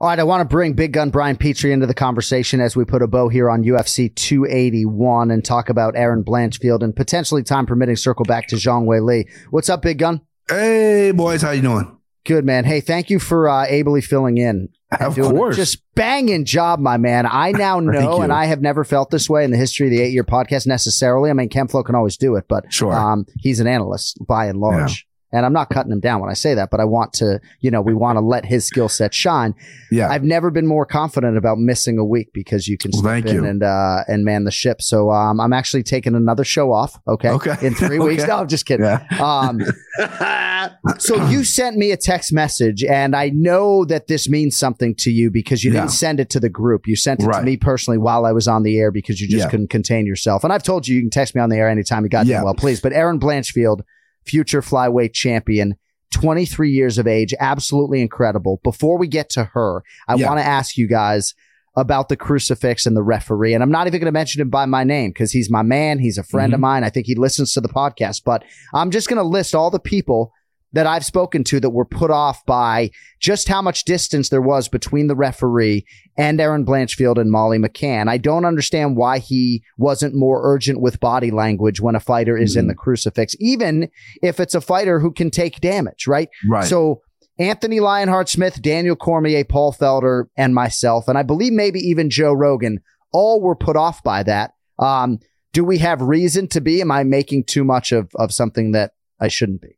All 0.00 0.08
right, 0.08 0.18
I 0.18 0.24
want 0.24 0.40
to 0.40 0.44
bring 0.44 0.72
Big 0.72 0.92
Gun 0.92 1.10
Brian 1.10 1.36
Petrie 1.36 1.70
into 1.70 1.86
the 1.86 1.94
conversation 1.94 2.60
as 2.60 2.74
we 2.74 2.84
put 2.84 3.02
a 3.02 3.06
bow 3.06 3.28
here 3.28 3.48
on 3.48 3.62
UFC 3.62 4.12
281 4.12 5.30
and 5.30 5.44
talk 5.44 5.68
about 5.68 5.94
Erin 5.96 6.24
Blanchfield 6.24 6.82
and 6.82 6.94
potentially 6.94 7.44
time 7.44 7.66
permitting 7.66 7.94
circle 7.94 8.24
back 8.24 8.48
to 8.48 8.56
Zhang 8.56 8.84
Weili. 8.84 9.30
What's 9.50 9.70
up, 9.70 9.82
Big 9.82 9.98
Gun? 9.98 10.20
Hey, 10.48 11.12
boys, 11.12 11.42
how 11.42 11.52
you 11.52 11.62
doing? 11.62 11.96
Good, 12.24 12.44
man. 12.44 12.64
Hey, 12.64 12.80
thank 12.80 13.10
you 13.10 13.18
for 13.18 13.48
uh, 13.48 13.64
ably 13.66 14.00
filling 14.00 14.38
in. 14.38 14.68
Of 15.00 15.16
course. 15.16 15.56
Just 15.56 15.82
banging 15.94 16.44
job, 16.44 16.78
my 16.78 16.96
man. 16.98 17.26
I 17.26 17.52
now 17.52 17.80
know, 17.80 18.20
and 18.22 18.32
I 18.32 18.44
have 18.44 18.60
never 18.60 18.84
felt 18.84 19.10
this 19.10 19.28
way 19.28 19.42
in 19.44 19.50
the 19.50 19.56
history 19.56 19.86
of 19.86 19.90
the 19.90 20.00
eight 20.00 20.12
year 20.12 20.22
podcast 20.24 20.66
necessarily. 20.66 21.30
I 21.30 21.32
mean, 21.32 21.48
Ken 21.48 21.66
Flo 21.66 21.82
can 21.82 21.94
always 21.94 22.16
do 22.16 22.36
it, 22.36 22.44
but 22.48 22.72
Sure. 22.72 22.92
um, 22.92 23.26
he's 23.38 23.58
an 23.60 23.66
analyst 23.66 24.18
by 24.26 24.46
and 24.46 24.60
large. 24.60 25.06
And 25.32 25.46
I'm 25.46 25.52
not 25.52 25.70
cutting 25.70 25.90
him 25.92 26.00
down 26.00 26.20
when 26.20 26.28
I 26.30 26.34
say 26.34 26.54
that, 26.54 26.70
but 26.70 26.78
I 26.80 26.84
want 26.84 27.12
to, 27.14 27.40
you 27.60 27.70
know, 27.70 27.80
we 27.80 27.94
want 27.94 28.16
to 28.16 28.20
let 28.20 28.44
his 28.44 28.66
skill 28.66 28.88
set 28.88 29.14
shine. 29.14 29.54
Yeah. 29.90 30.08
I've 30.10 30.24
never 30.24 30.50
been 30.50 30.66
more 30.66 30.84
confident 30.84 31.36
about 31.38 31.58
missing 31.58 31.96
a 31.98 32.04
week 32.04 32.32
because 32.34 32.68
you 32.68 32.76
can 32.76 32.92
step 32.92 33.04
thank 33.04 33.26
in 33.26 33.34
you. 33.36 33.44
and 33.46 33.62
uh, 33.62 34.04
and 34.08 34.24
man 34.24 34.44
the 34.44 34.50
ship. 34.50 34.82
So 34.82 35.10
um, 35.10 35.40
I'm 35.40 35.52
actually 35.52 35.82
taking 35.82 36.14
another 36.14 36.44
show 36.44 36.72
off. 36.72 36.98
Okay. 37.08 37.30
Okay. 37.30 37.56
In 37.66 37.74
three 37.74 37.98
weeks. 38.08 38.22
Okay. 38.22 38.30
No, 38.30 38.38
I'm 38.38 38.48
just 38.48 38.66
kidding. 38.66 38.84
Yeah. 38.86 39.06
Um, 39.22 39.60
so 40.98 41.26
you 41.28 41.44
sent 41.44 41.76
me 41.76 41.90
a 41.92 41.96
text 41.96 42.32
message, 42.32 42.84
and 42.84 43.14
I 43.16 43.30
know 43.30 43.84
that 43.86 44.06
this 44.06 44.28
means 44.28 44.56
something 44.56 44.94
to 44.96 45.10
you 45.10 45.30
because 45.30 45.64
you 45.64 45.72
Yeah. 45.72 45.80
didn't 45.80 45.92
send 45.92 46.20
it 46.20 46.30
to 46.30 46.40
the 46.40 46.48
group. 46.48 46.86
You 46.86 46.96
sent 46.96 47.20
it 47.22 47.30
to 47.32 47.42
me 47.42 47.56
personally 47.56 47.98
while 47.98 48.24
I 48.26 48.32
was 48.32 48.48
on 48.48 48.62
the 48.62 48.78
air 48.78 48.90
because 48.90 49.20
you 49.20 49.28
just 49.28 49.44
Yeah. 49.44 49.50
couldn't 49.50 49.68
contain 49.70 50.06
yourself. 50.06 50.44
And 50.44 50.52
I've 50.52 50.62
told 50.62 50.86
you 50.86 50.96
you 50.96 51.02
can 51.02 51.10
text 51.10 51.34
me 51.34 51.40
on 51.40 51.48
the 51.50 51.56
air 51.56 51.68
anytime 51.68 52.02
you 52.04 52.08
got 52.08 52.26
Yeah. 52.26 52.42
well, 52.42 52.54
please. 52.54 52.80
But 52.80 52.92
Erin 52.92 53.18
Blanchfield, 53.18 53.80
future 54.24 54.60
flyweight 54.62 55.12
champion. 55.12 55.76
23 56.12 56.70
years 56.70 56.98
of 56.98 57.06
age, 57.06 57.32
absolutely 57.40 58.02
incredible. 58.02 58.60
Before 58.62 58.98
we 58.98 59.06
get 59.08 59.30
to 59.30 59.44
her, 59.44 59.82
I 60.06 60.14
Yeah. 60.16 60.28
want 60.28 60.40
to 60.40 60.46
ask 60.46 60.76
you 60.76 60.86
guys 60.86 61.32
about 61.74 62.10
the 62.10 62.16
crucifix 62.16 62.84
and 62.84 62.94
the 62.94 63.02
referee. 63.02 63.54
And 63.54 63.62
I'm 63.62 63.70
not 63.70 63.86
even 63.86 63.98
going 63.98 64.12
to 64.12 64.12
mention 64.12 64.42
him 64.42 64.50
by 64.50 64.66
my 64.66 64.84
name 64.84 65.08
because 65.10 65.32
he's 65.32 65.48
my 65.50 65.62
man. 65.62 65.98
He's 65.98 66.18
a 66.18 66.22
friend 66.22 66.52
of 66.52 66.58
Mm-hmm. 66.58 66.60
mine. 66.62 66.84
I 66.84 66.90
think 66.90 67.06
he 67.06 67.14
listens 67.14 67.54
to 67.54 67.62
the 67.62 67.68
podcast, 67.70 68.24
but 68.26 68.44
I'm 68.74 68.90
just 68.90 69.08
going 69.08 69.16
to 69.16 69.22
list 69.22 69.54
all 69.54 69.70
the 69.70 69.80
people 69.80 70.32
that 70.72 70.86
I've 70.86 71.04
spoken 71.04 71.44
to 71.44 71.60
that 71.60 71.70
were 71.70 71.84
put 71.84 72.10
off 72.10 72.44
by 72.46 72.90
just 73.20 73.48
how 73.48 73.60
much 73.60 73.84
distance 73.84 74.28
there 74.30 74.40
was 74.40 74.68
between 74.68 75.06
the 75.06 75.14
referee 75.14 75.84
and 76.16 76.40
Erin 76.40 76.64
Blanchfield 76.64 77.18
and 77.18 77.30
Molly 77.30 77.58
McCann. 77.58 78.08
I 78.08 78.18
don't 78.18 78.44
understand 78.44 78.96
why 78.96 79.18
he 79.18 79.62
wasn't 79.78 80.14
more 80.14 80.40
urgent 80.42 80.80
with 80.80 81.00
body 81.00 81.30
language 81.30 81.80
when 81.80 81.94
a 81.94 82.00
fighter 82.00 82.36
is 82.38 82.52
Mm-hmm. 82.52 82.60
in 82.60 82.66
the 82.68 82.74
crucifix, 82.74 83.34
even 83.38 83.88
if 84.22 84.40
it's 84.40 84.54
a 84.54 84.60
fighter 84.60 85.00
who 85.00 85.12
can 85.12 85.30
take 85.30 85.60
damage, 85.60 86.06
right? 86.06 86.28
Right. 86.48 86.64
So 86.66 87.02
Anthony 87.38 87.80
Lionheart 87.80 88.28
Smith, 88.28 88.60
Daniel 88.60 88.94
Cormier, 88.96 89.44
Paul 89.44 89.72
Felder, 89.72 90.24
and 90.36 90.54
myself, 90.54 91.08
and 91.08 91.16
I 91.16 91.22
believe 91.22 91.52
maybe 91.52 91.80
even 91.80 92.10
Joe 92.10 92.32
Rogan, 92.32 92.80
all 93.12 93.40
were 93.40 93.56
put 93.56 93.76
off 93.76 94.02
by 94.02 94.22
that. 94.22 94.52
Um, 94.78 95.18
do 95.52 95.64
we 95.64 95.78
have 95.78 96.00
reason 96.02 96.48
to 96.48 96.60
be? 96.60 96.80
Am 96.80 96.90
I 96.90 97.04
making 97.04 97.44
too 97.44 97.64
much 97.64 97.92
of, 97.92 98.10
of 98.16 98.32
something 98.32 98.72
that 98.72 98.92
I 99.20 99.28
shouldn't 99.28 99.60
be? 99.60 99.76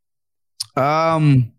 Um, 0.76 1.52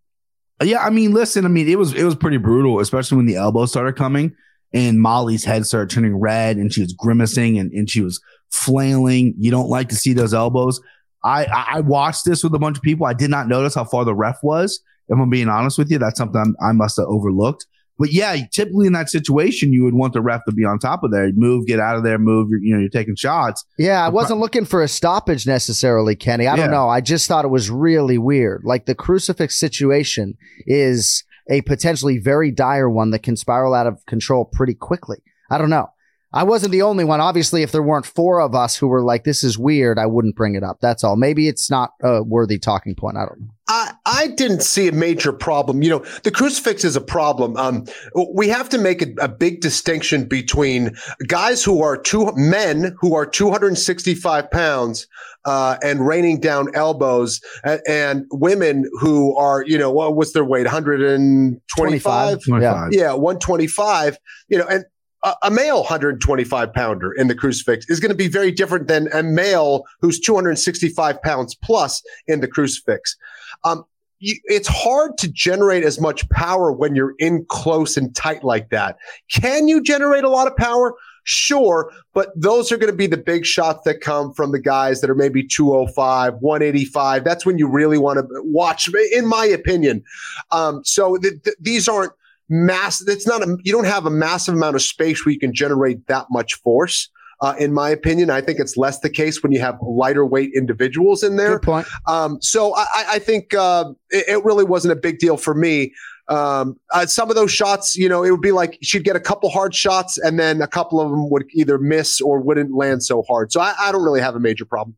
yeah, 0.63 0.83
I 0.83 0.89
mean, 0.89 1.13
listen, 1.13 1.45
I 1.45 1.49
mean, 1.49 1.67
it 1.67 1.77
was 1.77 1.93
it 1.93 2.03
was 2.03 2.15
pretty 2.15 2.37
brutal, 2.37 2.79
especially 2.79 3.17
when 3.17 3.25
the 3.25 3.35
elbows 3.35 3.71
started 3.71 3.95
coming 3.95 4.35
and 4.73 4.99
Molly's 5.01 5.43
head 5.43 5.65
started 5.65 5.89
turning 5.89 6.15
red 6.15 6.57
and 6.57 6.71
she 6.71 6.81
was 6.81 6.93
grimacing 6.93 7.57
and, 7.57 7.71
and 7.71 7.89
she 7.89 8.01
was 8.01 8.21
flailing. 8.51 9.33
You 9.37 9.51
don't 9.51 9.69
like 9.69 9.89
to 9.89 9.95
see 9.95 10.13
those 10.13 10.33
elbows. 10.33 10.81
I, 11.23 11.45
I 11.45 11.79
watched 11.79 12.25
this 12.25 12.43
with 12.43 12.53
a 12.53 12.59
bunch 12.59 12.77
of 12.77 12.83
people. 12.83 13.05
I 13.07 13.13
did 13.13 13.31
not 13.31 13.47
notice 13.47 13.73
how 13.73 13.85
far 13.85 14.05
the 14.05 14.13
ref 14.13 14.37
was. 14.43 14.81
If 15.07 15.17
I'm 15.17 15.29
being 15.29 15.49
honest 15.49 15.77
with 15.77 15.89
you, 15.89 15.97
that's 15.97 16.17
something 16.17 16.55
I 16.61 16.71
must 16.71 16.97
have 16.97 17.07
overlooked. 17.07 17.65
But 17.97 18.11
yeah, 18.11 18.35
typically 18.51 18.87
in 18.87 18.93
that 18.93 19.09
situation, 19.09 19.71
you 19.71 19.83
would 19.85 19.93
want 19.93 20.13
the 20.13 20.21
ref 20.21 20.41
to 20.45 20.51
be 20.53 20.65
on 20.65 20.79
top 20.79 21.03
of 21.03 21.11
there. 21.11 21.31
Move, 21.33 21.65
get 21.65 21.79
out 21.79 21.95
of 21.95 22.03
there, 22.03 22.17
move. 22.17 22.49
You're, 22.49 22.59
you 22.59 22.73
know, 22.73 22.79
you're 22.81 22.89
taking 22.89 23.15
shots. 23.15 23.63
Yeah, 23.77 24.05
I 24.05 24.09
wasn't 24.09 24.41
looking 24.41 24.65
for 24.65 24.83
a 24.83 24.87
stoppage 24.87 25.47
necessarily, 25.47 26.15
Kenny. 26.15 26.45
I 26.47 26.55
don't 26.57 26.65
Yeah. 26.65 26.71
know. 26.71 26.89
I 26.89 26.99
just 26.99 27.27
thought 27.27 27.45
it 27.45 27.49
was 27.49 27.69
really 27.69 28.17
weird. 28.17 28.63
Like 28.65 28.85
the 28.85 28.95
crucifix 28.95 29.57
situation 29.57 30.33
is 30.67 31.23
a 31.49 31.61
potentially 31.61 32.17
very 32.17 32.51
dire 32.51 32.89
one 32.89 33.11
that 33.11 33.19
can 33.23 33.37
spiral 33.37 33.73
out 33.73 33.87
of 33.87 34.05
control 34.07 34.45
pretty 34.45 34.73
quickly. 34.73 35.17
I 35.49 35.57
don't 35.57 35.69
know. 35.69 35.87
I 36.33 36.43
wasn't 36.43 36.73
the 36.73 36.81
only 36.81 37.05
one. 37.05 37.21
Obviously, 37.21 37.63
if 37.63 37.71
there 37.71 37.81
weren't 37.83 38.05
four 38.05 38.41
of 38.41 38.53
us 38.53 38.75
who 38.75 38.87
were 38.89 39.03
like, 39.03 39.23
this 39.23 39.41
is 39.41 39.57
weird, 39.57 39.97
I 39.97 40.05
wouldn't 40.05 40.35
bring 40.35 40.55
it 40.55 40.63
up. 40.63 40.79
That's 40.81 41.01
all. 41.01 41.15
Maybe 41.15 41.47
it's 41.47 41.71
not 41.71 41.91
a 42.03 42.21
worthy 42.23 42.59
talking 42.59 42.93
point. 42.93 43.15
I 43.15 43.21
don't 43.21 43.39
know. 43.39 43.47
I, 43.67 43.93
I 44.05 44.27
didn't 44.27 44.61
see 44.61 44.87
a 44.87 44.91
major 44.91 45.33
problem. 45.33 45.81
You 45.81 45.89
know, 45.89 46.05
the 46.23 46.31
crucifix 46.31 46.83
is 46.83 46.95
a 46.95 47.01
problem. 47.01 47.57
Um, 47.57 47.85
we 48.33 48.47
have 48.49 48.69
to 48.69 48.77
make 48.77 49.01
a, 49.01 49.07
a 49.19 49.27
big 49.27 49.61
distinction 49.61 50.25
between 50.25 50.95
guys 51.27 51.63
who 51.63 51.81
are 51.81 51.97
two 51.97 52.31
men 52.35 52.95
who 52.99 53.15
are 53.15 53.25
265 53.25 54.51
pounds 54.51 55.07
uh, 55.45 55.77
and 55.83 56.05
raining 56.05 56.39
down 56.39 56.67
elbows, 56.75 57.39
and, 57.63 57.81
and 57.87 58.25
women 58.31 58.89
who 58.99 59.35
are, 59.35 59.63
you 59.65 59.77
know, 59.77 59.91
what, 59.91 60.15
what's 60.15 60.33
their 60.33 60.45
weight? 60.45 60.65
125. 60.65 62.43
25. 62.43 62.93
Yeah, 62.93 63.13
125. 63.13 64.17
You 64.49 64.57
know, 64.59 64.65
and 64.67 64.85
a, 65.23 65.35
a 65.43 65.51
male 65.51 65.79
125 65.81 66.73
pounder 66.73 67.11
in 67.11 67.27
the 67.27 67.35
crucifix 67.35 67.89
is 67.89 67.99
going 67.99 68.11
to 68.11 68.15
be 68.15 68.27
very 68.27 68.51
different 68.51 68.87
than 68.87 69.09
a 69.11 69.23
male 69.23 69.83
who's 70.01 70.19
265 70.19 71.21
pounds 71.21 71.55
plus 71.55 72.01
in 72.27 72.39
the 72.39 72.47
crucifix. 72.47 73.17
Um, 73.63 73.85
you, 74.19 74.35
it's 74.45 74.67
hard 74.67 75.17
to 75.19 75.27
generate 75.27 75.83
as 75.83 75.99
much 75.99 76.27
power 76.29 76.71
when 76.71 76.95
you're 76.95 77.15
in 77.19 77.45
close 77.49 77.97
and 77.97 78.15
tight 78.15 78.43
like 78.43 78.69
that. 78.69 78.97
Can 79.31 79.67
you 79.67 79.81
generate 79.81 80.23
a 80.23 80.29
lot 80.29 80.47
of 80.47 80.55
power? 80.55 80.95
Sure, 81.27 81.91
but 82.13 82.29
those 82.35 82.71
are 82.71 82.77
going 82.77 82.91
to 82.91 82.95
be 82.95 83.07
the 83.07 83.17
big 83.17 83.45
shots 83.45 83.81
that 83.85 83.99
come 83.99 84.31
from 84.31 84.51
the 84.51 84.59
guys 84.59 85.01
that 85.01 85.09
are 85.09 85.15
maybe 85.15 85.43
205, 85.43 86.35
185. 86.35 87.23
That's 87.23 87.45
when 87.45 87.57
you 87.57 87.67
really 87.67 87.97
want 87.97 88.19
to 88.19 88.27
watch, 88.43 88.87
in 89.11 89.25
my 89.25 89.45
opinion. 89.45 90.03
Um, 90.51 90.83
so 90.85 91.17
th- 91.17 91.41
th- 91.43 91.55
these 91.59 91.87
aren't 91.87 92.11
mass. 92.47 93.01
It's 93.07 93.25
not 93.25 93.41
a, 93.41 93.57
you 93.63 93.71
don't 93.71 93.87
have 93.87 94.05
a 94.05 94.11
massive 94.11 94.53
amount 94.53 94.75
of 94.75 94.83
space 94.83 95.25
where 95.25 95.33
you 95.33 95.39
can 95.39 95.53
generate 95.53 96.05
that 96.07 96.27
much 96.29 96.53
force. 96.55 97.09
Uh, 97.41 97.53
in 97.59 97.73
my 97.73 97.89
opinion, 97.89 98.29
I 98.29 98.41
think 98.41 98.59
it's 98.59 98.77
less 98.77 98.99
the 98.99 99.09
case 99.09 99.43
when 99.43 99.51
you 99.51 99.59
have 99.59 99.77
lighter 99.81 100.25
weight 100.25 100.51
individuals 100.55 101.21
in 101.23 101.35
there. 101.35 101.59
Good 101.59 101.65
point. 101.65 101.87
Um, 102.07 102.37
so 102.41 102.73
I, 102.75 102.85
I- 102.93 103.05
I 103.15 103.19
think 103.19 103.53
uh, 103.53 103.91
it, 104.09 104.25
it 104.27 104.45
really 104.45 104.63
wasn't 104.63 104.93
a 104.93 104.95
big 104.95 105.19
deal 105.19 105.37
for 105.37 105.53
me. 105.53 105.93
Um, 106.27 106.79
uh, 106.91 107.05
some 107.05 107.29
of 107.29 107.35
those 107.35 107.51
shots, 107.51 107.95
you 107.95 108.09
know, 108.09 108.23
it 108.23 108.31
would 108.31 108.41
be 108.41 108.51
like 108.51 108.79
she'd 108.81 109.03
get 109.03 109.15
a 109.15 109.19
couple 109.19 109.49
hard 109.49 109.75
shots, 109.75 110.17
and 110.17 110.39
then 110.39 110.61
a 110.61 110.67
couple 110.67 110.99
of 110.99 111.09
them 111.11 111.29
would 111.29 111.45
either 111.53 111.77
miss 111.77 112.19
or 112.19 112.39
wouldn't 112.39 112.73
land 112.75 113.03
so 113.03 113.21
hard. 113.27 113.51
So 113.51 113.61
I, 113.61 113.73
I 113.79 113.91
don't 113.91 114.03
really 114.03 114.21
have 114.21 114.35
a 114.35 114.39
major 114.39 114.65
problem. 114.65 114.95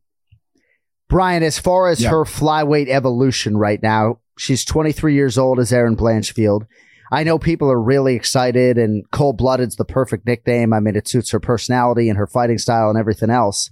Brian, 1.08 1.42
as 1.42 1.58
far 1.58 1.88
as 1.88 2.02
Yeah. 2.02 2.10
her 2.10 2.24
flyweight 2.24 2.88
evolution 2.88 3.56
right 3.56 3.82
now, 3.82 4.20
she's 4.38 4.64
23 4.64 5.14
years 5.14 5.38
old 5.38 5.58
as 5.58 5.72
Erin 5.72 5.96
Blanchfield. 5.96 6.66
I 7.10 7.24
know 7.24 7.38
people 7.38 7.70
are 7.70 7.80
really 7.80 8.14
excited, 8.14 8.78
and 8.78 9.04
cold 9.10 9.38
blooded's 9.38 9.76
the 9.76 9.84
perfect 9.84 10.26
nickname. 10.26 10.72
I 10.72 10.80
mean, 10.80 10.96
it 10.96 11.08
suits 11.08 11.30
her 11.30 11.40
personality 11.40 12.08
and 12.08 12.18
her 12.18 12.26
fighting 12.26 12.58
style 12.58 12.90
and 12.90 12.98
everything 12.98 13.30
else. 13.30 13.70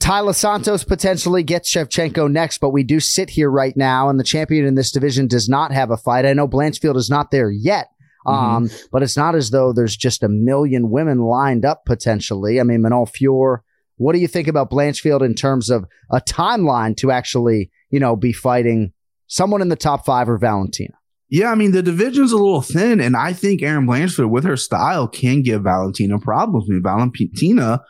Taila 0.00 0.34
Santos 0.34 0.84
potentially 0.84 1.42
gets 1.42 1.72
Shevchenko 1.72 2.30
next, 2.30 2.58
but 2.58 2.70
we 2.70 2.82
do 2.82 3.00
sit 3.00 3.30
here 3.30 3.50
right 3.50 3.76
now, 3.76 4.08
and 4.08 4.18
the 4.18 4.24
champion 4.24 4.64
in 4.64 4.74
this 4.74 4.92
division 4.92 5.26
does 5.26 5.48
not 5.48 5.72
have 5.72 5.90
a 5.90 5.96
fight. 5.96 6.24
I 6.24 6.32
know 6.32 6.48
Blanchfield 6.48 6.96
is 6.96 7.10
not 7.10 7.30
there 7.30 7.50
yet, 7.50 7.88
um, 8.26 8.70
but 8.92 9.02
it's 9.02 9.16
not 9.16 9.34
as 9.34 9.50
though 9.50 9.72
there's 9.72 9.96
just 9.96 10.22
a 10.22 10.28
million 10.28 10.90
women 10.90 11.18
lined 11.18 11.64
up 11.64 11.84
potentially. 11.84 12.60
I 12.60 12.62
mean, 12.62 12.82
Manol 12.82 13.08
Fior. 13.08 13.64
What 13.96 14.12
do 14.12 14.20
you 14.20 14.28
think 14.28 14.46
about 14.46 14.70
Blanchfield 14.70 15.22
in 15.22 15.34
terms 15.34 15.70
of 15.70 15.84
a 16.12 16.20
timeline 16.20 16.96
to 16.98 17.10
actually, 17.10 17.70
you 17.90 17.98
know, 17.98 18.14
be 18.14 18.32
fighting 18.32 18.92
someone 19.26 19.60
in 19.60 19.68
the 19.68 19.76
top 19.76 20.04
five 20.04 20.28
or 20.28 20.38
Valentina? 20.38 20.97
Yeah, 21.30 21.50
I 21.50 21.54
mean 21.54 21.72
the 21.72 21.82
division's 21.82 22.32
a 22.32 22.36
little 22.36 22.62
thin, 22.62 23.00
and 23.00 23.16
I 23.16 23.32
think 23.32 23.62
Erin 23.62 23.86
Blanchfield 23.86 24.30
with 24.30 24.44
her 24.44 24.56
style 24.56 25.06
can 25.06 25.42
give 25.42 25.62
Valentina 25.62 26.18
problems. 26.18 26.68
I 26.68 26.74
mean, 26.74 26.82
Valentina, 26.82 27.82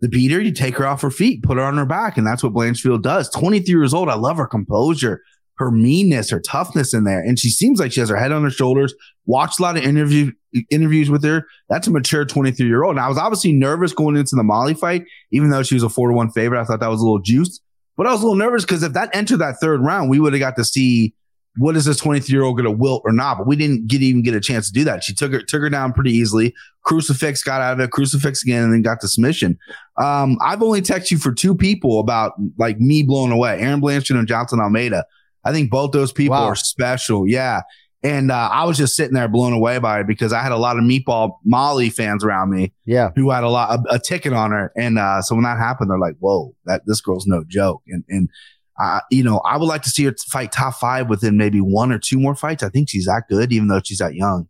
the 0.00 0.08
beater, 0.08 0.40
you 0.40 0.52
take 0.52 0.76
her 0.76 0.86
off 0.86 1.02
her 1.02 1.10
feet, 1.10 1.42
put 1.42 1.58
her 1.58 1.64
on 1.64 1.76
her 1.76 1.84
back, 1.84 2.16
and 2.16 2.26
that's 2.26 2.42
what 2.42 2.54
Blanchfield 2.54 3.02
does. 3.02 3.28
23 3.30 3.74
years 3.74 3.92
old. 3.92 4.08
I 4.08 4.14
love 4.14 4.38
her 4.38 4.46
composure, 4.46 5.20
her 5.58 5.70
meanness, 5.70 6.30
her 6.30 6.40
toughness 6.40 6.94
in 6.94 7.04
there, 7.04 7.20
and 7.20 7.38
she 7.38 7.50
seems 7.50 7.78
like 7.78 7.92
she 7.92 8.00
has 8.00 8.08
her 8.08 8.16
head 8.16 8.32
on 8.32 8.42
her 8.42 8.50
shoulders. 8.50 8.94
Watched 9.26 9.58
a 9.58 9.62
lot 9.62 9.76
of 9.76 9.82
interview 9.82 10.32
interviews 10.70 11.10
with 11.10 11.22
her. 11.24 11.46
That's 11.68 11.86
a 11.88 11.90
mature 11.90 12.24
23 12.24 12.66
year 12.66 12.84
old. 12.84 12.96
And 12.96 13.04
I 13.04 13.08
was 13.08 13.18
obviously 13.18 13.52
nervous 13.52 13.92
going 13.92 14.16
into 14.16 14.34
the 14.34 14.42
Molly 14.42 14.72
fight, 14.72 15.04
even 15.30 15.50
though 15.50 15.62
she 15.62 15.74
was 15.74 15.82
a 15.82 15.90
four 15.90 16.08
to 16.08 16.14
one 16.14 16.30
favorite. 16.30 16.58
I 16.60 16.64
thought 16.64 16.80
that 16.80 16.88
was 16.88 17.02
a 17.02 17.04
little 17.04 17.18
juiced, 17.18 17.60
but 17.98 18.06
I 18.06 18.12
was 18.12 18.22
a 18.22 18.24
little 18.24 18.38
nervous 18.38 18.64
because 18.64 18.82
if 18.82 18.94
that 18.94 19.14
entered 19.14 19.38
that 19.38 19.56
third 19.60 19.82
round, 19.82 20.08
we 20.08 20.20
would 20.20 20.32
have 20.32 20.40
got 20.40 20.56
to 20.56 20.64
see 20.64 21.14
what 21.58 21.76
is 21.76 21.84
this 21.84 21.98
23 21.98 22.32
year 22.32 22.42
old 22.44 22.56
going 22.56 22.64
to 22.64 22.70
wilt 22.70 23.02
or 23.04 23.12
not? 23.12 23.38
But 23.38 23.46
we 23.46 23.56
didn't 23.56 23.86
get 23.88 24.00
even 24.02 24.22
get 24.22 24.34
a 24.34 24.40
chance 24.40 24.68
to 24.68 24.72
do 24.72 24.84
that. 24.84 25.04
She 25.04 25.14
took 25.14 25.32
her 25.32 25.42
took 25.42 25.60
her 25.60 25.70
down 25.70 25.92
pretty 25.92 26.12
easily. 26.12 26.54
Crucifix 26.84 27.42
got 27.42 27.60
out 27.60 27.74
of 27.74 27.80
it, 27.80 27.90
crucifix 27.90 28.42
again, 28.42 28.64
and 28.64 28.72
then 28.72 28.82
got 28.82 29.00
the 29.00 29.08
submission. 29.08 29.58
Um, 30.00 30.38
I've 30.42 30.62
only 30.62 30.80
texted 30.80 31.10
you 31.12 31.18
for 31.18 31.32
two 31.32 31.54
people 31.54 32.00
about 32.00 32.32
like 32.58 32.78
me 32.78 33.02
blown 33.02 33.32
away. 33.32 33.60
Aaron 33.60 33.80
Blanchard 33.80 34.16
and 34.16 34.26
Jailton 34.28 34.60
Almeida. 34.62 35.04
I 35.44 35.52
think 35.52 35.70
both 35.70 35.92
those 35.92 36.12
people 36.12 36.34
are 36.36 36.56
special. 36.56 37.26
Yeah. 37.28 37.62
And 38.04 38.30
uh, 38.30 38.48
I 38.52 38.64
was 38.64 38.76
just 38.76 38.94
sitting 38.94 39.14
there 39.14 39.26
blown 39.26 39.52
away 39.52 39.78
by 39.78 40.00
it 40.00 40.06
because 40.06 40.32
I 40.32 40.40
had 40.40 40.52
a 40.52 40.56
lot 40.56 40.78
of 40.78 40.84
meatball 40.84 41.32
Molly 41.44 41.90
fans 41.90 42.22
around 42.24 42.50
me 42.50 42.72
Yeah. 42.86 43.10
who 43.16 43.30
had 43.30 43.42
a 43.42 43.48
lot 43.48 43.80
a, 43.90 43.94
a 43.94 43.98
ticket 43.98 44.32
on 44.32 44.52
her. 44.52 44.72
And 44.76 44.98
uh, 45.00 45.20
so 45.20 45.34
when 45.34 45.42
that 45.44 45.58
happened, 45.58 45.90
they're 45.90 45.98
like, 45.98 46.14
"Whoa, 46.20 46.54
that 46.66 46.82
this 46.86 47.00
girl's 47.00 47.26
no 47.26 47.42
joke." 47.46 47.82
And 47.88 48.04
and 48.08 48.30
uh, 48.78 49.00
you 49.10 49.24
know, 49.24 49.38
I 49.38 49.56
would 49.56 49.66
like 49.66 49.82
to 49.82 49.90
see 49.90 50.04
her 50.04 50.14
fight 50.30 50.52
top 50.52 50.74
five 50.74 51.08
within 51.08 51.36
maybe 51.36 51.60
one 51.60 51.90
or 51.92 51.98
two 51.98 52.18
more 52.18 52.34
fights. 52.34 52.62
I 52.62 52.68
think 52.68 52.88
she's 52.88 53.06
that 53.06 53.24
good, 53.28 53.52
even 53.52 53.68
though 53.68 53.80
she's 53.84 53.98
that 53.98 54.14
young. 54.14 54.48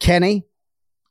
Kenny, 0.00 0.44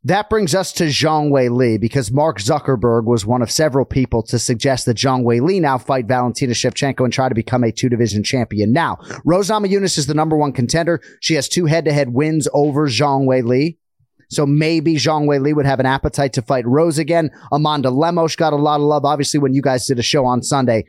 that 0.04 0.30
brings 0.30 0.54
us 0.54 0.74
to 0.74 0.86
Zhang 0.86 1.30
Weili 1.30 1.80
because 1.80 2.12
Mark 2.12 2.40
Zuckerberg 2.40 3.06
was 3.06 3.26
one 3.26 3.42
of 3.42 3.50
several 3.50 3.86
people 3.86 4.22
to 4.24 4.38
suggest 4.38 4.86
that 4.86 4.98
Zhang 4.98 5.24
Weili 5.24 5.62
now 5.62 5.78
fight 5.78 6.08
Valentina 6.08 6.54
Shevchenko 6.54 7.06
and 7.06 7.14
try 7.14 7.30
to 7.30 7.36
become 7.36 7.64
a 7.64 7.72
two 7.72 7.88
division 7.88 8.24
champion. 8.24 8.74
Now, 8.74 8.98
Rose 9.24 9.50
Namajunas 9.50 9.98
is 9.98 10.08
the 10.08 10.14
number 10.14 10.36
one 10.36 10.52
contender. 10.52 11.02
She 11.22 11.36
has 11.36 11.48
two 11.48 11.66
head 11.68 11.86
to 11.86 11.94
head 11.94 12.10
wins 12.10 12.48
over 12.54 12.88
Zhang 12.90 13.26
Weili. 13.26 13.78
So 14.30 14.46
maybe 14.46 14.96
Zhang 14.96 15.26
Weili 15.26 15.56
would 15.56 15.66
have 15.66 15.80
an 15.80 15.86
appetite 15.86 16.34
to 16.34 16.42
fight 16.42 16.66
Rose 16.66 16.98
again. 16.98 17.30
Amanda 17.52 17.92
Lemos 17.92 18.36
got 18.36 18.52
a 18.52 18.58
lot 18.58 18.80
of 18.80 18.88
love, 18.88 19.06
obviously, 19.06 19.40
when 19.40 19.54
you 19.54 19.62
guys 19.62 19.86
did 19.86 20.00
a 20.00 20.04
show 20.04 20.26
on 20.26 20.42
Sunday. 20.42 20.86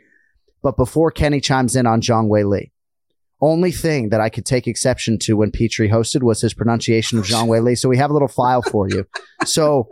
But 0.64 0.78
before 0.78 1.10
Kenny 1.10 1.40
chimes 1.40 1.76
in 1.76 1.86
on 1.86 2.00
Zhang 2.00 2.28
Weili, 2.28 2.70
only 3.42 3.70
thing 3.70 4.08
that 4.08 4.22
I 4.22 4.30
could 4.30 4.46
take 4.46 4.66
exception 4.66 5.18
to 5.20 5.34
when 5.34 5.50
Petrie 5.50 5.90
hosted 5.90 6.22
was 6.22 6.40
his 6.40 6.54
pronunciation 6.54 7.18
of 7.18 7.26
Zhang 7.26 7.48
Weili. 7.48 7.76
So 7.76 7.90
we 7.90 7.98
have 7.98 8.08
a 8.08 8.14
little 8.14 8.28
file 8.28 8.62
for 8.62 8.88
you. 8.88 9.04
So 9.44 9.88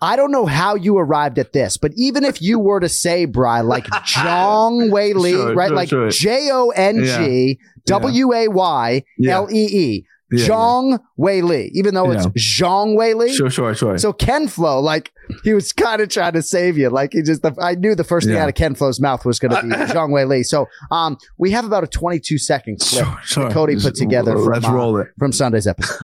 I 0.00 0.16
don't 0.16 0.32
know 0.32 0.44
how 0.44 0.74
you 0.74 0.98
arrived 0.98 1.38
at 1.38 1.52
this, 1.52 1.76
but 1.76 1.92
even 1.94 2.24
if 2.24 2.42
you 2.42 2.58
were 2.58 2.80
to 2.80 2.88
say, 2.88 3.26
Bry, 3.26 3.60
like 3.60 3.84
Zhang 3.84 4.90
Wei 4.92 5.12
Li, 5.12 5.30
Sure, 5.30 5.54
right? 5.54 5.88
sure, 5.88 6.06
like. 6.06 6.12
J 6.12 6.50
O 6.50 6.70
N 6.70 7.04
G 7.04 7.60
W 7.84 8.32
A 8.34 8.48
Y 8.48 9.04
L 9.28 9.48
E 9.52 9.66
E. 9.66 10.06
Yeah, 10.30 10.46
Zhang 10.46 10.98
Wei 11.16 11.40
Li, 11.42 11.70
even 11.74 11.94
though 11.94 12.10
it's 12.10 12.24
Yeah. 12.24 12.30
Zhang 12.66 12.96
Wei 12.96 13.14
Li. 13.14 13.32
Sure, 13.32 13.48
sure, 13.50 13.74
sure. 13.74 13.96
So 13.98 14.12
Ken 14.12 14.48
Flo, 14.48 14.80
like 14.80 15.12
he 15.44 15.54
was 15.54 15.72
kind 15.72 16.00
of 16.00 16.08
trying 16.08 16.32
to 16.32 16.42
save 16.42 16.76
you. 16.76 16.88
Like 16.90 17.12
he 17.12 17.22
just, 17.22 17.44
I 17.60 17.74
knew 17.76 17.94
the 17.94 18.02
first 18.04 18.26
thing 18.26 18.34
Yeah. 18.36 18.42
out 18.42 18.48
of 18.48 18.54
Ken 18.56 18.74
Flo's 18.74 19.00
mouth 19.00 19.24
was 19.24 19.38
going 19.38 19.54
to 19.54 19.62
be 19.62 19.68
Zhang 19.92 20.10
Wei 20.10 20.24
Li. 20.24 20.42
So, 20.42 20.66
um, 20.90 21.16
we 21.38 21.52
have 21.52 21.64
about 21.64 21.84
a 21.84 21.86
22 21.86 22.38
second 22.38 22.80
clip 22.80 23.06
sure. 23.24 23.44
that 23.44 23.52
Cody 23.52 23.76
put 23.80 23.94
together. 23.94 24.36
let's 24.36 24.64
from, 24.64 24.74
uh, 24.74 24.76
roll 24.76 24.96
it. 24.98 25.08
from 25.18 25.32
Sunday's 25.32 25.66
episode. 25.66 26.00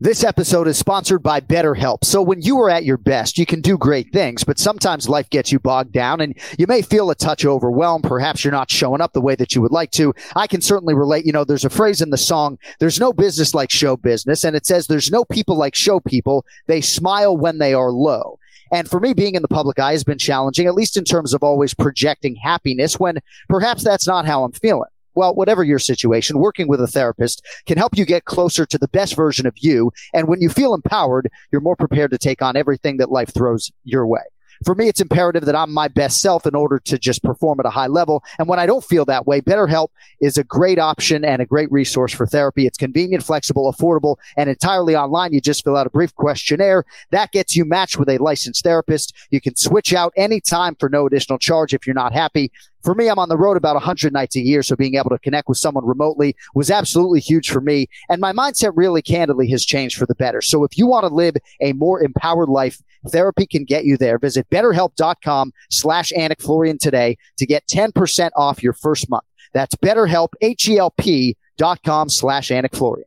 This 0.00 0.24
episode 0.24 0.66
is 0.66 0.76
sponsored 0.76 1.22
by 1.22 1.40
BetterHelp. 1.40 2.04
So 2.04 2.20
when 2.20 2.42
you 2.42 2.58
are 2.58 2.68
at 2.68 2.84
your 2.84 2.96
best, 2.96 3.38
you 3.38 3.46
can 3.46 3.60
do 3.60 3.78
great 3.78 4.12
things, 4.12 4.42
but 4.42 4.58
sometimes 4.58 5.08
life 5.08 5.30
gets 5.30 5.52
you 5.52 5.60
bogged 5.60 5.92
down 5.92 6.20
and 6.20 6.34
you 6.58 6.66
may 6.66 6.82
feel 6.82 7.10
a 7.10 7.14
touch 7.14 7.46
overwhelmed. 7.46 8.02
Perhaps 8.02 8.42
you're 8.42 8.50
not 8.50 8.72
showing 8.72 9.00
up 9.00 9.12
the 9.12 9.20
way 9.20 9.36
that 9.36 9.54
you 9.54 9.62
would 9.62 9.70
like 9.70 9.92
to. 9.92 10.12
I 10.34 10.48
can 10.48 10.60
certainly 10.60 10.94
relate. 10.94 11.24
You 11.24 11.32
know, 11.32 11.44
there's 11.44 11.64
a 11.64 11.70
phrase 11.70 12.00
in 12.00 12.10
the 12.10 12.18
song, 12.18 12.58
there's 12.80 12.98
no 12.98 13.12
business 13.12 13.54
like 13.54 13.70
show 13.70 13.96
business. 13.96 14.42
And 14.42 14.56
it 14.56 14.66
says 14.66 14.88
there's 14.88 15.12
no 15.12 15.24
people 15.24 15.56
like 15.56 15.76
show 15.76 16.00
people. 16.00 16.44
They 16.66 16.80
smile 16.80 17.36
when 17.36 17.58
they 17.58 17.72
are 17.72 17.92
low. 17.92 18.40
And 18.72 18.90
for 18.90 18.98
me, 18.98 19.14
being 19.14 19.36
in 19.36 19.42
the 19.42 19.48
public 19.48 19.78
eye 19.78 19.92
has 19.92 20.02
been 20.02 20.18
challenging, 20.18 20.66
at 20.66 20.74
least 20.74 20.96
in 20.96 21.04
terms 21.04 21.32
of 21.34 21.44
always 21.44 21.72
projecting 21.72 22.34
happiness 22.34 22.98
when 22.98 23.20
perhaps 23.48 23.84
that's 23.84 24.08
not 24.08 24.26
how 24.26 24.42
I'm 24.42 24.52
feeling. 24.52 24.90
Well, 25.14 25.34
whatever 25.34 25.64
your 25.64 25.78
situation, 25.78 26.38
working 26.38 26.68
with 26.68 26.80
a 26.80 26.86
therapist 26.86 27.44
can 27.66 27.78
help 27.78 27.96
you 27.96 28.04
get 28.04 28.24
closer 28.24 28.66
to 28.66 28.78
the 28.78 28.88
best 28.88 29.14
version 29.14 29.46
of 29.46 29.54
you. 29.56 29.92
And 30.12 30.28
when 30.28 30.40
you 30.40 30.48
feel 30.48 30.74
empowered, 30.74 31.30
you're 31.52 31.60
more 31.60 31.76
prepared 31.76 32.10
to 32.12 32.18
take 32.18 32.42
on 32.42 32.56
everything 32.56 32.96
that 32.98 33.10
life 33.10 33.32
throws 33.32 33.70
your 33.84 34.06
way. 34.06 34.22
For 34.64 34.74
me, 34.74 34.88
it's 34.88 35.00
imperative 35.00 35.44
that 35.46 35.56
I'm 35.56 35.72
my 35.72 35.88
best 35.88 36.20
self 36.20 36.46
in 36.46 36.54
order 36.54 36.78
to 36.78 36.98
just 36.98 37.22
perform 37.22 37.60
at 37.60 37.66
a 37.66 37.70
high 37.70 37.86
level. 37.86 38.22
And 38.38 38.48
when 38.48 38.58
I 38.58 38.66
don't 38.66 38.84
feel 38.84 39.04
that 39.06 39.26
way, 39.26 39.40
BetterHelp 39.40 39.88
is 40.20 40.38
a 40.38 40.44
great 40.44 40.78
option 40.78 41.24
and 41.24 41.42
a 41.42 41.46
great 41.46 41.70
resource 41.72 42.12
for 42.12 42.26
therapy. 42.26 42.66
It's 42.66 42.78
convenient, 42.78 43.24
flexible, 43.24 43.72
affordable, 43.72 44.16
and 44.36 44.48
entirely 44.48 44.94
online. 44.96 45.32
You 45.32 45.40
just 45.40 45.64
fill 45.64 45.76
out 45.76 45.86
a 45.86 45.90
brief 45.90 46.14
questionnaire 46.14 46.84
that 47.10 47.32
gets 47.32 47.56
you 47.56 47.64
matched 47.64 47.98
with 47.98 48.08
a 48.08 48.18
licensed 48.18 48.62
therapist. 48.62 49.14
You 49.30 49.40
can 49.40 49.56
switch 49.56 49.92
out 49.92 50.12
anytime 50.16 50.76
for 50.76 50.88
no 50.88 51.06
additional 51.06 51.38
charge 51.38 51.74
if 51.74 51.86
you're 51.86 51.94
not 51.94 52.12
happy. 52.12 52.52
For 52.84 52.94
me, 52.94 53.08
I'm 53.08 53.18
on 53.18 53.30
the 53.30 53.38
road 53.38 53.56
about 53.56 53.74
100 53.76 54.12
nights 54.12 54.36
a 54.36 54.40
year, 54.40 54.62
so 54.62 54.76
being 54.76 54.96
able 54.96 55.08
to 55.08 55.18
connect 55.18 55.48
with 55.48 55.56
someone 55.56 55.86
remotely 55.86 56.36
was 56.54 56.70
absolutely 56.70 57.20
huge 57.20 57.50
for 57.50 57.62
me. 57.62 57.88
And 58.10 58.20
my 58.20 58.32
mindset 58.32 58.72
really 58.74 59.00
candidly 59.00 59.48
has 59.50 59.64
changed 59.64 59.96
for 59.96 60.04
the 60.04 60.14
better. 60.14 60.42
So 60.42 60.64
if 60.64 60.76
you 60.76 60.86
want 60.86 61.06
to 61.06 61.14
live 61.14 61.34
a 61.62 61.72
more 61.72 62.02
empowered 62.02 62.50
life, 62.50 62.78
therapy 63.08 63.46
can 63.46 63.64
get 63.64 63.86
you 63.86 63.96
there. 63.96 64.18
Visit 64.18 64.48
betterhelp.com 64.50 65.52
slash 65.70 66.12
Anik 66.12 66.42
Florian 66.42 66.76
today 66.76 67.16
to 67.38 67.46
get 67.46 67.66
10% 67.68 68.30
off 68.36 68.62
your 68.62 68.74
first 68.74 69.08
month. 69.08 69.24
That's 69.54 69.74
betterhelp, 69.76 70.28
H-E-L-P 70.42 71.36
dot 71.56 71.82
com 71.84 72.10
slash 72.10 72.50
Anik 72.50 72.76
Florian. 72.76 73.06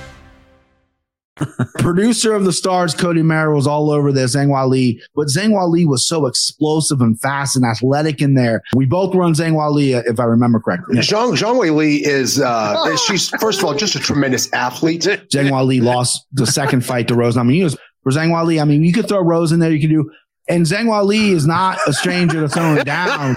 Producer 1.79 2.33
of 2.33 2.45
the 2.45 2.51
Stars, 2.51 2.93
Cody 2.93 3.23
Merrow, 3.23 3.55
was 3.55 3.65
all 3.67 3.89
over 3.89 4.11
this, 4.11 4.35
Zhang 4.35 4.69
Li. 4.69 5.01
But 5.15 5.27
Zhang 5.27 5.69
Li 5.69 5.85
was 5.85 6.05
so 6.05 6.25
explosive 6.25 7.01
and 7.01 7.19
fast 7.19 7.55
and 7.55 7.65
athletic 7.65 8.21
in 8.21 8.33
there. 8.35 8.61
We 8.75 8.85
both 8.85 9.15
run 9.15 9.33
Zhang 9.33 9.55
Li, 9.73 9.95
uh, 9.95 10.03
if 10.05 10.19
I 10.19 10.25
remember 10.25 10.59
correctly. 10.59 10.97
Zhang, 10.97 11.35
Zhang 11.35 11.59
Weili 11.59 12.01
is, 12.01 12.39
uh, 12.39 12.95
she's, 12.97 13.29
first 13.29 13.59
of 13.59 13.65
all, 13.65 13.73
just 13.73 13.95
a 13.95 13.99
tremendous 13.99 14.51
athlete. 14.53 15.01
Zhang 15.01 15.65
Li 15.65 15.79
lost 15.81 16.25
the 16.33 16.45
second 16.45 16.85
fight 16.85 17.07
to 17.07 17.15
Rose 17.15 17.35
Namajunas. 17.35 17.77
For 18.03 18.11
Zhang 18.11 18.45
Li, 18.45 18.59
I 18.59 18.65
mean, 18.65 18.83
you 18.83 18.93
could 18.93 19.07
throw 19.07 19.21
Rose 19.21 19.51
in 19.51 19.59
there, 19.59 19.71
you 19.71 19.79
could 19.79 19.89
do. 19.93 20.11
And 20.49 20.65
Zhang 20.65 21.05
Li 21.05 21.31
is 21.31 21.47
not 21.47 21.79
a 21.87 21.93
stranger 21.93 22.41
to 22.41 22.49
throwing 22.49 22.83
down. 22.83 23.35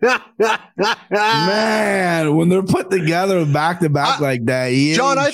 Man, 1.10 2.36
when 2.36 2.48
they're 2.48 2.62
put 2.62 2.90
together 2.90 3.44
back 3.44 3.80
to 3.80 3.90
back 3.90 4.20
like 4.20 4.44
that, 4.46 4.70
he 4.70 4.94
John, 4.94 5.18
I, 5.18 5.32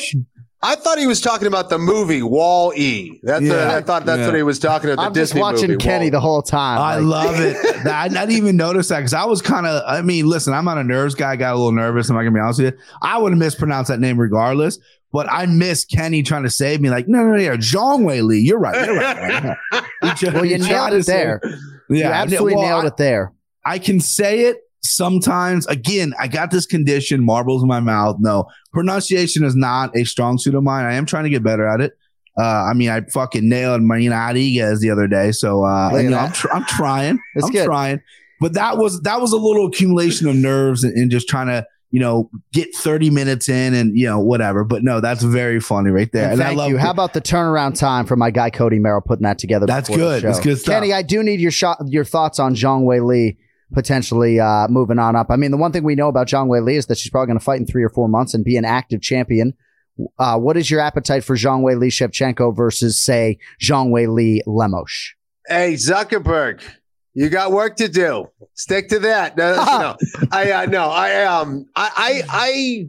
I 0.65 0.75
thought 0.77 0.99
he 0.99 1.07
was 1.07 1.21
talking 1.21 1.47
about 1.47 1.69
the 1.69 1.79
movie 1.79 2.23
Wall 2.23 2.73
E. 2.75 3.21
That's 3.23 3.43
what- 3.43 3.49
Yeah. 3.49 3.77
I 3.77 3.83
thought 3.83 4.07
that's 4.07 4.21
Yeah. 4.21 4.27
what 4.29 4.35
he 4.37 4.43
was 4.43 4.59
talking 4.59 4.91
about. 4.91 5.03
The 5.03 5.07
I'm 5.09 5.15
just 5.15 5.35
watching 5.35 5.69
movie, 5.69 5.77
Kenny 5.77 6.07
Wall-E. 6.07 6.11
the 6.11 6.21
whole 6.21 6.41
time. 6.43 6.79
I 6.79 6.97
Like- 6.97 7.27
love 7.27 7.41
it. 7.41 7.57
That- 7.85 7.95
I 7.95 8.09
didn't 8.09 8.33
even 8.33 8.57
notice 8.57 8.89
that 8.89 8.99
because 9.01 9.12
I 9.15 9.25
was 9.27 9.43
kind 9.43 9.67
of. 9.67 9.83
I 9.87 10.01
mean, 10.03 10.27
listen, 10.27 10.55
I'm 10.55 10.65
not 10.65 10.79
a 10.79 10.85
nerves 10.85 11.15
guy. 11.15 11.33
I 11.33 11.37
got 11.37 11.53
a 11.53 11.57
little 11.57 11.73
nervous. 11.73 12.09
Am 12.11 12.17
I 12.17 12.21
gonna 12.23 12.31
be 12.35 12.41
honest 12.41 12.61
with 12.62 12.75
you? 12.75 12.81
I 13.03 13.19
would 13.19 13.33
have 13.33 13.39
mispronounced 13.39 13.89
that 13.89 14.01
name 14.01 14.19
regardless. 14.19 14.79
But 15.12 15.31
I 15.31 15.47
miss 15.47 15.85
Kenny 15.85 16.23
trying 16.25 16.43
to 16.43 16.51
save 16.51 16.81
me. 16.81 16.91
Like, 16.91 17.07
no, 17.07 17.19
no, 17.23 17.35
no, 17.35 17.41
yeah, 17.41 17.55
Zhang 17.57 18.01
Weili. 18.01 18.43
You're 18.43 18.59
right. 18.59 18.85
You're 18.87 18.97
right. 18.97 19.57
He 20.19 20.29
well, 20.31 20.45
you 20.45 20.57
he 20.57 20.59
tried 20.59 20.91
nailed 20.91 20.93
it 20.95 21.07
there. 21.07 21.41
Yeah, 21.89 21.97
you 21.97 22.05
absolutely 22.05 22.57
well, 22.57 22.65
nailed 22.69 22.85
it 22.87 22.97
there. 22.97 23.33
I 23.65 23.79
can 23.79 24.01
say 24.01 24.41
it 24.47 24.57
sometimes. 24.85 25.66
Again, 25.66 26.14
I 26.18 26.28
got 26.28 26.51
this 26.51 26.66
condition, 26.66 27.24
marbles 27.24 27.62
in 27.62 27.68
my 27.68 27.80
mouth. 27.80 28.16
No, 28.20 28.47
pronunciation 28.72 29.45
is 29.45 29.57
not 29.57 29.97
a 29.97 30.05
strong 30.05 30.39
suit 30.39 30.55
of 30.55 30.62
mine. 30.62 30.85
I 30.85 30.95
am 30.95 31.07
trying 31.07 31.24
to 31.24 31.30
get 31.30 31.43
better 31.43 31.66
at 31.66 31.80
it. 31.80 31.93
Uh, 32.39 32.64
I 32.70 32.74
mean, 32.74 32.91
I 32.91 33.03
fucking 33.12 33.49
nailed 33.49 33.82
Marina 33.82 34.16
Rodriguez 34.16 34.80
the 34.80 34.91
other 34.91 35.07
day, 35.07 35.32
so 35.32 35.64
uh, 35.64 35.97
you 35.97 36.11
know. 36.11 36.18
I'm, 36.18 36.32
tr- 36.32 36.53
I'm 36.53 36.64
trying. 36.64 37.18
That's 37.35 37.47
I'm 37.47 37.53
good. 37.53 37.64
trying. 37.64 38.01
But 38.41 38.55
that 38.55 38.76
was 38.76 39.01
that 39.03 39.20
was 39.20 39.32
a 39.32 39.37
little 39.37 39.66
accumulation 39.66 40.28
of 40.28 40.35
nerves 40.35 40.85
and, 40.85 40.93
and 40.97 41.11
just 41.11 41.28
trying 41.28 41.47
to 41.47 41.64
you 41.93 42.01
know 42.01 42.28
get 42.53 42.74
30 42.74 43.11
minutes 43.11 43.49
in 43.49 43.72
and 43.72 43.97
you 43.97 44.07
know 44.07 44.18
whatever. 44.18 44.64
But 44.64 44.82
no, 44.82 45.01
that's 45.01 45.22
very 45.22 45.61
funny 45.61 45.91
right 45.91 46.11
there. 46.12 46.32
And 46.32 46.43
I 46.43 46.47
thank 46.47 46.59
love 46.59 46.70
you. 46.70 46.76
How 46.76 46.91
about 46.91 47.14
the 47.14 47.20
turnaround 47.20 47.78
time 47.78 48.05
for 48.05 48.16
my 48.16 48.32
guy 48.32 48.51
Cody 48.51 48.80
Merrow 48.80 49.01
putting 49.01 49.22
that 49.22 49.39
together? 49.39 49.66
That's 49.66 49.89
good. 49.89 50.24
That's 50.24 50.41
good 50.41 50.59
stuff. 50.59 50.74
Kenny, 50.74 50.93
I 50.93 51.03
do 51.03 51.22
need 51.22 51.41
your 51.41 51.53
shot, 51.53 51.78
your 51.87 52.05
thoughts 52.05 52.41
on 52.41 52.57
Zhang 52.57 52.82
Weili 52.82 53.37
potentially 53.73 54.41
uh, 54.41 54.69
moving 54.69 54.99
on 54.99 55.17
up. 55.17 55.29
I 55.31 55.37
mean, 55.37 55.51
the 55.51 55.57
one 55.57 55.73
thing 55.73 55.85
we 55.85 55.95
know 55.95 56.09
about 56.09 56.29
Zhang 56.29 56.49
Weili 56.49 56.75
is 56.75 56.87
that 56.87 56.99
she's 56.99 57.11
probably 57.11 57.29
going 57.29 57.39
to 57.39 57.45
fight 57.45 57.61
in 57.61 57.67
three 57.67 57.83
or 57.83 57.89
four 57.89 58.09
months 58.09 58.35
and 58.35 58.45
be 58.45 58.57
an 58.57 58.65
active 58.65 59.01
champion. 59.01 59.55
Uh, 60.19 60.39
what 60.39 60.57
is 60.57 60.71
your 60.71 60.81
appetite 60.81 61.25
for 61.25 61.37
Zhang 61.37 61.62
Weili 61.62 61.87
Shevchenko 61.87 62.57
versus, 62.57 63.01
say, 63.01 63.39
Zhang 63.61 63.91
Weili 63.91 64.41
Lemos? 64.47 65.15
Hey, 65.47 65.75
Zuckerberg, 65.75 66.62
you 67.12 67.29
got 67.29 67.53
work 67.53 67.77
to 67.77 67.89
do. 67.89 68.31
Stick 68.55 68.89
to 68.89 68.99
that. 69.01 69.37
No, 69.37 69.55
no, 69.55 69.97
I 70.33 70.51
uh, 70.51 70.67
no, 70.67 70.89
I 70.89 71.25
um, 71.25 71.67
I, 71.77 71.91
I, 71.97 72.23
I, 72.29 72.89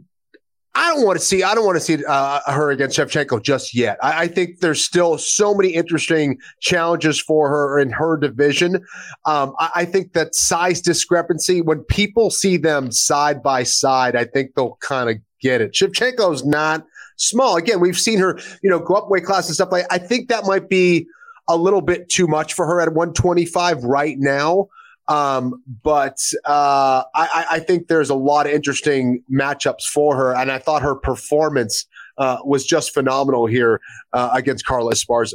I 0.76 0.94
don't 0.94 1.06
want 1.06 1.18
to 1.18 1.24
see. 1.24 1.42
I 1.42 1.54
don't 1.54 1.64
want 1.64 1.76
to 1.76 1.80
see 1.80 2.04
uh, 2.06 2.40
her 2.52 2.70
against 2.70 2.98
Shevchenko 2.98 3.42
just 3.42 3.74
yet. 3.74 3.96
I, 4.02 4.24
I 4.24 4.28
think 4.28 4.60
there's 4.60 4.84
still 4.84 5.16
so 5.16 5.54
many 5.54 5.70
interesting 5.70 6.38
challenges 6.60 7.18
for 7.18 7.48
her 7.48 7.78
in 7.78 7.90
her 7.90 8.18
division. 8.18 8.84
Um, 9.24 9.54
I, 9.58 9.70
I 9.74 9.84
think 9.86 10.12
that 10.12 10.34
size 10.34 10.82
discrepancy 10.82 11.62
when 11.62 11.80
people 11.84 12.30
see 12.30 12.58
them 12.58 12.92
side 12.92 13.42
by 13.42 13.62
side, 13.62 14.16
I 14.16 14.24
think 14.24 14.54
they'll 14.54 14.76
kind 14.82 15.08
of 15.08 15.16
get 15.40 15.62
it. 15.62 15.72
Shevchenko's 15.72 16.44
not 16.44 16.84
small. 17.16 17.56
Again, 17.56 17.80
we've 17.80 17.98
seen 17.98 18.18
her, 18.18 18.38
you 18.62 18.68
know, 18.68 18.78
go 18.78 18.94
up 18.94 19.08
weight 19.08 19.24
class 19.24 19.46
and 19.46 19.54
stuff 19.54 19.72
like. 19.72 19.86
I 19.90 19.96
think 19.96 20.28
that 20.28 20.44
might 20.44 20.68
be 20.68 21.06
a 21.48 21.56
little 21.56 21.80
bit 21.80 22.10
too 22.10 22.26
much 22.26 22.52
for 22.52 22.66
her 22.66 22.82
at 22.82 22.88
125 22.88 23.82
right 23.84 24.16
now. 24.18 24.68
Um, 25.08 25.62
but 25.82 26.18
uh, 26.44 27.04
I, 27.14 27.46
I 27.52 27.58
think 27.60 27.88
there's 27.88 28.10
a 28.10 28.14
lot 28.14 28.46
of 28.46 28.52
interesting 28.52 29.22
matchups 29.32 29.84
for 29.84 30.16
her, 30.16 30.34
and 30.34 30.50
I 30.50 30.58
thought 30.58 30.82
her 30.82 30.96
performance 30.96 31.86
uh, 32.18 32.38
was 32.44 32.66
just 32.66 32.92
phenomenal 32.92 33.46
here 33.46 33.80
uh, 34.12 34.30
against 34.32 34.66
Carla 34.66 34.92
Esparza. 34.92 35.34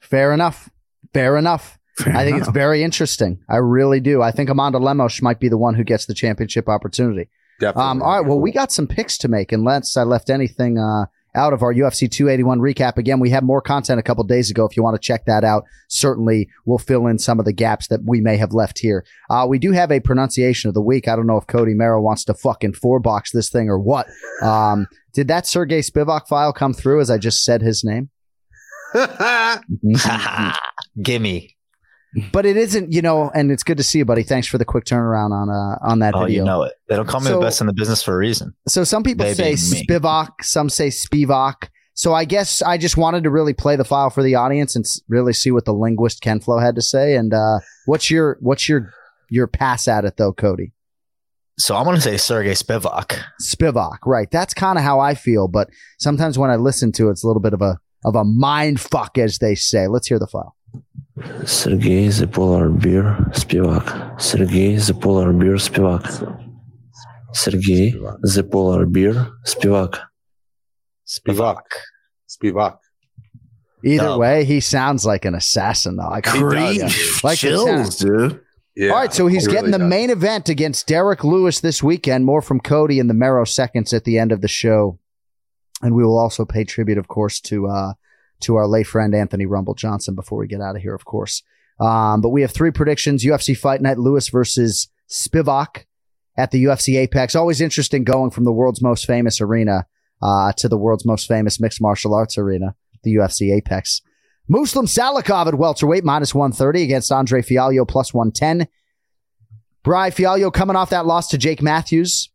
Fair 0.00 0.32
enough. 0.32 0.70
Fair 1.12 1.36
enough. 1.36 1.78
I 2.06 2.24
think 2.24 2.38
it's 2.38 2.50
very 2.50 2.84
interesting. 2.84 3.40
I 3.48 3.56
really 3.56 3.98
do. 3.98 4.22
I 4.22 4.30
think 4.30 4.50
Amanda 4.50 4.78
Lemos 4.78 5.20
might 5.20 5.40
be 5.40 5.48
the 5.48 5.58
one 5.58 5.74
who 5.74 5.82
gets 5.82 6.06
the 6.06 6.14
championship 6.14 6.68
opportunity. 6.68 7.28
Definitely. 7.58 7.90
Um, 7.90 8.02
all 8.02 8.20
right. 8.20 8.28
Well, 8.28 8.38
we 8.38 8.52
got 8.52 8.70
some 8.70 8.86
picks 8.86 9.18
to 9.18 9.28
make, 9.28 9.50
unless 9.50 9.96
I 9.96 10.04
left 10.04 10.30
anything 10.30 10.78
uh, 10.78 11.06
out 11.34 11.52
of 11.52 11.62
our 11.62 11.72
UFC 11.72 12.10
281 12.10 12.60
recap. 12.60 12.96
Again, 12.96 13.20
we 13.20 13.30
had 13.30 13.44
more 13.44 13.60
content 13.60 14.00
a 14.00 14.02
couple 14.02 14.24
days 14.24 14.50
ago. 14.50 14.64
If 14.64 14.76
you 14.76 14.82
want 14.82 15.00
to 15.00 15.06
check 15.06 15.26
that 15.26 15.44
out, 15.44 15.64
certainly 15.88 16.48
we'll 16.64 16.78
fill 16.78 17.06
in 17.06 17.18
some 17.18 17.38
of 17.38 17.44
the 17.44 17.52
gaps 17.52 17.88
that 17.88 18.00
we 18.04 18.20
may 18.20 18.36
have 18.36 18.52
left 18.52 18.78
here. 18.78 19.04
Uh, 19.30 19.46
we 19.48 19.58
do 19.58 19.72
have 19.72 19.92
a 19.92 20.00
pronunciation 20.00 20.68
of 20.68 20.74
the 20.74 20.82
week. 20.82 21.08
I 21.08 21.16
don't 21.16 21.26
know 21.26 21.36
if 21.36 21.46
Cody 21.46 21.74
Merrow 21.74 22.00
wants 22.00 22.24
to 22.24 22.34
fucking 22.34 22.74
four 22.74 23.00
box 23.00 23.32
this 23.32 23.50
thing 23.50 23.68
or 23.68 23.78
what. 23.78 24.06
Um, 24.42 24.86
did 25.12 25.28
that 25.28 25.44
Serghei 25.44 25.88
Spivac 25.88 26.28
file 26.28 26.52
come 26.52 26.72
through 26.72 27.00
as 27.00 27.10
I 27.10 27.18
just 27.18 27.44
said 27.44 27.62
his 27.62 27.84
name? 27.84 28.10
Gimme. 31.02 31.57
But 32.32 32.46
it 32.46 32.56
isn't, 32.56 32.92
you 32.92 33.02
know, 33.02 33.30
and 33.34 33.50
it's 33.52 33.62
good 33.62 33.76
to 33.76 33.82
see 33.82 33.98
you, 33.98 34.04
buddy. 34.04 34.22
Thanks 34.22 34.46
for 34.48 34.56
the 34.58 34.64
quick 34.64 34.84
turnaround 34.86 35.30
on 35.32 35.50
uh, 35.50 35.78
on 35.82 35.98
that 35.98 36.14
Oh, 36.14 36.20
video. 36.24 36.38
you 36.40 36.44
know 36.44 36.62
it. 36.62 36.72
They 36.88 36.96
don't 36.96 37.06
call 37.06 37.20
me 37.20 37.26
So- 37.26 37.34
the 37.38 37.44
best 37.44 37.60
in 37.60 37.66
the 37.66 37.72
business 37.74 38.02
for 38.02 38.14
a 38.14 38.16
reason. 38.16 38.54
So 38.66 38.82
some 38.84 39.02
people 39.02 39.26
They 39.26 39.34
say. 39.34 39.52
Spivac, 39.54 40.28
some 40.42 40.68
say 40.70 40.88
Spivac. 40.88 41.68
So 41.94 42.14
I 42.14 42.24
guess 42.24 42.62
I 42.62 42.78
just 42.78 42.96
wanted 42.96 43.24
to 43.24 43.30
really 43.30 43.52
play 43.54 43.74
the 43.76 43.84
file 43.84 44.08
for 44.10 44.22
the 44.22 44.36
audience 44.36 44.74
and 44.76 44.86
really 45.08 45.32
see 45.32 45.50
what 45.50 45.64
the 45.64 45.74
linguist 45.74 46.20
Ken 46.22 46.38
Flo 46.40 46.58
had 46.60 46.76
to 46.76 46.82
say. 46.82 47.16
And 47.16 47.34
uh, 47.34 47.58
what's 47.86 48.08
your 48.10 48.38
what's 48.40 48.68
your 48.68 48.90
your 49.30 49.46
pass 49.48 49.86
at 49.88 50.04
it 50.04 50.16
though, 50.16 50.32
Cody? 50.32 50.72
So 51.58 51.74
I'm 51.76 51.82
going 51.84 51.96
to 51.96 52.00
say 52.00 52.14
Serghei 52.14 52.56
Spivac. 52.56 53.20
Spivac, 53.42 53.98
right? 54.06 54.30
That's 54.30 54.54
kind 54.54 54.78
of 54.78 54.84
how 54.84 55.00
I 55.00 55.14
feel. 55.14 55.48
But 55.48 55.68
sometimes 55.98 56.38
when 56.38 56.50
I 56.50 56.56
listen 56.56 56.92
to 56.92 57.08
it, 57.08 57.12
it's 57.12 57.24
a 57.24 57.26
little 57.26 57.42
bit 57.42 57.52
of 57.52 57.60
a 57.60 57.78
of 58.04 58.14
a 58.14 58.24
mind 58.24 58.80
fuck, 58.80 59.18
as 59.18 59.38
they 59.38 59.56
say. 59.56 59.88
Let's 59.88 60.06
hear 60.06 60.20
the 60.20 60.28
file. 60.28 60.54
Сергей 61.46 62.08
the 62.08 62.26
Polar 62.26 62.68
Bear 62.70 63.34
співак. 63.34 64.14
Сергей 64.18 64.78
the 64.78 64.94
Polar 64.94 65.32
Bear 65.32 65.58
співак. 65.58 66.22
Сергей 67.32 67.94
the 68.36 68.42
Polar 68.42 68.86
Bear 68.86 69.26
співак. 69.44 70.08
Spivac. 71.08 71.64
Spivac. 72.28 72.76
Either 73.82 74.18
way, 74.18 74.44
he 74.44 74.60
sounds 74.60 75.06
like 75.06 75.24
an 75.24 75.34
assassin, 75.34 75.96
though. 75.96 76.10
I 76.10 76.20
Creep. 76.20 76.82
Like 77.24 77.38
Chills, 77.38 77.96
dude. 77.96 78.40
Yeah, 78.76 78.90
All 78.90 78.96
right, 78.96 79.12
so 79.12 79.26
he's 79.26 79.46
getting 79.46 79.70
the 79.70 79.78
does. 79.78 79.88
main 79.88 80.10
event 80.10 80.48
against 80.48 80.86
Derrick 80.86 81.24
Lewis 81.24 81.60
this 81.60 81.82
weekend. 81.82 82.24
More 82.24 82.42
from 82.42 82.60
Cody 82.60 82.98
in 82.98 83.06
the 83.08 83.14
Merrow 83.14 83.44
Seconds 83.44 83.92
at 83.92 84.04
the 84.04 84.18
end 84.18 84.32
of 84.32 84.40
the 84.40 84.48
show. 84.48 84.98
And 85.82 85.94
we 85.94 86.04
will 86.04 86.18
also 86.18 86.44
pay 86.44 86.64
tribute, 86.64 86.98
of 86.98 87.08
course, 87.08 87.40
to 87.42 87.68
uh, 87.68 87.92
to 88.40 88.56
our 88.56 88.66
late 88.66 88.86
friend 88.86 89.14
Anthony 89.14 89.46
Rumble 89.46 89.74
Johnson 89.74 90.14
before 90.14 90.38
we 90.38 90.46
get 90.46 90.60
out 90.60 90.76
of 90.76 90.82
here, 90.82 90.94
of 90.94 91.04
course. 91.04 91.42
Um, 91.80 92.20
but 92.20 92.30
we 92.30 92.42
have 92.42 92.50
three 92.50 92.70
predictions: 92.70 93.24
UFC 93.24 93.56
Fight 93.56 93.80
Night, 93.80 93.98
Lewis 93.98 94.28
versus 94.28 94.88
Spivac, 95.08 95.84
at 96.36 96.52
the 96.52 96.64
UFC 96.64 96.98
Apex. 96.98 97.34
Always 97.34 97.60
interesting 97.60 98.04
going 98.04 98.30
from 98.30 98.44
the 98.44 98.52
world's 98.52 98.80
most 98.80 99.06
famous 99.06 99.40
arena 99.40 99.86
uh, 100.22 100.52
to 100.56 100.68
the 100.68 100.78
world's 100.78 101.04
most 101.04 101.26
famous 101.26 101.60
mixed 101.60 101.82
martial 101.82 102.14
arts 102.14 102.38
arena, 102.38 102.74
the 103.02 103.16
UFC 103.16 103.54
Apex. 103.54 104.00
Muslim 104.48 104.86
Salikhov 104.86 105.46
at 105.46 105.56
welterweight 105.56 106.04
minus 106.04 106.34
130 106.34 106.82
against 106.82 107.12
Andre 107.12 107.42
Fialho 107.42 107.86
plus 107.86 108.14
110. 108.14 108.66
Bry 109.82 110.10
Fialho 110.10 110.52
coming 110.52 110.76
off 110.76 110.90
that 110.90 111.06
loss 111.06 111.28
to 111.28 111.38
Jake 111.38 111.60
Matthews. 111.60 112.30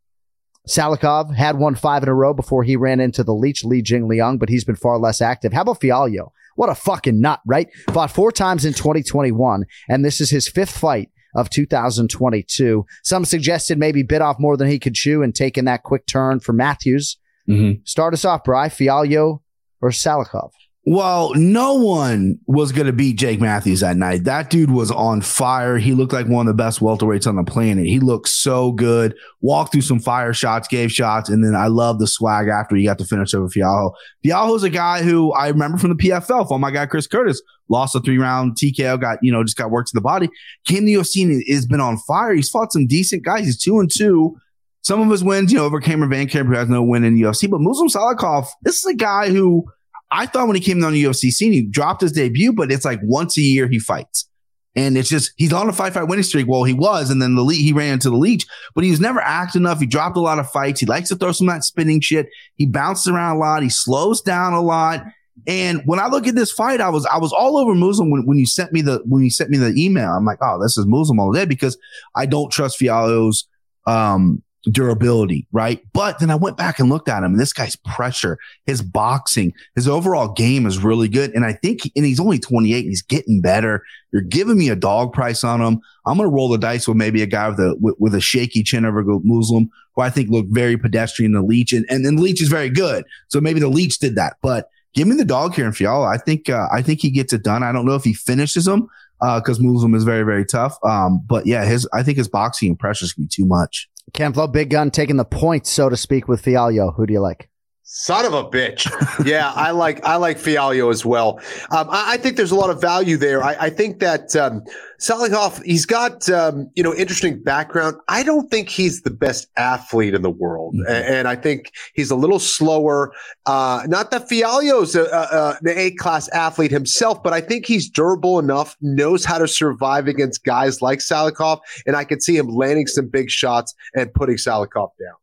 Salikhov 0.67 1.35
had 1.35 1.57
won 1.57 1.75
five 1.75 2.03
in 2.03 2.09
a 2.09 2.13
row 2.13 2.33
before 2.33 2.63
he 2.63 2.75
ran 2.75 2.99
into 2.99 3.23
the 3.23 3.33
leech 3.33 3.65
Li 3.65 3.81
Jing 3.81 4.07
Liang, 4.07 4.37
but 4.37 4.49
he's 4.49 4.63
been 4.63 4.75
far 4.75 4.97
less 4.97 5.21
active. 5.21 5.51
How 5.53 5.61
about 5.61 5.81
Fialho? 5.81 6.31
What 6.55 6.69
a 6.69 6.75
fucking 6.75 7.19
nut, 7.19 7.41
right? 7.45 7.67
Fought 7.91 8.11
four 8.11 8.31
times 8.31 8.63
in 8.63 8.73
2021, 8.73 9.65
and 9.89 10.05
this 10.05 10.21
is 10.21 10.29
his 10.29 10.47
fifth 10.47 10.77
fight 10.77 11.09
of 11.35 11.49
2022. 11.49 12.85
Some 13.03 13.25
suggested 13.25 13.77
maybe 13.77 14.03
bit 14.03 14.21
off 14.21 14.39
more 14.39 14.55
than 14.55 14.69
he 14.69 14.79
could 14.79 14.93
chew 14.93 15.23
and 15.23 15.33
taking 15.33 15.65
that 15.65 15.83
quick 15.83 16.05
turn 16.05 16.39
for 16.39 16.53
Matthews. 16.53 17.17
Mm-hmm. 17.49 17.81
Start 17.85 18.13
us 18.13 18.23
off, 18.23 18.43
Bry, 18.43 18.69
Fialho 18.69 19.41
or 19.81 19.89
Salikhov? 19.89 20.51
Well, 20.85 21.33
no 21.35 21.75
one 21.75 22.39
was 22.45 22.73
going 22.73 22.87
to 22.87 22.93
beat 22.93 23.17
Jake 23.17 23.39
Matthews 23.39 23.79
that 23.79 23.95
night. 23.95 24.25
That 24.25 24.49
dude 24.49 24.69
was 24.69 24.91
on 24.91 25.21
fire. 25.21 25.77
He 25.77 25.93
looked 25.93 26.11
like 26.11 26.27
one 26.27 26.45
of 26.45 26.57
the 26.57 26.61
best 26.61 26.81
welterweights 26.81 27.25
on 27.25 27.37
the 27.37 27.43
planet. 27.45 27.85
He 27.85 28.01
looked 28.01 28.27
so 28.27 28.73
good. 28.73 29.15
Walked 29.39 29.71
through 29.71 29.81
some 29.81 30.01
fire 30.01 30.33
shots, 30.33 30.67
gave 30.67 30.91
shots, 30.91 31.29
and 31.29 31.41
then 31.41 31.55
I 31.55 31.67
love 31.67 31.99
the 31.99 32.07
swag 32.07 32.49
after 32.49 32.75
he 32.75 32.83
got 32.83 32.97
the 32.97 33.05
finish 33.05 33.33
over 33.33 33.47
Fialho. 33.47 33.93
Fialho's 34.25 34.63
a 34.63 34.69
guy 34.69 35.03
who 35.03 35.31
I 35.31 35.47
remember 35.47 35.77
from 35.77 35.95
the 35.95 36.03
PFL. 36.03 36.49
For 36.49 36.59
my 36.59 36.69
guy 36.69 36.85
Chris 36.85 37.07
Curtis 37.07 37.41
lost 37.69 37.95
a 37.95 38.01
three 38.01 38.17
round 38.17 38.57
TKO, 38.57 38.99
got 38.99 39.19
you 39.21 39.31
know 39.31 39.41
just 39.41 39.57
got 39.57 39.71
worked 39.71 39.87
to 39.89 39.95
the 39.95 40.01
body. 40.01 40.29
Came 40.65 40.79
to 40.79 40.85
the 40.85 40.93
UFC 40.95 41.23
and 41.23 41.41
has 41.47 41.65
been 41.65 41.79
on 41.79 41.97
fire. 41.99 42.33
He's 42.33 42.49
fought 42.49 42.73
some 42.73 42.87
decent 42.87 43.23
guys. 43.23 43.45
He's 43.45 43.57
two 43.57 43.79
and 43.79 43.89
two. 43.89 44.37
Some 44.81 44.99
of 44.99 45.09
his 45.09 45.23
wins, 45.23 45.49
you 45.49 45.59
know, 45.59 45.63
over 45.63 45.79
Cameron 45.79 46.09
Van 46.09 46.27
Camp, 46.27 46.49
who 46.49 46.55
has 46.55 46.67
no 46.67 46.83
win 46.83 47.05
in 47.05 47.15
the 47.15 47.21
UFC. 47.21 47.49
But 47.49 47.61
Muslim 47.61 47.87
Salikhov, 47.87 48.47
this 48.63 48.79
is 48.79 48.85
a 48.85 48.93
guy 48.93 49.29
who 49.29 49.65
I 50.13 50.27
thought 50.27 50.45
when 50.45 50.55
he 50.55 50.61
came 50.61 50.79
down 50.79 50.93
the 50.93 51.03
UFC 51.03 51.31
scene, 51.31 51.51
he 51.51 51.63
dropped 51.63 52.01
his 52.01 52.11
debut, 52.11 52.53
but 52.53 52.71
it's 52.71 52.85
like 52.85 52.99
once 53.01 53.35
a 53.37 53.41
year 53.41 53.67
he 53.67 53.79
fights. 53.79 54.29
And 54.75 54.95
it's 54.97 55.09
just, 55.09 55.33
he's 55.37 55.51
on 55.51 55.67
a 55.69 55.73
five 55.73 55.93
fight 55.93 56.07
winning 56.07 56.23
streak. 56.23 56.47
Well, 56.47 56.63
he 56.63 56.73
was, 56.73 57.09
and 57.09 57.21
then 57.21 57.35
the 57.35 57.41
lead, 57.43 57.61
he 57.61 57.73
ran 57.73 57.93
into 57.93 58.11
the 58.11 58.17
leech, 58.17 58.45
but 58.75 58.83
he 58.83 58.91
was 58.91 58.99
never 58.99 59.19
active 59.19 59.59
enough. 59.59 59.79
He 59.79 59.87
dropped 59.87 60.15
a 60.15 60.21
lot 60.21 60.39
of 60.39 60.49
fights. 60.49 60.79
He 60.79 60.85
likes 60.85 61.09
to 61.09 61.15
throw 61.15 61.31
some 61.31 61.49
of 61.49 61.55
that 61.55 61.63
spinning 61.63 61.99
shit. 61.99 62.27
He 62.55 62.67
bounces 62.67 63.07
around 63.07 63.37
a 63.37 63.39
lot. 63.39 63.63
He 63.63 63.69
slows 63.69 64.21
down 64.21 64.53
a 64.53 64.61
lot. 64.61 65.03
And 65.47 65.81
when 65.85 65.99
I 65.99 66.07
look 66.07 66.27
at 66.27 66.35
this 66.35 66.51
fight, 66.51 66.79
I 66.79 66.89
was 66.89 67.07
I 67.07 67.17
was 67.17 67.33
all 67.33 67.57
over 67.57 67.73
Muslim 67.73 68.11
when, 68.11 68.25
when 68.25 68.37
you 68.37 68.45
sent 68.45 68.71
me 68.71 68.81
the 68.81 69.01
when 69.05 69.23
you 69.23 69.31
sent 69.31 69.49
me 69.49 69.57
the 69.57 69.73
email. 69.75 70.11
I'm 70.11 70.25
like, 70.25 70.37
oh, 70.41 70.61
this 70.61 70.77
is 70.77 70.85
Muslim 70.85 71.19
all 71.19 71.31
day 71.31 71.45
because 71.45 71.75
I 72.15 72.27
don't 72.27 72.51
trust 72.51 72.79
Fialho's 72.79 73.47
um 73.87 74.43
durability, 74.71 75.45
right? 75.51 75.83
But 75.93 76.19
then 76.19 76.31
I 76.31 76.35
went 76.35 76.57
back 76.57 76.79
and 76.79 76.89
looked 76.89 77.09
at 77.09 77.23
him 77.23 77.33
and 77.33 77.39
this 77.39 77.53
guy's 77.53 77.75
pressure, 77.75 78.37
his 78.65 78.81
boxing, 78.81 79.53
his 79.75 79.87
overall 79.87 80.29
game 80.29 80.65
is 80.65 80.83
really 80.83 81.07
good. 81.07 81.31
And 81.33 81.45
I 81.45 81.53
think, 81.53 81.81
and 81.95 82.05
he's 82.05 82.19
only 82.19 82.39
28 82.39 82.79
and 82.79 82.89
he's 82.89 83.01
getting 83.01 83.41
better. 83.41 83.83
You're 84.11 84.21
giving 84.21 84.57
me 84.57 84.69
a 84.69 84.75
dog 84.75 85.13
price 85.13 85.43
on 85.43 85.61
him. 85.61 85.81
I'm 86.05 86.17
going 86.17 86.29
to 86.29 86.33
roll 86.33 86.49
the 86.49 86.57
dice 86.57 86.87
with 86.87 86.97
maybe 86.97 87.21
a 87.21 87.27
guy 87.27 87.49
with 87.49 87.59
a, 87.59 87.75
with, 87.79 87.95
with 87.99 88.15
a 88.15 88.21
shaky 88.21 88.63
chin 88.63 88.85
over 88.85 89.03
Muslim 89.23 89.69
who 89.95 90.01
I 90.01 90.09
think 90.09 90.29
looked 90.29 90.53
very 90.53 90.77
pedestrian, 90.77 91.33
the 91.33 91.41
leech 91.41 91.73
and, 91.73 91.85
and 91.89 92.05
then 92.05 92.15
the 92.15 92.21
leech 92.21 92.41
is 92.41 92.49
very 92.49 92.69
good. 92.69 93.03
So 93.27 93.41
maybe 93.41 93.59
the 93.59 93.67
leech 93.67 93.99
did 93.99 94.15
that, 94.15 94.37
but 94.41 94.69
give 94.93 95.07
me 95.07 95.15
the 95.15 95.25
dog 95.25 95.55
here 95.55 95.65
in 95.65 95.71
Fialho. 95.71 96.07
I 96.07 96.17
think, 96.17 96.49
uh, 96.49 96.67
I 96.71 96.81
think 96.81 97.01
he 97.01 97.11
gets 97.11 97.33
it 97.33 97.43
done. 97.43 97.63
I 97.63 97.71
don't 97.71 97.85
know 97.85 97.95
if 97.95 98.03
he 98.03 98.13
finishes 98.13 98.67
him, 98.67 98.87
uh, 99.21 99.41
cause 99.41 99.59
Muslim 99.59 99.93
is 99.93 100.03
very, 100.03 100.23
very 100.23 100.45
tough. 100.45 100.77
Um, 100.83 101.21
but 101.27 101.45
yeah, 101.45 101.65
his, 101.65 101.87
I 101.93 102.01
think 102.01 102.17
his 102.17 102.27
boxing 102.27 102.69
and 102.69 102.79
pressure 102.79 103.05
is 103.05 103.13
going 103.13 103.27
to 103.27 103.29
be 103.29 103.43
too 103.43 103.47
much. 103.47 103.89
Ken 104.11 104.33
Flo, 104.33 104.47
big 104.47 104.69
gun 104.69 104.91
taking 104.91 105.17
the 105.17 105.25
points, 105.25 105.69
so 105.69 105.89
to 105.89 105.97
speak, 105.97 106.27
with 106.27 106.43
Fialho. 106.43 106.95
Who 106.95 107.05
do 107.05 107.13
you 107.13 107.21
like? 107.21 107.49
Son 107.85 108.25
of 108.25 108.33
a 108.33 108.45
bitch. 108.45 108.89
yeah, 109.25 109.51
I 109.51 109.71
like 109.71 110.03
I 110.05 110.15
like 110.15 110.37
Fialho 110.37 110.89
as 110.89 111.05
well. 111.05 111.39
Um, 111.69 111.89
I, 111.89 112.13
I, 112.13 112.17
think 112.17 112.37
there's 112.37 112.51
a 112.51 112.55
lot 112.55 112.69
of 112.69 112.79
value 112.79 113.17
there. 113.17 113.43
I, 113.43 113.57
I 113.59 113.69
think 113.69 113.99
that 113.99 114.33
um, 114.37 114.63
Salikhov, 115.01 115.61
he's 115.63 115.85
got 115.85 116.29
um, 116.29 116.71
you 116.75 116.81
know 116.81 116.95
interesting 116.95 117.43
background. 117.43 117.97
I 118.07 118.23
don't 118.23 118.49
think 118.49 118.69
he's 118.69 119.01
the 119.01 119.11
best 119.11 119.47
athlete 119.57 120.13
in 120.13 120.21
the 120.21 120.29
world, 120.29 120.75
mm-hmm. 120.75 120.87
and, 120.87 121.05
and, 121.05 121.27
I 121.27 121.35
think 121.35 121.73
he's 121.93 122.09
a 122.09 122.15
little 122.15 122.39
slower. 122.39 123.13
Uh, 123.45 123.83
not 123.85 124.11
that 124.11 124.29
Fialho's 124.29 124.95
a, 124.95 125.03
a, 125.03 125.57
an 125.61 125.77
A 125.77 125.91
class 125.91 126.29
athlete 126.29 126.71
himself, 126.71 127.21
but 127.21 127.33
I 127.33 127.41
think 127.41 127.65
he's 127.65 127.89
durable 127.89 128.39
enough, 128.39 128.77
knows 128.79 129.25
how 129.25 129.39
to 129.39 129.47
survive 129.47 130.07
against 130.07 130.45
guys 130.45 130.81
like 130.81 130.99
Salikhov, 130.99 131.59
and 131.85 131.97
I 131.97 132.05
could 132.05 132.23
see 132.23 132.37
him 132.37 132.47
landing 132.47 132.87
some 132.87 133.07
big 133.07 133.29
shots 133.29 133.75
and 133.93 134.13
putting 134.13 134.37
Salikhov 134.37 134.91
down. 134.97 135.17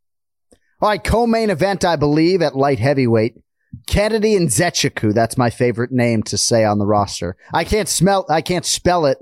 All 0.81 0.89
right, 0.89 1.03
co-main 1.03 1.51
event, 1.51 1.85
I 1.85 1.95
believe, 1.95 2.41
at 2.41 2.55
light 2.55 2.79
heavyweight. 2.79 3.35
Kennedy 3.85 4.35
and 4.35 4.49
Nzechukwu. 4.49 5.13
That's 5.13 5.37
my 5.37 5.51
favorite 5.51 5.91
name 5.91 6.23
to 6.23 6.37
say 6.39 6.65
on 6.65 6.79
the 6.79 6.87
roster. 6.87 7.37
I 7.53 7.63
can't 7.63 7.87
smell. 7.87 8.25
I 8.29 8.41
can't 8.41 8.65
spell 8.65 9.05
it 9.05 9.19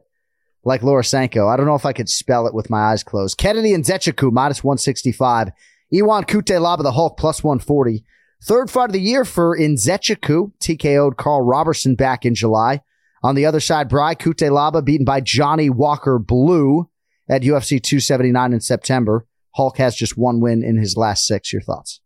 like 0.64 0.84
Laura 0.84 1.03
Sanko. 1.03 1.49
I 1.49 1.57
don't 1.57 1.66
know 1.66 1.76
if 1.76 1.86
I 1.86 1.91
could 1.91 2.07
spell 2.07 2.47
it 2.47 2.53
with 2.53 2.70
my 2.70 2.91
eyes 2.91 3.03
closed. 3.03 3.38
Kennedy 3.38 3.74
and 3.74 3.84
Nzechukwu 3.84 4.32
minus 4.32 4.64
one 4.64 4.78
sixty 4.78 5.12
five. 5.12 5.49
Ion 5.93 6.24
Cutelaba 6.24 6.82
the 6.82 6.93
Hulk 6.93 7.18
plus 7.18 7.43
one 7.43 7.60
forty. 7.60 8.05
Third 8.41 8.72
fight 8.72 8.86
of 8.86 8.93
the 8.93 9.01
year 9.01 9.26
for 9.26 9.57
Nzechukwu. 9.57 10.53
TKO'd 10.62 11.18
Carl 11.18 11.41
Roberson 11.41 11.95
back 11.95 12.26
in 12.26 12.36
July. 12.36 12.82
On 13.22 13.36
the 13.36 13.45
other 13.45 13.60
side, 13.60 13.89
Bry 13.89 14.16
Cutelaba 14.16 14.84
beaten 14.84 15.05
by 15.05 15.20
Johnny 15.20 15.70
Walker 15.70 16.18
Blue 16.20 16.89
at 17.30 17.41
UFC 17.41 17.84
279 17.84 18.53
in 18.53 18.62
September. 18.62 19.28
Hulk 19.55 19.77
has 19.77 19.95
just 19.95 20.17
one 20.17 20.39
win 20.39 20.63
in 20.63 20.77
his 20.77 20.95
last 20.95 21.25
six. 21.25 21.51
Your 21.51 21.61
thoughts? 21.61 22.01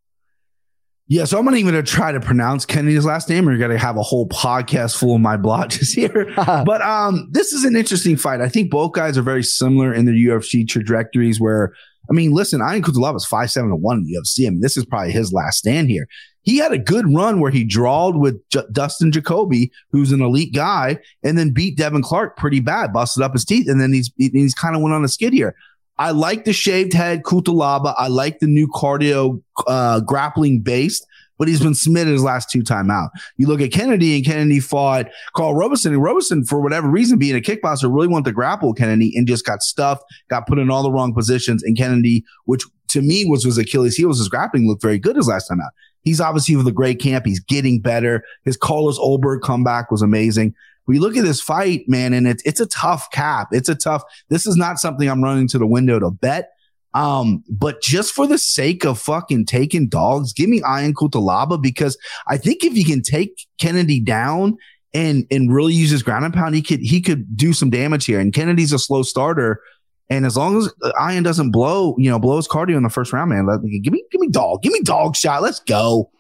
Yeah, 1.08 1.26
so 1.26 1.38
I'm 1.38 1.46
not 1.46 1.56
even 1.56 1.72
going 1.72 1.84
to 1.84 1.92
try 1.92 2.14
to 2.14 2.22
pronounce 2.22 2.66
Kennedy's 2.66 3.06
last 3.06 3.28
name. 3.28 3.48
or 3.48 3.52
you're 3.52 3.60
going 3.60 3.72
to 3.72 3.78
have 3.78 3.98
a 3.98 4.02
whole 4.02 4.28
podcast 4.30 4.98
full 4.98 5.16
of 5.16 5.22
my 5.22 5.36
blotches 5.36 5.92
here. 5.94 6.32
but 6.36 6.82
um, 6.82 7.28
this 7.32 7.52
is 7.52 7.66
an 7.66 7.76
interesting 7.76 8.16
fight. 8.16 8.42
I 8.42 8.50
think 8.50 8.72
both 8.72 8.94
guys 8.94 9.18
are 9.18 9.22
very 9.22 9.44
similar 9.44 9.94
in 9.94 10.06
their 10.06 10.16
UFC 10.16 10.68
trajectories. 10.68 11.40
Where 11.40 11.74
I 12.10 12.14
mean, 12.14 12.32
listen, 12.32 12.62
Ion 12.62 12.82
Cutelaba 12.82 13.18
is 13.18 13.26
five 13.26 13.52
seven 13.52 13.70
to 13.70 13.76
one 13.76 13.98
in 13.98 14.04
the 14.06 14.18
UFC. 14.18 14.48
I 14.48 14.50
mean, 14.52 14.62
this 14.62 14.78
is 14.78 14.86
probably 14.86 15.12
his 15.12 15.34
last 15.34 15.58
stand 15.58 15.90
here. 15.90 16.08
He 16.42 16.58
had 16.58 16.74
a 16.74 16.78
good 16.78 17.14
run 17.14 17.40
where 17.40 17.52
he 17.52 17.64
drawled 17.64 18.20
with 18.20 18.42
J- 18.50 18.66
Dustin 18.72 19.14
Jacoby, 19.14 19.72
who's 19.92 20.12
an 20.12 20.22
elite 20.22 20.54
guy, 20.54 21.00
and 21.24 21.38
then 21.38 21.52
beat 21.52 21.78
Devin 21.78 22.02
Clark 22.02 22.36
pretty 22.36 22.60
bad, 22.60 22.92
busted 22.92 23.24
up 23.24 23.32
his 23.32 23.46
teeth, 23.46 23.70
and 23.70 23.80
then 23.80 23.94
he's 23.94 24.12
he's 24.18 24.54
kind 24.54 24.76
of 24.76 24.82
went 24.82 24.94
on 24.94 25.06
a 25.06 25.10
skid 25.10 25.34
here. 25.34 25.56
I 25.98 26.12
like 26.12 26.46
the 26.46 26.54
shaved 26.54 26.94
head 26.94 27.24
Cutelaba. 27.24 27.94
I 27.98 28.08
like 28.08 28.40
the 28.40 28.48
new 28.48 28.68
cardio 28.68 29.42
uh, 29.68 30.00
grappling 30.02 30.62
based, 30.62 31.06
but 31.38 31.48
he's 31.48 31.62
been 31.62 31.76
submitted 31.76 32.12
his 32.12 32.24
last 32.24 32.50
two 32.50 32.64
time 32.64 32.90
out. 32.90 33.12
You 33.38 33.48
look 33.48 33.62
at 33.62 33.72
Kennedy 33.72 34.16
and 34.16 34.26
Kennedy 34.26 34.60
fought 34.60 35.08
Carl 35.36 35.56
Roberson 35.56 35.94
and 35.94 36.02
Roberson, 36.02 36.46
for 36.46 36.62
whatever 36.62 36.90
reason, 36.90 37.20
being 37.20 37.36
a 37.36 37.42
kickboxer, 37.42 37.94
really 37.94 38.08
wanted 38.08 38.26
to 38.26 38.32
grapple 38.32 38.74
Kennedy 38.74 39.14
and 39.16 39.28
just 39.28 39.46
got 39.46 39.62
stuffed, 39.62 40.04
got 40.30 40.48
put 40.48 40.60
in 40.60 40.72
all 40.72 40.84
the 40.84 40.92
wrong 40.92 41.14
positions. 41.14 41.64
And 41.64 41.78
Kennedy, 41.78 42.24
which 42.46 42.64
to 42.90 43.02
me 43.02 43.26
was, 43.26 43.46
was 43.46 43.58
Achilles 43.58 43.96
heel, 43.96 44.10
his 44.10 44.30
grappling 44.30 44.68
looked 44.68 44.82
very 44.82 45.00
good 45.00 45.16
his 45.16 45.28
last 45.28 45.48
time 45.48 45.62
out. 45.62 45.72
He's 46.02 46.20
obviously 46.20 46.56
with 46.56 46.68
a 46.68 46.72
great 46.72 47.00
camp. 47.00 47.26
He's 47.26 47.40
getting 47.40 47.80
better. 47.80 48.24
His 48.44 48.58
Carlos 48.58 49.00
Ulberg 49.00 49.42
comeback 49.42 49.90
was 49.90 50.02
amazing 50.02 50.54
we 50.88 51.00
look 51.00 51.16
at 51.16 51.24
this 51.24 51.42
fight, 51.42 51.88
man, 51.88 52.14
and 52.14 52.28
it's 52.28 52.44
it's 52.44 52.60
a 52.60 52.66
tough 52.66 53.10
cap. 53.12 53.50
It's 53.52 53.70
a 53.70 53.76
tough. 53.76 54.04
This 54.30 54.46
is 54.46 54.56
not 54.56 54.80
something 54.80 55.10
I'm 55.10 55.24
running 55.24 55.48
to 55.50 55.58
the 55.58 55.68
window 55.68 56.00
to 56.00 56.12
bet. 56.12 56.50
Um, 56.94 57.44
but 57.50 57.82
just 57.82 58.14
for 58.14 58.28
the 58.28 58.38
sake 58.38 58.86
of 58.86 59.00
fucking 59.00 59.46
taking 59.46 59.88
dogs, 59.88 60.32
give 60.32 60.50
me 60.50 60.62
Ion 60.62 60.94
Cutelaba 60.94 61.60
because 61.62 61.98
I 62.28 62.38
think 62.38 62.64
if 62.64 62.78
you 62.78 62.86
can 62.86 63.02
take 63.02 63.48
Kennedy 63.60 64.00
down 64.00 64.58
and 64.94 65.26
and 65.32 65.54
really 65.54 65.74
use 65.74 65.90
his 65.90 66.04
ground 66.04 66.26
and 66.26 66.34
pound, 66.34 66.56
he 66.56 66.62
could 66.62 66.82
he 66.82 67.02
could 67.02 67.36
do 67.36 67.54
some 67.54 67.70
damage 67.70 68.06
here. 68.06 68.20
And 68.20 68.34
Kennedy's 68.34 68.74
a 68.74 68.80
slow 68.80 69.04
starter. 69.04 69.62
And 70.10 70.26
as 70.26 70.38
long 70.38 70.58
as 70.58 70.72
Ion 71.00 71.24
doesn't 71.24 71.52
blow, 71.52 71.96
you 71.98 72.12
know, 72.12 72.20
blow 72.20 72.36
his 72.38 72.48
cardio 72.48 72.76
in 72.76 72.84
the 72.84 72.90
first 72.90 73.14
round, 73.14 73.32
man, 73.32 73.48
give 73.82 73.94
me, 73.94 74.04
give 74.12 74.22
me 74.22 74.28
dog, 74.28 74.62
give 74.62 74.74
me 74.74 74.82
dog 74.82 75.16
shot. 75.16 75.42
Let's 75.42 75.62
go. 75.62 76.12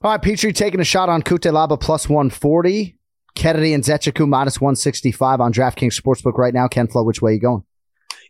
All 0.00 0.10
right, 0.10 0.22
Petrie 0.22 0.52
taking 0.52 0.80
a 0.80 0.84
shot 0.84 1.08
on 1.08 1.22
Cutelaba 1.22 1.78
plus 1.78 2.08
140. 2.08 2.96
Kennedy 3.34 3.72
and 3.72 3.82
Nzechukwu 3.82 4.28
minus 4.28 4.60
165 4.60 5.40
on 5.40 5.52
DraftKings 5.52 5.98
Sportsbook 5.98 6.36
right 6.36 6.54
now. 6.54 6.68
Ken 6.68 6.86
Flo, 6.86 7.02
which 7.02 7.22
way 7.22 7.32
are 7.32 7.34
you 7.34 7.40
going? 7.40 7.64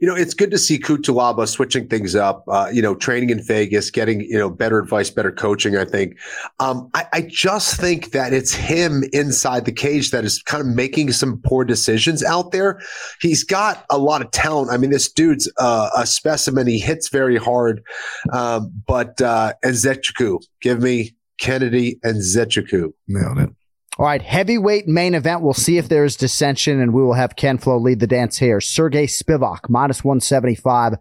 You 0.00 0.08
know, 0.08 0.16
it's 0.16 0.34
good 0.34 0.50
to 0.50 0.58
see 0.58 0.80
Cutelaba 0.80 1.46
switching 1.46 1.86
things 1.86 2.16
up, 2.16 2.42
uh, 2.48 2.68
you 2.72 2.82
know, 2.82 2.96
training 2.96 3.30
in 3.30 3.40
Vegas, 3.40 3.88
getting, 3.88 4.22
you 4.22 4.36
know, 4.36 4.50
better 4.50 4.80
advice, 4.80 5.10
better 5.10 5.30
coaching, 5.30 5.76
I 5.76 5.84
think. 5.84 6.18
Um, 6.58 6.90
I, 6.92 7.06
I, 7.12 7.20
just 7.20 7.80
think 7.80 8.10
that 8.10 8.32
it's 8.32 8.52
him 8.52 9.04
inside 9.12 9.64
the 9.64 9.70
cage 9.70 10.10
that 10.10 10.24
is 10.24 10.42
kind 10.42 10.60
of 10.60 10.66
making 10.66 11.12
some 11.12 11.40
poor 11.44 11.64
decisions 11.64 12.24
out 12.24 12.50
there. 12.50 12.80
He's 13.20 13.44
got 13.44 13.86
a 13.90 13.98
lot 13.98 14.22
of 14.22 14.32
talent. 14.32 14.72
I 14.72 14.76
mean, 14.76 14.90
this 14.90 15.08
dude's 15.08 15.48
uh, 15.58 15.90
a 15.96 16.04
specimen. 16.04 16.66
He 16.66 16.80
hits 16.80 17.08
very 17.08 17.36
hard. 17.36 17.84
Um, 18.32 18.72
but 18.88 19.20
uh, 19.20 19.52
and 19.62 19.74
Nzechukwu, 19.74 20.44
give 20.60 20.82
me 20.82 21.14
Kennedy 21.38 22.00
and 22.02 22.16
Nzechukwu. 22.16 22.92
Nailed 23.06 23.38
it. 23.38 23.50
All 23.98 24.06
right, 24.06 24.22
heavyweight 24.22 24.88
main 24.88 25.14
event. 25.14 25.42
We'll 25.42 25.52
see 25.52 25.76
if 25.76 25.88
there's 25.88 26.16
dissension, 26.16 26.80
and 26.80 26.94
we 26.94 27.02
will 27.02 27.12
have 27.12 27.36
Ken 27.36 27.58
Flo 27.58 27.76
lead 27.76 28.00
the 28.00 28.06
dance 28.06 28.38
here. 28.38 28.58
Serghei 28.58 29.04
Spivac, 29.04 29.68
minus 29.68 30.02
175 30.02 30.94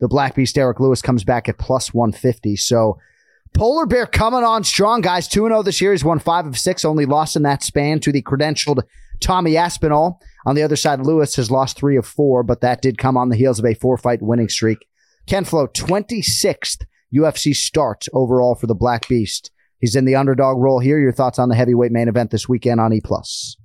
The 0.00 0.08
Black 0.08 0.34
Beast 0.34 0.54
Derrick 0.54 0.80
Lewis 0.80 1.02
comes 1.02 1.24
back 1.24 1.48
at 1.48 1.58
plus 1.58 1.92
150. 1.92 2.56
So 2.56 2.98
Polar 3.52 3.84
Bear 3.84 4.06
coming 4.06 4.44
on 4.44 4.64
strong, 4.64 5.02
guys. 5.02 5.28
2 5.28 5.42
0 5.42 5.62
this 5.62 5.80
year. 5.80 5.92
He's 5.92 6.04
won 6.04 6.18
five 6.18 6.46
of 6.46 6.58
six, 6.58 6.84
only 6.84 7.04
lost 7.04 7.36
in 7.36 7.42
that 7.42 7.62
span 7.62 8.00
to 8.00 8.12
the 8.12 8.22
credentialed 8.22 8.82
Tommy 9.20 9.56
Aspinall. 9.56 10.20
On 10.46 10.54
the 10.54 10.62
other 10.62 10.76
side, 10.76 11.00
Lewis 11.00 11.36
has 11.36 11.50
lost 11.50 11.76
three 11.76 11.96
of 11.96 12.06
four, 12.06 12.42
but 12.42 12.62
that 12.62 12.80
did 12.80 12.96
come 12.96 13.16
on 13.16 13.28
the 13.28 13.36
heels 13.36 13.58
of 13.58 13.66
a 13.66 13.74
four 13.74 13.98
fight 13.98 14.22
winning 14.22 14.48
streak. 14.48 14.86
Ken 15.26 15.44
Flo, 15.44 15.66
26th 15.66 16.86
UFC 17.14 17.54
start 17.54 18.06
overall 18.14 18.54
for 18.54 18.66
the 18.66 18.74
Black 18.74 19.06
Beast. 19.06 19.50
He's 19.80 19.96
in 19.96 20.04
the 20.04 20.16
underdog 20.16 20.58
role 20.58 20.80
here. 20.80 20.98
Your 20.98 21.12
thoughts 21.12 21.38
on 21.38 21.48
the 21.48 21.54
heavyweight 21.54 21.92
main 21.92 22.08
event 22.08 22.30
this 22.30 22.48
weekend 22.48 22.80
on 22.80 22.92
E 22.92 23.00
Plus? 23.00 23.56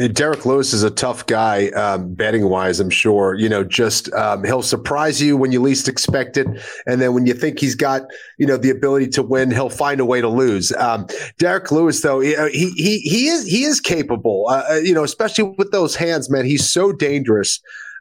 Uh, 0.00 0.08
Derrick 0.08 0.46
Lewis 0.46 0.72
is 0.72 0.82
a 0.82 0.90
tough 0.90 1.26
guy, 1.26 1.68
um, 1.70 2.14
betting 2.14 2.48
wise. 2.48 2.80
I'm 2.80 2.90
sure. 2.90 3.34
You 3.34 3.48
know, 3.48 3.64
just 3.64 4.12
um, 4.12 4.44
he'll 4.44 4.62
surprise 4.62 5.20
you 5.20 5.36
when 5.36 5.52
you 5.52 5.60
least 5.60 5.88
expect 5.88 6.36
it, 6.36 6.46
and 6.86 7.00
then 7.00 7.14
when 7.14 7.26
you 7.26 7.34
think 7.34 7.58
he's 7.58 7.74
got 7.74 8.02
you 8.38 8.46
know 8.46 8.56
the 8.56 8.70
ability 8.70 9.08
to 9.08 9.22
win, 9.22 9.50
he'll 9.50 9.70
find 9.70 10.00
a 10.00 10.04
way 10.04 10.20
to 10.20 10.28
lose. 10.28 10.72
Um, 10.72 11.06
Derrick 11.38 11.70
Lewis, 11.72 12.02
though, 12.02 12.20
he 12.20 12.34
he 12.70 12.98
he 13.00 13.26
is 13.28 13.46
he 13.46 13.64
is 13.64 13.80
capable. 13.80 14.48
Uh, 14.48 14.76
you 14.82 14.94
know, 14.94 15.04
especially 15.04 15.54
with 15.58 15.72
those 15.72 15.96
hands, 15.96 16.30
man. 16.30 16.44
He's 16.44 16.70
so 16.70 16.92
dangerous. 16.92 17.60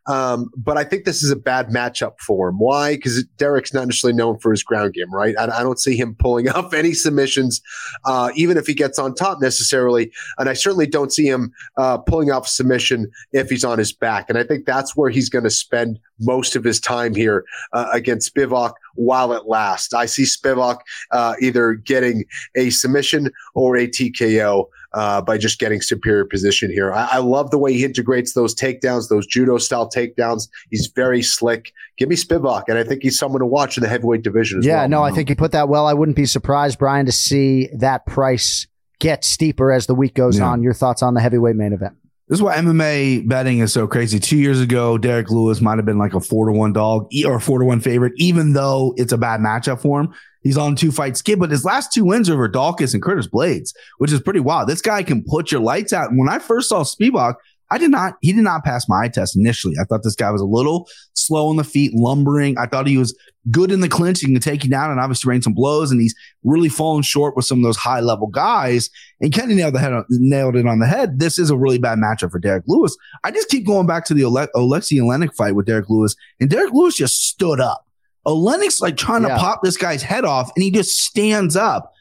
Um, 0.10 0.50
but 0.58 0.76
I 0.76 0.84
think 0.84 1.06
this 1.06 1.22
is 1.22 1.30
a 1.30 1.36
bad 1.36 1.68
matchup 1.68 2.20
for 2.20 2.50
him. 2.50 2.58
Why? 2.58 2.96
Because 2.96 3.24
Derrick's 3.38 3.74
not 3.74 3.86
necessarily 3.86 4.18
known 4.18 4.40
for 4.40 4.50
his 4.50 4.64
ground 4.64 4.96
game, 4.96 5.14
right? 5.14 5.36
I, 5.38 5.44
I 5.46 5.62
don't 5.62 5.80
see 5.80 5.96
him 5.96 6.16
pulling 6.18 6.50
off 6.56 6.74
any 6.74 6.94
submissions, 6.94 7.62
uh, 8.06 8.32
even 8.36 8.58
if 8.58 8.66
he 8.66 8.74
gets 8.74 8.98
on 8.98 9.14
top 9.14 9.40
necessarily. 9.40 10.12
And 10.40 10.50
I 10.50 10.54
certainly 10.54 10.88
don't 10.88 11.14
see 11.14 11.26
him 11.26 11.52
uh, 11.78 12.00
pulling 12.00 12.32
off 12.32 12.48
submission 12.48 13.12
if 13.34 13.50
he's 13.50 13.64
on 13.64 13.78
his 13.78 13.94
back. 13.94 14.30
And 14.30 14.38
I 14.38 14.44
think 14.44 14.66
that's 14.66 14.96
where 14.96 15.12
he's 15.12 15.30
going 15.30 15.44
to 15.44 15.52
spend 15.52 16.00
most 16.20 16.56
of 16.56 16.64
his 16.64 16.80
time 16.80 17.14
here 17.14 17.46
uh, 17.74 17.90
against 17.94 18.34
Spivac 18.34 18.74
while 18.96 19.32
it 19.32 19.48
lasts. 19.48 19.94
I 19.94 20.08
see 20.08 20.24
Spivac 20.24 20.80
uh, 21.12 21.36
either 21.40 21.74
getting 21.74 22.26
a 22.56 22.72
submission 22.72 23.30
or 23.54 23.78
a 23.78 23.88
TKO 23.88 24.66
uh, 24.94 25.22
by 25.22 25.38
just 25.38 25.60
getting 25.60 25.82
superior 25.82 26.26
position 26.26 26.72
here. 26.72 26.92
I, 26.92 27.08
I, 27.12 27.18
love 27.18 27.52
the 27.52 27.58
way 27.58 27.74
he 27.74 27.86
integrates 27.86 28.34
those 28.34 28.56
takedowns, 28.56 29.10
those 29.10 29.28
judo 29.28 29.58
style 29.58 29.90
takedowns. 29.90 30.50
He's 30.70 30.88
very 30.96 31.22
slick. 31.22 31.74
Give 31.98 32.10
me 32.10 32.16
Spivac, 32.16 32.64
and 32.68 32.78
I 32.78 32.84
think 32.84 33.04
he's 33.04 33.18
someone 33.18 33.40
to 33.40 33.46
watch 33.46 33.78
in 33.78 33.84
the 33.84 33.90
heavyweight 33.90 34.24
division 34.24 34.60
as 34.60 34.66
yeah, 34.66 34.82
well. 34.82 34.90
no, 34.90 35.04
I 35.04 35.12
think 35.12 35.30
you 35.30 35.36
put 35.36 35.52
that 35.52 35.70
well. 35.70 35.86
I 35.86 35.94
wouldn't 35.94 36.16
be 36.16 36.26
surprised, 36.26 36.80
Brian, 36.80 37.06
to 37.06 37.12
see 37.12 37.70
that 37.74 38.06
price 38.06 38.68
get 39.00 39.24
steeper 39.24 39.72
as 39.72 39.86
the 39.88 39.96
week 39.96 40.14
goes 40.14 40.38
Yeah. 40.38 40.48
on. 40.50 40.62
Your 40.62 40.74
thoughts 40.74 41.02
on 41.02 41.14
the 41.14 41.22
heavyweight 41.22 41.56
main 41.56 41.74
event? 41.74 41.96
This 42.30 42.38
is 42.38 42.44
why 42.44 42.58
MMA 42.58 43.28
betting 43.28 43.58
is 43.58 43.74
so 43.74 43.88
crazy. 43.88 44.20
Two 44.20 44.38
years 44.38 44.62
ago, 44.62 45.00
Derrick 45.00 45.32
Lewis 45.32 45.62
might 45.62 45.78
have 45.78 45.86
been 45.86 45.98
like 45.98 46.14
a 46.14 46.20
four 46.20 46.46
to 46.46 46.52
one 46.52 46.74
dog 46.74 47.08
or 47.26 47.40
four 47.40 47.58
to 47.58 47.66
one 47.66 47.80
favorite, 47.80 48.14
even 48.18 48.54
though 48.54 48.94
it's 48.98 49.12
a 49.12 49.18
bad 49.18 49.40
matchup 49.40 49.82
for 49.82 50.00
him. 50.00 50.14
He's 50.44 50.56
on 50.58 50.76
two 50.76 50.92
fight 50.92 51.18
skid, 51.18 51.40
but 51.40 51.50
his 51.50 51.66
last 51.66 51.92
two 51.92 52.06
wins 52.06 52.30
are 52.30 52.36
over 52.36 52.48
Daukaus 52.48 52.94
and 52.94 53.02
Curtis 53.02 53.28
Blaydes, 53.28 53.74
which 53.98 54.12
is 54.12 54.22
pretty 54.22 54.42
wild. 54.42 54.70
This 54.70 54.80
guy 54.80 55.02
can 55.02 55.24
put 55.24 55.52
your 55.52 55.62
lights 55.62 55.92
out. 55.92 56.12
And 56.12 56.20
when 56.20 56.30
I 56.30 56.38
first 56.38 56.70
saw 56.70 56.84
Spivac, 56.84 57.34
I 57.72 57.78
did 57.78 57.92
not, 57.92 58.16
he 58.22 58.34
did 58.34 58.44
not 58.44 58.64
pass 58.64 58.90
my 58.90 59.04
eye 59.04 59.08
test 59.10 59.36
initially. 59.38 59.76
I 59.80 59.84
thought 59.84 60.02
this 60.04 60.16
guy 60.16 60.32
was 60.32 60.42
a 60.42 60.46
little 60.46 60.88
slow 61.14 61.48
on 61.50 61.56
the 61.58 61.64
feet, 61.64 61.94
lumbering. 61.94 62.58
I 62.58 62.66
thought 62.66 62.88
he 62.88 62.98
was 62.98 63.16
good 63.52 63.72
in 63.72 63.82
the 63.82 63.88
clinch. 63.90 64.22
He 64.22 64.26
can 64.26 64.40
take 64.42 64.64
you 64.64 64.70
down 64.70 64.90
and 64.92 65.00
obviously 65.00 65.30
rain 65.30 65.42
some 65.44 65.54
blows. 65.54 65.92
And 65.92 66.02
he's 66.02 66.16
really 66.44 66.70
fallen 66.70 67.04
short 67.04 67.36
with 67.36 67.46
some 67.46 67.60
of 67.60 67.64
those 67.64 67.78
high 67.78 68.00
level 68.00 68.28
guys. 68.28 68.90
And 69.22 69.32
Kenny 69.32 69.54
nailed 69.56 69.76
the 69.76 69.80
head, 69.80 69.94
on- 69.94 70.06
nailed 70.10 70.56
it 70.56 70.66
on 70.68 70.80
the 70.80 70.88
head. 70.88 71.20
This 71.20 71.38
is 71.38 71.50
a 71.52 71.58
really 71.58 71.78
bad 71.78 72.00
matchup 72.00 72.32
for 72.32 72.40
Derrick 72.40 72.64
Lewis. 72.68 72.98
I 73.24 73.30
just 73.32 73.50
keep 73.50 73.68
going 73.68 73.86
back 73.86 74.06
to 74.06 74.14
the 74.16 74.24
Ole- 74.24 74.48
Alexi 74.56 75.00
Oleinik 75.00 75.36
fight 75.36 75.54
with 75.56 75.66
Derrick 75.68 75.90
Lewis, 75.90 76.16
and 76.40 76.50
Derrick 76.50 76.74
Lewis 76.74 76.96
just 76.96 77.28
stood 77.30 77.60
up. 77.60 77.86
Oleinik's 78.26 78.82
like 78.82 78.98
trying 78.98 79.24
Yeah. 79.24 79.30
to 79.30 79.38
pop 79.38 79.62
this 79.64 79.78
guy's 79.78 80.02
head 80.04 80.26
off, 80.26 80.52
and 80.56 80.64
he 80.64 80.72
just 80.72 81.00
stands 81.00 81.56
up. 81.56 81.94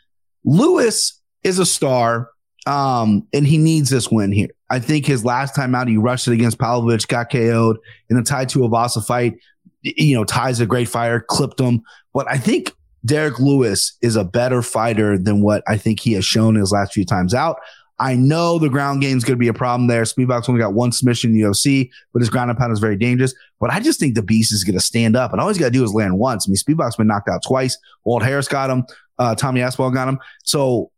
Lewis 0.44 1.20
is 1.44 1.58
a 1.58 1.66
star, 1.66 2.30
um, 2.66 3.26
and 3.32 3.46
he 3.46 3.58
needs 3.58 3.90
this 3.90 4.10
win 4.10 4.32
here. 4.32 4.48
I 4.70 4.78
think 4.78 5.06
his 5.06 5.24
last 5.24 5.54
time 5.54 5.74
out, 5.74 5.88
he 5.88 5.96
rushed 5.96 6.28
it 6.28 6.34
against 6.34 6.58
Pavlovich, 6.58 7.08
got 7.08 7.30
KO'd 7.30 7.78
in 8.10 8.16
the 8.16 8.22
Tai 8.22 8.46
Tuivasa 8.46 9.04
fight. 9.04 9.38
You 9.82 10.16
know, 10.16 10.24
Ty's 10.24 10.60
a 10.60 10.66
great 10.66 10.88
fighter, 10.88 11.24
clipped 11.26 11.60
him. 11.60 11.82
But 12.12 12.28
I 12.28 12.38
think 12.38 12.72
Derrick 13.04 13.38
Lewis 13.38 13.96
is 14.02 14.16
a 14.16 14.24
better 14.24 14.60
fighter 14.62 15.16
than 15.16 15.40
what 15.42 15.62
I 15.66 15.76
think 15.76 16.00
he 16.00 16.12
has 16.12 16.24
shown 16.24 16.56
his 16.56 16.72
last 16.72 16.92
few 16.92 17.04
times 17.04 17.32
out. 17.32 17.58
I 18.00 18.14
know 18.14 18.58
the 18.58 18.68
ground 18.68 19.00
game 19.00 19.16
is 19.16 19.24
going 19.24 19.36
to 19.36 19.40
be 19.40 19.48
a 19.48 19.54
problem 19.54 19.88
there. 19.88 20.02
Spivac 20.02 20.48
only 20.48 20.60
got 20.60 20.72
one 20.72 20.92
submission 20.92 21.30
in 21.30 21.36
the 21.36 21.42
UFC, 21.42 21.90
but 22.12 22.20
his 22.20 22.30
ground 22.30 22.48
and 22.48 22.58
pound 22.58 22.72
is 22.72 22.78
very 22.78 22.96
dangerous. 22.96 23.34
But 23.58 23.70
I 23.70 23.80
just 23.80 23.98
think 23.98 24.14
the 24.14 24.22
beast 24.22 24.52
is 24.52 24.62
going 24.62 24.78
to 24.78 24.84
stand 24.84 25.16
up, 25.16 25.32
and 25.32 25.40
all 25.40 25.48
he's 25.48 25.58
got 25.58 25.66
to 25.66 25.70
do 25.72 25.82
is 25.82 25.92
land 25.92 26.18
once. 26.18 26.46
I 26.46 26.50
mean, 26.50 26.56
Spivac 26.56 26.96
been 26.96 27.08
knocked 27.08 27.28
out 27.28 27.42
twice. 27.44 27.76
Walt 28.04 28.22
Harris 28.22 28.46
got 28.46 28.70
him. 28.70 28.84
Uh, 29.18 29.34
Tommy 29.34 29.62
Aspinall 29.62 29.90
got 29.90 30.08
him. 30.08 30.18
So 30.44 30.92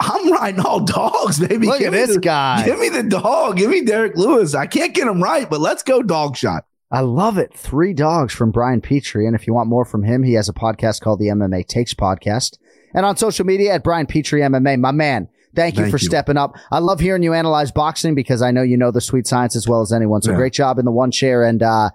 I'm 0.00 0.32
riding 0.32 0.60
all 0.60 0.80
dogs, 0.80 1.38
baby. 1.46 1.66
Look 1.66 1.78
Give 1.80 1.88
at 1.88 1.92
me 1.92 1.98
this 2.06 2.14
the- 2.14 2.20
guy. 2.20 2.64
Give 2.64 2.78
me 2.78 2.88
the 2.88 3.02
dog. 3.02 3.56
Give 3.56 3.70
me 3.70 3.82
Derrick 3.82 4.16
Lewis. 4.16 4.54
I 4.54 4.66
can't 4.66 4.94
get 4.94 5.06
him 5.06 5.22
right, 5.22 5.48
but 5.48 5.60
let's 5.60 5.82
go 5.82 6.02
dog 6.02 6.36
shot. 6.36 6.64
I 6.90 7.00
love 7.00 7.36
it. 7.36 7.52
Three 7.52 7.92
dogs 7.92 8.32
from 8.32 8.50
Brian 8.50 8.80
Petrie. 8.80 9.26
And 9.26 9.36
if 9.36 9.46
you 9.46 9.52
want 9.52 9.68
more 9.68 9.84
from 9.84 10.04
him, 10.04 10.22
he 10.22 10.32
has 10.34 10.48
a 10.48 10.54
podcast 10.54 11.02
called 11.02 11.18
the 11.20 11.26
MMA 11.26 11.66
Takes 11.66 11.92
Podcast. 11.92 12.56
And 12.94 13.04
on 13.04 13.18
social 13.18 13.44
media 13.44 13.74
at 13.74 13.84
Brian 13.84 14.06
Petrie 14.06 14.40
MMA. 14.40 14.78
My 14.80 14.90
man, 14.92 15.28
thank 15.54 15.74
you 15.76 15.82
Thank 15.82 15.90
for 15.92 15.98
you. 15.98 16.06
stepping 16.08 16.38
up. 16.38 16.56
I 16.70 16.78
love 16.78 17.00
hearing 17.00 17.22
you 17.22 17.34
analyze 17.34 17.70
boxing 17.70 18.14
because 18.14 18.40
I 18.40 18.52
know 18.52 18.62
you 18.62 18.78
know 18.78 18.90
the 18.90 19.02
sweet 19.02 19.26
science 19.26 19.54
as 19.54 19.68
well 19.68 19.82
as 19.82 19.92
anyone. 19.92 20.22
So 20.22 20.30
Yeah. 20.30 20.38
great 20.38 20.54
job 20.54 20.78
in 20.78 20.86
the 20.86 20.90
one 20.90 21.10
chair. 21.10 21.44
And 21.44 21.62
uh 21.62 21.90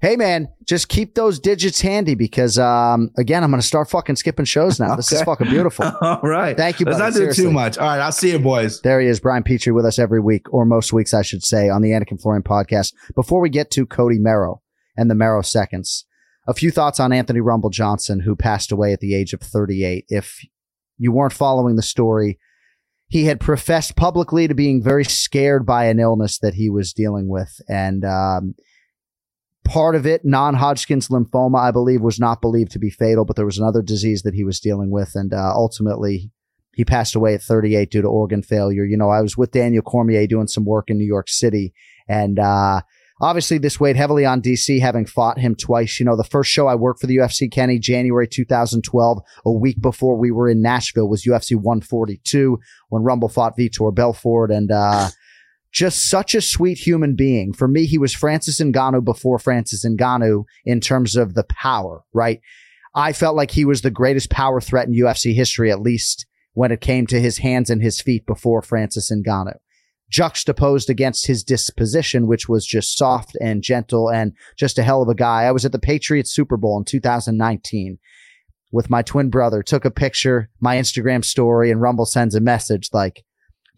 hey 0.00 0.16
man, 0.16 0.48
just 0.64 0.88
keep 0.88 1.14
those 1.14 1.38
digits 1.38 1.80
handy 1.80 2.14
because 2.14 2.58
um 2.58 3.10
again, 3.16 3.42
I'm 3.44 3.50
gonna 3.50 3.62
start 3.62 3.90
fucking 3.90 4.16
skipping 4.16 4.44
shows 4.44 4.78
now. 4.78 4.94
This 4.96 5.12
is 5.12 5.22
fucking 5.22 5.48
beautiful. 5.48 5.84
All 6.00 6.20
right. 6.22 6.56
Thank 6.56 6.80
you, 6.80 6.86
Let's 6.86 6.98
buddy. 6.98 7.04
not 7.10 7.12
do 7.14 7.18
Seriously. 7.20 7.44
too 7.44 7.50
much. 7.50 7.78
All 7.78 7.86
right. 7.86 8.00
I'll 8.00 8.12
see 8.12 8.30
you, 8.30 8.38
boys. 8.38 8.80
There 8.82 9.00
he 9.00 9.06
is, 9.08 9.20
Brian 9.20 9.42
Petrie, 9.42 9.72
with 9.72 9.84
us 9.84 9.98
every 9.98 10.20
week, 10.20 10.52
or 10.52 10.64
most 10.64 10.92
weeks, 10.92 11.12
I 11.14 11.22
should 11.22 11.42
say, 11.42 11.68
on 11.68 11.82
the 11.82 11.90
Anik 11.90 12.10
and 12.10 12.20
Florian 12.20 12.42
podcast. 12.42 12.92
Before 13.14 13.40
we 13.40 13.48
get 13.50 13.70
to 13.72 13.86
Cody 13.86 14.18
Merrow 14.18 14.62
and 14.96 15.10
the 15.10 15.14
Merrow 15.14 15.42
seconds, 15.42 16.04
a 16.46 16.54
few 16.54 16.70
thoughts 16.70 16.98
on 16.98 17.12
Anthony 17.12 17.40
Rumble 17.40 17.70
Johnson, 17.70 18.20
who 18.20 18.34
passed 18.34 18.72
away 18.72 18.92
at 18.92 19.00
the 19.00 19.14
age 19.14 19.32
of 19.32 19.40
38. 19.40 20.06
If 20.08 20.40
you 20.96 21.12
weren't 21.12 21.32
following 21.32 21.76
the 21.76 21.82
story, 21.82 22.38
he 23.08 23.24
had 23.24 23.40
professed 23.40 23.96
publicly 23.96 24.48
to 24.48 24.54
being 24.54 24.82
very 24.82 25.04
scared 25.04 25.64
by 25.66 25.84
an 25.86 25.98
illness 25.98 26.38
that 26.38 26.54
he 26.54 26.68
was 26.70 26.92
dealing 26.92 27.28
with. 27.28 27.60
And 27.68 28.04
um, 28.04 28.54
part 29.68 29.94
of 29.94 30.06
it, 30.06 30.24
non 30.24 30.54
Hodgkin's 30.54 31.08
lymphoma, 31.08 31.58
I 31.58 31.70
believe, 31.70 32.00
was 32.00 32.18
not 32.18 32.40
believed 32.40 32.72
to 32.72 32.78
be 32.78 32.90
fatal, 32.90 33.24
but 33.24 33.36
there 33.36 33.46
was 33.46 33.58
another 33.58 33.82
disease 33.82 34.22
that 34.22 34.34
he 34.34 34.44
was 34.44 34.60
dealing 34.60 34.90
with. 34.90 35.12
And 35.14 35.32
uh, 35.32 35.52
ultimately, 35.54 36.30
he 36.74 36.84
passed 36.84 37.14
away 37.14 37.34
at 37.34 37.42
38 37.42 37.90
due 37.90 38.02
to 38.02 38.08
organ 38.08 38.42
failure. 38.42 38.84
You 38.84 38.96
know, 38.96 39.10
I 39.10 39.20
was 39.20 39.36
with 39.36 39.52
Daniel 39.52 39.82
Cormier 39.82 40.26
doing 40.26 40.46
some 40.46 40.64
work 40.64 40.90
in 40.90 40.98
New 40.98 41.06
York 41.06 41.28
City, 41.28 41.72
and 42.08 42.38
uh, 42.38 42.80
obviously 43.20 43.58
this 43.58 43.78
weighed 43.78 43.96
heavily 43.96 44.24
on 44.24 44.40
DC, 44.40 44.80
having 44.80 45.04
fought 45.04 45.38
him 45.38 45.54
twice. 45.54 45.98
You 45.98 46.06
know, 46.06 46.16
the 46.16 46.24
first 46.24 46.50
show 46.50 46.66
I 46.66 46.74
worked 46.74 47.00
for 47.00 47.06
the 47.06 47.16
UFC, 47.16 47.50
Kenny, 47.50 47.78
January 47.78 48.28
2012, 48.28 49.18
a 49.44 49.52
week 49.52 49.80
before 49.80 50.16
we 50.16 50.30
were 50.30 50.48
in 50.48 50.62
Nashville, 50.62 51.08
was 51.08 51.24
UFC 51.24 51.56
142 51.56 52.58
when 52.88 53.02
Rumble 53.02 53.28
fought 53.28 53.56
Vitor 53.56 53.94
Belfort, 53.94 54.50
and 54.50 54.70
uh, 54.70 55.08
just 55.72 56.08
such 56.08 56.34
a 56.34 56.40
sweet 56.40 56.78
human 56.78 57.14
being. 57.14 57.52
For 57.52 57.68
me, 57.68 57.86
he 57.86 57.98
was 57.98 58.14
Francis 58.14 58.60
Ngannou 58.60 59.04
before 59.04 59.38
Francis 59.38 59.84
Ngannou 59.84 60.44
in 60.64 60.80
terms 60.80 61.16
of 61.16 61.34
the 61.34 61.44
power, 61.44 62.04
right? 62.12 62.40
I 62.94 63.12
felt 63.12 63.36
like 63.36 63.50
he 63.50 63.64
was 63.64 63.82
the 63.82 63.90
greatest 63.90 64.30
power 64.30 64.60
threat 64.60 64.88
in 64.88 64.94
UFC 64.94 65.34
history, 65.34 65.70
at 65.70 65.80
least 65.80 66.26
when 66.54 66.72
it 66.72 66.80
came 66.80 67.06
to 67.06 67.20
his 67.20 67.38
hands 67.38 67.70
and 67.70 67.82
his 67.82 68.00
feet 68.00 68.26
before 68.26 68.62
Francis 68.62 69.12
Ngannou. 69.12 69.54
Juxtaposed 70.10 70.88
against 70.88 71.26
his 71.26 71.44
disposition, 71.44 72.26
which 72.26 72.48
was 72.48 72.66
just 72.66 72.96
soft 72.96 73.36
and 73.42 73.62
gentle 73.62 74.10
and 74.10 74.32
just 74.56 74.78
a 74.78 74.82
hell 74.82 75.02
of 75.02 75.08
a 75.08 75.14
guy. 75.14 75.42
I 75.42 75.52
was 75.52 75.66
at 75.66 75.72
the 75.72 75.78
Patriots 75.78 76.34
Super 76.34 76.56
Bowl 76.56 76.78
in 76.78 76.84
2019 76.84 77.98
with 78.72 78.90
my 78.90 79.02
twin 79.02 79.30
brother, 79.30 79.62
took 79.62 79.84
a 79.84 79.90
picture, 79.90 80.50
my 80.60 80.76
Instagram 80.76 81.24
story, 81.24 81.70
and 81.70 81.80
Rumble 81.80 82.06
sends 82.06 82.34
a 82.34 82.40
message 82.40 82.90
like, 82.92 83.24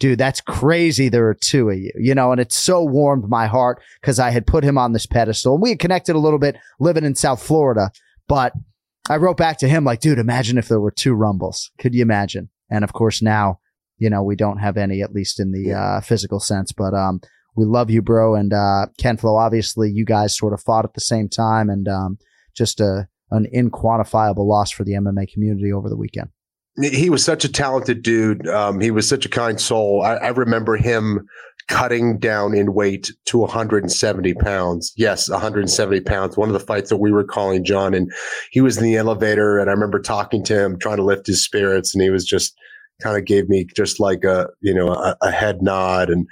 dude, 0.01 0.19
that's 0.19 0.41
crazy. 0.41 1.09
There 1.09 1.29
are 1.29 1.35
two 1.35 1.71
of 1.71 1.79
you, 1.79 1.93
you 1.95 2.15
know, 2.15 2.33
and 2.33 2.41
it 2.41 2.53
so 2.53 2.83
warmed 2.83 3.29
my 3.29 3.47
heart 3.47 3.81
because 4.01 4.19
I 4.19 4.31
had 4.31 4.47
put 4.47 4.65
him 4.65 4.77
on 4.77 4.93
this 4.93 5.07
pedestal 5.07 5.55
and 5.55 5.63
we 5.63 5.71
had 5.71 5.79
connected 5.79 6.17
a 6.17 6.19
little 6.19 6.41
bit 6.41 6.57
living 6.81 7.05
in 7.05 7.15
South 7.15 7.41
Florida. 7.41 7.93
But 8.27 8.53
I 9.09 9.19
wrote 9.19 9.37
back 9.37 9.59
to 9.59 9.69
him 9.69 9.85
like, 9.85 10.01
dude, 10.01 10.19
imagine 10.19 10.59
if 10.59 10.69
there 10.69 10.81
were 10.81 10.91
two 10.91 11.15
Rumbles. 11.15 11.71
Could 11.79 11.95
you 11.95 12.03
imagine? 12.03 12.49
And 12.71 12.83
of 12.83 12.93
course, 12.93 13.23
now, 13.23 13.61
you 13.99 14.11
know, 14.11 14.23
we 14.23 14.35
don't 14.35 14.59
have 14.59 14.77
any, 14.77 15.03
at 15.03 15.13
least 15.13 15.39
in 15.39 15.53
the 15.53 15.75
uh, 15.75 16.01
physical 16.01 16.41
sense. 16.41 16.73
But 16.73 16.95
um, 16.95 17.21
we 17.55 17.67
love 17.67 17.91
you, 17.91 18.01
bro. 18.01 18.35
And 18.35 18.53
uh, 18.53 18.87
Ken 18.99 19.19
Flo, 19.19 19.37
obviously, 19.37 19.91
you 19.91 20.05
guys 20.05 20.37
sort 20.37 20.55
of 20.55 20.63
fought 20.63 20.85
at 20.85 20.95
the 20.95 21.01
same 21.01 21.29
time, 21.29 21.69
and 21.69 21.87
um, 21.87 22.19
just 22.57 22.81
a 22.81 23.09
an 23.33 23.47
inquantifiable 23.55 24.47
loss 24.47 24.73
for 24.73 24.83
the 24.83 24.93
MMA 24.93 25.33
community 25.33 25.73
over 25.73 25.89
the 25.89 25.97
weekend. 25.97 26.31
He 26.83 27.11
was 27.11 27.25
such 27.25 27.45
a 27.45 27.53
talented 27.53 28.03
dude. 28.03 28.47
Um, 28.49 28.81
he 28.81 28.91
was 28.91 29.09
such 29.09 29.27
a 29.27 29.29
kind 29.29 29.61
soul. 29.61 30.03
I, 30.03 30.15
I 30.15 30.29
remember 30.29 30.77
him 30.77 31.27
cutting 31.69 32.19
down 32.19 32.53
in 32.55 32.75
weight 32.75 33.13
to 33.27 33.39
170 33.39 34.35
pounds. 34.35 34.93
Yes, 34.97 35.31
170 35.31 36.01
pounds. 36.01 36.37
One 36.37 36.49
of 36.49 36.53
the 36.53 36.61
fights 36.61 36.91
that 36.91 36.97
we 36.97 37.13
were 37.13 37.25
calling 37.25 37.65
John, 37.65 37.95
and 37.95 38.11
he 38.51 38.61
was 38.61 38.77
in 38.77 38.85
the 38.85 38.97
elevator, 38.97 39.59
and 39.59 39.71
I 39.71 39.73
remember 39.73 40.01
talking 40.01 40.43
to 40.45 40.59
him, 40.59 40.79
trying 40.79 40.97
to 40.97 41.05
lift 41.05 41.27
his 41.27 41.45
spirits, 41.45 41.95
and 41.95 42.03
he 42.03 42.11
was 42.11 42.25
just 42.25 42.55
kind 43.01 43.17
of 43.17 43.25
gave 43.25 43.49
me 43.49 43.67
just 43.75 43.99
like 43.99 44.25
a 44.25 44.49
you 44.61 44.75
know 44.75 44.89
a, 44.89 45.17
a 45.23 45.31
head 45.31 45.63
nod 45.63 46.11
and 46.11 46.27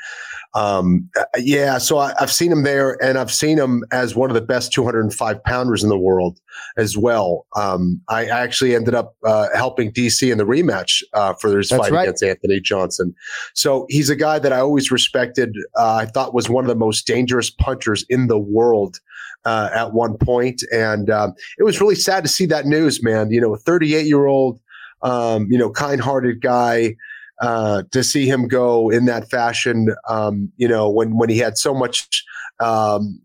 um, 0.58 1.08
yeah 1.38 1.78
so 1.78 1.98
I, 1.98 2.14
have 2.18 2.32
seen 2.32 2.50
him 2.50 2.62
there 2.62 3.02
and 3.02 3.18
i've 3.18 3.32
seen 3.32 3.58
him 3.58 3.84
as 3.92 4.14
one 4.14 4.30
of 4.30 4.34
the 4.34 4.40
best 4.40 4.72
205 4.72 5.44
pounders 5.44 5.82
in 5.82 5.88
the 5.88 5.98
world 5.98 6.40
as 6.76 6.96
well 6.96 7.46
um, 7.56 8.00
I, 8.08 8.26
actually 8.26 8.74
ended 8.74 8.94
up 8.94 9.14
uh, 9.24 9.48
helping 9.54 9.92
dc 9.92 10.30
in 10.30 10.38
the 10.38 10.44
rematch 10.44 11.02
uh, 11.14 11.34
for 11.34 11.56
his 11.56 11.68
That's 11.68 11.82
fight 11.82 11.92
right. 11.92 12.02
against 12.04 12.22
anthony 12.22 12.60
johnson 12.60 13.14
so 13.54 13.86
he's 13.88 14.10
a 14.10 14.16
guy 14.16 14.38
that 14.38 14.52
i 14.52 14.60
always 14.60 14.90
respected 14.90 15.54
uh, 15.76 15.94
i 15.94 16.06
thought 16.06 16.34
was 16.34 16.48
one 16.48 16.64
of 16.64 16.68
the 16.68 16.76
most 16.76 17.06
dangerous 17.06 17.50
punchers 17.50 18.04
in 18.08 18.26
the 18.26 18.38
world 18.38 19.00
uh, 19.44 19.70
at 19.72 19.92
one 19.92 20.18
point, 20.18 20.62
and 20.72 21.08
um, 21.08 21.32
it 21.58 21.62
was 21.62 21.80
really 21.80 21.94
sad 21.94 22.24
to 22.24 22.28
see 22.28 22.44
that 22.44 22.66
news, 22.66 23.02
man. 23.04 23.30
You 23.30 23.40
know, 23.40 23.54
a 23.54 23.56
38 23.56 24.04
year 24.04 24.26
old 24.26 24.60
um, 25.02 25.46
you 25.50 25.58
know, 25.58 25.70
kind-hearted 25.70 26.40
guy. 26.40 26.96
Uh, 27.40 27.84
to 27.92 28.02
see 28.02 28.28
him 28.28 28.48
go 28.48 28.90
in 28.90 29.04
that 29.04 29.30
fashion, 29.30 29.94
um, 30.08 30.50
you 30.56 30.66
know, 30.66 30.90
when 30.90 31.16
when 31.16 31.28
he 31.28 31.38
had 31.38 31.56
so 31.56 31.72
much 31.72 32.24
um, 32.58 33.20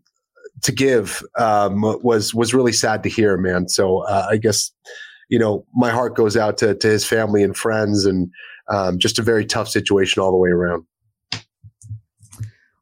to 0.62 0.70
give, 0.70 1.22
um, 1.36 1.82
was 2.02 2.32
was 2.32 2.54
really 2.54 2.72
sad 2.72 3.02
to 3.02 3.08
hear, 3.08 3.36
man. 3.36 3.68
So 3.68 4.04
uh, 4.06 4.26
I 4.30 4.36
guess, 4.36 4.70
you 5.28 5.38
know, 5.38 5.66
my 5.74 5.90
heart 5.90 6.14
goes 6.14 6.36
out 6.36 6.58
to 6.58 6.74
to 6.76 6.86
his 6.86 7.04
family 7.04 7.42
and 7.42 7.56
friends, 7.56 8.04
and 8.04 8.30
um, 8.68 8.98
just 8.98 9.18
a 9.18 9.22
very 9.22 9.44
tough 9.44 9.68
situation 9.68 10.22
all 10.22 10.30
the 10.30 10.36
way 10.36 10.50
around. 10.50 10.84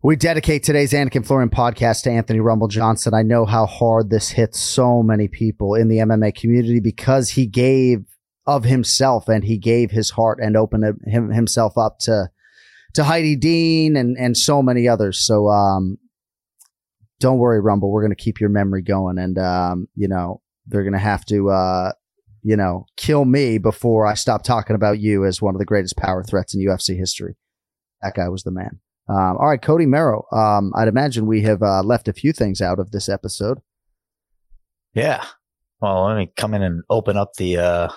We 0.05 0.17
dedicate 0.17 0.65
today's 0.65 0.93
Anik 0.93 1.15
and 1.15 1.25
Florian 1.25 1.49
podcast 1.49 2.03
to 2.03 2.11
Anthony 2.11 2.41
Rumble 2.41 2.67
Johnson. 2.67 3.15
I 3.15 3.23
know 3.23 3.47
how 3.47 3.67
hard 3.67 4.11
this 4.11 4.31
hits 4.31 4.59
so 4.59 5.01
many 5.01 5.29
people 5.29 5.77
in 5.77 5.87
the 5.87 5.99
MMA 5.99 6.35
community 6.35 6.81
because 6.81 7.31
he 7.31 7.47
gave 7.47 8.05
of 8.47 8.65
himself 8.65 9.29
and 9.29 9.45
he 9.45 9.59
gave 9.59 9.91
his 9.91 10.11
heart 10.11 10.39
and 10.43 10.57
opened 10.57 10.85
him, 11.07 11.31
himself 11.31 11.79
up 11.79 11.99
to 12.01 12.31
to 12.95 13.05
Heidi 13.05 13.37
Dean 13.37 13.97
and 13.97 14.17
and 14.19 14.37
so 14.37 14.63
many 14.63 14.89
others. 14.89 15.25
So 15.25 15.49
um 15.49 15.99
don't 17.21 17.39
worry 17.39 17.61
Rumble, 17.61 17.93
we're 17.93 18.03
going 18.03 18.15
to 18.15 18.23
keep 18.23 18.41
your 18.41 18.51
memory 18.51 18.83
going 18.83 19.19
and 19.19 19.39
um 19.39 19.89
you 19.95 20.09
know, 20.09 20.43
they're 20.67 20.83
going 20.83 20.93
to 20.93 20.99
have 20.99 21.25
to 21.27 21.51
uh 21.51 21.93
you 22.43 22.57
know, 22.57 22.87
kill 22.97 23.25
me 23.25 23.59
before 23.59 24.05
I 24.05 24.15
stop 24.15 24.43
talking 24.43 24.75
about 24.75 24.99
you 24.99 25.25
as 25.25 25.41
one 25.41 25.55
of 25.55 25.61
the 25.61 25.65
greatest 25.65 25.97
power 25.97 26.25
threats 26.25 26.55
in 26.55 26.61
UFC 26.61 26.97
history. 26.97 27.37
That 28.03 28.15
guy 28.15 28.29
was 28.29 28.43
the 28.43 28.51
man. 28.51 28.81
Um, 29.09 29.37
all 29.39 29.49
right, 29.49 29.63
Cody 29.63 29.87
Merrow. 29.87 30.27
Um, 30.33 30.73
I'd 30.77 30.89
imagine 30.89 31.27
we 31.27 31.43
have 31.43 31.63
uh, 31.63 31.83
left 31.83 32.09
a 32.09 32.13
few 32.13 32.33
things 32.33 32.61
out 32.61 32.79
of 32.79 32.91
this 32.91 33.09
episode. 33.09 33.59
Yeah. 34.95 35.25
Well, 35.81 36.05
let 36.07 36.17
me 36.17 36.33
come 36.37 36.55
in 36.55 36.63
and 36.63 36.83
open 36.91 37.17
up 37.17 37.35
the 37.35 37.59
uh, 37.59 37.89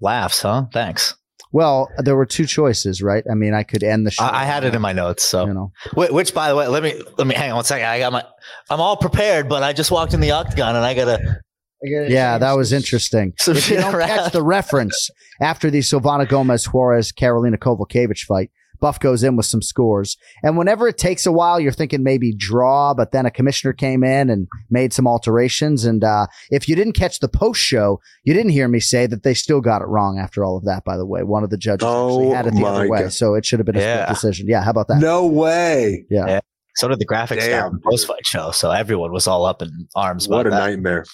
laughs, 0.00 0.42
huh? 0.42 0.66
Thanks. 0.72 1.14
Well, 1.50 1.88
there 1.98 2.14
were 2.14 2.26
two 2.26 2.44
choices, 2.44 3.02
right? 3.02 3.24
I 3.30 3.34
mean, 3.34 3.54
I 3.54 3.62
could 3.62 3.82
end 3.82 4.06
the 4.06 4.10
show. 4.10 4.24
I, 4.24 4.42
I 4.42 4.44
had 4.44 4.64
it 4.64 4.74
in 4.74 4.82
my 4.82 4.92
notes, 4.92 5.24
so 5.24 5.46
you 5.46 5.54
know. 5.54 5.72
Which, 5.94 6.10
which, 6.10 6.34
by 6.34 6.48
the 6.50 6.56
way, 6.56 6.68
let 6.68 6.82
me 6.82 7.00
let 7.16 7.26
me 7.26 7.34
hang 7.34 7.50
on 7.50 7.56
one 7.56 7.64
second. 7.64 7.86
I 7.86 7.98
got 7.98 8.12
my, 8.12 8.22
I'm 8.68 8.80
all 8.80 8.96
prepared, 8.96 9.48
but 9.48 9.62
I 9.62 9.72
just 9.72 9.90
walked 9.90 10.12
in 10.12 10.20
the 10.20 10.32
octagon 10.32 10.76
and 10.76 10.84
I 10.84 10.94
gotta. 10.94 11.40
Yeah, 11.80 12.38
that 12.38 12.52
was 12.52 12.72
interesting. 12.72 13.32
Some 13.38 13.56
if 13.56 13.70
you 13.70 13.76
don't 13.80 13.94
around. 13.94 14.08
catch 14.08 14.32
the 14.32 14.42
reference 14.42 15.10
after 15.40 15.70
the 15.70 15.78
Silvana 15.78 16.28
Gomez 16.28 16.66
Juarez 16.66 17.12
Karolina 17.12 17.56
Kowalkiewicz 17.56 18.24
fight, 18.26 18.50
Buff 18.80 19.00
goes 19.00 19.22
in 19.22 19.36
with 19.36 19.46
some 19.46 19.62
scores. 19.62 20.16
And 20.42 20.56
whenever 20.56 20.88
it 20.88 20.98
takes 20.98 21.26
a 21.26 21.32
while, 21.32 21.58
you're 21.60 21.72
thinking 21.72 22.02
maybe 22.02 22.32
draw, 22.34 22.94
but 22.94 23.12
then 23.12 23.26
a 23.26 23.30
commissioner 23.30 23.72
came 23.72 24.04
in 24.04 24.30
and 24.30 24.48
made 24.70 24.92
some 24.92 25.06
alterations. 25.06 25.84
And 25.84 26.04
uh, 26.04 26.26
if 26.50 26.68
you 26.68 26.76
didn't 26.76 26.92
catch 26.94 27.20
the 27.20 27.28
post 27.28 27.60
show, 27.60 28.00
you 28.24 28.34
didn't 28.34 28.50
hear 28.52 28.68
me 28.68 28.80
say 28.80 29.06
that 29.06 29.22
they 29.22 29.34
still 29.34 29.60
got 29.60 29.82
it 29.82 29.86
wrong 29.88 30.18
after 30.18 30.44
all 30.44 30.56
of 30.56 30.64
that, 30.64 30.84
by 30.84 30.96
the 30.96 31.06
way. 31.06 31.22
One 31.22 31.44
of 31.44 31.50
the 31.50 31.58
judges 31.58 31.86
actually 31.86 32.28
had 32.28 32.46
it 32.46 32.54
the 32.54 32.64
other 32.64 32.88
way. 32.88 33.02
God. 33.02 33.12
So 33.12 33.34
it 33.34 33.44
should 33.44 33.58
have 33.58 33.66
been 33.66 33.76
a 33.76 33.80
Yeah. 33.80 34.04
split 34.04 34.14
decision. 34.14 34.46
Yeah, 34.48 34.62
how 34.62 34.70
about 34.70 34.88
that? 34.88 34.98
No 35.00 35.26
way. 35.26 36.04
Yeah. 36.10 36.26
Yeah. 36.26 36.40
So 36.76 36.86
did 36.88 37.00
the 37.00 37.06
graphics 37.06 37.40
Damn, 37.40 37.50
guy 37.50 37.60
on 37.66 37.72
the 37.74 37.80
post 37.80 38.06
fight 38.06 38.24
show. 38.24 38.52
So 38.52 38.70
everyone 38.70 39.12
was 39.12 39.26
all 39.26 39.44
up 39.44 39.62
in 39.62 39.88
arms 39.96 40.26
about 40.26 40.36
What 40.36 40.46
a 40.46 40.50
that. 40.50 40.58
nightmare. 40.58 41.04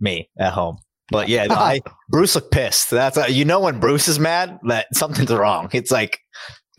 Me 0.00 0.28
at 0.38 0.52
home. 0.52 0.78
But 1.10 1.28
yeah, 1.28 1.46
I, 1.50 1.80
Bruce 2.10 2.34
looked 2.34 2.52
pissed. 2.52 2.90
That's 2.90 3.16
uh, 3.16 3.24
you 3.28 3.44
know 3.44 3.60
when 3.60 3.80
Bruce 3.80 4.06
is 4.08 4.20
mad 4.20 4.58
that 4.68 4.86
something's 4.94 5.32
wrong. 5.32 5.70
It's 5.72 5.90
like, 5.90 6.20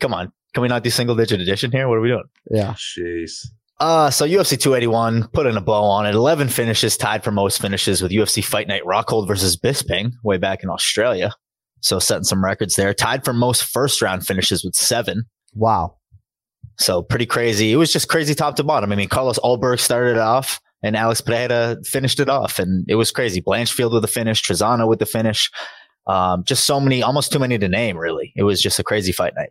come 0.00 0.14
on, 0.14 0.32
can 0.54 0.62
we 0.62 0.68
not 0.68 0.82
do 0.82 0.90
single 0.90 1.14
digit 1.14 1.40
addition 1.40 1.70
here? 1.70 1.88
What 1.88 1.98
are 1.98 2.00
we 2.00 2.08
doing? 2.08 2.24
Yeah. 2.50 2.74
Jeez. 2.74 3.46
Uh, 3.78 4.10
so 4.10 4.26
UFC 4.26 4.60
281 4.60 5.28
put 5.28 5.46
in 5.46 5.56
a 5.56 5.60
bow 5.60 5.84
on 5.84 6.06
it. 6.06 6.14
11 6.14 6.48
finishes, 6.48 6.98
tied 6.98 7.24
for 7.24 7.30
most 7.30 7.62
finishes 7.62 8.02
with 8.02 8.12
UFC 8.12 8.44
Fight 8.44 8.68
Night 8.68 8.82
Rockhold 8.84 9.26
versus 9.26 9.56
Bisping 9.56 10.12
way 10.22 10.36
back 10.36 10.62
in 10.62 10.68
Australia. 10.68 11.32
So 11.80 11.98
setting 11.98 12.24
some 12.24 12.44
records 12.44 12.76
there. 12.76 12.92
Tied 12.92 13.24
for 13.24 13.32
most 13.32 13.64
first 13.64 14.02
round 14.02 14.26
finishes 14.26 14.62
with 14.62 14.74
seven. 14.74 15.24
Wow. 15.54 15.96
So 16.78 17.02
pretty 17.02 17.24
crazy. 17.26 17.72
It 17.72 17.76
was 17.76 17.92
just 17.92 18.08
crazy 18.08 18.34
top 18.34 18.56
to 18.56 18.64
bottom. 18.64 18.92
I 18.92 18.96
mean, 18.96 19.08
Carlos 19.08 19.38
Ulberg 19.38 19.80
started 19.80 20.12
it 20.12 20.18
off 20.18 20.60
and 20.82 20.94
Alex 20.94 21.22
Pereira 21.22 21.76
finished 21.84 22.20
it 22.20 22.28
off 22.28 22.58
and 22.58 22.84
it 22.88 22.96
was 22.96 23.10
crazy. 23.10 23.40
Blanchfield 23.40 23.92
with 23.92 24.02
the 24.02 24.08
finish, 24.08 24.42
Trizano 24.42 24.88
with 24.88 24.98
the 24.98 25.06
finish. 25.06 25.50
Um, 26.06 26.44
just 26.44 26.66
so 26.66 26.80
many, 26.80 27.02
almost 27.02 27.32
too 27.32 27.38
many 27.38 27.58
to 27.58 27.68
name 27.68 27.96
really. 27.96 28.32
It 28.36 28.42
was 28.42 28.60
just 28.60 28.78
a 28.78 28.84
crazy 28.84 29.12
fight 29.12 29.32
night. 29.36 29.50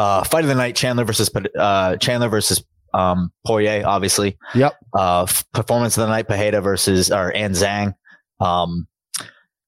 Uh, 0.00 0.24
fight 0.24 0.44
of 0.44 0.48
the 0.48 0.54
night, 0.54 0.74
Chandler 0.74 1.04
versus, 1.04 1.30
uh, 1.58 1.96
Chandler 1.98 2.30
versus, 2.30 2.64
um, 2.94 3.30
Poirier, 3.46 3.82
obviously. 3.86 4.38
Yep. 4.54 4.72
Uh, 4.94 5.26
performance 5.52 5.98
of 5.98 6.02
the 6.02 6.08
night, 6.08 6.26
Pajeda 6.26 6.62
versus, 6.62 7.12
or 7.12 7.28
An 7.28 7.52
Zhang. 7.52 7.92
Um, 8.40 8.86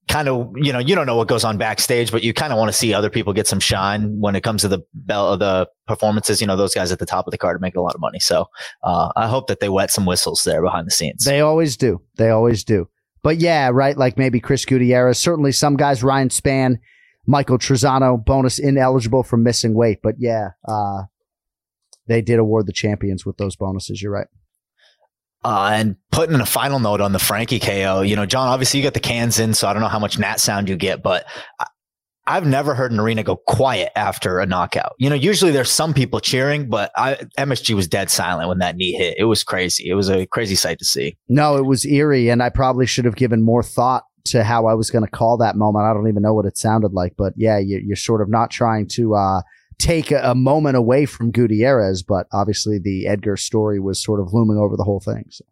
kind 0.09 0.29
of, 0.29 0.53
you 0.57 0.73
know, 0.73 0.79
you 0.79 0.95
don't 0.95 1.05
know 1.05 1.17
what 1.17 1.29
goes 1.29 1.45
on 1.45 1.59
backstage, 1.59 2.11
but 2.11 2.23
you 2.23 2.33
kind 2.33 2.51
of 2.51 2.59
want 2.59 2.71
to 2.71 2.73
see 2.73 2.95
other 2.95 3.11
people 3.11 3.35
get 3.35 3.47
some 3.47 3.61
shine 3.61 4.19
when 4.19 4.35
it 4.35 4.43
comes 4.43 4.63
to 4.63 4.69
the 4.69 4.81
bell, 4.95 5.37
the 5.37 5.69
performances. 5.87 6.41
You 6.41 6.47
know, 6.47 6.57
those 6.57 6.75
guys 6.75 6.91
at 6.93 6.99
the 6.99 7.07
top 7.07 7.27
of 7.27 7.31
the 7.31 7.39
card 7.39 7.57
are 7.57 7.61
making 7.61 7.79
a 7.79 7.83
lot 7.83 7.95
of 7.95 8.01
money. 8.01 8.19
So, 8.19 8.47
uh, 8.83 9.13
I 9.17 9.29
hope 9.29 9.49
that 9.49 9.61
they 9.61 9.69
wet 9.69 9.91
some 9.91 10.07
whistles 10.07 10.45
there 10.45 10.63
behind 10.63 10.87
the 10.87 10.93
scenes. 10.93 11.25
They 11.25 11.41
always 11.41 11.77
do. 11.77 12.01
They 12.17 12.31
always 12.31 12.65
do. 12.65 12.89
But 13.23 13.37
yeah, 13.37 13.71
right. 13.71 13.99
Like 13.99 14.17
maybe 14.17 14.41
Chris 14.41 14.65
Gutierrez. 14.65 15.19
Certainly 15.19 15.53
some 15.53 15.77
guys, 15.77 16.03
Ryan 16.03 16.31
Spann, 16.31 16.79
Michael 17.27 17.59
Trizano, 17.59 18.23
bonus 18.23 18.59
ineligible 18.59 19.23
for 19.23 19.37
missing 19.37 19.75
weight. 19.75 19.99
But 20.03 20.17
yeah, 20.19 20.51
uh, 20.67 21.03
they 22.07 22.23
did 22.23 22.39
award 22.39 22.67
the 22.67 22.73
champions 22.73 23.25
with 23.25 23.37
those 23.37 23.57
bonuses. 23.57 24.03
You're 24.03 24.13
right. 24.13 24.29
Uh, 25.45 25.71
and 25.75 25.97
putting 26.13 26.35
in 26.35 26.41
a 26.41 26.47
final 26.47 26.79
note 26.79 27.01
on 27.01 27.13
the 27.13 27.19
Frankie 27.19 27.59
KO, 27.59 28.03
you 28.03 28.15
know, 28.15 28.27
John, 28.27 28.47
obviously 28.47 28.79
you 28.79 28.85
got 28.85 28.95
the 28.95 29.01
cans 29.01 29.41
in, 29.41 29.55
so 29.55 29.67
I 29.67 29.73
don't 29.73 29.83
know 29.83 29.89
how 29.89 29.99
much 29.99 30.19
Nat 30.19 30.39
sound 30.39 30.69
you 30.69 30.77
get, 30.77 31.03
but 31.03 31.27
I, 31.59 31.67
I've 32.27 32.47
never 32.47 32.75
heard 32.75 32.93
an 32.93 33.01
arena 33.01 33.25
go 33.25 33.37
quiet 33.37 33.91
after 33.97 34.39
a 34.39 34.47
knockout. 34.47 34.93
You 34.99 35.11
know, 35.11 35.17
usually 35.17 35.51
there's 35.51 35.71
some 35.71 35.93
people 35.93 36.21
cheering, 36.21 36.69
but 36.69 36.93
I, 36.97 37.15
MSG 37.37 37.75
was 37.75 37.89
dead 37.89 38.09
silent 38.11 38.49
when 38.49 38.59
that 38.59 38.77
knee 38.77 38.93
hit. 38.93 39.17
It 39.19 39.25
was 39.25 39.43
crazy. 39.43 39.89
It 39.89 39.95
was 39.95 40.09
a 40.09 40.27
crazy 40.27 40.55
sight 40.55 40.79
to 40.79 40.85
see. 40.85 41.19
No, 41.29 41.57
it 41.57 41.67
was 41.67 41.85
eerie, 41.85 42.29
and 42.29 42.41
I 42.41 42.49
probably 42.49 42.87
should 42.87 43.05
have 43.05 43.17
given 43.17 43.43
more 43.43 43.65
thought 43.65 44.05
to 44.25 44.45
how 44.45 44.67
I 44.67 44.75
was 44.75 44.91
going 44.91 45.05
to 45.05 45.11
call 45.11 45.37
that 45.39 45.57
moment. 45.57 45.85
I 45.85 45.93
don't 45.93 46.09
even 46.09 46.23
know 46.23 46.35
what 46.35 46.47
it 46.47 46.57
sounded 46.57 46.93
like, 46.93 47.15
but 47.17 47.33
yeah, 47.37 47.59
you, 47.59 47.79
you're 47.85 47.97
sort 47.97 48.21
of 48.21 48.29
not 48.29 48.51
trying 48.51 48.87
to 48.89 49.15
uh, 49.15 49.43
take 49.79 50.11
a, 50.11 50.21
a 50.23 50.35
moment 50.35 50.77
away 50.77 51.07
from 51.07 51.31
Gutierrez, 51.31 52.03
but 52.03 52.27
obviously 52.33 52.79
the 52.79 53.07
Edgar 53.07 53.37
story 53.37 53.81
was 53.81 54.03
sort 54.03 54.21
of 54.21 54.33
looming 54.33 54.59
over 54.59 54.77
the 54.77 54.85
whole 54.85 55.01
thing. 55.01 55.25
So. 55.31 55.45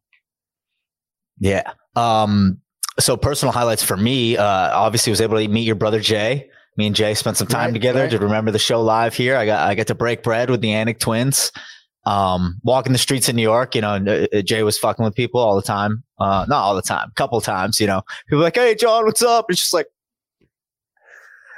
Yeah. 1.39 1.73
Um, 1.97 2.61
so 2.99 3.17
personal 3.17 3.53
highlights 3.53 3.83
for 3.83 3.97
me, 3.97 4.37
uh, 4.37 4.45
obviously 4.45 5.11
was 5.11 5.21
able 5.21 5.39
to 5.39 5.49
meet 5.49 5.67
your 5.67 5.75
brother 5.75 6.01
Jay. 6.01 6.49
Me 6.77 6.87
and 6.87 6.95
Jay 6.95 7.15
spent 7.15 7.37
some 7.37 7.49
time 7.49 7.67
Right, 7.67 7.75
together 7.75 8.03
right. 8.03 8.11
to 8.11 8.19
remember 8.19 8.51
the 8.51 8.59
show 8.59 8.81
live 8.81 9.15
here. 9.15 9.37
I 9.37 9.45
got 9.45 9.69
I 9.69 9.75
got 9.75 9.89
to 9.89 9.95
break 9.95 10.23
bread 10.23 10.51
with 10.51 10.61
the 10.61 10.69
Anik 10.69 10.99
twins. 10.99 11.51
Um, 12.07 12.61
walking 12.65 12.93
the 12.93 12.99
streets 12.99 13.29
in 13.29 13.37
New 13.37 13.43
York, 13.43 13.75
you 13.75 13.83
know, 13.83 13.95
and, 13.95 14.09
uh, 14.09 14.27
uh, 14.33 14.41
Jay 14.41 14.63
was 14.63 14.79
fucking 14.79 15.05
with 15.05 15.15
people 15.15 15.39
all 15.39 15.55
the 15.55 15.63
time. 15.63 16.03
Uh, 16.19 16.47
not 16.49 16.63
all 16.63 16.75
the 16.75 16.83
time, 16.83 17.09
a 17.11 17.15
couple 17.15 17.41
times, 17.43 17.79
you 17.79 17.87
know. 17.87 18.03
People 18.27 18.43
like, 18.43 18.57
"Hey, 18.57 18.75
John, 18.75 19.05
what's 19.05 19.23
up?" 19.23 19.47
It's 19.51 19.61
just 19.61 19.75
like, 19.75 19.87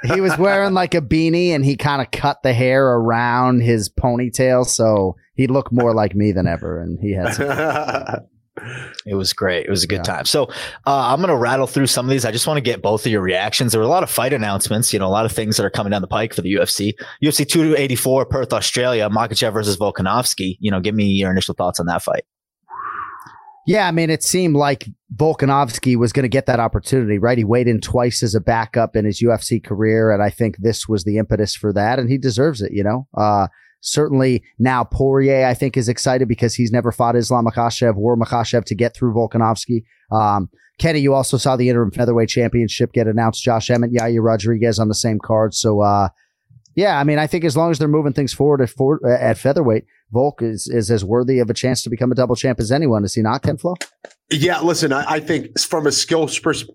he 0.13 0.19
was 0.19 0.37
wearing 0.37 0.73
like 0.73 0.93
a 0.93 1.01
beanie 1.01 1.49
and 1.49 1.63
he 1.63 1.77
kind 1.77 2.01
of 2.01 2.11
cut 2.11 2.43
the 2.43 2.53
hair 2.53 2.85
around 2.85 3.61
his 3.61 3.89
ponytail 3.89 4.65
so 4.65 5.15
he 5.33 5.47
looked 5.47 5.71
more 5.71 5.93
like 5.93 6.13
me 6.13 6.33
than 6.33 6.45
ever 6.45 6.81
and 6.81 6.99
he 6.99 7.13
had 7.13 7.33
some 7.33 7.47
It 9.05 9.15
was 9.15 9.33
great. 9.33 9.65
It 9.65 9.69
was 9.69 9.83
a 9.83 9.87
good 9.87 10.03
time. 10.03 10.25
So 10.25 10.43
uh, 10.85 11.11
I'm 11.11 11.17
going 11.17 11.29
to 11.29 11.35
rattle 11.35 11.65
through 11.65 11.87
some 11.87 12.05
of 12.05 12.11
these. 12.11 12.23
I 12.23 12.31
just 12.31 12.45
want 12.45 12.57
to 12.57 12.61
get 12.61 12.83
both 12.83 13.05
of 13.05 13.11
your 13.11 13.21
reactions. 13.21 13.71
There 13.71 13.81
were 13.81 13.87
a 13.87 13.89
lot 13.89 14.03
of 14.03 14.11
fight 14.11 14.31
announcements, 14.31 14.93
you 14.93 14.99
know, 14.99 15.07
a 15.07 15.09
lot 15.09 15.25
of 15.25 15.31
things 15.31 15.57
that 15.57 15.65
are 15.65 15.71
coming 15.71 15.89
down 15.89 16.01
the 16.01 16.07
pike 16.07 16.33
for 16.33 16.41
the 16.41 16.53
UFC. 16.53 16.93
UFC 17.23 17.47
284, 17.47 18.27
Perth, 18.27 18.53
Australia, 18.53 19.09
Makhachev 19.09 19.53
versus 19.53 19.77
Volkanovski. 19.77 20.57
You 20.59 20.69
know, 20.69 20.79
give 20.79 20.93
me 20.93 21.05
your 21.05 21.31
initial 21.31 21.55
thoughts 21.55 21.79
on 21.79 21.87
that 21.87 22.03
fight. 22.03 22.25
Yeah, 23.65 23.87
I 23.87 23.91
mean, 23.91 24.09
it 24.09 24.23
seemed 24.23 24.55
like 24.55 24.89
Volkanovski 25.15 25.95
was 25.95 26.11
going 26.11 26.23
to 26.23 26.29
get 26.29 26.47
that 26.47 26.59
opportunity, 26.59 27.17
right? 27.17 27.37
He 27.37 27.45
weighed 27.45 27.67
in 27.67 27.79
twice 27.79 28.21
as 28.21 28.35
a 28.35 28.41
backup 28.41 28.95
in 28.95 29.05
his 29.05 29.21
UFC 29.21 29.63
career, 29.63 30.11
and 30.11 30.21
I 30.21 30.29
think 30.29 30.57
this 30.57 30.87
was 30.87 31.05
the 31.05 31.17
impetus 31.17 31.55
for 31.55 31.71
that, 31.71 31.97
and 31.97 32.09
he 32.09 32.17
deserves 32.17 32.61
it. 32.61 32.73
You 32.73 32.83
know, 32.83 33.07
uh, 33.17 33.47
certainly 33.83 34.43
now 34.57 34.83
Poirier, 34.83 35.45
I 35.45 35.53
think, 35.53 35.77
is 35.77 35.89
excited 35.89 36.27
because 36.27 36.55
he's 36.55 36.71
never 36.71 36.91
fought 36.91 37.15
Islam 37.15 37.45
Makhachev 37.45 37.95
or 37.97 38.17
Makhachev 38.17 38.63
to 38.65 38.75
get 38.75 38.95
through 38.95 39.13
Volkanovski. 39.13 39.83
Um, 40.11 40.49
Kenny, 40.79 40.99
you 40.99 41.13
also 41.13 41.37
saw 41.37 41.55
the 41.55 41.69
interim 41.69 41.91
featherweight 41.91 42.29
championship 42.29 42.93
get 42.93 43.07
announced. 43.07 43.43
Josh 43.43 43.69
Emmett, 43.69 43.93
Yair 43.93 44.23
Rodriguez 44.23 44.79
on 44.79 44.87
the 44.87 44.95
same 44.95 45.19
card. 45.19 45.53
So, 45.53 45.81
uh, 45.81 46.09
yeah, 46.75 46.97
I 46.97 47.03
mean, 47.03 47.19
I 47.19 47.27
think 47.27 47.43
as 47.43 47.55
long 47.55 47.69
as 47.69 47.77
they're 47.77 47.87
moving 47.87 48.13
things 48.13 48.33
forward 48.33 48.61
at, 48.61 48.69
for, 48.69 49.05
at 49.07 49.37
featherweight, 49.37 49.85
Volk 50.11 50.41
is, 50.41 50.67
is 50.67 50.89
as 50.89 51.05
worthy 51.05 51.39
of 51.39 51.49
a 51.49 51.53
chance 51.53 51.83
to 51.83 51.89
become 51.89 52.11
a 52.11 52.15
double 52.15 52.35
champ 52.35 52.59
as 52.59 52.71
anyone. 52.71 53.03
Is 53.03 53.13
he 53.13 53.21
not, 53.21 53.43
Ken 53.43 53.57
Flo? 53.57 53.75
Yeah, 54.31 54.61
listen, 54.61 54.91
I, 54.93 55.05
I 55.07 55.19
think 55.19 55.59
from 55.59 55.85
a 55.85 55.91
skills 55.91 56.39
pers- 56.39 56.65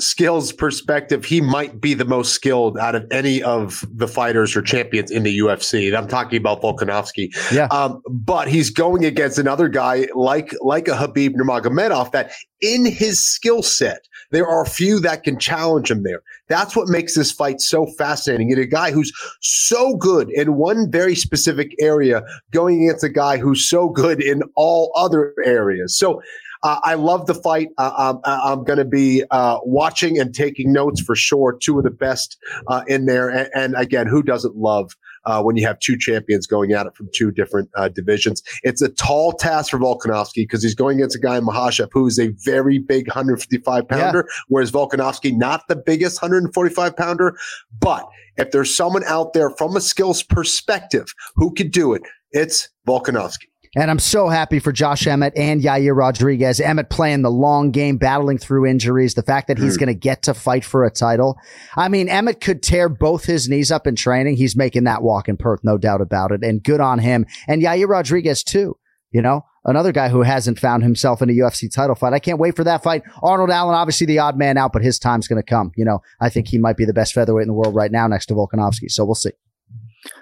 skills 0.00 0.52
perspective, 0.52 1.24
he 1.24 1.40
might 1.40 1.80
be 1.80 1.94
the 1.94 2.04
most 2.04 2.32
skilled 2.32 2.78
out 2.78 2.94
of 2.94 3.06
any 3.10 3.42
of 3.42 3.84
the 3.92 4.08
fighters 4.08 4.56
or 4.56 4.62
champions 4.62 5.10
in 5.10 5.22
the 5.22 5.38
UFC. 5.38 5.88
And 5.88 5.96
I'm 5.96 6.08
talking 6.08 6.38
about 6.38 6.62
Volkanovski. 6.62 7.34
Yeah. 7.52 7.66
Um, 7.70 8.00
but 8.08 8.48
he's 8.48 8.70
going 8.70 9.04
against 9.04 9.38
another 9.38 9.68
guy 9.68 10.08
like 10.14 10.54
like 10.60 10.88
a 10.88 10.92
Khabib 10.92 11.34
Nurmagomedov 11.34 12.12
that 12.12 12.32
in 12.60 12.86
his 12.86 13.24
skill 13.24 13.62
set, 13.62 14.06
there 14.30 14.46
are 14.46 14.64
few 14.64 15.00
that 15.00 15.22
can 15.22 15.38
challenge 15.38 15.90
him 15.90 16.02
there. 16.02 16.22
That's 16.48 16.76
what 16.76 16.88
makes 16.88 17.14
this 17.14 17.32
fight 17.32 17.60
so 17.60 17.86
fascinating. 17.98 18.52
And 18.52 18.60
a 18.60 18.66
guy 18.66 18.90
who's 18.90 19.12
so 19.40 19.96
good 19.96 20.30
in 20.30 20.56
one 20.56 20.90
very 20.90 21.14
specific 21.14 21.72
area 21.80 22.22
going 22.52 22.84
against 22.84 23.04
a 23.04 23.08
guy 23.08 23.38
who's 23.38 23.68
so 23.68 23.88
good 23.88 24.22
in 24.22 24.42
all 24.56 24.92
other 24.96 25.34
areas. 25.44 25.96
So 25.96 26.20
uh, 26.62 26.80
I 26.82 26.94
love 26.94 27.26
the 27.26 27.34
fight. 27.34 27.68
Uh, 27.78 27.92
I'm, 27.96 28.20
I'm 28.24 28.64
going 28.64 28.78
to 28.78 28.84
be 28.84 29.24
uh, 29.30 29.58
watching 29.62 30.18
and 30.18 30.34
taking 30.34 30.72
notes 30.72 31.00
for 31.00 31.14
sure. 31.14 31.56
Two 31.60 31.78
of 31.78 31.84
the 31.84 31.90
best 31.90 32.36
uh, 32.66 32.82
in 32.86 33.06
there. 33.06 33.28
And, 33.28 33.48
and, 33.54 33.74
again, 33.76 34.06
who 34.06 34.22
doesn't 34.22 34.56
love 34.56 34.96
uh, 35.24 35.42
when 35.42 35.56
you 35.56 35.66
have 35.66 35.78
two 35.78 35.96
champions 35.96 36.46
going 36.46 36.72
at 36.72 36.86
it 36.86 36.96
from 36.96 37.08
two 37.14 37.30
different 37.30 37.70
uh, 37.76 37.88
divisions? 37.88 38.42
It's 38.62 38.82
a 38.82 38.88
tall 38.88 39.32
task 39.32 39.70
for 39.70 39.78
Volkanovski 39.78 40.36
because 40.36 40.62
he's 40.62 40.74
going 40.74 40.98
against 40.98 41.16
a 41.16 41.20
guy 41.20 41.36
in 41.36 41.44
Makhachev 41.44 41.88
who 41.92 42.06
is 42.06 42.18
a 42.18 42.28
very 42.44 42.78
big 42.78 43.06
155 43.08 43.88
pounder, 43.88 44.24
yeah. 44.26 44.34
whereas 44.48 44.72
Volkanovski 44.72 45.36
not 45.36 45.68
the 45.68 45.76
biggest 45.76 46.20
145 46.20 46.96
pounder. 46.96 47.36
But 47.78 48.08
if 48.36 48.50
there's 48.50 48.74
someone 48.74 49.04
out 49.04 49.32
there 49.32 49.50
from 49.50 49.76
a 49.76 49.80
skills 49.80 50.22
perspective 50.22 51.06
who 51.36 51.52
could 51.52 51.70
do 51.70 51.92
it, 51.92 52.02
it's 52.32 52.68
Volkanovski. 52.86 53.46
And 53.76 53.90
I'm 53.90 53.98
so 53.98 54.28
happy 54.28 54.58
for 54.58 54.72
Josh 54.72 55.06
Emmett 55.06 55.34
and 55.36 55.62
Yair 55.62 55.96
Rodriguez. 55.96 56.60
Emmett 56.60 56.90
playing 56.90 57.22
the 57.22 57.30
long 57.30 57.70
game, 57.70 57.98
battling 57.98 58.38
through 58.38 58.66
injuries. 58.66 59.14
The 59.14 59.22
fact 59.22 59.48
that 59.48 59.58
he's 59.58 59.76
mm. 59.76 59.80
going 59.80 59.88
to 59.88 59.94
get 59.94 60.22
to 60.22 60.34
fight 60.34 60.64
for 60.64 60.84
a 60.84 60.90
title. 60.90 61.38
I 61.76 61.88
mean, 61.88 62.08
Emmett 62.08 62.40
could 62.40 62.62
tear 62.62 62.88
both 62.88 63.24
his 63.24 63.48
knees 63.48 63.70
up 63.70 63.86
in 63.86 63.96
training. 63.96 64.36
He's 64.36 64.56
making 64.56 64.84
that 64.84 65.02
walk 65.02 65.28
in 65.28 65.36
Perth, 65.36 65.60
no 65.62 65.78
doubt 65.78 66.00
about 66.00 66.32
it. 66.32 66.42
And 66.42 66.62
good 66.62 66.80
on 66.80 66.98
him. 66.98 67.26
And 67.46 67.62
Yair 67.62 67.88
Rodriguez 67.88 68.42
too. 68.42 68.76
You 69.10 69.22
know, 69.22 69.46
another 69.64 69.90
guy 69.90 70.10
who 70.10 70.20
hasn't 70.20 70.58
found 70.58 70.82
himself 70.82 71.22
in 71.22 71.30
a 71.30 71.32
UFC 71.32 71.72
title 71.72 71.94
fight. 71.94 72.12
I 72.12 72.18
can't 72.18 72.38
wait 72.38 72.56
for 72.56 72.64
that 72.64 72.82
fight. 72.82 73.02
Arnold 73.22 73.50
Allen, 73.50 73.74
obviously 73.74 74.06
the 74.06 74.18
odd 74.18 74.36
man 74.36 74.58
out, 74.58 74.72
but 74.72 74.82
his 74.82 74.98
time's 74.98 75.26
going 75.26 75.42
to 75.42 75.48
come. 75.48 75.72
You 75.76 75.86
know, 75.86 76.00
I 76.20 76.28
think 76.28 76.48
he 76.48 76.58
might 76.58 76.76
be 76.76 76.84
the 76.84 76.92
best 76.92 77.14
featherweight 77.14 77.42
in 77.42 77.48
the 77.48 77.54
world 77.54 77.74
right 77.74 77.90
now 77.90 78.06
next 78.06 78.26
to 78.26 78.34
Volkanovski. 78.34 78.90
So 78.90 79.06
we'll 79.06 79.14
see. 79.14 79.32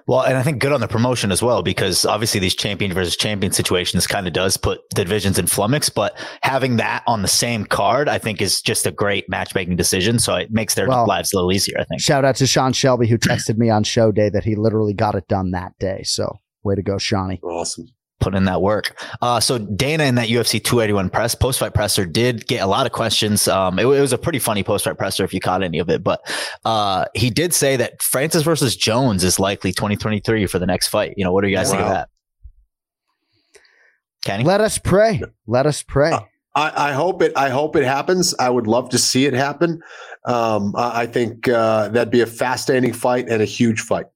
Well, 0.06 0.22
and 0.22 0.36
I 0.36 0.42
think 0.42 0.60
good 0.60 0.72
on 0.72 0.80
the 0.80 0.88
promotion 0.88 1.30
as 1.30 1.42
well, 1.42 1.62
because 1.62 2.04
obviously 2.06 2.40
these 2.40 2.54
champion 2.54 2.92
versus 2.92 3.16
champion 3.16 3.52
situations 3.52 4.06
kind 4.06 4.26
of 4.26 4.32
does 4.32 4.56
put 4.56 4.80
the 4.94 5.04
divisions 5.04 5.38
in 5.38 5.46
flummox, 5.46 5.92
but 5.92 6.16
having 6.42 6.76
that 6.76 7.02
on 7.06 7.22
the 7.22 7.28
same 7.28 7.64
card, 7.64 8.08
I 8.08 8.18
think 8.18 8.40
is 8.40 8.60
just 8.62 8.86
a 8.86 8.90
great 8.90 9.28
matchmaking 9.28 9.76
decision. 9.76 10.18
So 10.18 10.34
it 10.34 10.50
makes 10.50 10.74
their 10.74 10.88
well, 10.88 11.06
lives 11.06 11.32
a 11.32 11.36
little 11.36 11.52
easier, 11.52 11.76
I 11.78 11.84
think. 11.84 12.00
Shout 12.00 12.24
out 12.24 12.36
to 12.36 12.46
Sean 12.46 12.72
Shelby, 12.72 13.08
who 13.08 13.18
texted 13.18 13.58
me 13.58 13.70
on 13.70 13.84
show 13.84 14.12
day 14.12 14.30
that 14.30 14.44
he 14.44 14.54
literally 14.54 14.94
got 14.94 15.14
it 15.14 15.28
done 15.28 15.50
that 15.50 15.72
day. 15.78 16.02
So 16.04 16.38
way 16.62 16.74
to 16.74 16.82
go, 16.82 16.98
Shawnee. 16.98 17.40
Awesome 17.42 17.88
put 18.20 18.34
in 18.34 18.44
that 18.44 18.62
work. 18.62 19.00
Uh, 19.20 19.40
so 19.40 19.58
Dana 19.58 20.04
in 20.04 20.14
that 20.16 20.28
UFC 20.28 20.62
281 20.62 21.10
press 21.10 21.34
post 21.34 21.58
fight 21.58 21.74
presser 21.74 22.04
did 22.06 22.46
get 22.46 22.62
a 22.62 22.66
lot 22.66 22.86
of 22.86 22.92
questions. 22.92 23.46
Um, 23.48 23.78
it, 23.78 23.82
it, 23.82 24.00
was 24.00 24.12
a 24.12 24.18
pretty 24.18 24.38
funny 24.38 24.62
post 24.62 24.84
fight 24.84 24.98
presser 24.98 25.24
if 25.24 25.34
you 25.34 25.40
caught 25.40 25.62
any 25.62 25.78
of 25.78 25.88
it, 25.90 26.02
but 26.02 26.20
uh, 26.64 27.04
he 27.14 27.30
did 27.30 27.54
say 27.54 27.76
that 27.76 28.02
Francis 28.02 28.42
versus 28.42 28.76
Jones 28.76 29.22
is 29.24 29.38
likely 29.38 29.72
2023 29.72 30.46
for 30.46 30.58
the 30.58 30.66
next 30.66 30.88
fight. 30.88 31.14
You 31.16 31.24
know, 31.24 31.32
what 31.32 31.42
do 31.42 31.48
you 31.48 31.56
guys 31.56 31.70
wow. 31.70 31.72
think 31.72 31.82
of 31.82 31.92
that? 31.92 32.08
Kenny, 34.24 34.44
let 34.44 34.60
us 34.60 34.78
pray. 34.78 35.22
Let 35.46 35.66
us 35.66 35.82
pray. 35.82 36.12
Uh, 36.12 36.20
I, 36.56 36.88
I, 36.88 36.92
hope 36.92 37.22
it. 37.22 37.32
I 37.36 37.50
hope 37.50 37.76
it 37.76 37.84
happens. 37.84 38.34
I 38.40 38.48
would 38.48 38.66
love 38.66 38.88
to 38.90 38.98
see 38.98 39.26
it 39.26 39.34
happen. 39.34 39.82
Um, 40.24 40.72
I 40.74 41.06
think 41.06 41.48
uh, 41.48 41.88
that'd 41.88 42.10
be 42.10 42.22
a 42.22 42.26
fascinating 42.26 42.92
fight 42.92 43.28
and 43.28 43.40
a 43.40 43.44
huge 43.44 43.80
fight. 43.80 44.06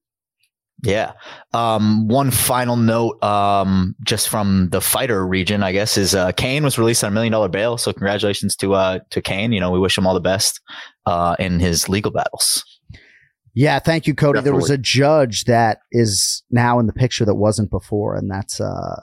Yeah. 0.82 1.12
Um, 1.52 2.09
one 2.09 2.31
final 2.31 2.77
note, 2.77 3.23
um, 3.23 3.94
just 4.02 4.28
from 4.28 4.69
the 4.70 4.81
fighter 4.81 5.27
region, 5.27 5.62
I 5.62 5.73
guess, 5.73 5.98
is 5.98 6.15
uh, 6.15 6.32
Cain 6.32 6.65
was 6.65 6.78
released 6.78 7.05
on 7.05 7.12
a 7.12 7.15
million 7.15 7.32
dollar 7.32 7.48
bail. 7.48 7.77
So 7.77 7.93
congratulations 7.93 8.57
to 8.57 8.74
uh, 8.74 9.01
to 9.11 9.20
Cain. 9.20 9.52
You 9.52 9.61
know, 9.61 9.70
we 9.70 9.78
wish 9.78 9.97
him 9.97 10.07
all 10.07 10.15
the 10.15 10.20
best 10.20 10.61
uh, 11.07 11.36
in 11.39 11.61
his 11.61 11.89
legal 11.89 12.11
battles. 12.11 12.65
Yeah, 13.52 13.78
thank 13.78 14.07
you, 14.07 14.15
Cody. 14.15 14.39
Definitely. 14.39 14.51
There 14.51 14.61
was 14.61 14.70
a 14.70 14.78
judge 14.78 15.44
that 15.44 15.81
is 15.90 16.43
now 16.51 16.78
in 16.78 16.86
the 16.86 16.93
picture 16.93 17.24
that 17.24 17.35
wasn't 17.35 17.70
before, 17.70 18.16
and 18.16 18.31
that's 18.31 18.61
uh, 18.61 19.01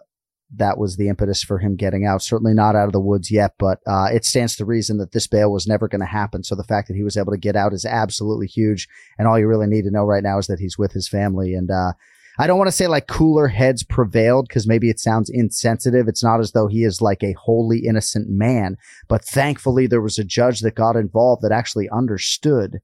that 0.55 0.77
was 0.77 0.95
the 0.95 1.09
impetus 1.09 1.43
for 1.43 1.59
him 1.59 1.75
getting 1.75 2.05
out. 2.05 2.21
Certainly 2.21 2.53
not 2.53 2.75
out 2.75 2.85
of 2.85 2.93
the 2.93 3.01
woods 3.01 3.29
yet, 3.29 3.53
but 3.59 3.79
uh, 3.85 4.07
it 4.13 4.23
stands 4.23 4.55
to 4.55 4.65
reason 4.65 4.97
that 4.97 5.11
this 5.11 5.27
bail 5.27 5.51
was 5.51 5.67
never 5.67 5.87
going 5.87 6.01
to 6.01 6.07
happen. 6.07 6.43
So 6.43 6.55
the 6.55 6.63
fact 6.63 6.87
that 6.87 6.95
he 6.95 7.03
was 7.03 7.17
able 7.17 7.31
to 7.31 7.37
get 7.37 7.55
out 7.55 7.73
is 7.73 7.85
absolutely 7.85 8.47
huge. 8.47 8.87
And 9.17 9.27
all 9.27 9.37
you 9.37 9.47
really 9.47 9.67
need 9.67 9.83
to 9.83 9.91
know 9.91 10.05
right 10.05 10.23
now 10.23 10.37
is 10.37 10.47
that 10.47 10.59
he's 10.59 10.77
with 10.77 10.93
his 10.93 11.09
family. 11.09 11.53
And 11.53 11.69
uh, 11.69 11.93
I 12.39 12.47
don't 12.47 12.57
want 12.57 12.69
to 12.69 12.75
say 12.75 12.87
like 12.87 13.07
cooler 13.07 13.47
heads 13.47 13.83
prevailed 13.83 14.47
because 14.47 14.67
maybe 14.67 14.89
it 14.89 14.99
sounds 14.99 15.29
insensitive. 15.29 16.07
It's 16.07 16.23
not 16.23 16.39
as 16.39 16.51
though 16.53 16.67
he 16.67 16.83
is 16.83 17.01
like 17.01 17.23
a 17.23 17.33
wholly 17.33 17.79
innocent 17.79 18.29
man, 18.29 18.77
but 19.07 19.25
thankfully 19.25 19.87
there 19.87 20.01
was 20.01 20.17
a 20.17 20.23
judge 20.23 20.61
that 20.61 20.75
got 20.75 20.95
involved 20.95 21.41
that 21.41 21.51
actually 21.51 21.89
understood 21.89 22.79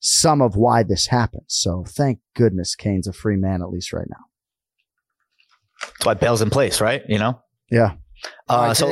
some 0.00 0.42
of 0.42 0.56
why 0.56 0.82
this 0.82 1.06
happened. 1.06 1.44
So 1.46 1.84
thank 1.86 2.18
goodness 2.34 2.74
Cain's 2.74 3.08
a 3.08 3.12
free 3.12 3.36
man 3.36 3.62
at 3.62 3.70
least 3.70 3.92
right 3.92 4.08
now. 4.08 4.27
That's 5.80 6.06
why 6.06 6.14
bail's 6.14 6.42
in 6.42 6.50
place, 6.50 6.80
right? 6.80 7.02
You 7.08 7.18
know? 7.18 7.40
Yeah. 7.70 7.94
Uh, 8.48 8.74
right, 8.74 8.76
so 8.76 8.88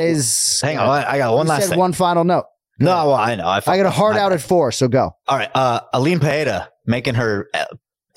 hang 0.65 0.77
on, 0.77 0.87
I 0.89 1.17
got 1.17 1.33
one 1.33 1.47
last 1.47 1.69
thing. 1.69 1.79
One 1.79 1.93
final 1.93 2.23
note. 2.23 2.45
No, 2.79 3.07
well, 3.07 3.15
I 3.15 3.35
know. 3.35 3.47
I, 3.47 3.57
I 3.57 3.77
got 3.77 3.85
a 3.85 3.89
hard 3.89 4.17
out 4.17 4.31
at 4.31 4.41
four, 4.41 4.71
so 4.71 4.87
go. 4.87 5.15
All 5.27 5.37
right. 5.37 5.49
Uh, 5.53 5.81
Aline 5.93 6.19
Pereira 6.19 6.69
making 6.85 7.15
her 7.15 7.49
uh, 7.53 7.65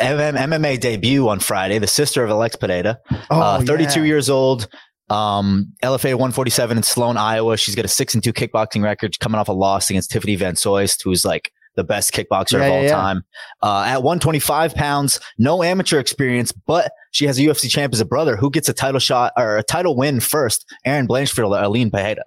MMA 0.01 0.78
debut 0.80 1.28
on 1.28 1.40
Friday, 1.40 1.78
the 1.78 1.86
sister 1.86 2.22
of 2.22 2.30
Alex 2.30 2.56
Pereira, 2.56 2.98
oh, 3.30 3.40
uh, 3.40 3.60
32 3.62 4.01
yeah. 4.01 4.06
years 4.06 4.28
old. 4.28 4.68
Um, 5.09 5.72
LFA 5.82 6.14
147 6.14 6.76
in 6.76 6.82
Sloan, 6.82 7.16
Iowa. 7.16 7.56
She's 7.56 7.74
got 7.74 7.84
a 7.84 7.88
six 7.88 8.14
and 8.14 8.22
two 8.22 8.32
kickboxing 8.32 8.82
record 8.82 9.18
coming 9.18 9.40
off 9.40 9.48
a 9.48 9.52
loss 9.52 9.90
against 9.90 10.10
Tiffany 10.10 10.36
Van 10.36 10.55
Soest, 10.55 11.02
who's 11.02 11.24
like 11.24 11.52
the 11.74 11.82
best 11.82 12.12
kickboxer 12.12 12.60
yeah, 12.60 12.66
of 12.66 12.72
all 12.72 12.82
yeah, 12.82 12.90
time. 12.90 13.24
Uh, 13.62 13.84
at 13.86 14.02
125 14.02 14.74
pounds, 14.74 15.20
no 15.38 15.62
amateur 15.62 15.98
experience, 15.98 16.52
but 16.52 16.92
she 17.11 17.27
has 17.27 17.39
a 17.39 17.43
UFC 17.43 17.69
champ 17.69 17.93
as 17.93 18.01
a 18.01 18.05
brother 18.05 18.37
who 18.37 18.51
gets 18.51 18.69
a 18.69 18.73
title 18.73 19.01
shot 19.01 19.32
or 19.37 19.59
a 19.59 19.62
title 19.62 19.97
win 19.97 20.20
first. 20.20 20.65
Erin 20.85 21.09
Blanchfield 21.09 21.59
or 21.59 21.62
Aline 21.62 21.91
Pereira. 21.91 22.24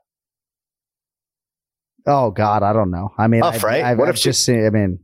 Oh 2.06 2.32
God, 2.32 2.64
I 2.64 2.74
don't 2.74 2.92
know. 2.92 3.12
I 3.18 3.28
mean, 3.28 3.42
Tough, 3.42 3.56
I've, 3.56 3.64
right? 3.64 3.84
I've, 3.84 3.98
what 3.98 4.10
I've 4.10 4.16
if 4.16 4.22
just 4.22 4.46
seen. 4.46 4.66
I 4.66 4.70
mean, 4.70 5.00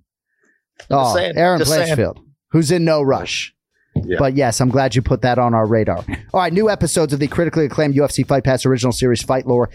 oh, 0.89 1.15
Erin 1.15 1.61
Blanchfield, 1.61 2.15
saying. 2.15 2.33
who's 2.51 2.71
in 2.71 2.83
no 2.83 3.01
rush. 3.01 3.53
Yeah. 3.95 4.17
But 4.19 4.35
yes, 4.35 4.61
I'm 4.61 4.69
glad 4.69 4.95
you 4.95 5.01
put 5.01 5.21
that 5.21 5.39
on 5.39 5.53
our 5.53 5.65
radar. 5.65 6.05
All 6.33 6.41
right, 6.41 6.53
new 6.53 6.69
episodes 6.69 7.13
of 7.13 7.19
the 7.19 7.27
critically 7.27 7.65
acclaimed 7.65 7.95
UFC 7.95 8.25
Fight 8.25 8.43
Pass 8.43 8.65
original 8.65 8.91
series 8.91 9.21
Fight 9.21 9.47
Lore 9.47 9.69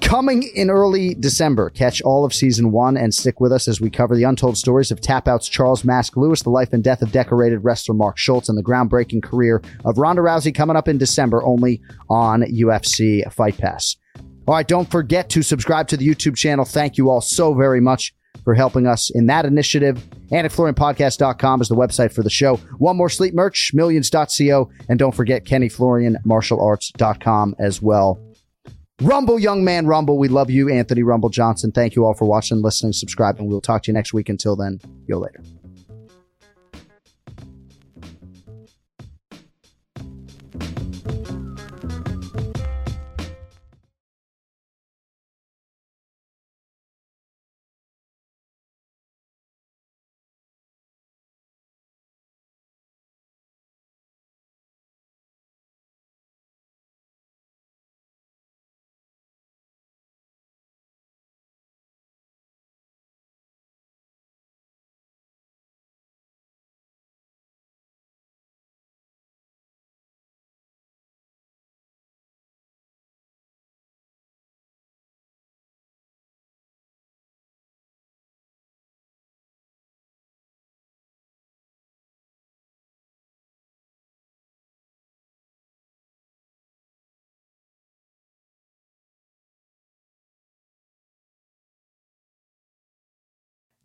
Coming 0.00 0.44
in 0.54 0.70
early 0.70 1.14
December, 1.14 1.70
catch 1.70 2.00
all 2.02 2.24
of 2.24 2.32
season 2.32 2.70
one 2.70 2.96
and 2.96 3.12
stick 3.12 3.40
with 3.40 3.52
us 3.52 3.66
as 3.66 3.80
we 3.80 3.90
cover 3.90 4.14
the 4.14 4.22
untold 4.22 4.56
stories 4.56 4.90
of 4.90 5.00
tap 5.00 5.26
outs 5.26 5.48
Charles 5.48 5.84
Mask 5.84 6.16
Lewis, 6.16 6.42
the 6.42 6.50
life 6.50 6.72
and 6.72 6.84
death 6.84 7.02
of 7.02 7.12
decorated 7.12 7.58
wrestler 7.58 7.94
Mark 7.94 8.16
Schultz, 8.16 8.48
and 8.48 8.56
the 8.56 8.62
groundbreaking 8.62 9.22
career 9.22 9.60
of 9.84 9.98
Ronda 9.98 10.22
Rousey 10.22 10.54
coming 10.54 10.76
up 10.76 10.86
in 10.86 10.98
December 10.98 11.44
only 11.44 11.82
on 12.08 12.42
UFC 12.42 13.30
Fight 13.32 13.58
Pass. 13.58 13.96
All 14.46 14.54
right, 14.54 14.68
don't 14.68 14.88
forget 14.88 15.28
to 15.30 15.42
subscribe 15.42 15.88
to 15.88 15.96
the 15.96 16.06
YouTube 16.06 16.36
channel. 16.36 16.64
Thank 16.64 16.98
you 16.98 17.10
all 17.10 17.20
so 17.20 17.52
very 17.52 17.80
much 17.80 18.14
for 18.44 18.54
helping 18.54 18.86
us 18.86 19.10
in 19.10 19.26
that 19.26 19.44
initiative. 19.44 20.00
AnikFlorianPodcast.com 20.30 21.60
is 21.60 21.68
the 21.68 21.74
website 21.74 22.12
for 22.12 22.22
the 22.22 22.30
show. 22.30 22.56
One 22.78 22.96
more 22.96 23.08
sleep 23.08 23.34
merch, 23.34 23.72
millions.co. 23.74 24.70
And 24.88 25.00
don't 25.00 25.14
forget 25.14 25.44
KennyFlorianMartialArts.com 25.44 27.56
as 27.58 27.82
well. 27.82 28.25
Rumble, 29.02 29.38
young 29.38 29.62
man, 29.62 29.86
Rumble. 29.86 30.16
We 30.16 30.28
love 30.28 30.48
you, 30.48 30.70
Anthony 30.70 31.02
Rumble 31.02 31.28
Johnson. 31.28 31.70
Thank 31.70 31.96
you 31.96 32.06
all 32.06 32.14
for 32.14 32.24
watching, 32.24 32.62
listening, 32.62 32.94
subscribing. 32.94 33.42
And 33.42 33.48
we'll 33.50 33.60
talk 33.60 33.82
to 33.82 33.90
you 33.90 33.92
next 33.92 34.14
week. 34.14 34.30
Until 34.30 34.56
then, 34.56 34.80
you 35.06 35.18
later. 35.18 35.42